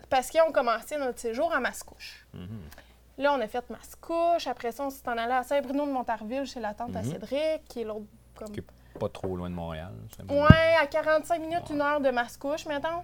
parce 0.09 0.29
qu'on 0.31 0.51
commençait 0.51 0.97
notre 0.97 1.19
séjour 1.19 1.53
à 1.53 1.59
Mascouche. 1.59 2.25
Là, 3.19 3.33
on 3.35 3.41
a 3.41 3.47
fait 3.47 3.63
Mascouche. 3.69 4.47
Après 4.47 4.71
ça, 4.71 4.85
on 4.85 4.89
s'est 4.89 5.07
en 5.07 5.17
allé 5.17 5.33
à 5.33 5.43
Saint-Bruno 5.43 5.85
de 5.85 5.91
Montarville 5.91 6.45
chez 6.45 6.59
la 6.59 6.73
tante 6.73 6.95
à 6.95 7.03
Cédric, 7.03 7.63
qui 7.69 7.81
est 7.81 7.83
l'autre 7.83 8.05
comme... 8.35 8.47
pas 8.99 9.09
trop 9.09 9.35
loin 9.35 9.49
de 9.49 9.55
Montréal. 9.55 9.91
bon. 10.23 10.43
Ouais, 10.43 10.75
à 10.79 10.87
45 10.87 11.39
minutes, 11.39 11.69
une 11.69 11.81
heure 11.81 12.01
de 12.01 12.09
Mascouche, 12.09 12.65
mettons. 12.65 13.03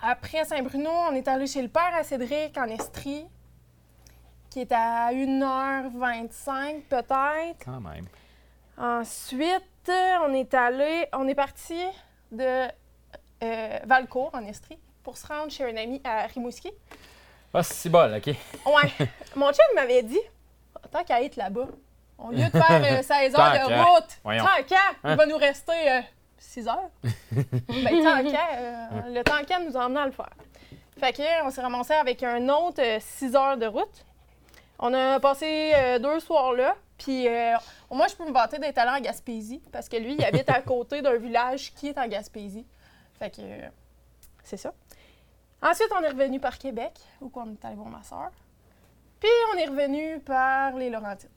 Après 0.00 0.44
Saint-Bruno, 0.44 0.90
on 0.90 1.14
est 1.14 1.28
allé 1.28 1.46
chez 1.46 1.62
le 1.62 1.68
père 1.68 1.94
à 1.94 2.02
Cédric 2.02 2.56
en 2.58 2.64
Estrie, 2.64 3.26
qui 4.50 4.60
est 4.60 4.72
à 4.72 5.12
1h25 5.12 6.82
peut-être. 6.88 7.64
Quand 7.64 7.80
même. 7.80 8.06
Ensuite, 8.76 9.62
on 9.88 10.32
est 10.32 10.52
allé, 10.54 11.06
on 11.12 11.28
est 11.28 11.34
parti 11.34 11.80
de 12.30 12.68
euh, 13.42 13.78
Valcourt 13.84 14.30
en 14.32 14.44
Estrie 14.44 14.78
pour 15.02 15.16
se 15.16 15.26
rendre 15.26 15.50
chez 15.50 15.64
un 15.64 15.76
ami 15.76 16.00
à 16.04 16.26
Rimouski. 16.26 16.70
Ah, 17.54 17.62
c'est 17.62 17.90
bol, 17.90 18.14
OK. 18.14 18.26
Ouais, 18.26 19.08
mon 19.36 19.52
chum 19.52 19.64
m'avait 19.74 20.02
dit, 20.02 20.20
tant 20.90 21.04
qu'à 21.04 21.22
être 21.22 21.36
là-bas, 21.36 21.66
au 22.24 22.30
lieu 22.30 22.44
de 22.44 22.50
faire 22.50 22.82
euh, 22.98 23.02
16 23.02 23.34
heures 23.34 23.52
Tant 23.52 23.64
de 23.64 23.68
qu'à. 23.68 23.82
route, 23.84 24.18
Voyons. 24.24 24.44
tant 24.44 24.62
qu'à, 24.64 24.76
il 25.04 25.10
Hein? 25.10 25.16
va 25.16 25.26
nous 25.26 25.36
rester 25.36 26.00
6 26.38 26.68
heures. 26.68 26.90
ben, 27.32 28.02
tant 28.02 28.30
qu'à, 28.30 28.48
euh, 28.56 28.86
le 29.14 29.22
temps 29.22 29.42
qu'à 29.46 29.58
nous 29.60 29.76
emmener 29.76 30.00
à 30.00 30.06
le 30.06 30.12
faire. 30.12 30.30
Fait 30.98 31.12
que, 31.12 31.44
on 31.46 31.50
s'est 31.50 31.60
ramassé 31.62 31.94
avec 31.94 32.22
un 32.22 32.48
autre 32.48 32.82
6 33.00 33.34
heures 33.34 33.56
de 33.56 33.66
route. 33.66 34.04
On 34.78 34.92
a 34.94 35.20
passé 35.20 35.72
euh, 35.74 35.98
deux 36.00 36.18
soirs 36.20 36.52
là, 36.54 36.74
puis 36.98 37.28
euh, 37.28 37.54
au 37.88 37.94
moins 37.94 38.08
je 38.08 38.16
peux 38.16 38.24
me 38.26 38.32
vanter 38.32 38.58
d'être 38.58 38.78
allé 38.78 38.90
en 38.90 39.00
Gaspésie, 39.00 39.62
parce 39.70 39.88
que 39.88 39.96
lui, 39.96 40.14
il 40.14 40.24
habite 40.24 40.48
à 40.50 40.60
côté 40.62 41.02
d'un 41.02 41.16
village 41.16 41.72
qui 41.74 41.88
est 41.88 41.98
en 41.98 42.06
Gaspésie. 42.08 42.66
Fait 43.18 43.30
que, 43.30 43.40
euh, 43.42 43.68
c'est 44.42 44.56
ça. 44.56 44.72
Ensuite, 45.62 45.88
on 45.96 46.02
est 46.02 46.08
revenu 46.08 46.40
par 46.40 46.58
Québec, 46.58 46.92
où 47.20 47.30
on 47.36 47.52
est 47.52 47.64
allé 47.64 47.76
voir 47.76 47.88
ma 47.88 48.02
soeur. 48.02 48.30
Puis 49.20 49.30
on 49.54 49.58
est 49.58 49.66
revenu 49.66 50.18
par 50.18 50.72
les 50.74 50.90
Laurentides. 50.90 51.30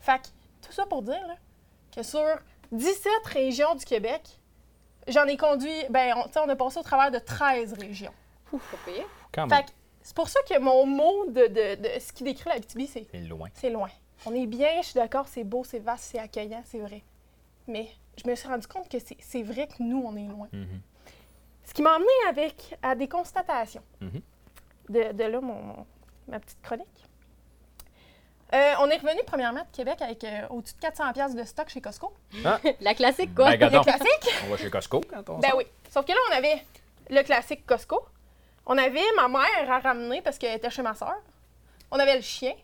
Fait 0.00 0.18
que, 0.20 0.26
tout 0.66 0.72
ça 0.72 0.86
pour 0.86 1.02
dire 1.02 1.26
là, 1.26 1.34
que 1.94 2.02
sur 2.02 2.24
17 2.72 3.12
régions 3.26 3.74
du 3.74 3.84
Québec, 3.84 4.22
j'en 5.06 5.24
ai 5.24 5.36
conduit, 5.36 5.84
ben, 5.90 6.14
on, 6.16 6.24
tu 6.24 6.32
sais, 6.34 6.40
on 6.40 6.48
a 6.48 6.56
passé 6.56 6.78
au 6.78 6.82
travers 6.82 7.10
de 7.10 7.18
13 7.18 7.72
régions. 7.74 8.12
Quand 9.32 9.48
Fait 9.48 9.64
que 9.64 9.70
c'est 10.02 10.14
pour 10.16 10.28
ça 10.28 10.40
que 10.48 10.58
mon 10.58 10.86
mot 10.86 11.26
de, 11.26 11.46
de- 11.48 11.82
de 11.82 12.00
ce 12.00 12.12
qui 12.12 12.24
décrit 12.24 12.48
la 12.48 12.58
BTB, 12.58 12.86
c'est 12.88 13.06
C'est 13.10 13.20
loin. 13.20 13.48
c'est 13.54 13.70
loin. 13.70 13.90
On 14.26 14.34
est 14.34 14.46
bien, 14.46 14.80
je 14.82 14.86
suis 14.88 14.94
d'accord, 14.94 15.28
c'est 15.28 15.44
beau, 15.44 15.64
c'est 15.64 15.78
vaste, 15.78 16.04
c'est 16.12 16.18
accueillant, 16.18 16.62
c'est 16.64 16.78
vrai. 16.80 17.02
Mais 17.66 17.88
je 18.22 18.28
me 18.28 18.34
suis 18.34 18.48
rendu 18.48 18.66
compte 18.66 18.88
que 18.88 18.98
c'est 18.98 19.16
c'est 19.20 19.42
vrai 19.42 19.66
que 19.68 19.74
nous, 19.82 20.02
on 20.04 20.16
est 20.16 20.26
loin. 20.26 20.48
Mhm. 20.52 20.80
Ce 21.64 21.74
qui 21.74 21.82
m'a 21.82 21.94
emmené 21.96 22.08
avec, 22.28 22.76
à 22.82 22.94
des 22.94 23.08
constatations. 23.08 23.82
Mhm. 24.00 24.22
de, 24.88 25.12
de 25.12 25.24
là, 25.24 25.40
mon, 25.42 25.62
mon- 25.62 25.86
ma 26.28 26.40
petite 26.40 26.60
chronique. 26.62 27.07
Euh, 28.54 28.72
on 28.80 28.88
est 28.88 28.96
revenu 28.96 29.20
premièrement 29.26 29.60
de 29.60 29.76
Québec 29.76 30.00
avec 30.00 30.24
euh, 30.24 30.46
au-dessus 30.50 30.74
de 30.74 30.80
400 30.80 31.12
pièces 31.12 31.34
de 31.34 31.44
stock 31.44 31.68
chez 31.68 31.80
Costco. 31.82 32.14
La 32.80 32.94
classique, 32.94 33.34
quoi. 33.34 33.56
Ben. 33.56 33.70
Le 33.70 33.80
classique? 33.82 34.34
On 34.46 34.50
va 34.50 34.56
chez 34.56 34.70
Costco 34.70 35.00
quand 35.08 35.28
on 35.30 35.38
Ben 35.38 35.50
sort. 35.50 35.58
oui. 35.58 35.66
Sauf 35.90 36.06
que 36.06 36.12
là, 36.12 36.18
on 36.30 36.36
avait 36.36 36.64
le 37.10 37.22
classique 37.22 37.66
Costco. 37.66 38.02
On 38.64 38.78
avait 38.78 39.00
ma 39.16 39.28
mère 39.28 39.70
à 39.70 39.78
ramener 39.80 40.22
parce 40.22 40.38
qu'elle 40.38 40.56
était 40.56 40.70
chez 40.70 40.82
ma 40.82 40.94
soeur. 40.94 41.16
On 41.90 41.98
avait 41.98 42.16
le 42.16 42.22
chien. 42.22 42.54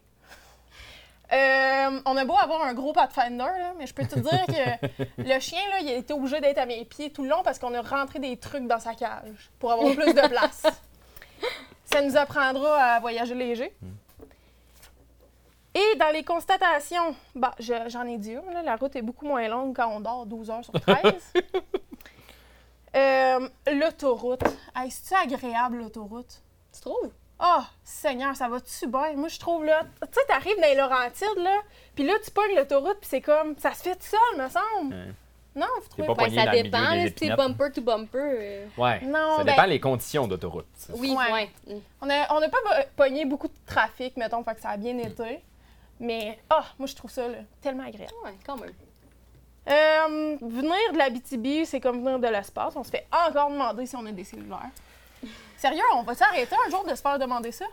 Euh, 1.33 2.01
on 2.05 2.17
a 2.17 2.25
beau 2.25 2.37
avoir 2.37 2.63
un 2.63 2.75
gros 2.75 2.93
Pathfinder, 2.93 3.39
là, 3.39 3.73
mais 3.79 3.87
je 3.87 3.95
peux 3.95 4.07
te 4.07 4.19
dire 4.19 4.47
que 4.47 5.05
le 5.23 5.41
chien, 5.41 5.61
là, 5.71 5.81
il 5.81 5.89
a 5.89 5.95
été 5.95 6.13
obligé 6.13 6.41
d'être 6.41 6.59
à 6.59 6.67
mes 6.67 6.85
pieds 6.85 7.11
tout 7.11 7.23
le 7.23 7.31
long 7.31 7.43
parce 7.43 7.59
qu'on 7.59 7.73
a 7.75 7.81
rentré 7.83 8.19
des 8.19 8.37
trucs 8.37 8.67
dans 8.67 8.79
sa 8.79 8.95
cage 8.95 9.51
pour 9.59 9.73
avoir 9.73 9.95
plus 9.95 10.13
de 10.15 10.29
place. 10.29 10.63
Ça 11.87 12.03
nous 12.03 12.17
apprendra 12.17 12.77
à 12.77 13.01
voyager 13.01 13.35
léger. 13.35 13.75
Et 15.75 15.97
dans 15.99 16.11
les 16.13 16.23
constatations, 16.23 17.17
bah, 17.35 17.53
je- 17.59 17.89
j'en 17.89 18.05
ai 18.07 18.17
dit 18.19 18.33
une, 18.33 18.53
là, 18.53 18.63
la 18.63 18.77
route 18.77 18.95
est 18.97 19.03
beaucoup 19.03 19.27
moins 19.27 19.47
longue 19.49 19.75
quand 19.75 19.89
on 19.89 20.01
dort 20.01 20.25
12 20.27 20.51
heures 20.51 20.65
sur 20.65 20.73
13. 20.81 21.33
Euh, 22.97 23.49
l'autoroute. 23.73 24.45
Hey, 24.77 24.89
C'est-tu 24.91 25.21
agréable, 25.21 25.79
l'autoroute? 25.79 26.41
Tu 26.73 26.81
trouves? 26.81 27.11
Oh, 27.41 27.63
Seigneur, 27.83 28.37
ça 28.37 28.47
va-tu 28.49 28.87
bien? 28.87 29.15
Moi, 29.17 29.27
je 29.27 29.41
trouve, 29.41 29.65
là... 29.65 29.81
Tu 30.01 30.09
sais, 30.13 30.21
t'arrives 30.29 30.57
dans 30.61 30.69
les 30.69 30.77
Laurentides, 30.77 31.39
là, 31.43 31.59
puis 31.97 32.05
là, 32.07 32.15
tu 32.25 32.31
pognes 32.31 32.55
l'autoroute, 32.55 32.99
puis 33.01 33.09
c'est 33.11 33.21
comme... 33.21 33.57
Ça 33.59 33.75
se 33.75 33.83
fait 33.83 33.97
tout 33.97 34.07
seul, 34.07 34.41
me 34.45 34.49
semble. 34.49 34.95
Non, 35.57 35.67
vous 35.83 35.89
trouvez 35.89 36.07
pas 36.07 36.15
pas? 36.15 36.29
Ben, 36.29 36.35
ça 36.35 36.51
dépend, 36.53 36.79
milieu 36.79 36.91
des 36.93 37.03
là, 37.03 37.09
si 37.09 37.15
c'est 37.27 37.35
bumper 37.37 37.73
to 37.73 37.81
bumper. 37.83 38.19
euh, 38.19 38.67
Ouais. 38.79 39.01
Non, 39.03 39.39
ça 39.39 39.45
ben- 39.45 39.53
dépend 39.55 39.65
les 39.67 39.81
conditions 39.81 40.29
d'autoroute. 40.29 40.67
Oui, 40.97 41.17
Ouais. 41.17 41.33
ouais. 41.33 41.51
Mm. 41.67 41.79
On 42.01 42.07
n'a 42.07 42.33
on 42.33 42.43
a 42.43 42.49
pas 42.49 42.59
pogné 42.97 43.25
beaucoup 43.25 43.49
de 43.49 43.55
trafic, 43.67 44.17
mettons, 44.17 44.45
fait 44.45 44.55
que 44.55 44.61
ça 44.61 44.71
a 44.71 44.77
bien 44.77 44.97
été. 44.99 45.43
Mais, 46.01 46.39
ah, 46.51 46.65
moi, 46.79 46.87
je 46.87 46.95
trouve 46.95 47.11
ça, 47.11 47.29
là, 47.29 47.39
tellement 47.61 47.85
agréable. 47.85 48.13
Ouais, 48.25 48.35
quand 48.45 48.57
même. 48.57 48.73
Euh, 49.67 50.37
venir 50.43 50.93
de 50.93 50.99
la 50.99 51.09
BTB, 51.09 51.65
c'est 51.65 51.81
comme 51.81 51.99
venir 52.05 52.19
de 52.19 52.27
l'espace. 52.29 52.75
On 52.77 52.85
se 52.85 52.91
fait 52.91 53.07
encore 53.11 53.51
demander 53.51 53.87
si 53.87 53.97
on 53.97 54.05
a 54.05 54.13
des 54.13 54.25
cellulaires. 54.25 54.71
Sérieux, 55.57 55.83
on 55.95 56.03
va 56.03 56.15
s'arrêter 56.15 56.55
un 56.67 56.71
jour 56.71 56.85
de 56.85 56.95
se 56.95 57.01
faire 57.01 57.19
demander 57.19 57.51
ça? 57.53 57.65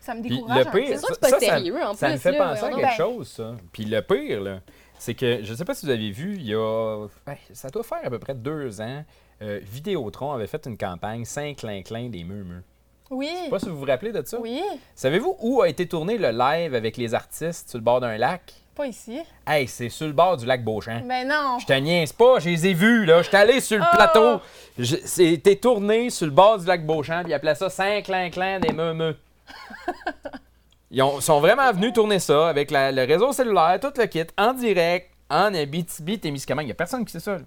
Ça 0.00 0.14
me 0.14 0.22
Puis 0.22 0.30
décourage 0.30 0.64
le 0.64 0.70
pire. 0.72 0.88
C'est 0.88 0.98
sûr 0.98 1.08
que 1.08 1.14
ça, 1.14 1.14
c'est 1.14 1.20
pas 1.20 1.28
ça, 1.28 1.40
ça- 1.40 1.46
sérieux, 1.58 1.82
en 1.84 1.94
ça 1.94 2.08
me 2.10 2.16
fait 2.16 2.32
là, 2.32 2.48
penser 2.48 2.64
à 2.64 2.70
quelque 2.70 2.96
chose, 2.96 3.28
ça. 3.28 3.54
Puis 3.72 3.84
le 3.84 4.00
pire, 4.02 4.40
là, 4.40 4.60
c'est 4.98 5.14
que 5.14 5.44
je 5.44 5.50
ne 5.52 5.56
sais 5.56 5.64
pas 5.64 5.74
si 5.74 5.86
vous 5.86 5.92
avez 5.92 6.10
vu, 6.10 6.34
il 6.36 6.46
y 6.46 6.54
a. 6.54 7.06
ben, 7.26 7.36
ça 7.52 7.68
doit 7.68 7.82
faire 7.84 8.00
à 8.04 8.10
peu 8.10 8.18
près 8.18 8.34
deux 8.34 8.80
ans. 8.80 9.04
euh, 9.42 9.60
Vidéotron 9.62 10.32
avait 10.32 10.46
fait 10.46 10.66
une 10.66 10.76
campagne 10.78 11.24
Saint-Clinclin 11.24 12.08
des 12.08 12.24
Meumeux. 12.24 12.62
Oui. 13.10 13.30
Je 13.38 13.44
sais 13.44 13.50
pas 13.50 13.58
si 13.58 13.68
vous 13.68 13.78
vous 13.78 13.84
rappelez 13.86 14.12
de 14.12 14.22
ça. 14.26 14.38
Oui. 14.40 14.62
Savez-vous 14.94 15.36
où 15.40 15.62
a 15.62 15.68
été 15.68 15.86
tourné 15.88 16.18
le 16.18 16.30
live 16.30 16.74
avec 16.74 16.96
les 16.96 17.14
artistes 17.14 17.70
sur 17.70 17.78
le 17.78 17.84
bord 17.84 18.00
d'un 18.00 18.16
lac? 18.18 18.52
Pas 18.74 18.86
ici. 18.86 19.18
Hey, 19.46 19.66
c'est 19.66 19.88
sur 19.88 20.06
le 20.06 20.12
bord 20.12 20.36
du 20.36 20.46
lac 20.46 20.62
Beauchamp. 20.62 21.00
Ben 21.04 21.26
non. 21.26 21.58
Je 21.58 21.66
te 21.66 21.72
niaise 21.72 22.12
pas, 22.12 22.38
je 22.38 22.48
les 22.50 22.66
ai 22.68 22.74
vus, 22.74 23.06
là. 23.06 23.22
J'étais 23.22 23.38
allé 23.38 23.60
sur 23.60 23.78
le 23.78 23.84
Oh! 23.84 23.96
plateau. 23.96 24.40
Je- 24.78 24.96
C'était 25.04 25.56
tourné 25.56 26.10
sur 26.10 26.26
le 26.26 26.32
bord 26.32 26.58
du 26.58 26.66
lac 26.66 26.86
Beauchamp, 26.86 27.22
puis 27.22 27.32
ils 27.32 27.34
appelaient 27.34 27.54
ça 27.56 27.68
Saint-Clinclin 27.70 28.60
des 28.60 28.72
Meumeux. 28.72 29.16
Ils 30.90 31.02
ont- 31.02 31.20
sont 31.20 31.40
vraiment 31.40 31.70
venus 31.72 31.92
tourner 31.92 32.18
ça 32.18 32.48
avec 32.48 32.70
la- 32.70 32.92
le 32.92 33.04
réseau 33.04 33.32
cellulaire, 33.32 33.78
tout 33.80 33.92
le 33.96 34.06
kit, 34.06 34.24
en 34.38 34.54
direct, 34.54 35.10
en 35.28 35.52
Abitibi, 35.52 36.18
Témiscamingue. 36.18 36.64
Il 36.64 36.68
n'y 36.68 36.72
a 36.72 36.76
personne 36.76 37.04
qui 37.04 37.12
sait 37.12 37.20
ça. 37.20 37.32
là. 37.32 37.40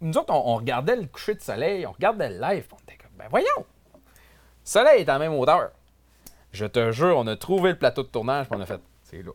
Nous 0.00 0.16
autres, 0.16 0.32
on, 0.32 0.52
on 0.52 0.56
regardait 0.56 0.94
le 0.96 1.06
coucher 1.06 1.34
de 1.34 1.40
soleil, 1.40 1.84
on 1.86 1.90
regardait 1.92 2.28
le 2.30 2.40
live, 2.40 2.66
on 2.72 2.76
était 2.82 2.98
comme, 3.02 3.10
ben 3.18 3.26
voyons! 3.30 3.66
Le 4.64 4.68
soleil 4.68 5.02
est 5.02 5.08
à 5.08 5.14
la 5.14 5.18
même 5.18 5.34
hauteur. 5.34 5.70
Je 6.52 6.64
te 6.66 6.92
jure, 6.92 7.16
on 7.18 7.26
a 7.26 7.36
trouvé 7.36 7.70
le 7.72 7.78
plateau 7.78 8.02
de 8.02 8.08
tournage, 8.08 8.48
puis 8.48 8.56
on 8.58 8.62
a 8.62 8.66
fait, 8.66 8.80
c'est 9.02 9.22
là. 9.22 9.32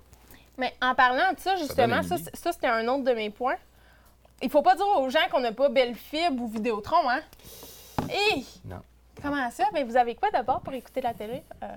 Mais 0.58 0.74
en 0.82 0.96
parlant 0.96 1.34
de 1.34 1.40
ça, 1.40 1.56
justement, 1.56 2.02
ça, 2.04 2.18
c'était 2.52 2.68
un 2.68 2.88
autre 2.88 3.04
de 3.04 3.12
mes 3.14 3.30
points. 3.30 3.56
Il 4.42 4.50
faut 4.50 4.62
pas 4.62 4.76
dire 4.76 4.88
aux 4.88 5.10
gens 5.10 5.20
qu'on 5.32 5.42
n'a 5.42 5.52
pas 5.52 5.70
belle 5.70 5.96
fibre 5.96 6.42
ou 6.44 6.48
Vidéotron, 6.48 7.10
hein? 7.10 7.22
Hé! 8.10 8.44
Non. 8.66 8.82
Comment 9.22 9.52
ça? 9.52 9.66
Mais 9.74 9.84
vous 9.84 9.98
avez 9.98 10.16
quoi 10.16 10.30
d'abord 10.32 10.62
pour 10.62 10.74
écouter 10.74 11.02
la 11.02 11.14
télé? 11.14 11.44
Euh, 11.62 11.68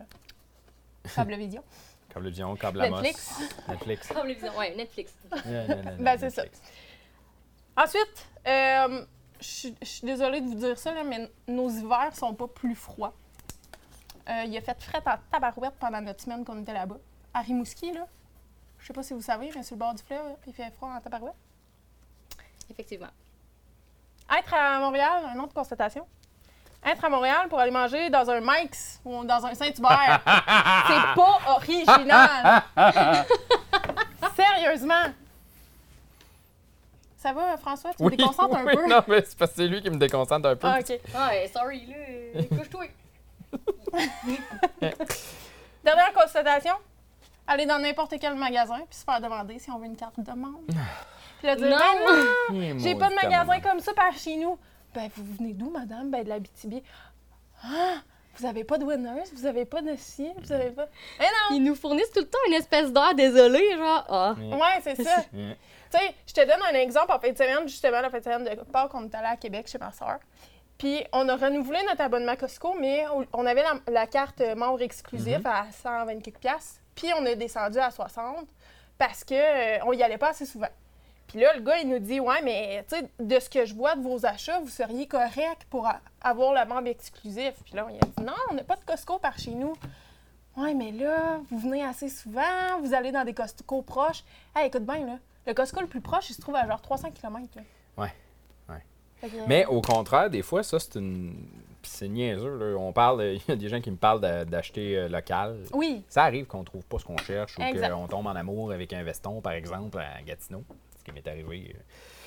Cablevision. 1.14 1.62
Câble 2.12 2.28
Vision, 2.28 2.55
câble 2.61 2.80
Amos. 2.82 3.00
Netflix. 3.00 3.40
Netflix. 3.68 4.09
Comme 4.09 4.26
les 4.28 4.34
visions. 4.34 4.57
Ouais, 4.57 4.74
Netflix. 4.76 5.12
Non, 5.30 5.38
non, 5.44 5.76
non, 5.82 5.96
Ben, 5.98 6.18
c'est 6.18 6.30
ça. 6.30 6.42
Netflix. 6.42 6.62
Ensuite, 7.76 8.26
euh, 8.46 9.05
je 9.40 9.44
suis- 9.46 9.74
je 9.82 9.86
suis 9.86 10.07
désolée 10.07 10.40
de 10.40 10.46
vous 10.46 10.55
dire 10.55 10.78
ça, 10.78 10.92
là, 10.94 11.03
mais 11.05 11.28
nos 11.48 11.68
hivers 11.68 12.14
sont 12.14 12.34
pas 12.34 12.46
plus 12.46 12.74
froids. 12.76 13.12
Euh, 14.28 14.44
il 14.46 14.56
a 14.56 14.60
fait 14.60 14.80
fret 14.80 15.02
en 15.06 15.16
tabarouette 15.30 15.74
pendant 15.78 16.00
notre 16.00 16.22
semaine 16.22 16.44
qu'on 16.44 16.60
était 16.60 16.72
là-bas. 16.72 16.98
À 17.34 17.40
Rimouski, 17.40 17.92
là. 17.92 18.06
Je 18.78 18.86
sais 18.86 18.92
pas 18.92 19.02
si 19.02 19.14
vous 19.14 19.22
savez, 19.22 19.50
mais 19.54 19.62
sur 19.62 19.76
le 19.76 19.80
bord 19.80 19.94
du 19.94 20.02
fleuve, 20.02 20.36
il 20.46 20.52
fait 20.52 20.70
froid 20.72 20.90
en 20.90 21.00
tabarouette. 21.00 21.34
Effectivement. 22.70 23.10
Être 24.38 24.54
à 24.54 24.78
Montréal, 24.78 25.24
une 25.34 25.40
autre 25.40 25.54
constatation. 25.54 26.06
Être 26.84 27.04
à 27.04 27.08
Montréal 27.08 27.48
pour 27.48 27.60
aller 27.60 27.70
manger 27.70 28.10
dans 28.10 28.28
un 28.28 28.40
Mike's 28.40 29.00
ou 29.04 29.24
dans 29.24 29.46
un 29.46 29.54
Saint-Hubert, 29.54 30.20
c'est 30.26 31.14
pas 31.14 31.38
original. 31.48 32.62
Sérieusement. 34.34 35.12
Ça 37.18 37.32
va, 37.32 37.56
François? 37.56 37.94
Tu 37.94 38.02
me 38.02 38.10
déconcentres 38.10 38.56
un 38.56 38.64
oui, 38.64 38.74
peu? 38.74 38.88
Non, 38.88 39.00
mais 39.06 39.22
c'est 39.24 39.38
parce 39.38 39.52
que 39.52 39.58
c'est 39.58 39.68
lui 39.68 39.80
qui 39.80 39.90
me 39.90 39.96
déconcentre 39.96 40.48
un 40.48 40.56
peu. 40.56 40.66
Ah, 40.66 40.80
OK. 40.80 40.88
Ouais, 40.88 41.50
sorry, 41.54 41.86
là. 41.86 42.42
Couche-toi. 42.48 42.86
Dernière 45.84 46.12
constatation. 46.12 46.74
Aller 47.46 47.66
dans 47.66 47.78
n'importe 47.78 48.14
quel 48.20 48.34
magasin 48.34 48.78
puis 48.88 48.96
se 48.98 49.05
faire 49.05 49.20
demander 49.20 49.59
si 49.59 49.70
on 49.70 49.78
veut 49.78 49.86
une 49.86 49.96
carte 49.96 50.18
de 50.20 50.30
membre. 50.32 50.61
Puis 51.38 51.46
là, 51.46 51.57
dire, 51.57 51.66
Non. 51.68 51.76
Ben 51.76 52.55
non, 52.55 52.61
Eh, 52.62 52.78
j'ai 52.78 52.94
pas 52.94 53.09
de 53.09 53.14
magasin 53.14 53.61
comme 53.61 53.80
ça 53.80 53.92
par 53.94 54.12
chez 54.16 54.36
nous. 54.36 54.57
Ben, 54.94 55.11
vous 55.16 55.24
venez 55.38 55.53
d'où, 55.53 55.70
madame? 55.70 56.11
Ben, 56.11 56.22
de 56.22 56.28
la 56.28 56.38
BTB. 56.38 56.82
Ah, 57.64 57.94
vous 58.36 58.46
avez 58.46 58.62
pas 58.64 58.78
de 58.78 58.84
winners, 58.84 59.24
vous 59.34 59.46
avez 59.46 59.64
pas 59.64 59.82
de 59.82 59.94
ci, 59.96 60.28
vous 60.38 60.53
avez 60.53 60.70
pas. 60.70 60.86
Eh 61.18 61.22
non! 61.24 61.57
Ils 61.57 61.62
nous 61.64 61.74
fournissent 61.74 62.11
tout 62.12 62.20
le 62.20 62.28
temps 62.28 62.38
une 62.48 62.55
espèce 62.55 62.92
d'air 62.92 63.14
désolé, 63.14 63.76
genre. 63.76 64.05
Ah. 64.09 64.34
Ouais, 64.38 64.80
c'est 64.82 65.03
ça. 65.03 65.16
Ouais. 65.32 65.57
Tu 65.92 65.98
sais, 65.98 66.14
je 66.26 66.32
te 66.32 66.40
donne 66.46 66.62
un 66.70 66.74
exemple 66.74 67.12
en 67.12 67.18
fin 67.20 67.30
de 67.30 67.36
semaine, 67.36 67.68
justement, 67.68 68.00
la 68.00 68.09
fin 68.09 68.18
de 68.18 68.24
semaine 68.24 68.44
de 68.44 68.55
Pâques, 68.62 68.94
on 68.94 69.05
est 69.05 69.14
allé 69.14 69.26
à 69.26 69.36
Québec 69.36 69.68
chez 69.68 69.76
ma 69.76 69.92
soeur. 69.92 70.20
Puis 70.83 71.05
on 71.12 71.28
a 71.28 71.37
renouvelé 71.37 71.78
notre 71.89 72.01
abonnement 72.01 72.35
Costco, 72.35 72.74
mais 72.74 73.05
on- 73.14 73.24
on 73.35 73.47
avait 73.47 73.62
la, 73.62 73.74
la 73.89 74.07
carte 74.09 74.41
membre 74.57 74.83
exclusif 74.83 75.39
à 75.47 75.66
120 75.70 76.20
quelques 76.20 76.39
piastres. 76.41 76.80
Puis 76.97 77.07
on 77.16 77.24
est 77.24 77.37
descendu 77.37 77.78
à 77.78 77.93
60 77.93 78.49
parce 78.99 79.22
que 79.22 79.35
euh, 79.35 79.78
on 79.87 79.93
y 79.93 80.03
allait 80.03 80.18
pas 80.18 80.30
assez 80.30 80.45
souvent. 80.45 80.66
Puis 81.28 81.39
là, 81.39 81.55
le 81.55 81.61
gars, 81.62 81.78
il 81.78 81.89
nous 81.89 82.01
dit 82.01 82.18
Ouais, 82.18 82.43
mais 82.43 82.85
tu 82.89 82.97
sais, 82.97 83.09
de 83.20 83.39
ce 83.39 83.49
que 83.49 83.64
je 83.64 83.74
vois 83.76 83.95
de 83.95 84.03
vos 84.03 84.26
achats, 84.26 84.59
vous 84.59 84.68
seriez 84.68 85.07
correct 85.07 85.66
pour 85.70 85.89
avoir 86.20 86.53
le 86.53 86.68
membre 86.68 86.89
exclusif. 86.89 87.53
Puis 87.64 87.74
là, 87.76 87.87
il 87.89 87.97
a 87.97 88.01
dit 88.01 88.24
Non, 88.26 88.35
on 88.51 88.55
n'a 88.55 88.64
pas 88.64 88.74
de 88.74 88.85
Costco 88.85 89.18
par 89.20 89.39
chez 89.39 89.53
nous. 89.53 89.74
Ouais, 90.57 90.74
mais 90.74 90.91
là, 90.91 91.39
vous 91.49 91.59
venez 91.61 91.85
assez 91.85 92.09
souvent, 92.09 92.80
vous 92.83 92.93
allez 92.93 93.12
dans 93.12 93.24
des 93.24 93.35
Costco 93.35 93.83
proches. 93.83 94.24
Hey, 94.57 94.66
écoute 94.66 94.85
bien, 94.85 95.07
là. 95.07 95.18
Le 95.47 95.55
Costco 95.55 95.80
le 95.80 95.87
plus 95.87 96.01
proche, 96.01 96.28
il 96.30 96.35
se 96.35 96.41
trouve 96.41 96.57
à 96.57 96.66
genre 96.66 96.83
300 96.83 97.12
km. 97.12 97.47
Là. 97.55 97.62
Ouais, 97.97 98.12
Mais 99.48 99.66
au 99.66 99.80
contraire, 99.80 100.30
des 100.30 100.42
fois, 100.42 100.62
ça, 100.62 100.78
c'est 100.78 100.96
une. 100.98 101.34
Puis 101.82 101.90
c'est 101.94 102.08
niaiseux, 102.08 102.56
là. 102.58 102.76
On 102.78 102.92
parle. 102.92 103.22
Il 103.34 103.40
y 103.48 103.52
a 103.52 103.56
des 103.56 103.68
gens 103.68 103.80
qui 103.80 103.90
me 103.90 103.96
parlent 103.96 104.20
d'a- 104.20 104.44
d'acheter 104.44 104.96
euh, 104.96 105.08
local. 105.08 105.56
Oui, 105.72 106.04
Ça 106.08 106.22
arrive 106.24 106.46
qu'on 106.46 106.62
trouve 106.64 106.84
pas 106.84 106.98
ce 106.98 107.04
qu'on 107.04 107.16
cherche 107.18 107.56
ou 107.58 107.62
qu'on 107.62 108.06
tombe 108.08 108.26
en 108.26 108.36
amour 108.36 108.72
avec 108.72 108.92
un 108.92 109.02
veston, 109.02 109.40
par 109.40 109.52
exemple, 109.52 109.98
à 109.98 110.22
Gatineau. 110.22 110.62
Ce 110.98 111.04
qui 111.04 111.12
m'est 111.12 111.26
arrivé 111.26 111.74
euh, 111.74 111.78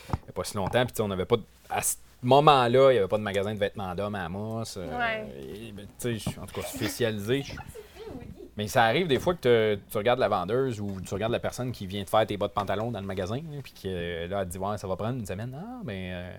il 0.09 0.23
n'y 0.23 0.29
a 0.29 0.31
pas 0.33 0.43
si 0.43 0.55
longtemps. 0.57 0.85
Puis, 0.85 1.01
on 1.01 1.07
n'avait 1.07 1.25
pas. 1.25 1.37
de- 1.37 1.43
À 1.69 1.81
ce 1.81 1.95
moment-là, 2.21 2.91
il 2.91 2.93
n'y 2.93 2.99
avait 2.99 3.07
pas 3.07 3.17
de 3.17 3.23
magasin 3.23 3.53
de 3.53 3.59
vêtements 3.59 3.95
d'hommes 3.95 4.15
à 4.15 4.25
Amos. 4.25 4.77
euh, 4.77 4.97
Ouais. 4.97 5.71
ben, 5.73 5.85
tu 5.85 5.89
sais, 5.99 6.13
je 6.15 6.29
suis 6.29 6.39
en 6.39 6.45
tout 6.45 6.59
cas 6.59 6.67
spécialisé. 6.67 7.43
Mais 8.57 8.67
ça 8.69 8.83
arrive 8.85 9.07
des 9.07 9.19
fois 9.19 9.33
que 9.33 9.39
te- 9.41 9.75
tu 9.91 9.97
regardes 9.97 10.19
la 10.19 10.29
vendeuse 10.29 10.79
ou 10.79 11.01
tu 11.01 11.13
regardes 11.13 11.33
la 11.33 11.39
personne 11.39 11.71
qui 11.73 11.87
vient 11.87 12.03
te 12.05 12.09
faire 12.09 12.25
tes 12.25 12.37
bas 12.37 12.47
de 12.47 12.53
pantalon 12.53 12.89
dans 12.89 13.01
le 13.01 13.05
magasin, 13.05 13.39
puis 13.61 13.73
que 13.83 14.27
là, 14.27 14.41
elle 14.41 14.47
te 14.47 14.51
dit 14.53 14.57
Ouais, 14.57 14.77
ça 14.77 14.87
va 14.87 14.95
prendre 14.95 15.17
une 15.19 15.25
semaine. 15.25 15.53
Ah, 15.59 15.81
ben, 15.83 15.93
euh, 16.13 16.37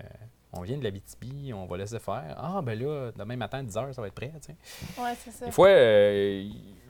on 0.57 0.61
vient 0.61 0.77
de 0.77 0.83
la 0.83 0.91
BTB, 0.91 1.53
on 1.53 1.65
va 1.65 1.77
laisser 1.77 1.99
faire. 1.99 2.35
Ah, 2.37 2.61
ben 2.63 2.79
là, 2.79 3.11
demain 3.17 3.35
matin, 3.35 3.59
à 3.59 3.63
10 3.63 3.75
h, 3.75 3.93
ça 3.93 4.01
va 4.01 4.07
être 4.07 4.13
prêt. 4.13 4.31
tu 4.41 4.53
sais. 4.53 5.01
ouais, 5.01 5.13
c'est 5.23 5.31
ça. 5.31 5.45
Des 5.45 5.51
fois, 5.51 5.67
euh, 5.69 6.47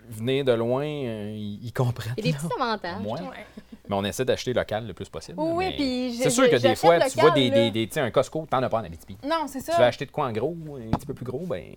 venir 0.09 0.45
de 0.45 0.53
loin, 0.53 0.85
euh, 0.85 1.33
ils, 1.35 1.71
comprennent. 1.73 2.13
Il 2.17 2.25
y 2.25 2.29
a 2.29 2.31
des 2.31 2.37
petits 2.37 2.53
avantages. 2.61 3.01
Moins. 3.01 3.21
Ouais. 3.21 3.45
Mais 3.89 3.95
on 3.95 4.03
essaie 4.03 4.25
d'acheter 4.25 4.53
local 4.53 4.85
le 4.85 4.93
plus 4.93 5.07
possible. 5.09 5.39
Oui, 5.39 5.47
là, 5.47 5.53
oui, 5.55 5.65
mais 5.69 5.75
puis 5.75 6.19
C'est 6.21 6.29
sûr 6.29 6.49
que 6.49 6.55
des 6.57 6.75
fois, 6.75 6.99
tu 7.09 7.19
vois 7.19 7.31
des, 7.31 7.87
tu 7.91 7.99
un 7.99 8.11
Costco, 8.11 8.45
t'en 8.49 8.61
as 8.61 8.69
pas 8.69 8.79
en 8.79 8.83
Abitibi. 8.83 9.17
Non, 9.23 9.45
c'est 9.47 9.59
Tu 9.59 9.65
veux 9.71 9.77
ça. 9.77 9.85
acheter 9.85 10.05
de 10.05 10.11
quoi 10.11 10.27
en 10.27 10.31
gros, 10.31 10.55
un 10.77 10.89
petit 10.97 11.05
peu 11.05 11.13
plus 11.13 11.25
gros, 11.25 11.45
ben 11.45 11.73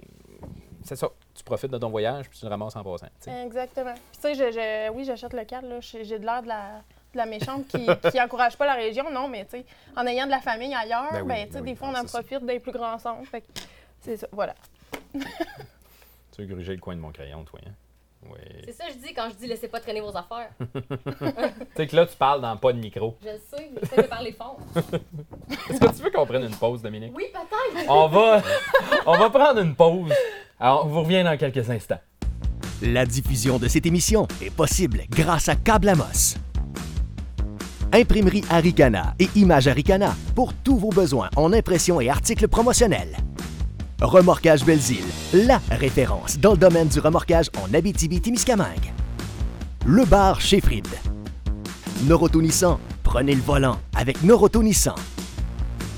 c'est 0.82 0.96
ça. 0.96 1.08
Tu 1.34 1.44
profites 1.44 1.70
de 1.70 1.78
ton 1.78 1.90
voyage 1.90 2.28
puis 2.28 2.38
tu 2.38 2.44
le 2.44 2.50
ramasses 2.50 2.74
en 2.76 2.82
passant. 2.82 3.06
tu. 3.22 3.30
Exactement. 3.30 3.94
Puis, 3.94 4.20
tu 4.20 4.20
sais, 4.20 4.34
je- 4.34 4.52
je- 4.52 4.90
oui, 4.92 5.04
j'achète 5.04 5.32
local. 5.32 5.68
là. 5.68 5.80
J'ai 5.80 6.18
de 6.18 6.24
l'air 6.24 6.42
de 6.42 6.48
la, 6.48 6.82
la 7.14 7.26
méchante 7.26 7.66
qui, 7.68 7.86
qui 8.10 8.20
encourage 8.22 8.56
pas 8.56 8.66
la 8.66 8.74
région, 8.74 9.10
non, 9.10 9.28
mais 9.28 9.44
tu 9.44 9.58
sais, 9.58 9.66
en 9.96 10.06
ayant 10.06 10.26
de 10.26 10.30
la 10.30 10.40
famille 10.40 10.74
ailleurs, 10.74 11.12
Ben 11.12 11.26
ben, 11.26 11.34
oui, 11.34 11.46
tu 11.46 11.52
sais, 11.52 11.58
ben 11.58 11.64
des 11.64 11.70
oui, 11.70 11.76
fois, 11.76 11.88
on 11.88 11.94
en 11.94 12.04
profite 12.04 12.44
des 12.44 12.60
plus 12.60 12.72
grands 12.72 12.98
centres. 12.98 13.28
Fait 13.28 13.40
que 13.40 13.46
c'est 14.00 14.16
ça, 14.16 14.26
voilà. 14.32 14.54
Tu 16.32 16.42
veux 16.42 16.54
gruger 16.54 16.74
le 16.74 16.80
coin 16.80 16.94
de 16.94 17.00
mon 17.00 17.10
crayon, 17.10 17.44
toi. 17.44 17.58
Hein? 17.66 17.72
Oui. 18.26 18.38
C'est 18.66 18.72
ça 18.72 18.86
que 18.86 18.92
je 18.92 18.98
dis 18.98 19.14
quand 19.14 19.28
je 19.30 19.34
dis 19.34 19.46
laissez 19.46 19.68
pas 19.68 19.80
traîner 19.80 20.00
vos 20.00 20.14
affaires. 20.16 20.50
Tu 20.60 21.76
sais 21.76 21.86
que 21.86 21.96
là, 21.96 22.06
tu 22.06 22.16
parles 22.16 22.40
dans 22.40 22.56
pas 22.56 22.72
de 22.72 22.78
micro. 22.78 23.16
Je 23.22 23.28
le 23.28 23.38
sais, 23.38 23.70
mais 23.72 23.80
j'essaie 23.82 24.02
de 24.02 24.08
parler 24.08 24.32
fort. 24.32 24.58
Est-ce 25.70 25.80
que 25.80 25.96
tu 25.96 26.02
veux 26.02 26.10
qu'on 26.10 26.26
prenne 26.26 26.44
une 26.44 26.54
pause, 26.54 26.82
Dominique? 26.82 27.12
Oui, 27.14 27.24
peut-être. 27.32 27.90
On 27.90 28.08
va, 28.08 28.42
on 29.06 29.16
va 29.18 29.30
prendre 29.30 29.60
une 29.60 29.74
pause. 29.74 30.12
Alors, 30.58 30.84
on 30.84 30.88
vous 30.88 31.02
revient 31.02 31.24
dans 31.24 31.36
quelques 31.38 31.68
instants. 31.70 32.00
La 32.82 33.06
diffusion 33.06 33.58
de 33.58 33.68
cette 33.68 33.86
émission 33.86 34.28
est 34.42 34.54
possible 34.54 35.02
grâce 35.10 35.48
à 35.48 35.56
Câble 35.56 35.88
Amos. 35.88 36.36
Imprimerie 37.92 38.44
Aricana 38.50 39.14
et 39.18 39.28
Image 39.34 39.66
Aricana 39.66 40.14
pour 40.36 40.54
tous 40.54 40.76
vos 40.76 40.90
besoins 40.90 41.28
en 41.34 41.52
impression 41.52 42.00
et 42.00 42.08
articles 42.08 42.46
promotionnels. 42.46 43.16
Remorquage 44.00 44.64
Belzile, 44.64 45.04
la 45.34 45.60
référence 45.70 46.38
dans 46.38 46.52
le 46.52 46.56
domaine 46.56 46.86
du 46.86 47.00
remorquage 47.00 47.50
en 47.60 47.74
Abitibi-Témiscamingue. 47.74 48.92
Le 49.84 50.04
bar 50.04 50.40
chez 50.40 50.60
Fried. 50.60 50.86
Noroto 52.04 52.40
Nissan, 52.40 52.78
prenez 53.02 53.34
le 53.34 53.42
volant 53.42 53.78
avec 53.96 54.22
Noroto 54.22 54.62
Nissan. 54.62 54.94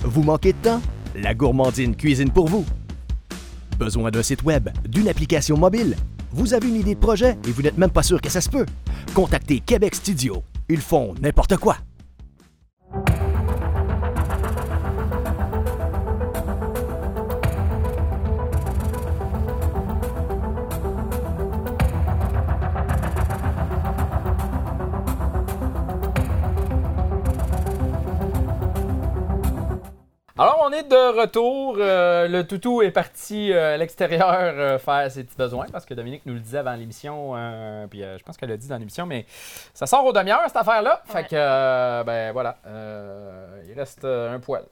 Vous 0.02 0.22
manquez 0.22 0.54
de 0.54 0.58
temps? 0.62 0.80
La 1.14 1.34
gourmandine 1.34 1.94
cuisine 1.94 2.30
pour 2.30 2.48
vous. 2.48 2.64
Besoin 3.78 4.10
d'un 4.10 4.22
site 4.22 4.42
web, 4.44 4.70
d'une 4.88 5.08
application 5.08 5.58
mobile? 5.58 5.96
Vous 6.30 6.54
avez 6.54 6.68
une 6.68 6.76
idée 6.76 6.94
de 6.94 7.00
projet 7.00 7.36
et 7.46 7.50
vous 7.50 7.60
n'êtes 7.60 7.76
même 7.76 7.90
pas 7.90 8.02
sûr 8.02 8.20
que 8.20 8.30
ça 8.30 8.40
se 8.40 8.48
peut? 8.48 8.64
Contactez 9.14 9.60
Québec 9.60 9.94
Studio. 9.94 10.42
Ils 10.72 10.80
font 10.80 11.12
n'importe 11.20 11.58
quoi. 11.58 11.76
Alors, 30.38 30.62
on 30.66 30.72
est 30.72 30.84
de 30.84 31.20
retour. 31.20 31.76
Euh, 31.78 32.26
le 32.26 32.46
toutou 32.46 32.80
est 32.80 32.90
parti 32.90 33.52
euh, 33.52 33.74
à 33.74 33.76
l'extérieur 33.76 34.30
euh, 34.32 34.78
faire 34.78 35.10
ses 35.10 35.24
petits 35.24 35.36
besoins 35.36 35.66
parce 35.70 35.84
que 35.84 35.92
Dominique 35.92 36.22
nous 36.24 36.32
le 36.32 36.40
disait 36.40 36.58
avant 36.58 36.74
l'émission. 36.74 37.32
puis 37.90 38.00
je 38.00 38.22
pense 38.22 38.36
qu'elle 38.38 38.48
l'a 38.48 38.56
dit 38.56 38.68
dans 38.68 38.78
l'émission, 38.78 39.04
mais 39.04 39.26
ça 39.74 39.86
sort 39.86 40.04
au 40.06 40.12
demi-heure 40.12 40.40
cette 40.46 40.56
affaire-là. 40.56 41.02
Fait 41.04 41.24
que, 41.24 42.02
ben 42.04 42.32
voilà. 42.32 42.56
il 43.68 43.78
reste 43.78 44.04
un 44.04 44.38
poil. 44.40 44.64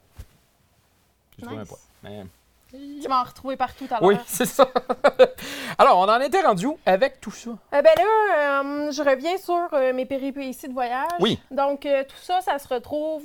J'ai 1.37 1.45
trouvé 1.45 1.61
un 1.61 1.65
poil. 1.65 1.79
Mais- 2.03 2.25
Tu 2.71 3.07
vas 3.07 3.21
en 3.21 3.23
retrouver 3.23 3.57
partout 3.57 3.85
à 3.89 3.99
l'heure. 3.99 4.03
Oui, 4.03 4.15
c'est 4.25 4.45
ça. 4.45 4.67
Alors, 5.77 5.99
on 5.99 6.09
en 6.09 6.19
était 6.21 6.41
rendu 6.41 6.67
où 6.67 6.77
avec 6.85 7.19
tout 7.19 7.31
ça? 7.31 7.49
Euh, 7.49 7.81
ben 7.81 7.91
là, 7.97 8.61
euh, 8.63 8.91
je 8.91 9.01
reviens 9.01 9.37
sur 9.37 9.67
euh, 9.73 9.93
mes 9.93 10.05
péripéties 10.05 10.67
de 10.67 10.73
voyage. 10.73 11.09
Oui. 11.19 11.39
Donc, 11.49 11.85
euh, 11.85 12.03
tout 12.07 12.17
ça, 12.17 12.39
ça 12.41 12.57
se 12.59 12.67
retrouve. 12.67 13.23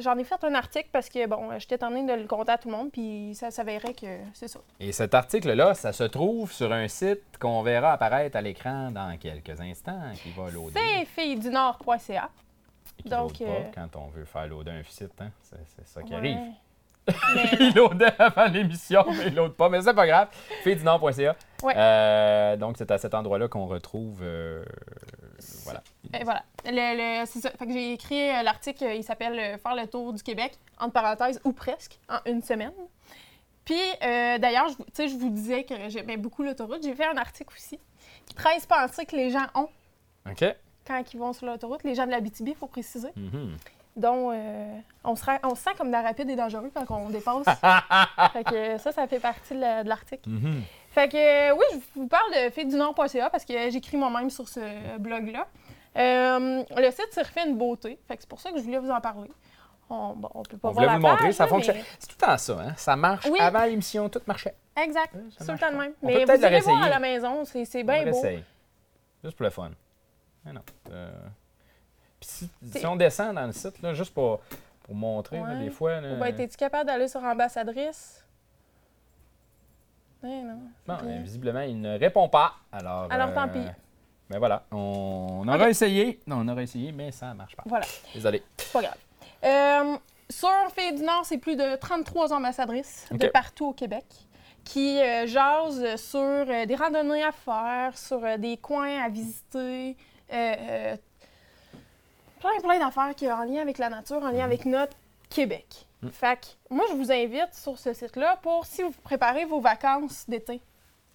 J'en 0.00 0.18
ai, 0.18 0.24
fait 0.24 0.44
un 0.44 0.54
article 0.54 0.88
parce 0.92 1.08
que, 1.08 1.26
bon, 1.26 1.58
j'étais 1.58 1.78
tentée 1.78 2.02
de 2.04 2.12
le 2.12 2.26
compter 2.26 2.52
à 2.52 2.58
tout 2.58 2.68
le 2.68 2.76
monde, 2.76 2.90
puis 2.90 3.34
ça 3.34 3.50
s'avérait 3.50 3.94
que 3.94 4.18
c'est 4.34 4.48
ça. 4.48 4.58
Et 4.80 4.92
cet 4.92 5.14
article-là, 5.14 5.74
ça 5.74 5.92
se 5.92 6.04
trouve 6.04 6.50
sur 6.50 6.72
un 6.72 6.88
site 6.88 7.22
qu'on 7.40 7.62
verra 7.62 7.92
apparaître 7.92 8.36
à 8.36 8.40
l'écran 8.40 8.90
dans 8.90 9.16
quelques 9.18 9.60
instants, 9.60 10.00
qui 10.22 10.30
va 10.32 10.50
loader. 10.50 10.72
C'est 10.74 11.04
fillesdunord.ca. 11.04 12.30
Qui 12.96 13.08
donc, 13.10 13.38
pas 13.38 13.44
quand 13.74 13.96
on 13.96 14.06
veut 14.08 14.24
faire 14.24 14.46
loader 14.46 14.70
un 14.70 14.82
site, 14.88 15.12
hein? 15.20 15.30
c'est 15.42 15.58
c'est 15.76 15.86
ça 15.86 16.02
qui 16.02 16.12
Ouais. 16.12 16.16
arrive. 16.16 16.38
Il 17.60 17.72
loadait 17.74 18.12
avant 18.18 18.46
l'émission, 18.46 19.04
mais 19.08 19.26
il 19.28 19.34
load 19.34 19.52
pas, 19.52 19.68
mais 19.68 19.80
c'est 19.82 19.94
pas 19.94 20.06
grave. 20.06 20.28
Fille-du-Nord.ca. 20.62 21.36
Ouais. 21.62 21.74
Euh, 21.76 22.56
donc, 22.56 22.76
c'est 22.78 22.90
à 22.90 22.98
cet 22.98 23.14
endroit-là 23.14 23.48
qu'on 23.48 23.66
retrouve. 23.66 24.18
euh, 24.22 24.64
voilà. 25.64 25.82
Et 26.14 26.24
voilà. 26.24 26.42
Le, 26.64 27.20
le- 27.22 27.26
c'est 27.26 27.40
ça. 27.40 27.50
Fait 27.50 27.66
que 27.66 27.72
j'ai 27.72 27.92
écrit 27.92 28.30
euh, 28.30 28.42
l'article, 28.42 28.84
euh, 28.84 28.94
il 28.94 29.04
s'appelle 29.04 29.58
Faire 29.58 29.74
le 29.74 29.86
tour 29.86 30.12
du 30.12 30.22
Québec, 30.22 30.58
entre 30.78 30.92
parenthèses, 30.92 31.40
ou 31.44 31.52
presque, 31.52 31.98
en 32.08 32.18
une 32.30 32.42
semaine. 32.42 32.72
Puis, 33.64 33.80
d'ailleurs, 34.00 34.68
je 34.68 35.08
je 35.08 35.16
vous 35.16 35.30
disais 35.30 35.64
que 35.64 35.74
j'aimais 35.88 36.16
beaucoup 36.16 36.42
l'autoroute. 36.44 36.82
J'ai 36.84 36.94
fait 36.94 37.06
un 37.06 37.16
article 37.16 37.52
aussi. 37.56 37.80
13 38.36 38.66
pensées 38.66 39.06
que 39.06 39.16
les 39.16 39.30
gens 39.30 39.46
ont 39.56 39.68
OK. 40.30 40.44
quand 40.86 41.02
ils 41.12 41.18
vont 41.18 41.32
sur 41.32 41.46
l'autoroute. 41.46 41.82
Les 41.82 41.94
gens 41.96 42.06
de 42.06 42.12
la 42.12 42.20
BTB, 42.20 42.48
il 42.50 42.54
faut 42.54 42.68
préciser. 42.68 43.08
Mhm. 43.16 43.56
Dont 43.96 44.30
euh, 44.32 44.78
on, 45.04 45.16
se 45.16 45.24
on 45.42 45.54
se 45.54 45.62
sent 45.62 45.70
comme 45.78 45.90
dans 45.90 46.02
rapide 46.02 46.28
et 46.30 46.36
dangereux 46.36 46.70
quand 46.74 46.84
on 46.90 47.08
dépasse. 47.10 47.46
fait 48.32 48.44
que 48.44 48.78
ça, 48.78 48.92
ça 48.92 49.06
fait 49.06 49.20
partie 49.20 49.54
de 49.54 49.60
la- 49.60 49.82
de 49.82 49.88
l'article. 49.88 50.28
Mhm. 50.28 50.62
Fait 50.90 51.08
que 51.08 51.16
euh, 51.50 51.54
oui, 51.54 51.64
je 51.94 52.00
vous 52.00 52.06
parle 52.08 52.30
de 52.32 52.50
fille-du-nord.ca 52.50 53.30
parce 53.30 53.44
que 53.44 53.70
j'écris 53.70 53.96
moi-même 53.96 54.30
sur 54.30 54.48
ce 54.48 54.96
blog-là. 54.98 55.46
Euh, 55.96 56.62
le 56.76 56.90
site 56.90 57.08
s'est 57.12 57.22
refait 57.22 57.48
une 57.48 57.56
beauté. 57.56 57.98
Fait 58.06 58.16
que 58.16 58.22
c'est 58.22 58.28
pour 58.28 58.40
ça 58.40 58.50
que 58.50 58.58
je 58.58 58.62
voulais 58.62 58.78
vous 58.78 58.90
en 58.90 59.00
parler. 59.00 59.30
On, 59.88 60.14
bon, 60.14 60.28
on 60.34 60.42
peut 60.42 60.58
pas 60.58 60.68
On 60.68 60.72
voir 60.72 60.86
la 60.86 60.94
vous 60.96 61.00
montrer, 61.06 61.32
ça 61.32 61.46
fonctionne. 61.46 61.76
C'est 61.98 62.08
tout 62.08 62.16
le 62.20 62.26
temps 62.26 62.36
ça, 62.36 62.58
hein? 62.60 62.74
Ça 62.76 62.96
marche. 62.96 63.26
Oui. 63.30 63.38
Avant 63.40 63.64
l'émission, 63.64 64.08
tout 64.08 64.20
marchait. 64.26 64.54
Exact. 64.82 65.14
C'est 65.38 65.46
tout 65.46 65.52
le 65.52 65.58
temps 65.58 65.70
de 65.72 65.76
même. 65.76 65.92
On 66.02 66.06
Mais 66.06 66.24
peut 66.24 66.36
vous 66.36 66.42
irez 66.42 66.60
voir 66.60 66.82
à 66.82 66.88
la 66.90 66.98
maison, 66.98 67.44
c'est 67.44 67.82
bien 67.84 68.10
beau. 68.10 68.22
Juste 69.24 69.36
pour 69.36 69.44
le 69.44 69.50
fun. 69.50 69.70
Mais 70.44 70.52
non. 70.52 70.60
Euh, 72.22 72.46
Puis 72.70 72.80
si, 72.80 72.86
on 72.86 72.96
descend 72.96 73.34
dans 73.34 73.46
le 73.46 73.52
site, 73.52 73.80
là, 73.82 73.94
juste 73.94 74.12
pour, 74.14 74.40
pour 74.82 74.94
montrer, 74.94 75.38
là, 75.40 75.56
des 75.56 75.70
fois. 75.70 76.00
là, 76.00 76.14
ben, 76.14 76.40
es-tu 76.40 76.56
capable 76.56 76.86
d'aller 76.86 77.08
sur 77.08 77.22
ambassadrice? 77.22 78.24
Eh 80.24 80.26
non. 80.26 80.58
Euh, 80.88 81.20
visiblement, 81.22 81.60
il 81.60 81.80
ne 81.80 81.98
répond 81.98 82.28
pas. 82.28 82.54
Alors, 82.72 83.06
Alors, 83.10 83.32
tant 83.32 83.48
pis. 83.48 83.60
Ben 84.28 84.38
voilà, 84.38 84.64
on, 84.72 85.42
on 85.44 85.48
aura 85.48 85.70
essayé. 85.70 86.18
Non, 86.26 86.38
on 86.40 86.48
aura 86.48 86.62
essayé, 86.62 86.90
mais 86.90 87.12
ça 87.12 87.28
ne 87.28 87.34
marche 87.34 87.54
pas. 87.54 87.62
Voilà. 87.66 87.86
Désolé. 88.12 88.42
C'est 88.56 88.72
pas 88.72 88.82
grave. 88.82 88.96
Euh, 89.44 89.96
sur 90.28 90.50
Filles 90.76 90.96
du 90.96 91.04
Nord, 91.04 91.24
c'est 91.24 91.38
plus 91.38 91.54
de 91.54 91.76
33 91.76 92.32
ambassadrices 92.32 93.06
de 93.12 93.28
partout 93.28 93.66
au 93.66 93.72
Québec 93.72 94.04
qui 94.64 95.00
euh, 95.00 95.28
jasent 95.28 95.94
sur 95.94 96.18
euh, 96.20 96.66
des 96.66 96.74
randonnées 96.74 97.22
à 97.22 97.30
faire, 97.30 97.96
sur 97.96 98.24
euh, 98.24 98.36
des 98.36 98.56
coins 98.56 99.00
à 99.00 99.08
visiter, 99.08 99.96
euh, 100.32 100.34
euh, 100.34 100.96
plein, 102.46 102.68
plein 102.68 102.78
d'affaires 102.84 103.14
qui 103.14 103.26
ont 103.28 103.32
en 103.32 103.44
lien 103.44 103.60
avec 103.62 103.78
la 103.78 103.88
nature, 103.88 104.22
en 104.22 104.30
lien 104.30 104.44
avec 104.44 104.64
notre 104.66 104.96
Québec. 105.30 105.86
Mm. 106.02 106.08
Fait 106.10 106.36
que 106.40 106.74
moi, 106.74 106.84
je 106.90 106.94
vous 106.94 107.10
invite 107.12 107.52
sur 107.54 107.78
ce 107.78 107.92
site-là 107.92 108.38
pour 108.42 108.64
si 108.66 108.82
vous 108.82 108.92
préparez 109.02 109.44
vos 109.44 109.60
vacances 109.60 110.24
d'été. 110.28 110.60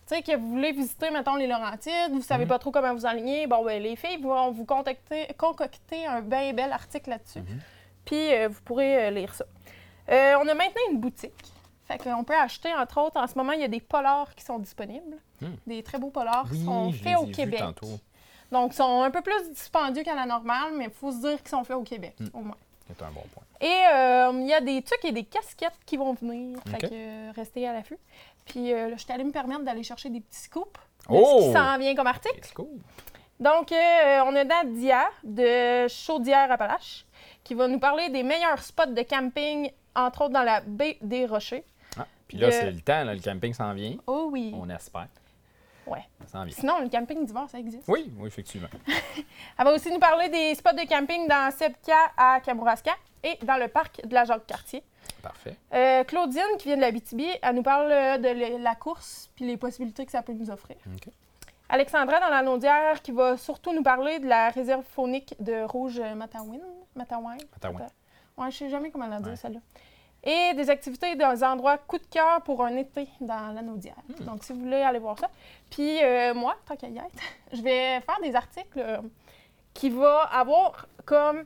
Tu 0.08 0.16
sais, 0.16 0.22
que 0.24 0.36
vous 0.36 0.50
voulez 0.50 0.72
visiter, 0.72 1.10
mettons, 1.12 1.36
les 1.36 1.48
Laurentides, 1.48 2.12
vous 2.12 2.22
savez 2.22 2.44
Mhm. 2.44 2.50
pas 2.50 2.60
trop 2.60 2.72
comment 2.72 2.94
vous 2.94 3.06
aligner, 3.06 3.48
bon, 3.48 3.64
ben, 3.64 3.82
les 3.82 3.96
filles 3.96 4.18
vont 4.22 4.52
vous 4.52 4.66
contacter, 4.66 5.28
concocter 5.38 6.06
un 6.06 6.22
bien 6.22 6.52
bel 6.54 6.72
article 6.74 7.12
là-dessus. 7.12 7.40
Mhm. 7.40 7.60
Puis, 8.04 8.34
euh, 8.34 8.48
vous 8.50 8.62
pourrez 8.66 9.06
euh, 9.06 9.10
lire 9.12 9.34
ça. 9.34 9.46
Euh, 10.10 10.36
on 10.42 10.48
a 10.48 10.54
maintenant 10.54 10.82
une 10.92 11.00
boutique. 11.00 11.34
Fait 11.88 11.98
qu'on 11.98 12.24
peut 12.24 12.36
acheter, 12.36 12.74
entre 12.74 13.00
autres, 13.00 13.18
en 13.22 13.28
ce 13.28 13.38
moment, 13.38 13.52
il 13.54 13.62
y 13.62 13.64
a 13.64 13.68
des 13.68 13.80
polars 13.80 14.34
qui 14.36 14.44
sont 14.44 14.60
disponibles. 14.60 15.18
Mhm. 15.40 15.56
Des 15.68 15.84
très 15.84 16.00
beaux 16.00 16.10
polars 16.10 16.46
qui 16.50 16.58
Oui, 16.58 16.66
sont 16.66 16.92
faits 16.92 17.18
au 17.18 17.28
Québec. 17.28 17.60
tantôt. 17.60 18.00
Donc, 18.52 18.74
ils 18.74 18.78
sont 18.78 19.02
un 19.02 19.12
peu 19.12 19.22
plus 19.22 19.50
dispendieux 19.50 20.04
qu'à 20.04 20.16
la 20.16 20.26
normale, 20.26 20.74
mais 20.76 20.86
il 20.86 20.92
faut 20.92 21.12
se 21.12 21.22
dire 21.22 21.38
qu'ils 21.40 21.50
sont 21.50 21.64
faits 21.64 21.78
au 21.78 21.84
Québec, 21.84 22.16
Mhm. 22.20 22.30
au 22.34 22.40
moins. 22.42 22.58
C'est 22.88 23.02
un 23.04 23.12
bon 23.12 23.24
point. 23.34 23.44
Et 23.62 23.68
euh, 23.94 24.32
il 24.42 24.48
y 24.48 24.54
a 24.54 24.60
des 24.60 24.82
trucs 24.82 25.06
et 25.06 25.12
des 25.14 25.24
casquettes 25.24 25.80
qui 25.86 25.96
vont 25.96 26.14
venir. 26.14 26.60
Fait 26.68 26.84
OK. 26.84 26.90
que 26.90 26.96
euh, 26.96 27.32
restez 27.36 27.66
à 27.68 27.72
l'affût. 27.74 27.98
Puis 28.46 28.74
euh, 28.74 28.90
là, 28.90 28.96
je 28.98 29.04
suis 29.04 29.12
allée 29.14 29.24
me 29.24 29.32
permettre 29.32 29.62
d'aller 29.64 29.84
chercher 29.84 30.10
des 30.10 30.20
petits 30.20 30.42
scoops 30.42 30.74
de 31.10 31.16
Oh! 31.16 31.40
ce 31.42 31.48
qui 31.48 31.54
s'en 31.54 31.78
vient 31.78 31.96
comme 31.96 32.08
article. 32.08 32.42
Donc, 33.40 33.72
euh, 33.72 34.20
on 34.26 34.36
a 34.36 34.44
Nadia 34.44 35.06
de 35.24 35.88
Chaudière-Appalaches 35.88 37.06
qui 37.44 37.54
va 37.54 37.68
nous 37.68 37.80
parler 37.80 38.10
des 38.10 38.24
meilleurs 38.24 38.62
spots 38.62 38.88
de 38.88 39.02
camping, 39.04 39.72
entre 39.96 40.22
autres 40.24 40.34
dans 40.34 40.44
la 40.44 40.62
baie 40.62 40.98
des 41.02 41.26
Rochers. 41.26 41.64
Ah, 41.98 42.06
Puis 42.28 42.38
là, 42.38 42.48
De- 42.48 42.52
c'est 42.52 42.72
le 42.72 42.82
temps, 42.82 43.04
là, 43.04 43.14
le 43.16 43.20
camping 43.22 43.54
s'en 43.54 43.74
vient. 43.74 43.96
Oh 44.06 44.28
oui. 44.32 44.52
On 44.54 44.70
espère. 44.70 45.08
Ouais. 45.88 46.04
Ça 46.28 46.44
vient. 46.46 46.56
Sinon, 46.56 46.80
le 46.80 46.90
camping 46.90 47.26
d'hiver, 47.26 47.46
ça 47.50 47.60
existe. 47.60 47.84
Oui, 47.88 48.12
oui, 48.18 48.28
effectivement. 48.28 48.68
Elle 49.58 49.66
va 49.66 49.74
aussi 49.74 49.92
nous 49.92 50.00
parler 50.00 50.30
des 50.30 50.54
spots 50.56 50.74
de 50.74 50.88
camping 50.88 51.28
dans 51.28 51.52
Sebka 51.52 51.98
à 52.16 52.40
Kamouraska 52.40 52.92
et 53.24 53.38
dans 53.44 53.58
le 53.58 53.68
parc 53.68 54.06
de 54.06 54.14
la 54.14 54.24
Jacques-Cartier. 54.26 54.84
Parfait. 55.22 55.56
Euh, 55.74 56.04
Claudine, 56.04 56.42
qui 56.58 56.68
vient 56.70 56.78
de 56.78 56.82
la 56.82 56.92
BTB, 56.92 57.22
elle 57.42 57.56
nous 57.56 57.64
parle 57.64 57.92
euh, 57.92 58.18
de 58.18 58.62
la 58.64 58.76
course 58.76 59.30
puis 59.36 59.46
les 59.46 59.58
possibilités 59.58 60.06
que 60.06 60.12
ça 60.12 60.22
peut 60.22 60.34
nous 60.34 60.50
offrir. 60.50 60.78
OK. 60.88 61.12
Alexandra, 61.70 62.20
dans 62.20 62.30
la 62.30 62.42
Naudière, 62.42 63.02
qui 63.02 63.12
va 63.12 63.38
surtout 63.38 63.74
nous 63.74 63.84
parler 63.84 64.20
de 64.20 64.28
la 64.28 64.50
réserve 64.50 64.84
faunique 64.84 65.36
de 65.40 65.64
Rouge 65.64 66.02
Matawin. 66.16 66.60
Matawin. 66.96 67.38
Ouais. 67.64 67.72
Ouais, 68.38 68.52
je 68.52 68.58
sais 68.58 68.70
jamais 68.70 68.92
comment 68.92 69.08
la 69.08 69.20
dire, 69.20 69.30
Ouais. 69.32 69.36
celle-là. 69.38 69.60
Et 70.24 70.54
des 70.56 70.70
activités 70.70 71.16
dans 71.16 71.34
des 71.34 71.44
endroits 71.44 71.78
coup 71.80 71.98
de 71.98 72.06
cœur 72.06 72.42
pour 72.44 72.64
un 72.64 72.76
été 72.78 73.08
dans 73.20 73.54
la 73.54 73.62
Naudière. 73.64 73.96
Hmm. 74.20 74.24
Donc, 74.26 74.44
si 74.44 74.54
vous 74.54 74.60
voulez 74.62 74.82
aller 74.82 75.00
voir 75.00 75.18
ça. 75.18 75.30
Puis, 75.72 76.04
euh, 76.04 76.34
moi, 76.36 76.56
tant 76.68 76.76
qu'à 76.76 76.88
y 76.90 76.98
être, 76.98 77.10
je 77.54 77.62
vais 77.62 78.00
faire 78.02 78.20
des 78.22 78.36
articles 78.36 78.78
euh, 78.80 78.98
qui 79.74 79.90
vont 79.90 80.06
avoir 80.32 80.86
comme. 81.06 81.44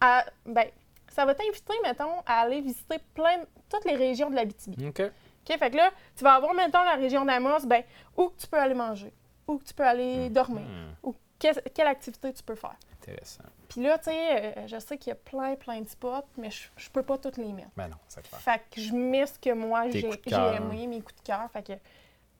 à- 0.00 0.24
ben, 0.46 0.68
ça 1.10 1.24
va 1.24 1.34
t'inviter, 1.34 1.72
mettons, 1.82 2.20
à 2.26 2.40
aller 2.42 2.60
visiter 2.60 2.98
plein, 3.14 3.40
toutes 3.68 3.84
les 3.84 3.96
régions 3.96 4.30
de 4.30 4.36
la 4.36 4.44
BTB. 4.44 4.80
OK. 4.88 5.00
OK? 5.00 5.58
Fait 5.58 5.70
que 5.70 5.76
là, 5.76 5.90
tu 6.14 6.22
vas 6.22 6.34
avoir, 6.34 6.54
mettons, 6.54 6.82
la 6.84 6.94
région 6.94 7.24
d'Amos, 7.24 7.66
ben, 7.66 7.82
où 8.16 8.30
tu 8.38 8.46
peux 8.46 8.58
aller 8.58 8.74
manger, 8.74 9.12
où 9.48 9.58
tu 9.66 9.74
peux 9.74 9.82
aller 9.82 10.28
dormir, 10.28 10.62
Hmm, 10.62 10.94
ou 11.02 11.14
quelle 11.40 11.86
activité 11.86 12.32
tu 12.32 12.42
peux 12.44 12.54
faire. 12.54 12.76
Intéressant. 13.08 13.44
Puis 13.68 13.82
là, 13.82 13.98
tu 13.98 14.04
sais, 14.04 14.56
euh, 14.58 14.66
je 14.66 14.78
sais 14.78 14.98
qu'il 14.98 15.10
y 15.10 15.12
a 15.12 15.16
plein, 15.16 15.54
plein 15.56 15.80
de 15.80 15.88
spots, 15.88 16.26
mais 16.36 16.50
je, 16.50 16.68
je 16.76 16.88
peux 16.90 17.02
pas 17.02 17.18
toutes 17.18 17.36
les 17.36 17.52
mettre. 17.52 17.70
Ben 17.76 17.88
non, 17.88 17.96
c'est 18.08 18.22
clair. 18.26 18.40
Fait 18.40 18.62
que 18.70 18.80
je 18.80 18.92
mets 18.94 19.26
ce 19.26 19.38
que 19.38 19.52
moi, 19.52 19.88
j'ai 19.90 20.06
aimé, 20.06 20.86
mes 20.86 21.00
coups 21.00 21.16
de 21.16 21.26
cœur. 21.26 21.50
Fait 21.52 21.62
que, 21.62 21.72
tu 21.72 21.78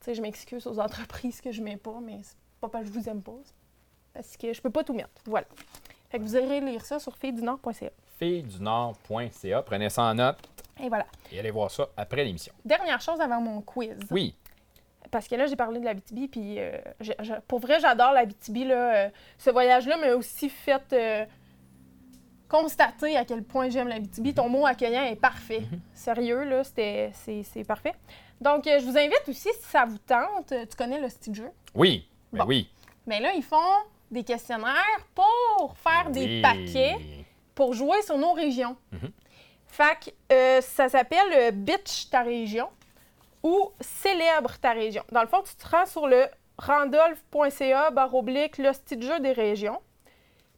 sais, 0.00 0.14
je 0.14 0.22
m'excuse 0.22 0.66
aux 0.66 0.78
entreprises 0.78 1.40
que 1.40 1.52
je 1.52 1.62
mets 1.62 1.76
pas, 1.76 1.98
mais 2.02 2.20
c'est 2.22 2.36
pas 2.60 2.68
parce 2.68 2.84
que 2.86 2.92
je 2.94 2.98
vous 2.98 3.08
aime 3.08 3.22
pas, 3.22 3.36
parce 4.14 4.36
que 4.36 4.52
je 4.52 4.60
peux 4.60 4.70
pas 4.70 4.84
tout 4.84 4.94
mettre. 4.94 5.10
Voilà. 5.26 5.46
Fait 6.10 6.18
que 6.18 6.22
vous 6.22 6.36
irez 6.36 6.60
lire 6.60 6.84
ça 6.84 6.98
sur 6.98 7.16
fille-du-nord.ca. 7.16 7.90
Fille-du-Nord.ca. 8.18 9.62
Prenez 9.62 9.90
ça 9.90 10.02
en 10.02 10.14
note 10.14 10.38
Et 10.80 10.88
voilà. 10.88 11.06
et 11.30 11.38
allez 11.38 11.50
voir 11.50 11.70
ça 11.70 11.86
après 11.96 12.24
l'émission. 12.24 12.52
Dernière 12.64 13.00
chose 13.00 13.20
avant 13.20 13.40
mon 13.40 13.60
quiz. 13.60 13.96
Oui. 14.10 14.34
Parce 15.10 15.26
que 15.28 15.34
là, 15.36 15.46
j'ai 15.46 15.56
parlé 15.56 15.80
de 15.80 15.84
la 15.84 15.94
BTB, 15.94 16.28
puis 16.30 16.58
euh, 16.58 16.72
je- 17.00 17.12
je- 17.20 17.32
pour 17.46 17.60
vrai, 17.60 17.80
j'adore 17.80 18.12
la 18.12 18.26
BTB. 18.26 18.64
Là, 18.66 18.94
euh, 18.94 19.08
ce 19.38 19.50
voyage-là 19.50 19.96
m'a 19.96 20.14
aussi 20.14 20.48
fait 20.50 20.82
euh, 20.92 21.24
constater 22.48 23.16
à 23.16 23.24
quel 23.24 23.42
point 23.44 23.68
j'aime 23.68 23.88
la 23.88 24.00
BTB. 24.00 24.34
Ton 24.34 24.48
mot 24.48 24.66
accueillant 24.66 25.04
est 25.04 25.16
parfait. 25.16 25.62
Sérieux, 25.94 26.44
là, 26.44 26.62
c'est, 26.64 27.12
c'est 27.44 27.64
parfait. 27.64 27.94
Donc, 28.40 28.64
je 28.64 28.84
vous 28.84 28.96
invite 28.96 29.22
aussi, 29.28 29.48
si 29.60 29.68
ça 29.68 29.84
vous 29.84 29.98
tente, 29.98 30.48
tu 30.48 30.76
connais 30.76 31.00
le 31.00 31.08
style 31.08 31.34
jeu? 31.34 31.50
Oui. 31.74 32.06
Ben 32.32 32.40
Bon. 32.40 32.46
oui. 32.46 32.70
Mais 33.06 33.20
là, 33.20 33.32
ils 33.34 33.42
font 33.42 33.56
des 34.10 34.22
questionnaires 34.24 35.06
pour 35.14 35.74
faire 35.76 36.10
des 36.10 36.24
Oui. 36.24 36.42
paquets 36.42 36.96
pour 37.54 37.74
jouer 37.74 38.00
sur 38.02 38.16
nos 38.16 38.32
régions. 38.32 38.76
Mhm. 38.92 39.10
Fait 39.66 39.98
que 40.28 40.60
ça 40.62 40.88
s'appelle 40.88 41.52
Bitch 41.52 42.08
ta 42.10 42.22
région 42.22 42.68
ou 43.48 43.72
Célèbre 43.80 44.58
ta 44.60 44.72
région. 44.72 45.02
Dans 45.10 45.22
le 45.22 45.26
fond, 45.28 45.42
tu 45.42 45.54
te 45.56 45.66
rends 45.68 45.86
sur 45.86 46.06
le 46.06 46.26
randolph.ca 46.58 47.90
barre 47.90 48.14
oblique 48.14 48.58
le 48.58 48.72
style 48.72 49.02
jeu 49.02 49.20
des 49.20 49.32
régions. 49.32 49.80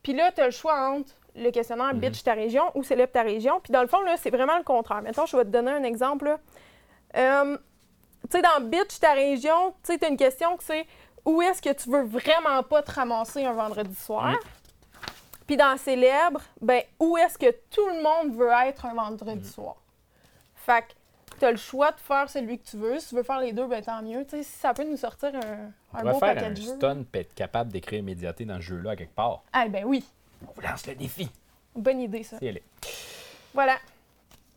Puis 0.03 0.13
là, 0.15 0.33
tu 0.33 0.41
as 0.41 0.47
le 0.47 0.51
choix 0.51 0.77
entre 0.91 1.13
le 1.37 1.51
questionnaire 1.51 1.95
Mhm. 1.95 2.01
Bitch 2.01 2.23
ta 2.25 2.33
région 2.35 2.65
ou 2.75 2.83
Célèbre 2.83 3.13
ta 3.13 3.23
région. 3.23 3.61
Puis 3.61 3.73
dans 3.73 3.83
le 3.83 3.87
fond, 3.87 4.01
là, 4.03 4.17
c'est 4.17 4.31
vraiment 4.31 4.57
le 4.59 4.65
contraire. 4.65 5.03
Mettons, 5.03 5.27
je 5.27 5.37
vais 5.37 5.45
te 5.45 5.51
donner 5.51 5.71
un 5.71 5.85
exemple. 5.85 6.37
Euh, 7.17 7.59
tu 8.31 8.37
sais, 8.37 8.43
dans 8.43 8.61
Bitch 8.65 8.99
ta 8.99 9.13
région, 9.13 9.73
tu 9.85 9.93
sais, 9.93 9.99
tu 9.99 10.05
as 10.05 10.09
une 10.09 10.17
question 10.17 10.57
que 10.57 10.65
c'est 10.65 10.87
où 11.25 11.43
est-ce 11.43 11.61
que 11.63 11.73
tu 11.73 11.91
veux 11.91 12.03
vraiment 12.05 12.63
pas 12.63 12.83
te 12.83 12.91
ramasser 12.93 13.45
un 13.45 13.53
vendredi 13.53 13.95
soir? 13.95 14.35
Puis 15.47 15.57
dans 15.57 15.77
Célèbre, 15.77 16.41
ben, 16.61 16.83
où 16.99 17.17
est-ce 17.19 17.37
que 17.37 17.51
tout 17.71 17.87
le 17.89 18.03
monde 18.03 18.35
veut 18.37 18.51
être 18.67 18.87
un 18.87 18.95
vendredi 18.95 19.47
Mhm. 19.47 19.53
soir? 19.53 19.77
Fait 20.55 20.83
que 20.83 20.93
tu 21.41 21.45
as 21.47 21.51
le 21.51 21.57
choix 21.57 21.91
de 21.91 21.99
faire 22.01 22.29
celui 22.31 22.59
que 22.59 22.69
tu 22.69 22.77
veux. 22.77 22.99
Si 23.01 23.09
tu 23.09 23.15
veux 23.17 23.23
faire 23.25 23.41
les 23.41 23.53
deux, 23.53 23.67
ben 23.67 23.83
tant 23.83 24.01
mieux. 24.03 24.25
Si 24.29 24.45
ça 24.45 24.73
peut 24.75 24.85
nous 24.89 24.97
sortir 24.97 25.31
un, 25.35 25.73
On 25.93 25.99
un 25.99 26.03
va 26.05 26.13
beau 26.13 26.19
faire 26.21 26.35
paquet 26.35 26.47
un 26.47 26.51
de 26.51 26.57
jeux. 26.57 26.77
stun 26.77 27.03
puis 27.11 27.23
être 27.23 27.35
capable 27.35 27.73
d'écrire 27.73 28.03
médiaté 28.05 28.45
dans 28.45 28.57
ce 28.57 28.61
jeu-là 28.61 28.91
à 28.93 28.97
quelque 28.97 29.15
part. 29.15 29.43
Ah 29.53 29.67
ben 29.69 29.85
oui, 29.85 30.05
On 30.47 30.53
vous 30.55 30.61
lance 30.61 30.87
le 30.87 30.95
défi. 30.95 31.29
bonne 31.75 32.01
idée 32.01 32.23
ça. 32.23 32.37
Est. 32.41 32.63
Voilà. 33.55 33.77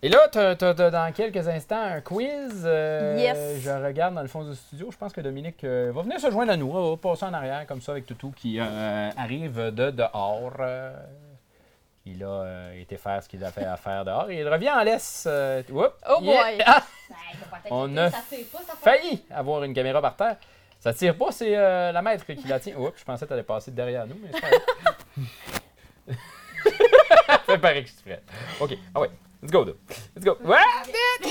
Et 0.06 0.10
là, 0.10 0.20
tu 0.30 0.38
as, 0.38 0.74
dans 0.92 1.14
quelques 1.14 1.48
instants 1.48 1.80
un 1.82 2.02
quiz. 2.02 2.64
euh, 2.66 3.16
Yes. 3.18 3.62
Je 3.62 3.70
regarde 3.70 4.14
dans 4.16 4.22
le 4.22 4.28
fond 4.28 4.44
du 4.44 4.54
studio. 4.54 4.90
Je 4.92 4.98
pense 4.98 5.14
que 5.14 5.22
Dominique 5.22 5.64
euh, 5.64 5.94
va 5.96 6.02
venir 6.02 6.20
se 6.20 6.30
joindre 6.30 6.52
à 6.52 6.58
nous. 6.58 6.70
On 6.70 6.92
va 6.92 6.98
passer 6.98 7.24
en 7.24 7.34
arrière 7.34 7.66
comme 7.66 7.80
ça 7.82 7.94
avec 7.94 8.06
Toutou 8.06 8.32
qui 8.36 8.60
euh, 8.60 9.10
arrive 9.16 9.56
de 9.72 9.92
dehors. 9.92 10.52
Il 12.06 12.24
a 12.24 12.28
euh, 12.28 12.82
été 12.82 12.98
faire 12.98 13.24
ce 13.24 13.30
qu'il 13.30 13.44
a 13.44 13.52
fait 13.52 13.64
à 13.66 13.78
faire 13.78 14.04
dehors. 14.06 14.30
Et 14.30 14.40
il 14.40 14.48
revient 14.50 14.72
en 14.72 14.84
laisse. 14.84 15.26
euh, 15.28 15.64
whoop, 15.70 15.94
Oh 16.10 16.20
yeah. 16.22 16.44
boy. 16.44 16.64
Ah, 16.66 16.84
On 17.70 17.94
On 17.94 17.98
a 17.98 18.10
failli 18.12 19.24
avoir 19.30 19.64
une 19.64 19.74
caméra 19.74 20.02
par 20.02 20.16
terre. 20.16 20.38
Ça 20.80 20.94
tire 20.94 21.18
pas, 21.18 21.32
c'est 21.32 21.56
euh, 21.56 21.92
la 21.94 22.02
maître 22.02 22.26
qui 22.26 22.46
la 22.48 22.60
tient. 22.60 22.76
Oups, 22.76 23.00
je 23.00 23.06
pensais 23.06 23.24
que 23.26 23.30
t'allais 23.30 23.44
passer 23.44 23.72
derrière 23.72 24.06
nous, 24.06 24.18
mais 24.22 24.30
c'est 24.34 24.42
pas. 24.42 26.18
Fais 27.46 27.58
par 27.58 27.72
exprès. 27.72 28.22
OK, 28.60 28.78
ah 28.94 29.00
ouais. 29.00 29.10
Let's 29.44 29.52
go, 29.52 29.66
though. 29.66 29.76
Let's 30.16 30.24
go. 30.24 30.38
Ouais! 30.46 30.56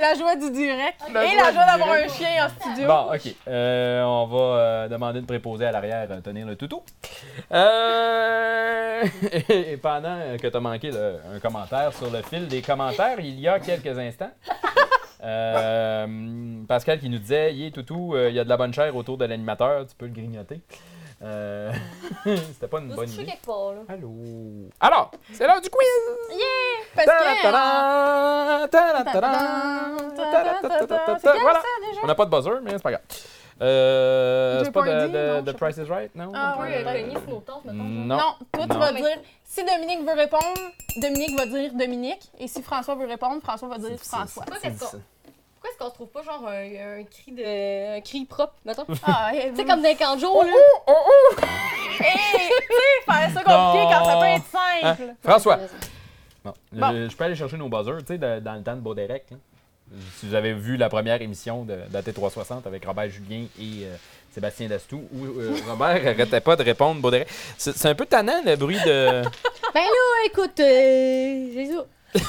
La 0.00 0.14
joie 0.14 0.36
du 0.36 0.50
direct. 0.50 1.00
La 1.12 1.24
Et 1.24 1.30
joie 1.32 1.42
la 1.42 1.52
joie 1.52 1.64
d'avoir 1.66 1.90
un 1.92 2.08
chien 2.08 2.46
en 2.46 2.48
studio. 2.48 2.86
Bon, 2.86 3.12
OK. 3.14 3.34
Euh, 3.48 4.02
on 4.04 4.26
va 4.26 4.38
euh, 4.38 4.88
demander 4.88 5.20
de 5.20 5.26
préposer 5.26 5.66
à 5.66 5.72
l'arrière 5.72 6.06
euh, 6.10 6.20
tenir 6.20 6.46
le 6.46 6.54
toutou. 6.56 6.82
Euh, 7.52 9.04
et 9.48 9.76
pendant 9.78 10.18
que 10.40 10.46
tu 10.46 10.56
as 10.56 10.60
manqué 10.60 10.90
le- 10.90 11.16
un 11.34 11.38
commentaire 11.40 11.92
sur 11.94 12.10
le 12.10 12.22
fil 12.22 12.46
des 12.46 12.62
commentaires, 12.62 13.18
il 13.20 13.38
y 13.40 13.48
a 13.48 13.58
quelques 13.58 13.98
instants, 13.98 14.30
Pascal 16.68 16.98
qui 17.00 17.08
nous 17.10 17.18
disait 17.18 17.52
Yé, 17.54 17.70
toutou, 17.70 18.14
il 18.16 18.34
y 18.34 18.38
a 18.38 18.44
de 18.44 18.48
la 18.48 18.56
bonne 18.56 18.72
chair 18.74 18.94
autour 18.96 19.16
de 19.18 19.24
l'animateur, 19.26 19.86
tu 19.86 19.94
peux 19.96 20.06
le 20.06 20.12
grignoter. 20.12 20.60
Euh, 21.22 21.72
C'était 22.24 22.68
pas 22.68 22.78
une 22.80 22.94
bonne 22.94 23.08
idée. 23.10 23.24
quelque 23.24 23.46
part, 23.46 23.72
là. 23.72 23.80
Allô? 23.88 24.10
Alors, 24.80 25.10
c'est 25.32 25.46
l'heure 25.46 25.60
du 25.60 25.70
quiz! 25.70 25.88
Parce 26.94 27.06
que. 27.06 27.50
Voilà. 31.40 31.60
ça? 31.60 31.66
On 32.02 32.06
n'a 32.06 32.14
pas 32.14 32.24
de 32.26 32.30
buzzer, 32.30 32.60
mais 32.62 32.72
c'est 32.72 32.82
pas 32.82 32.90
grave. 32.90 33.02
Euh, 33.62 34.62
c'est 34.64 34.70
pas 34.70 34.82
de, 34.82 35.40
non, 35.40 35.52
Price 35.54 35.78
is 35.78 35.84
Right, 35.90 36.14
non? 36.14 36.30
Ah 36.34 36.58
oui, 36.60 36.68
mettons. 36.84 37.42
Non. 37.72 38.16
Non, 38.16 38.34
toi, 38.52 38.66
tu 38.70 38.76
vas 38.78 38.92
dire. 38.92 39.18
Si 39.44 39.64
Dominique 39.64 40.00
veut 40.06 40.12
répondre, 40.14 40.60
Dominique 41.00 41.38
va 41.38 41.46
dire 41.46 41.72
Dominique. 41.72 42.30
Et 42.38 42.48
si 42.48 42.62
François 42.62 42.94
veut 42.96 43.06
répondre, 43.06 43.40
François 43.42 43.68
va 43.68 43.78
dire 43.78 43.96
François. 43.98 44.44
C'est- 44.60 44.76
c'est- 44.78 44.98
Pourquoi 45.66 45.70
est-ce 45.70 45.78
qu'on 45.78 45.88
se 45.90 45.94
trouve 45.94 46.08
pas 46.08 46.22
genre 46.22 46.46
un, 46.48 47.00
un 47.00 47.04
cri 47.04 47.32
de 47.32 47.96
un 47.96 48.00
cri 48.00 48.24
propre, 48.24 48.54
mettons? 48.64 48.84
tu 48.84 48.92
Ah, 49.06 49.32
et 49.34 49.54
sais, 49.54 49.64
comme 49.64 49.82
dans 49.82 49.88
les 49.88 49.94
canjos, 49.96 50.42
là. 50.42 50.50
Hey, 52.00 52.12
tu 52.48 52.74
sais, 52.74 53.04
faire 53.04 53.30
ça 53.32 53.42
compliqué 53.42 53.84
Non. 53.84 53.90
quand 53.90 54.04
ça 54.04 54.16
peut 54.18 54.26
être 54.26 54.44
Hein? 54.82 54.96
simple. 54.96 55.14
François, 55.22 55.58
bon, 56.44 56.52
Bon. 56.72 56.90
Je, 56.92 57.08
je 57.10 57.16
peux 57.16 57.24
aller 57.24 57.34
chercher 57.36 57.56
nos 57.56 57.68
buzzers, 57.68 57.98
tu 58.06 58.14
sais, 58.14 58.18
dans 58.18 58.54
le 58.54 58.62
temps 58.62 58.76
de 58.76 58.80
Baudérec. 58.80 59.24
Si 60.16 60.26
vous 60.26 60.34
avez 60.34 60.52
vu 60.52 60.76
la 60.76 60.88
première 60.88 61.22
émission 61.22 61.64
de, 61.64 61.76
d'AT360 61.92 62.66
avec 62.66 62.84
Robert 62.84 63.08
Julien 63.08 63.44
et 63.58 63.84
euh, 63.84 63.94
Sébastien 64.32 64.66
Dastou, 64.68 65.04
où 65.12 65.24
euh, 65.40 65.56
Robert 65.68 65.88
arrêtait 66.06 66.40
pas 66.40 66.56
de 66.56 66.62
répondre 66.64 67.00
Baudérec. 67.00 67.28
C'est, 67.56 67.86
un 67.86 67.94
peu 67.94 68.04
tannant, 68.04 68.42
le 68.44 68.56
bruit 68.56 68.78
de... 68.84 69.22
Ben 69.74 69.82
là, 69.82 70.26
écoute, 70.26 70.58
euh, 70.58 71.50
j'ai 71.54 71.66
ça. 71.72 71.84
Je 72.14 72.20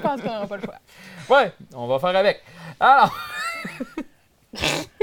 pense 0.00 0.20
qu'on 0.20 0.28
n'aura 0.28 0.46
pas 0.46 0.56
le 0.56 0.62
choix. 0.62 0.78
Ouais, 1.28 1.52
on 1.74 1.86
va 1.86 1.98
faire 1.98 2.16
avec. 2.16 2.42
Alors, 2.80 3.14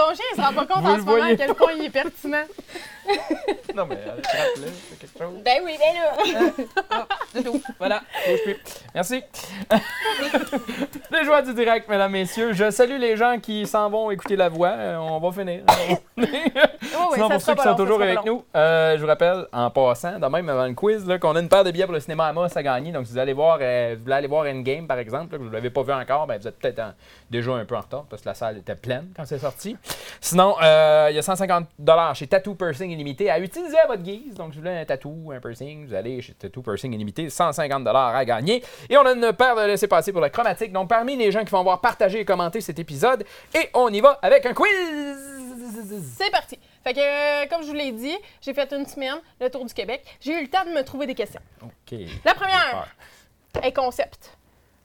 Ton 0.00 0.14
chien, 0.14 0.24
il 0.32 0.36
se 0.36 0.40
rend 0.40 0.54
pas 0.54 0.64
compte 0.64 0.82
Vous 0.82 0.90
en 0.90 0.96
ce 0.96 1.02
moment 1.02 1.24
à 1.24 1.36
quel 1.36 1.54
point 1.54 1.72
il 1.76 1.84
est 1.84 1.90
pertinent. 1.90 2.44
non 3.74 3.86
mais 3.86 3.96
euh, 3.96 4.22
frappe-le, 4.22 4.66
c'est 4.88 4.98
quelque 4.98 5.18
chose. 5.18 5.42
Ben 5.44 5.60
oui, 5.64 5.76
ben 5.78 5.94
là. 5.94 7.06
C'est 7.32 7.42
tout. 7.42 7.60
Voilà, 7.78 8.00
bouge 8.26 8.42
plus. 8.44 8.56
Merci. 8.94 9.22
les 11.10 11.24
joies 11.24 11.42
du 11.42 11.52
direct, 11.54 11.88
mesdames, 11.88 12.12
messieurs. 12.12 12.52
Je 12.52 12.70
salue 12.70 12.98
les 12.98 13.16
gens 13.16 13.38
qui 13.40 13.66
s'en 13.66 13.90
vont 13.90 14.10
écouter 14.10 14.36
la 14.36 14.48
voix. 14.48 14.68
Euh, 14.70 14.96
On 14.96 15.18
va 15.18 15.32
finir. 15.32 15.62
Oh, 16.92 17.06
oui, 17.10 17.14
Sinon, 17.14 17.28
ça 17.28 17.34
pour 17.34 17.42
ceux 17.42 17.54
qui 17.54 17.62
sont 17.62 17.68
long, 17.70 17.76
toujours 17.76 18.02
avec 18.02 18.16
long. 18.16 18.24
nous, 18.26 18.44
euh, 18.56 18.96
je 18.96 19.00
vous 19.00 19.06
rappelle, 19.06 19.46
en 19.52 19.70
passant, 19.70 20.18
de 20.18 20.26
même 20.26 20.48
avant 20.48 20.66
le 20.66 20.74
quiz, 20.74 21.06
qu'on 21.20 21.36
a 21.36 21.40
une 21.40 21.48
paire 21.48 21.64
de 21.64 21.70
billets 21.70 21.84
pour 21.84 21.94
le 21.94 22.00
cinéma 22.00 22.26
à 22.26 22.32
Moss 22.32 22.56
à 22.56 22.62
gagner. 22.62 22.90
Donc, 22.90 23.06
si 23.06 23.12
vous 23.12 23.18
allez 23.18 23.32
voir, 23.32 23.58
euh, 23.60 23.94
vous 23.96 24.02
voulez 24.02 24.14
aller 24.16 24.26
voir 24.26 24.44
Endgame, 24.46 24.86
par 24.86 24.98
exemple, 24.98 25.32
là, 25.32 25.38
que 25.38 25.42
vous 25.42 25.48
ne 25.48 25.54
l'avez 25.54 25.70
pas 25.70 25.82
vu 25.82 25.92
encore, 25.92 26.26
ben, 26.26 26.38
vous 26.38 26.48
êtes 26.48 26.58
peut-être 26.58 26.82
déjà 27.30 27.52
un 27.52 27.64
peu 27.64 27.76
en 27.76 27.80
retard 27.80 28.04
parce 28.10 28.22
que 28.22 28.28
la 28.28 28.34
salle 28.34 28.58
était 28.58 28.74
pleine 28.74 29.12
quand 29.16 29.24
c'est 29.24 29.38
sorti. 29.38 29.76
Sinon, 30.20 30.54
euh, 30.62 31.08
il 31.10 31.16
y 31.16 31.18
a 31.18 31.22
150 31.22 31.66
chez 32.14 32.26
Tattoo 32.26 32.54
Pursing 32.54 32.90
Illimité 32.90 33.30
à 33.30 33.38
utiliser 33.38 33.78
à 33.78 33.86
votre 33.86 34.02
guise. 34.02 34.34
Donc, 34.34 34.52
si 34.52 34.58
vous 34.58 34.64
voulez 34.64 34.78
un 34.78 34.84
tattoo, 34.84 35.32
un 35.32 35.40
piercing, 35.40 35.86
vous 35.86 35.94
allez 35.94 36.20
chez 36.20 36.34
Tattoo 36.34 36.62
Pursing 36.62 36.92
Illimité, 36.92 37.30
150 37.30 37.86
à 37.86 38.24
gagner. 38.24 38.62
Et 38.88 38.96
on 38.96 39.06
a 39.06 39.12
une 39.12 39.32
paire 39.32 39.56
de 39.56 39.62
laissés-passer 39.62 40.12
pour 40.12 40.20
le 40.20 40.28
chromatique. 40.28 40.72
Donc, 40.72 40.88
parmi 40.88 41.16
les 41.16 41.32
gens 41.32 41.44
qui 41.44 41.50
vont 41.50 41.60
avoir 41.60 41.80
partagé 41.80 42.20
et 42.20 42.24
commenté 42.24 42.60
cet 42.60 42.78
épisode, 42.78 43.24
et 43.54 43.70
on 43.74 43.88
y 43.88 44.00
va 44.00 44.18
avec 44.22 44.44
un 44.46 44.52
quiz! 44.52 45.40
C'est 46.16 46.30
parti. 46.30 46.58
Fait 46.84 46.94
que, 46.94 47.00
euh, 47.00 47.46
comme 47.48 47.62
je 47.62 47.68
vous 47.68 47.74
l'ai 47.74 47.92
dit, 47.92 48.16
j'ai 48.40 48.54
fait 48.54 48.72
une 48.72 48.86
semaine, 48.86 49.18
le 49.40 49.50
tour 49.50 49.64
du 49.64 49.72
Québec. 49.72 50.04
J'ai 50.20 50.38
eu 50.38 50.42
le 50.42 50.48
temps 50.48 50.64
de 50.64 50.70
me 50.70 50.82
trouver 50.82 51.06
des 51.06 51.14
questions. 51.14 51.40
OK. 51.62 51.98
La 52.24 52.34
première 52.34 52.94
est 53.62 53.72
concept. 53.72 54.36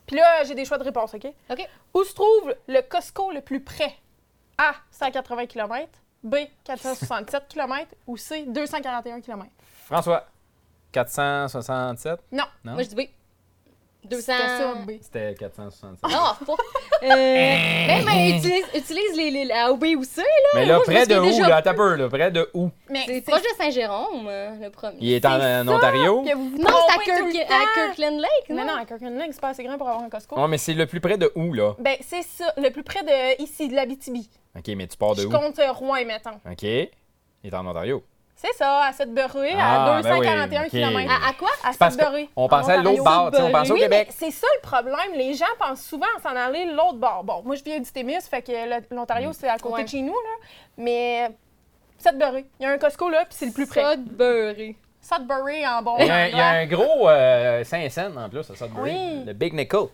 Puis 0.06 0.16
là, 0.16 0.44
j'ai 0.44 0.54
des 0.54 0.64
choix 0.64 0.78
de 0.78 0.84
réponse, 0.84 1.14
OK? 1.14 1.26
OK. 1.50 1.68
Où 1.94 2.04
se 2.04 2.14
trouve 2.14 2.54
le 2.68 2.80
Costco 2.82 3.32
le 3.32 3.40
plus 3.40 3.60
près? 3.60 3.94
A, 4.58 4.74
180 4.90 5.46
km. 5.46 5.88
B, 6.22 6.36
467 6.64 7.48
km. 7.48 7.86
Ou 8.06 8.16
C, 8.16 8.44
241 8.46 9.20
km. 9.20 9.46
François, 9.84 10.26
467? 10.92 12.20
Non. 12.32 12.44
Non? 12.64 12.72
Moi, 12.72 12.82
je 12.82 12.88
dis 12.88 12.94
B. 12.94 13.00
200. 14.08 14.20
C'était 14.20 14.38
ça, 14.38 14.74
B. 14.86 14.90
C'était 15.00 15.34
467. 15.34 16.10
Non, 16.10 16.18
c'est 16.38 16.44
pas. 16.46 16.52
Euh, 17.02 17.06
mais, 17.08 18.02
mais 18.06 18.30
utilise, 18.38 18.64
utilise 18.74 19.16
les, 19.16 19.30
les, 19.30 19.44
la 19.44 19.70
OB 19.72 19.84
ou 19.98 20.04
C, 20.04 20.20
là. 20.22 20.26
Mais 20.54 20.66
là, 20.66 20.74
moi, 20.76 20.84
je 20.86 20.92
près 20.92 21.06
de 21.06 21.18
où, 21.18 21.24
déjà- 21.24 21.48
là? 21.48 21.62
T'as 21.62 21.74
peur, 21.74 21.96
là? 21.96 22.08
Près 22.08 22.30
de 22.30 22.48
où? 22.54 22.70
Mais 22.88 23.04
C'est 23.06 23.20
proche 23.22 23.42
de 23.42 23.48
Saint-Jérôme, 23.58 24.26
euh, 24.28 24.50
le 24.60 24.70
premier. 24.70 24.96
Il 25.00 25.12
est 25.12 25.24
en, 25.24 25.40
en 25.40 25.68
Ontario? 25.68 26.22
que 26.22 26.34
vous 26.34 26.50
vous 26.50 26.58
Non, 26.58 26.70
c'est 26.88 27.12
à, 27.12 27.16
Kirk- 27.16 27.94
Kirkland 27.96 28.20
Lake, 28.20 28.30
Mais 28.48 28.54
non? 28.56 28.64
non, 28.66 28.74
à 28.80 28.84
Kirkland 28.84 29.16
Lake, 29.18 29.30
c'est 29.32 29.40
pas 29.40 29.48
assez 29.50 29.64
grand 29.64 29.76
pour 29.78 29.88
avoir 29.88 30.04
un 30.04 30.08
Costco. 30.08 30.36
Non, 30.36 30.48
mais 30.48 30.58
c'est 30.58 30.74
le 30.74 30.86
plus 30.86 31.00
près 31.00 31.18
de 31.18 31.30
où, 31.34 31.52
là? 31.52 31.74
Ben, 31.78 31.96
c'est 32.00 32.22
ça, 32.22 32.52
le 32.56 32.70
plus 32.70 32.82
près 32.82 33.02
de 33.02 33.42
ici, 33.42 33.68
de 33.68 33.74
l'Abitibi. 33.74 34.28
OK, 34.56 34.68
mais 34.76 34.86
tu 34.86 34.96
pars 34.96 35.14
de 35.14 35.22
Je 35.22 35.26
où? 35.26 35.30
compte 35.30 35.58
euh, 35.58 35.70
Rouen, 35.72 36.04
mettons. 36.06 36.40
OK. 36.50 36.62
Il 36.62 36.88
est 37.44 37.54
en 37.54 37.66
Ontario. 37.66 38.02
C'est 38.38 38.52
ça, 38.52 38.84
à 38.84 38.92
Sudbury, 38.92 39.54
Ah, 39.58 39.84
à 39.84 39.86
ben 39.86 39.96
oui, 39.96 40.02
241 40.02 40.64
ok. 40.64 40.68
km. 40.70 41.10
À, 41.10 41.28
à 41.30 41.32
quoi? 41.32 41.48
À 41.64 41.72
qu'on 41.72 42.42
en 42.44 42.48
pensait 42.48 42.72
à 42.72 42.82
l'autre 42.82 43.02
bord, 43.02 43.30
on 43.38 43.50
pensait 43.50 43.70
au 43.70 43.74
Oui, 43.74 43.80
Québec. 43.80 44.08
mais 44.10 44.14
c'est 44.14 44.30
ça 44.30 44.46
le 44.56 44.60
problème. 44.60 45.14
Les 45.14 45.32
gens 45.32 45.46
pensent 45.58 45.80
souvent 45.82 46.06
à 46.18 46.20
s'en 46.20 46.36
aller 46.36 46.66
l'autre 46.66 46.98
bord. 46.98 47.24
Bon, 47.24 47.42
moi, 47.44 47.56
je 47.56 47.64
viens 47.64 47.80
du 47.80 47.90
Témis, 47.90 48.20
fait 48.28 48.42
que 48.42 48.52
le- 48.52 48.94
l'Ontario, 48.94 49.32
c'est 49.32 49.48
à 49.48 49.56
côté 49.58 49.76
Ouais. 49.76 49.84
de 49.84 49.88
chez 49.88 50.02
nous, 50.02 50.12
là. 50.12 50.46
Mais 50.76 51.30
Sudbury, 51.98 52.44
il 52.60 52.64
y 52.64 52.66
a 52.66 52.72
un 52.72 52.78
Costco 52.78 53.08
là, 53.08 53.24
puis 53.24 53.34
c'est 53.38 53.46
le 53.46 53.52
plus 53.52 53.66
près. 53.66 53.82
Sudbury. 53.94 54.76
Sudbury 55.00 55.66
en 55.66 55.80
bon. 55.82 55.96
Il 56.00 56.06
y 56.06 56.10
a, 56.10 56.14
un- 56.16 56.26
il 56.26 56.36
y 56.36 56.40
a 56.40 56.46
anglais. 56.48 56.60
un 56.62 56.66
gros 56.66 57.08
euh, 57.08 57.64
Saint-Saëns 57.64 58.18
en 58.18 58.28
plus, 58.28 58.50
à 58.50 58.54
Sudbury. 58.54 58.92
Oui. 58.92 59.24
Le 59.24 59.32
Big 59.32 59.54
Nickel. 59.54 59.86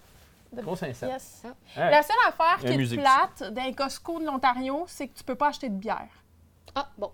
De- 0.52 0.62
Gros 0.62 0.74
Saint-Saëns. 0.74 1.08
Yes. 1.10 1.42
Ouais. 1.44 1.90
La 1.90 2.02
seule 2.02 2.16
affaire 2.26 2.58
qui 2.60 2.66
est 2.66 2.96
plate 2.98 3.52
d'un 3.52 3.72
Costco 3.72 4.18
de 4.18 4.24
l'Ontario, 4.26 4.84
c'est 4.88 5.06
que 5.06 5.16
tu 5.16 5.22
peux 5.22 5.36
pas 5.36 5.48
acheter 5.48 5.68
de 5.68 5.74
bière. 5.76 6.08
Ah, 6.74 6.88
bon. 6.98 7.12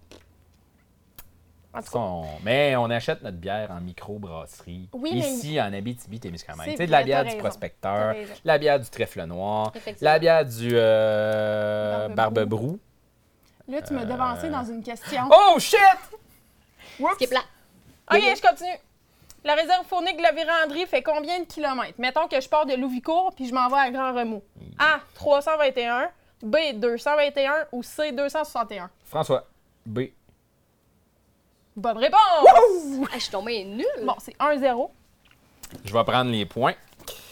En 1.79 1.83
tout 1.83 1.93
cas, 1.93 1.99
Son- 1.99 2.27
Mais 2.43 2.77
on 2.77 2.91
achète 2.91 3.23
notre 3.23 3.37
bière 3.37 3.71
en 3.71 3.81
micro-brasserie. 3.81 4.89
Oui, 4.93 5.11
mais- 5.15 5.19
Ici, 5.21 5.61
en 5.61 5.73
Abitibi-Témiscamingue. 5.73 6.65
C'est 6.67 6.71
Tu 6.73 6.77
sais, 6.79 6.87
de 6.87 6.91
la 6.93 7.03
bière 7.03 7.23
du 7.25 7.31
raison. 7.31 7.39
prospecteur, 7.41 8.15
la 8.45 8.59
bière 8.59 8.79
du 8.81 8.89
trèfle 8.91 9.25
noir, 9.25 9.73
la 10.01 10.19
bière 10.19 10.45
du 10.45 10.71
euh, 10.73 12.09
Barbe-brou. 12.09 12.79
là, 13.69 13.83
tu 13.83 13.93
m'as 13.95 14.05
devancé 14.05 14.49
dans 14.51 14.65
une 14.65 14.83
question. 14.83 15.23
Oh 15.31 15.59
shit! 15.59 15.79
Ce 16.99 17.17
qui 17.19 17.25
est 17.25 17.29
plat. 17.29 17.41
OK, 18.11 18.21
je 18.37 18.41
continue. 18.43 18.77
La 19.45 19.55
réserve 19.55 19.87
faunique 19.87 20.17
de 20.17 20.23
la 20.23 20.33
Vérandrie 20.33 20.85
fait 20.87 21.03
combien 21.03 21.39
de 21.41 21.45
kilomètres? 21.45 21.95
Mettons 21.99 22.27
que 22.27 22.41
je 22.41 22.49
pars 22.49 22.67
de 22.67 22.75
Louvicourt 22.75 23.33
puis 23.37 23.47
je 23.47 23.55
m'en 23.55 23.69
vais 23.69 23.79
à 23.79 23.91
Grand 23.91 24.13
Remous. 24.13 24.43
A, 24.79 24.99
321. 25.15 26.09
B, 26.43 26.57
221. 26.75 27.53
Ou 27.73 27.83
C, 27.83 28.13
261. 28.13 28.91
François, 29.05 29.47
B. 29.87 30.01
Bonne 31.79 31.99
réponse! 31.99 32.19
Ah, 33.05 33.15
je 33.15 33.19
suis 33.21 33.31
tombée 33.31 33.65
nulle. 33.65 33.87
Bon, 34.03 34.17
c'est 34.19 34.37
1-0. 34.37 34.91
Je 35.85 35.93
vais 35.93 36.05
prendre 36.05 36.29
les 36.33 36.45
points. 36.45 36.75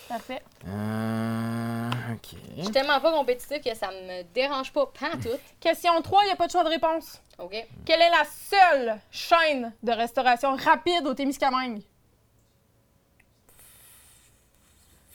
Parfait. 0.09 0.41
Euh, 0.69 1.91
OK. 2.13 2.39
Je 2.57 2.63
suis 2.63 2.71
tellement 2.71 3.01
pas 3.01 3.11
compétitive 3.11 3.61
que 3.61 3.75
ça 3.77 3.91
me 3.91 4.23
dérange 4.33 4.73
pas 4.73 4.87
pantoute. 4.87 5.41
Question 5.61 6.01
3, 6.01 6.21
il 6.23 6.27
n'y 6.27 6.33
a 6.33 6.37
pas 6.37 6.47
de 6.47 6.53
choix 6.53 6.63
de 6.63 6.69
réponse. 6.69 7.21
OK. 7.41 7.57
Quelle 7.85 8.01
est 8.01 8.11
la 8.11 8.25
seule 8.25 9.01
chaîne 9.11 9.73
de 9.83 9.91
restauration 9.91 10.55
rapide 10.55 11.09
au 11.09 11.15
Témiscamingue? 11.15 11.83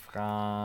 François, 0.10 0.60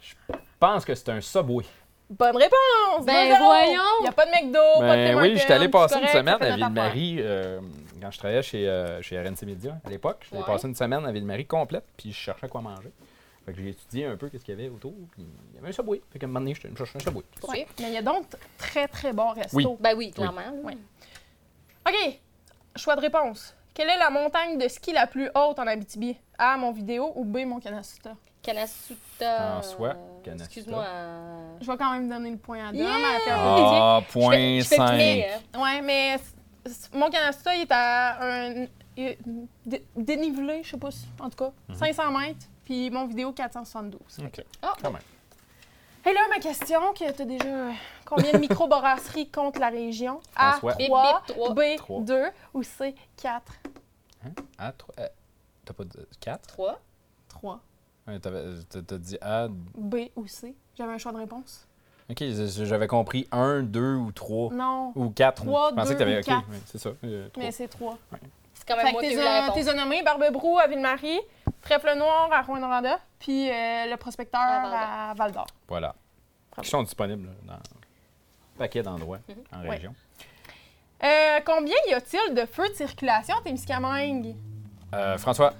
je 0.00 0.14
pense 0.58 0.84
que 0.84 0.92
c'est 0.96 1.10
un 1.10 1.20
Subway. 1.20 1.64
Bonne 2.10 2.36
réponse! 2.36 3.06
Ben 3.06 3.30
2-0. 3.32 3.38
voyons! 3.38 3.80
Il 4.00 4.02
n'y 4.02 4.08
a 4.08 4.12
pas 4.12 4.26
de 4.26 4.30
McDo, 4.30 4.58
pas 4.78 4.96
de 4.96 5.02
Ben 5.04 5.14
Tim 5.16 5.22
oui, 5.22 5.36
j'étais 5.36 5.52
allé 5.54 5.68
passer 5.68 5.98
une 5.98 6.08
semaine 6.08 6.36
à. 6.40 6.54
Ville-Marie 6.56 7.16
euh, 7.20 7.60
quand 8.00 8.10
je 8.10 8.18
travaillais 8.18 8.42
chez, 8.42 8.68
euh, 8.68 9.00
chez 9.02 9.18
RNC 9.18 9.46
Media 9.46 9.78
à 9.84 9.88
l'époque. 9.90 10.18
J'étais 10.24 10.36
Ouais. 10.36 10.44
passé 10.44 10.68
une 10.68 10.74
semaine 10.74 11.04
à 11.06 11.12
Ville-Marie 11.12 11.46
complète, 11.46 11.84
puis 11.96 12.12
je 12.12 12.16
cherchais 12.16 12.48
quoi 12.48 12.60
manger. 12.60 12.92
Fait 13.46 13.52
que 13.52 13.60
j'ai 13.60 13.70
étudié 13.70 14.06
un 14.06 14.16
peu 14.16 14.28
qu'est-ce 14.28 14.44
qu'il 14.44 14.58
y 14.58 14.60
avait 14.60 14.70
autour, 14.70 14.92
puis 15.12 15.26
il 15.50 15.56
y 15.56 15.58
avait 15.58 15.68
un 15.68 15.72
Subway. 15.72 16.00
Fait 16.12 16.18
qu'à 16.18 16.24
un 16.26 16.28
moment 16.28 16.40
donné, 16.40 16.54
allé 16.62 16.70
me 16.70 16.80
un 16.80 17.00
Subway. 17.00 17.22
Ouais. 17.48 17.66
Mais 17.80 17.88
il 17.88 17.94
y 17.94 17.96
a 17.98 18.02
donc 18.02 18.26
très, 18.58 18.86
très 18.88 19.12
bons 19.12 19.32
restos. 19.32 19.56
Oui. 19.56 19.66
Ben 19.80 19.94
oui, 19.96 20.10
clairement. 20.12 20.40
Oui. 20.62 20.78
OK. 21.88 22.20
Choix 22.76 22.96
de 22.96 23.00
réponse. 23.02 23.54
Quelle 23.74 23.88
est 23.90 23.98
la 23.98 24.10
montagne 24.10 24.56
de 24.56 24.68
ski 24.68 24.92
la 24.92 25.06
plus 25.06 25.28
haute 25.34 25.58
en 25.58 25.66
Abitibi? 25.66 26.16
A, 26.38 26.56
mon 26.56 26.70
vidéo 26.72 27.12
ou 27.16 27.24
B, 27.24 27.38
mon 27.44 27.60
canasuta? 27.60 28.12
Kanasuta. 28.44 29.36
François, 29.60 29.94
Kanasuta. 30.22 30.44
Excuse-moi. 30.44 30.84
euh, 30.86 31.56
Je 31.60 31.70
vais 31.70 31.76
quand 31.76 31.92
même 31.92 32.08
donner 32.08 32.30
le 32.30 32.36
point 32.36 32.68
à 32.68 32.72
Dom. 32.72 32.86
A 32.86 33.18
Ah, 33.30 34.00
point 34.12 34.60
je 34.60 34.64
fais 34.66 34.76
5. 34.76 34.90
piquer, 34.92 35.26
hein. 35.54 35.60
Ouais, 35.62 35.80
mais 35.80 36.16
mon 36.92 37.10
canasuta, 37.10 37.54
il 37.56 37.62
est 37.62 37.72
à 37.72 38.22
un 38.22 38.66
dénivelé, 39.96 40.62
je 40.62 40.70
sais 40.70 40.76
pas 40.76 40.90
si, 40.90 41.06
en 41.20 41.28
tout 41.30 41.36
cas, 41.36 41.52
500 41.74 42.10
mètres, 42.12 42.46
puis 42.64 42.90
mon 42.90 43.06
vidéo 43.06 43.32
472. 43.32 44.00
OK, 44.24 44.44
Ah, 44.62 44.74
quand 44.82 44.90
même. 44.92 45.02
Et 46.06 46.12
là, 46.12 46.20
ma 46.28 46.38
question, 46.38 46.92
que 46.92 47.10
tu 47.12 47.22
as 47.22 47.24
déjà 47.24 47.46
euh, 47.48 47.70
combien 48.04 48.32
de 48.32 48.38
microbrasseries 48.38 49.28
contre 49.32 49.58
la 49.58 49.70
région? 49.70 50.20
A, 50.36 50.52
François. 50.52 50.74
Bip, 50.74 50.88
3, 50.88 51.22
bip, 51.26 51.34
trois. 51.36 51.54
B, 51.54 51.60
Trois. 51.78 52.00
2 52.02 52.24
ou 52.52 52.62
C, 52.62 52.94
4? 53.16 53.52
Ah, 54.58 54.72
trois- 54.72 54.94
euh, 55.00 55.08
t'as 55.64 55.72
pas 55.72 55.84
dit 55.84 55.96
4? 56.20 56.46
Trois. 56.48 56.78
3. 57.28 57.60
T'as 58.06 58.82
t'as 58.86 58.98
dit 58.98 59.18
A. 59.20 59.48
B 59.48 59.96
ou 60.16 60.26
C? 60.26 60.54
J'avais 60.76 60.92
un 60.92 60.98
choix 60.98 61.12
de 61.12 61.16
réponse? 61.18 61.66
OK, 62.10 62.22
j'avais 62.64 62.86
compris 62.86 63.26
1, 63.32 63.62
2 63.62 63.94
ou 63.94 64.12
3. 64.12 64.52
Non, 64.52 64.92
Ou 64.94 65.08
4. 65.08 65.42
Trois, 65.44 65.70
Je 65.70 65.74
pensais 65.74 65.88
deux 65.88 65.94
que 65.94 65.98
t'avais. 65.98 66.16
ou 66.16 66.18
OK, 66.18 66.24
quatre. 66.26 66.48
ouais, 66.50 66.56
c'est 66.66 66.78
ça. 66.78 66.90
euh, 67.02 67.28
trois. 67.30 67.42
mais 67.42 67.50
c'est 67.50 67.68
3. 67.68 67.98
C'est 68.52 68.68
quand 68.68 68.76
Fait 68.76 68.84
même 68.84 68.92
moi 68.92 69.00
qui 69.00 69.06
ai 69.06 69.10
t'es 69.10 69.20
eu 69.22 69.24
la 69.24 69.46
réponse. 69.46 69.64
t'es 69.64 69.74
nommé 69.74 70.02
Barbe-Brou 70.02 70.58
à 70.58 70.66
Ville-Marie, 70.66 71.20
Trèfle-Noir 71.62 72.28
à 72.30 72.42
Rouyn-Noranda, 72.42 72.98
puis 73.18 73.48
euh, 73.50 73.86
le 73.90 73.96
prospecteur 73.96 74.40
À 74.42 75.10
à 75.10 75.14
Val-d'Or. 75.14 75.46
Voilà. 75.66 75.94
Qui 76.60 76.68
sont 76.68 76.82
disponibles 76.82 77.30
dans 77.46 77.54
un 77.54 77.58
paquet 78.58 78.82
d'endroits 78.82 79.18
en 79.52 79.62
Ouais. 79.62 79.70
région. 79.70 79.94
Euh, 81.02 81.40
combien 81.44 81.74
y 81.88 81.94
a-t-il 81.94 82.34
de 82.34 82.44
feux 82.46 82.68
de 82.68 82.74
circulation 82.74 83.34
à 83.36 83.40
Témiscamingue? 83.42 84.36
Euh, 84.94 85.16
François. 85.18 85.54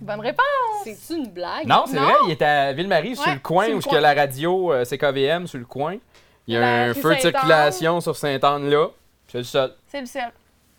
Bonne 0.00 0.20
réponse! 0.20 0.44
C'est-tu 0.84 1.14
une 1.18 1.28
blague? 1.30 1.66
Non, 1.66 1.84
c'est 1.86 1.96
Non. 1.96 2.02
vrai, 2.02 2.14
il 2.26 2.30
est 2.32 2.42
à 2.42 2.72
Ville-Marie, 2.72 3.16
sur 3.16 3.26
Ouais, 3.26 3.34
le 3.34 3.40
coin, 3.40 3.64
sur 3.64 3.70
le 3.72 3.76
où 3.76 3.80
il 3.80 3.84
y 3.86 3.88
coin. 3.88 3.98
a 3.98 4.00
la 4.00 4.14
radio 4.14 4.72
euh, 4.72 4.84
CKVM, 4.84 5.46
sur 5.46 5.58
le 5.58 5.64
coin. 5.64 5.96
Il 6.46 6.54
y 6.54 6.56
a 6.56 6.60
La 6.60 6.66
un 6.84 6.86
rue 6.92 6.94
feu 7.00 7.14
de 7.14 7.20
Sainte-Anne. 7.20 7.32
circulation 7.32 8.00
sur 8.00 8.16
Sainte-Anne 8.16 8.70
là. 8.70 8.88
C'est 9.28 9.38
le 9.38 9.44
seul. 9.44 9.74
C'est 9.88 10.00
le 10.00 10.06
seul. 10.06 10.30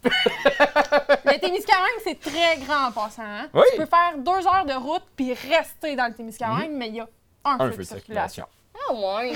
le 0.03 1.39
Témiscamingue, 1.39 1.99
c'est 2.03 2.19
très 2.19 2.57
grand 2.65 2.87
en 2.87 2.91
passant. 2.91 3.23
Hein? 3.23 3.47
Oui. 3.53 3.63
Tu 3.71 3.77
peux 3.79 3.85
faire 3.85 4.13
deux 4.17 4.47
heures 4.47 4.65
de 4.65 4.73
route 4.73 5.03
puis 5.15 5.33
rester 5.33 5.95
dans 5.95 6.07
le 6.07 6.13
Témiscamingue, 6.13 6.71
mais 6.71 6.87
il 6.89 6.95
y 6.95 6.99
a 7.01 7.07
un, 7.45 7.57
Un 7.59 7.67
feu, 7.67 7.71
feu 7.71 7.77
de 7.79 7.83
circulation. 7.83 8.45
circulation. 8.45 8.47
Ah 8.89 8.93
ouais. 9.21 9.33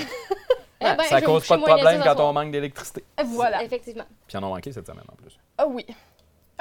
Eh 0.84 0.96
ben, 0.96 1.04
ça 1.04 1.22
cause 1.22 1.46
pas 1.48 1.56
de 1.58 1.60
moins 1.62 1.70
problème 1.76 2.02
quand 2.04 2.10
ce 2.12 2.16
soir. 2.16 2.28
on 2.30 2.34
manque 2.34 2.52
d'électricité. 2.52 3.04
Voilà. 3.26 3.64
Effectivement. 3.64 4.06
Puis 4.28 4.36
ils 4.36 4.38
en 4.38 4.44
ont 4.48 4.54
manqué 4.54 4.72
cette 4.72 4.88
semaine 4.88 5.04
en 5.12 5.16
plus. 5.16 5.38
Ah 5.58 5.68
oui. 5.68 5.86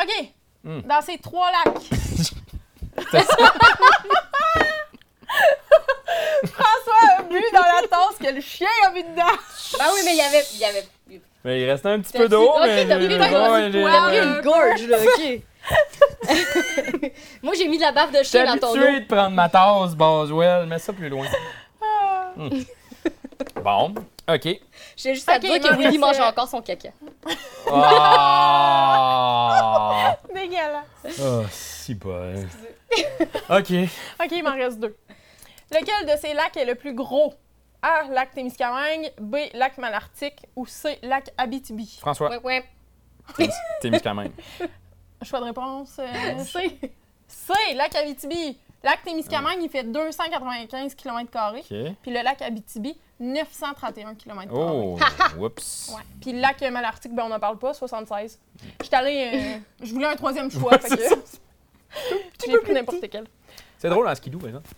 OK. 0.03 0.27
Hmm. 0.65 0.81
Dans 0.83 1.01
ces 1.01 1.17
trois 1.19 1.51
lacs. 1.53 1.77
François 6.53 7.19
a 7.19 7.23
bu 7.23 7.41
dans 7.53 7.61
la 7.61 7.87
tasse 7.89 8.17
que 8.21 8.29
le 8.35 8.41
chien 8.41 8.67
a 8.87 8.91
bu 8.91 9.03
dedans. 9.03 9.37
Ben 9.79 9.85
oui, 9.95 10.01
mais 10.05 10.13
il 10.13 10.17
y 10.17 10.21
avait. 10.23 10.45
Il 10.55 10.59
y 10.59 10.65
avait... 10.65 10.85
Mais 11.45 11.61
il 11.63 11.71
restait 11.71 11.89
un 11.89 12.01
petit 12.01 12.13
peu 12.17 12.29
d'eau, 12.29 12.51
pris- 12.53 12.69
mais. 12.69 12.83
ok, 12.83 12.89
t'as 12.89 12.97
pris 12.97 13.09
j'ai- 13.09 13.19
ouais, 13.19 13.71
j'ai- 13.73 13.83
pris 13.83 14.19
une 14.19 14.41
gorge, 14.43 14.83
là, 14.89 14.99
OK. 14.99 15.41
Moi, 17.43 17.55
j'ai 17.57 17.69
mis 17.69 17.77
de 17.79 17.83
la 17.83 17.93
baffe 17.93 18.13
de 18.13 18.23
chien 18.23 18.45
dans 18.45 18.59
ton 18.59 18.73
habitué 18.75 18.97
eau. 18.97 19.01
de 19.01 19.05
prendre 19.07 19.31
ma 19.31 19.49
tasse, 19.49 19.95
Boswell. 19.95 20.67
Mets 20.67 20.79
ça 20.79 20.93
plus 20.93 21.09
loin. 21.09 21.27
Ah. 21.83 22.33
Hmm. 22.37 22.63
Bon, 23.63 23.95
OK. 24.29 24.49
J'ai 24.97 25.15
juste 25.15 25.29
à 25.31 25.37
Ok, 25.37 25.41
te 25.43 25.47
dire 25.47 25.61
que 25.63 25.75
Willy 25.77 25.97
mange 25.99 26.19
euh, 26.21 26.25
encore 26.25 26.49
son 26.49 26.61
caca. 26.61 26.91
Ah! 27.73 28.99
Dégueulasse. 30.35 31.21
Oh, 31.23 31.43
si 31.51 31.95
bon. 31.95 32.35
OK. 33.51 33.71
OK, 34.21 34.33
il 34.33 34.43
m'en 34.43 34.53
reste 34.55 34.79
deux. 34.81 34.97
Lequel 35.71 36.07
de 36.15 36.21
ces 36.21 36.35
lacs 36.35 36.57
est 36.57 36.65
le 36.65 36.75
plus 36.75 36.95
gros? 36.95 37.35
A. 37.83 38.03
Lac 38.11 38.33
Témiscamingue. 38.35 39.13
B. 39.21 39.37
Lac 39.55 39.79
Malartic. 39.79 40.35
Ou 40.57 40.67
C. 40.67 40.99
Lac 41.03 41.31
Abitibi? 41.39 41.97
François, 42.01 42.31
Ouais, 42.31 42.41
ouais. 42.43 42.65
Témiscamingue. 43.81 44.33
Choix 45.23 45.41
de 45.41 45.45
réponse 45.45 45.99
euh, 45.99 46.39
C. 46.45 46.79
C. 47.29 47.53
Lac 47.75 47.95
Abitibi. 47.95 48.59
Lac 48.83 49.03
Témiscamingue, 49.05 49.63
il 49.63 49.69
fait 49.69 49.85
295 49.85 50.95
km. 50.95 51.31
OK. 51.59 51.65
Puis 52.03 52.11
le 52.11 52.23
lac 52.23 52.41
Abitibi, 52.41 52.99
931 53.21 54.15
km. 54.15 54.53
Oh, 54.55 54.99
whoops. 55.39 55.93
Ouais. 55.95 56.03
Puis 56.21 56.33
le 56.33 56.41
lac 56.41 56.61
Malartic, 56.63 57.15
ben 57.15 57.25
on 57.25 57.29
n'en 57.29 57.39
parle 57.39 57.59
pas, 57.59 57.75
76. 57.75 58.41
J'étais 58.83 58.97
allée. 58.97 59.31
euh, 59.35 59.59
je 59.87 59.93
voulais 59.93 60.07
un 60.07 60.17
troisième 60.17 60.51
choix, 60.59 60.79
fait 60.79 60.97
que. 60.97 61.15
J'ai 62.47 62.59
pris 62.59 62.73
n'importe 62.73 63.09
quel. 63.11 63.25
C'est 63.79 63.89
drôle 63.89 64.07
en 64.09 64.15
skidoo, 64.15 64.39
par 64.39 64.49
exemple. 64.49 64.69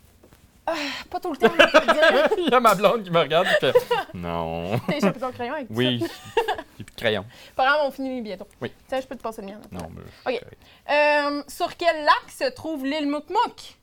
Pas 1.10 1.18
tout 1.20 1.32
le 1.32 1.36
temps, 1.38 1.52
je 1.52 1.62
peux 1.62 1.80
te 1.80 1.92
dire. 1.92 2.28
Il 2.38 2.48
y 2.50 2.54
a 2.54 2.60
ma 2.60 2.74
blonde 2.74 3.02
qui 3.02 3.10
me 3.10 3.18
regarde 3.18 3.46
et 3.48 3.60
fait 3.60 3.74
Non. 4.14 4.78
T'as 4.86 4.96
échappé 4.96 5.18
ton 5.20 5.32
crayon 5.32 5.54
avec 5.54 5.66
Oui. 5.70 5.98
J'ai 6.78 6.84
plus 6.84 6.94
de 6.94 7.00
crayon. 7.00 7.24
Pas 7.56 7.66
grave, 7.66 7.80
on 7.84 7.90
finit 7.90 8.22
bientôt. 8.22 8.46
Oui. 8.60 8.72
Tiens, 8.86 9.00
je 9.00 9.06
peux 9.06 9.16
te 9.16 9.22
passer 9.22 9.42
le 9.42 9.48
mien. 9.48 9.60
là. 9.72 9.78
Non, 9.80 9.88
mais. 9.90 10.34
OK. 10.36 10.40
Euh, 10.90 11.42
sur 11.48 11.76
quel 11.76 12.04
lac 12.04 12.30
se 12.30 12.48
trouve 12.52 12.84
l'île 12.86 13.08
Moukmouk? 13.08 13.76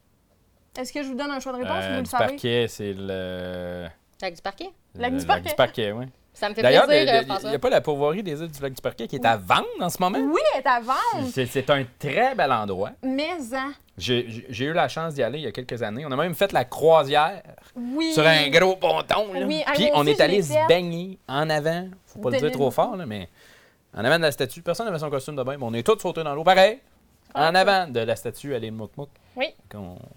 Est-ce 0.79 0.93
que 0.93 1.03
je 1.03 1.09
vous 1.09 1.15
donne 1.15 1.31
un 1.31 1.39
choix 1.41 1.51
de 1.51 1.57
réponse? 1.57 1.73
Ou 1.83 1.87
Euh, 1.87 1.89
vous 1.89 1.95
le 1.97 2.01
du 2.03 2.09
savez? 2.09 2.25
parquet, 2.27 2.65
c'est 2.69 2.93
le. 2.97 3.87
Lac 4.21 4.33
du 4.35 4.41
parquet? 4.41 4.69
Lac 4.95 5.11
le 5.11 5.19
du 5.19 5.25
Parquet. 5.25 5.43
Lac 5.43 5.51
du 5.51 5.55
parquet, 5.55 5.91
oui. 5.91 6.05
Ça 6.39 6.47
me 6.49 6.53
fait 6.55 6.61
D'ailleurs, 6.61 6.85
plaisir, 6.87 7.13
euh, 7.15 7.37
il 7.43 7.49
n'y 7.49 7.55
a 7.55 7.59
pas 7.59 7.69
la 7.69 7.81
pourvoirie 7.81 8.23
des 8.23 8.39
îles 8.41 8.49
du 8.49 8.61
lac 8.61 8.71
du 8.73 8.81
parquet 8.81 9.07
qui 9.07 9.17
est 9.17 9.25
à 9.25 9.35
vendre 9.35 9.67
en 9.81 9.89
ce 9.89 9.97
moment? 9.99 10.17
Oui, 10.19 10.39
elle 10.55 10.61
est 10.61 10.67
à 10.67 10.79
vendre, 10.79 11.29
C'est- 11.33 11.69
un 11.69 11.83
très 11.99 12.33
bel 12.33 12.51
endroit. 12.51 12.91
mais 13.03 13.27
en. 13.53 13.71
J'ai 13.97 14.25
eu 14.63 14.71
la 14.71 14.87
chance 14.87 15.15
d'y 15.15 15.21
aller 15.23 15.39
il 15.39 15.43
y 15.43 15.47
a 15.47 15.51
quelques 15.51 15.83
années. 15.83 16.05
On 16.07 16.11
a 16.11 16.15
même 16.15 16.33
fait 16.33 16.53
la 16.53 16.63
croisière 16.63 17.43
Oui. 17.75 18.13
sur 18.13 18.25
un 18.25 18.47
gros 18.49 18.77
ponton. 18.77 19.33
là. 19.33 19.41
Oui, 19.45 19.61
ah, 19.67 19.71
Puis 19.73 19.89
on 19.93 19.99
aussi, 20.01 20.11
est 20.11 20.21
allé 20.21 20.41
se 20.41 20.67
baigner 20.69 21.19
en 21.27 21.49
avant. 21.49 21.89
Faut 22.05 22.19
pas 22.19 22.29
De 22.29 22.35
le 22.35 22.41
dire 22.43 22.51
trop 22.51 22.71
fort, 22.71 22.95
là, 22.95 23.05
mais 23.05 23.27
en 23.93 24.05
avant 24.05 24.15
de 24.15 24.21
la 24.23 24.31
statue. 24.31 24.61
Personne 24.61 24.85
n'avait 24.85 24.99
son 24.99 25.09
costume 25.09 25.35
de 25.35 25.43
bain, 25.43 25.57
mais 25.57 25.65
on 25.65 25.73
est 25.73 25.83
tous 25.85 25.99
sautés 25.99 26.23
dans 26.23 26.33
l'eau. 26.33 26.45
Pareil. 26.45 26.79
En 27.35 27.53
avant 27.53 27.87
de 27.87 27.99
la 27.99 28.15
statue 28.15 28.55
à 28.55 28.59
l'île 28.59 28.71
Moukmouk. 28.71 29.09
Oui. 29.35 29.47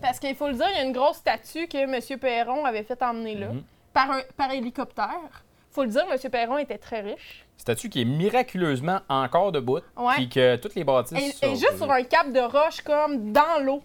Parce 0.00 0.18
qu'il 0.20 0.34
faut 0.36 0.46
le 0.48 0.54
dire, 0.54 0.66
il 0.72 0.76
y 0.78 0.80
a 0.80 0.84
une 0.84 0.92
grosse 0.92 1.16
statue 1.16 1.66
que 1.66 1.78
M. 1.78 2.18
Perron 2.18 2.64
avait 2.64 2.84
fait 2.84 3.02
emmener 3.02 3.34
là, 3.34 3.48
Mhm. 3.48 3.62
par, 3.92 4.10
un, 4.12 4.20
par 4.36 4.50
hélicoptère. 4.52 5.42
Faut 5.72 5.82
le 5.84 5.88
dire, 5.88 6.04
M. 6.10 6.30
Perron 6.30 6.58
était 6.58 6.78
très 6.78 7.00
riche. 7.00 7.44
Statue 7.56 7.88
qui 7.88 8.02
est 8.02 8.04
miraculeusement 8.04 9.00
encore 9.08 9.52
debout. 9.52 9.78
Ouais. 9.96 10.14
Puis 10.16 10.28
que 10.28 10.56
toutes 10.56 10.74
les 10.74 10.84
bâtisses. 10.84 11.18
Et, 11.18 11.32
sont- 11.32 11.46
et 11.52 11.56
juste 11.56 11.76
sur 11.76 11.90
un 11.90 12.02
cap 12.02 12.30
de 12.32 12.40
roche, 12.40 12.80
comme 12.82 13.32
dans 13.32 13.60
l'eau. 13.62 13.82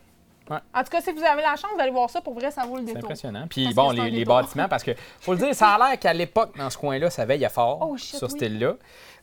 Ouais. 0.49 0.57
En 0.73 0.81
tout 0.83 0.89
cas, 0.89 1.01
si 1.01 1.11
vous 1.11 1.23
avez 1.23 1.41
la 1.41 1.55
chance 1.57 1.77
d'aller 1.77 1.91
voir 1.91 2.09
ça, 2.09 2.21
pour 2.21 2.33
vrai, 2.33 2.49
ça 2.51 2.63
vaut 2.65 2.77
le 2.77 2.81
C'est 2.87 2.93
détour. 2.93 3.03
impressionnant. 3.09 3.47
Puis 3.49 3.65
Parce 3.65 3.75
bon, 3.75 3.89
c'est 3.91 4.09
les, 4.09 4.11
les 4.11 4.25
bâtiments, 4.25 4.67
parce 4.69 4.81
que 4.83 4.91
faut 5.19 5.33
le 5.33 5.39
dire, 5.39 5.53
ça 5.53 5.71
a 5.71 5.89
l'air 5.89 5.99
qu'à 5.99 6.13
l'époque, 6.13 6.57
dans 6.57 6.69
ce 6.69 6.77
coin-là, 6.77 7.09
ça 7.09 7.25
veillait 7.25 7.49
fort 7.49 7.79
Oh, 7.81 7.97
shit, 7.97 8.15
sur 8.17 8.27
oui. 8.27 8.31
cette 8.39 8.49
île-là. 8.49 8.75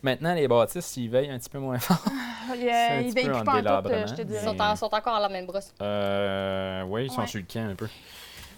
Maintenant, 0.02 0.34
les 0.34 0.46
bâtisses, 0.46 0.96
ils 0.98 1.08
veillent 1.08 1.30
un 1.30 1.38
petit 1.38 1.48
peu 1.48 1.58
moins 1.58 1.78
fort. 1.80 1.96
Il, 2.54 2.60
C'est 2.60 2.70
un 2.70 2.74
euh, 2.74 2.98
petit 2.98 3.08
il 3.08 3.14
peu 3.14 3.20
veille 3.20 3.30
en 3.30 3.32
plus 3.38 3.44
pas 3.44 3.52
en 3.78 3.82
tout, 3.82 3.88
euh, 3.88 4.06
je 4.06 4.14
te 4.14 4.20
Ils 4.20 4.26
dirais. 4.26 4.44
sont, 4.44 4.60
en- 4.60 4.76
sont 4.76 4.94
encore 4.94 5.14
à 5.14 5.20
la 5.20 5.28
même 5.30 5.46
brosse. 5.46 5.72
Euh, 5.80 6.82
oui, 6.88 7.06
ils 7.06 7.10
sont 7.10 7.22
Ouais. 7.22 7.26
sur 7.26 7.40
le 7.40 7.46
camp 7.50 7.70
un 7.70 7.74
peu. 7.74 7.88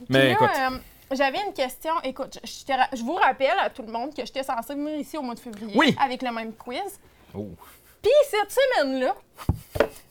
Mais 0.08 0.24
là, 0.24 0.30
écoute, 0.32 0.48
euh, 0.58 0.76
j'avais 1.12 1.38
une 1.46 1.52
question. 1.52 1.92
Écoute, 2.02 2.38
je, 2.44 2.50
je 2.50 2.64
te 2.64 2.72
ra- 2.72 2.88
je 2.92 3.02
vous 3.02 3.14
rappelle 3.14 3.58
à 3.60 3.70
tout 3.70 3.82
le 3.82 3.92
monde 3.92 4.14
que 4.14 4.24
j'étais 4.24 4.42
censée 4.42 4.74
venir 4.74 4.96
ici 4.98 5.16
au 5.18 5.22
mois 5.22 5.34
de 5.34 5.40
février 5.40 5.72
Oui. 5.76 5.96
avec 6.02 6.22
le 6.22 6.32
même 6.32 6.52
quiz. 6.54 6.98
Oh. 7.34 7.48
Puis 8.02 8.12
cette 8.30 8.50
semaine-là, 8.52 9.14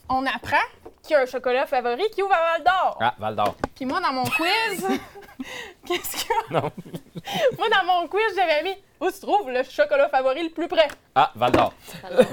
on 0.10 0.26
apprend 0.26 0.58
qu'il 1.02 1.12
y 1.14 1.16
a 1.16 1.22
un 1.22 1.26
chocolat 1.26 1.66
favori 1.66 2.04
qui 2.14 2.22
ouvre 2.24 2.34
à 2.34 2.54
Val 2.58 2.64
d'Or. 2.64 2.98
ah, 3.02 3.14
Val 3.18 3.36
d'Or. 3.36 3.56
Puis 3.76 3.86
moi, 3.86 4.00
dans 4.02 4.12
mon 4.14 4.24
quiz, 4.24 4.86
qu'est-ce 5.86 6.26
que. 6.26 6.54
Non. 6.54 6.72
Moi, 7.58 7.68
dans 7.70 7.86
mon 7.86 8.08
quiz, 8.08 8.22
j'avais 8.36 8.62
mis 8.64 8.76
où 9.00 9.10
se 9.10 9.20
trouve 9.22 9.50
le 9.50 9.64
chocolat 9.64 10.08
favori 10.10 10.44
le 10.44 10.50
plus 10.50 10.68
près? 10.68 10.88
Ah, 11.16 11.32
Val 11.36 11.52
d'Or. 11.52 11.74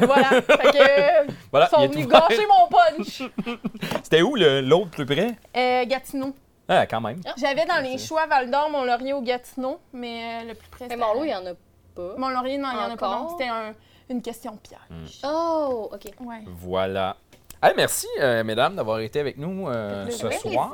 Voilà. 0.00 0.24
fait 0.42 0.70
que. 0.70 1.32
Voilà, 1.50 1.68
ils 1.72 1.74
sont 1.74 1.86
venus 1.88 2.06
gâcher 2.08 2.46
mon 2.46 2.68
punch. 2.68 3.22
C'était 4.02 4.20
où 4.22 4.34
le- 4.36 4.60
l'autre 4.60 4.90
plus 4.90 5.06
près? 5.06 5.34
Euh, 5.56 5.84
Gatineau. 5.86 6.34
Ah, 6.68 6.86
quand 6.86 7.00
même. 7.00 7.20
J'avais 7.36 7.66
dans 7.66 7.82
les 7.82 7.98
choix 7.98 8.26
Val 8.26 8.50
d'Or, 8.50 8.70
Mont-Laurier 8.70 9.12
ou 9.14 9.20
Gatineau, 9.22 9.78
mais 9.92 10.42
euh, 10.44 10.48
le 10.48 10.54
plus 10.54 10.68
près. 10.68 10.86
Mais 10.88 10.96
Mont-Laurier, 10.96 11.30
il 11.30 11.32
y 11.32 11.36
en 11.36 11.46
a 11.46 11.54
pas. 11.94 12.16
Mont-Laurier, 12.18 12.58
non, 12.58 12.68
il 12.72 12.76
n'y 12.78 12.82
en 12.84 12.90
a 12.94 12.96
pas. 12.96 13.16
Non. 13.18 13.28
C'était 13.30 13.48
un- 13.50 13.74
une 14.10 14.22
question 14.22 14.56
piège. 14.56 14.78
Hmm. 14.90 15.04
Oh, 15.26 15.90
OK. 15.92 16.04
Ouais. 16.20 16.42
Voilà. 16.46 17.16
Hey, 17.62 17.74
merci, 17.76 18.08
euh, 18.20 18.42
mesdames, 18.42 18.74
d'avoir 18.74 18.98
été 19.00 19.20
avec 19.20 19.38
nous 19.38 19.68
euh, 19.68 20.10
ce 20.10 20.28
soir. 20.30 20.72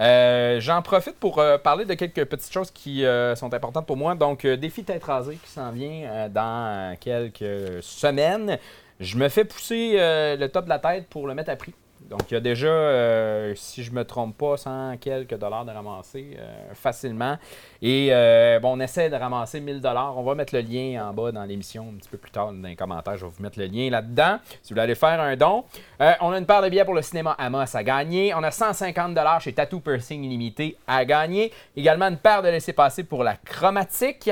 Euh, 0.00 0.60
J'en 0.60 0.82
profite 0.82 1.16
pour 1.18 1.38
euh, 1.38 1.56
parler 1.56 1.84
de 1.86 1.94
quelques 1.94 2.24
petites 2.26 2.52
choses 2.52 2.70
qui 2.70 3.04
euh, 3.06 3.34
sont 3.36 3.52
importantes 3.54 3.86
pour 3.86 3.96
moi. 3.96 4.14
Donc, 4.14 4.44
euh, 4.44 4.56
défi 4.56 4.84
tête 4.84 5.02
rasée 5.04 5.36
qui 5.42 5.50
s'en 5.50 5.70
vient 5.70 6.02
euh, 6.10 6.28
dans 6.28 6.94
quelques 6.98 7.82
semaines. 7.82 8.58
Je 9.00 9.16
me 9.16 9.28
fais 9.30 9.44
pousser 9.44 9.94
euh, 9.98 10.36
le 10.36 10.48
top 10.50 10.64
de 10.66 10.70
la 10.70 10.78
tête 10.78 11.08
pour 11.08 11.26
le 11.26 11.34
mettre 11.34 11.50
à 11.50 11.56
prix. 11.56 11.74
Donc, 12.16 12.30
il 12.30 12.34
y 12.34 12.36
a 12.36 12.40
déjà, 12.40 12.68
euh, 12.68 13.54
si 13.56 13.82
je 13.82 13.90
me 13.90 14.04
trompe 14.04 14.38
pas, 14.38 14.56
100 14.56 14.98
quelques 14.98 15.36
dollars 15.36 15.64
de 15.64 15.72
ramasser 15.72 16.36
euh, 16.38 16.72
facilement. 16.72 17.38
Et 17.82 18.10
euh, 18.12 18.60
bon, 18.60 18.76
on 18.76 18.80
essaie 18.80 19.10
de 19.10 19.16
ramasser 19.16 19.60
1000 19.60 19.80
dollars. 19.80 20.16
On 20.16 20.22
va 20.22 20.36
mettre 20.36 20.54
le 20.54 20.60
lien 20.60 21.08
en 21.08 21.12
bas 21.12 21.32
dans 21.32 21.42
l'émission 21.42 21.88
un 21.92 21.98
petit 21.98 22.08
peu 22.08 22.16
plus 22.16 22.30
tard 22.30 22.52
dans 22.52 22.68
les 22.68 22.76
commentaires. 22.76 23.16
Je 23.16 23.24
vais 23.24 23.32
vous 23.36 23.42
mettre 23.42 23.58
le 23.58 23.66
lien 23.66 23.90
là-dedans 23.90 24.38
si 24.44 24.58
vous 24.62 24.74
voulez 24.74 24.82
aller 24.82 24.94
faire 24.94 25.20
un 25.20 25.34
don. 25.34 25.64
On 25.98 26.30
a 26.30 26.38
une 26.38 26.46
paire 26.46 26.62
de 26.62 26.68
billets 26.68 26.84
pour 26.84 26.94
le 26.94 27.02
cinéma 27.02 27.32
Amos 27.32 27.76
à 27.76 27.82
gagner. 27.82 28.32
On 28.32 28.44
a 28.44 28.52
150 28.52 29.12
dollars 29.12 29.40
chez 29.40 29.52
Tattoo 29.52 29.80
Piercing 29.80 30.22
Illimité 30.22 30.76
à 30.86 31.04
gagner. 31.04 31.52
Également 31.76 32.06
une 32.06 32.18
paire 32.18 32.42
de 32.42 32.48
laissez-passer 32.48 33.02
pour 33.02 33.24
la 33.24 33.34
chromatique. 33.34 34.30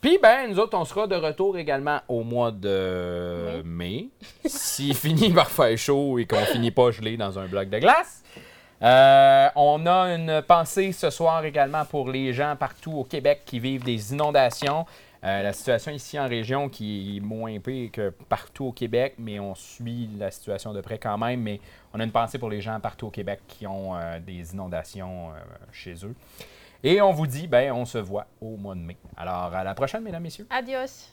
Puis, 0.00 0.18
ben, 0.22 0.48
nous 0.48 0.58
autres, 0.58 0.78
on 0.78 0.84
sera 0.86 1.06
de 1.06 1.14
retour 1.14 1.58
également 1.58 2.00
au 2.08 2.22
mois 2.22 2.50
de 2.50 3.62
mai. 3.66 4.08
S'il 4.46 4.94
finit 4.96 5.30
par 5.30 5.50
faire 5.50 5.76
chaud 5.76 6.18
et 6.18 6.24
qu'on 6.24 6.38
finit 6.38 6.70
pas 6.70 6.90
gelé 6.90 7.18
dans 7.18 7.38
un 7.38 7.46
bloc 7.46 7.68
de 7.68 7.78
glace. 7.78 8.22
Euh, 8.82 9.48
on 9.56 9.84
a 9.84 10.14
une 10.14 10.40
pensée 10.40 10.92
ce 10.92 11.10
soir 11.10 11.44
également 11.44 11.84
pour 11.84 12.08
les 12.08 12.32
gens 12.32 12.56
partout 12.56 12.92
au 12.92 13.04
Québec 13.04 13.42
qui 13.44 13.60
vivent 13.60 13.84
des 13.84 14.14
inondations. 14.14 14.86
Euh, 15.22 15.42
la 15.42 15.52
situation 15.52 15.92
ici 15.92 16.18
en 16.18 16.26
région 16.26 16.70
qui 16.70 17.18
est 17.18 17.20
moins 17.20 17.58
pire 17.58 17.90
que 17.92 18.08
partout 18.30 18.66
au 18.66 18.72
Québec, 18.72 19.16
mais 19.18 19.38
on 19.38 19.54
suit 19.54 20.08
la 20.18 20.30
situation 20.30 20.72
de 20.72 20.80
près 20.80 20.96
quand 20.96 21.18
même. 21.18 21.42
Mais 21.42 21.60
on 21.92 22.00
a 22.00 22.04
une 22.04 22.10
pensée 22.10 22.38
pour 22.38 22.48
les 22.48 22.62
gens 22.62 22.80
partout 22.80 23.08
au 23.08 23.10
Québec 23.10 23.40
qui 23.46 23.66
ont 23.66 23.94
euh, 23.94 24.18
des 24.18 24.54
inondations 24.54 25.28
chez 25.72 25.94
eux. 26.06 26.14
Et 26.82 27.00
on 27.02 27.12
vous 27.12 27.26
dit, 27.26 27.46
ben, 27.46 27.72
on 27.72 27.84
se 27.84 27.98
voit 27.98 28.26
au 28.40 28.56
mois 28.56 28.74
de 28.74 28.80
mai. 28.80 28.96
Alors, 29.16 29.54
à 29.54 29.64
la 29.64 29.74
prochaine, 29.74 30.02
mesdames, 30.02 30.22
messieurs. 30.22 30.46
Adios. 30.50 31.10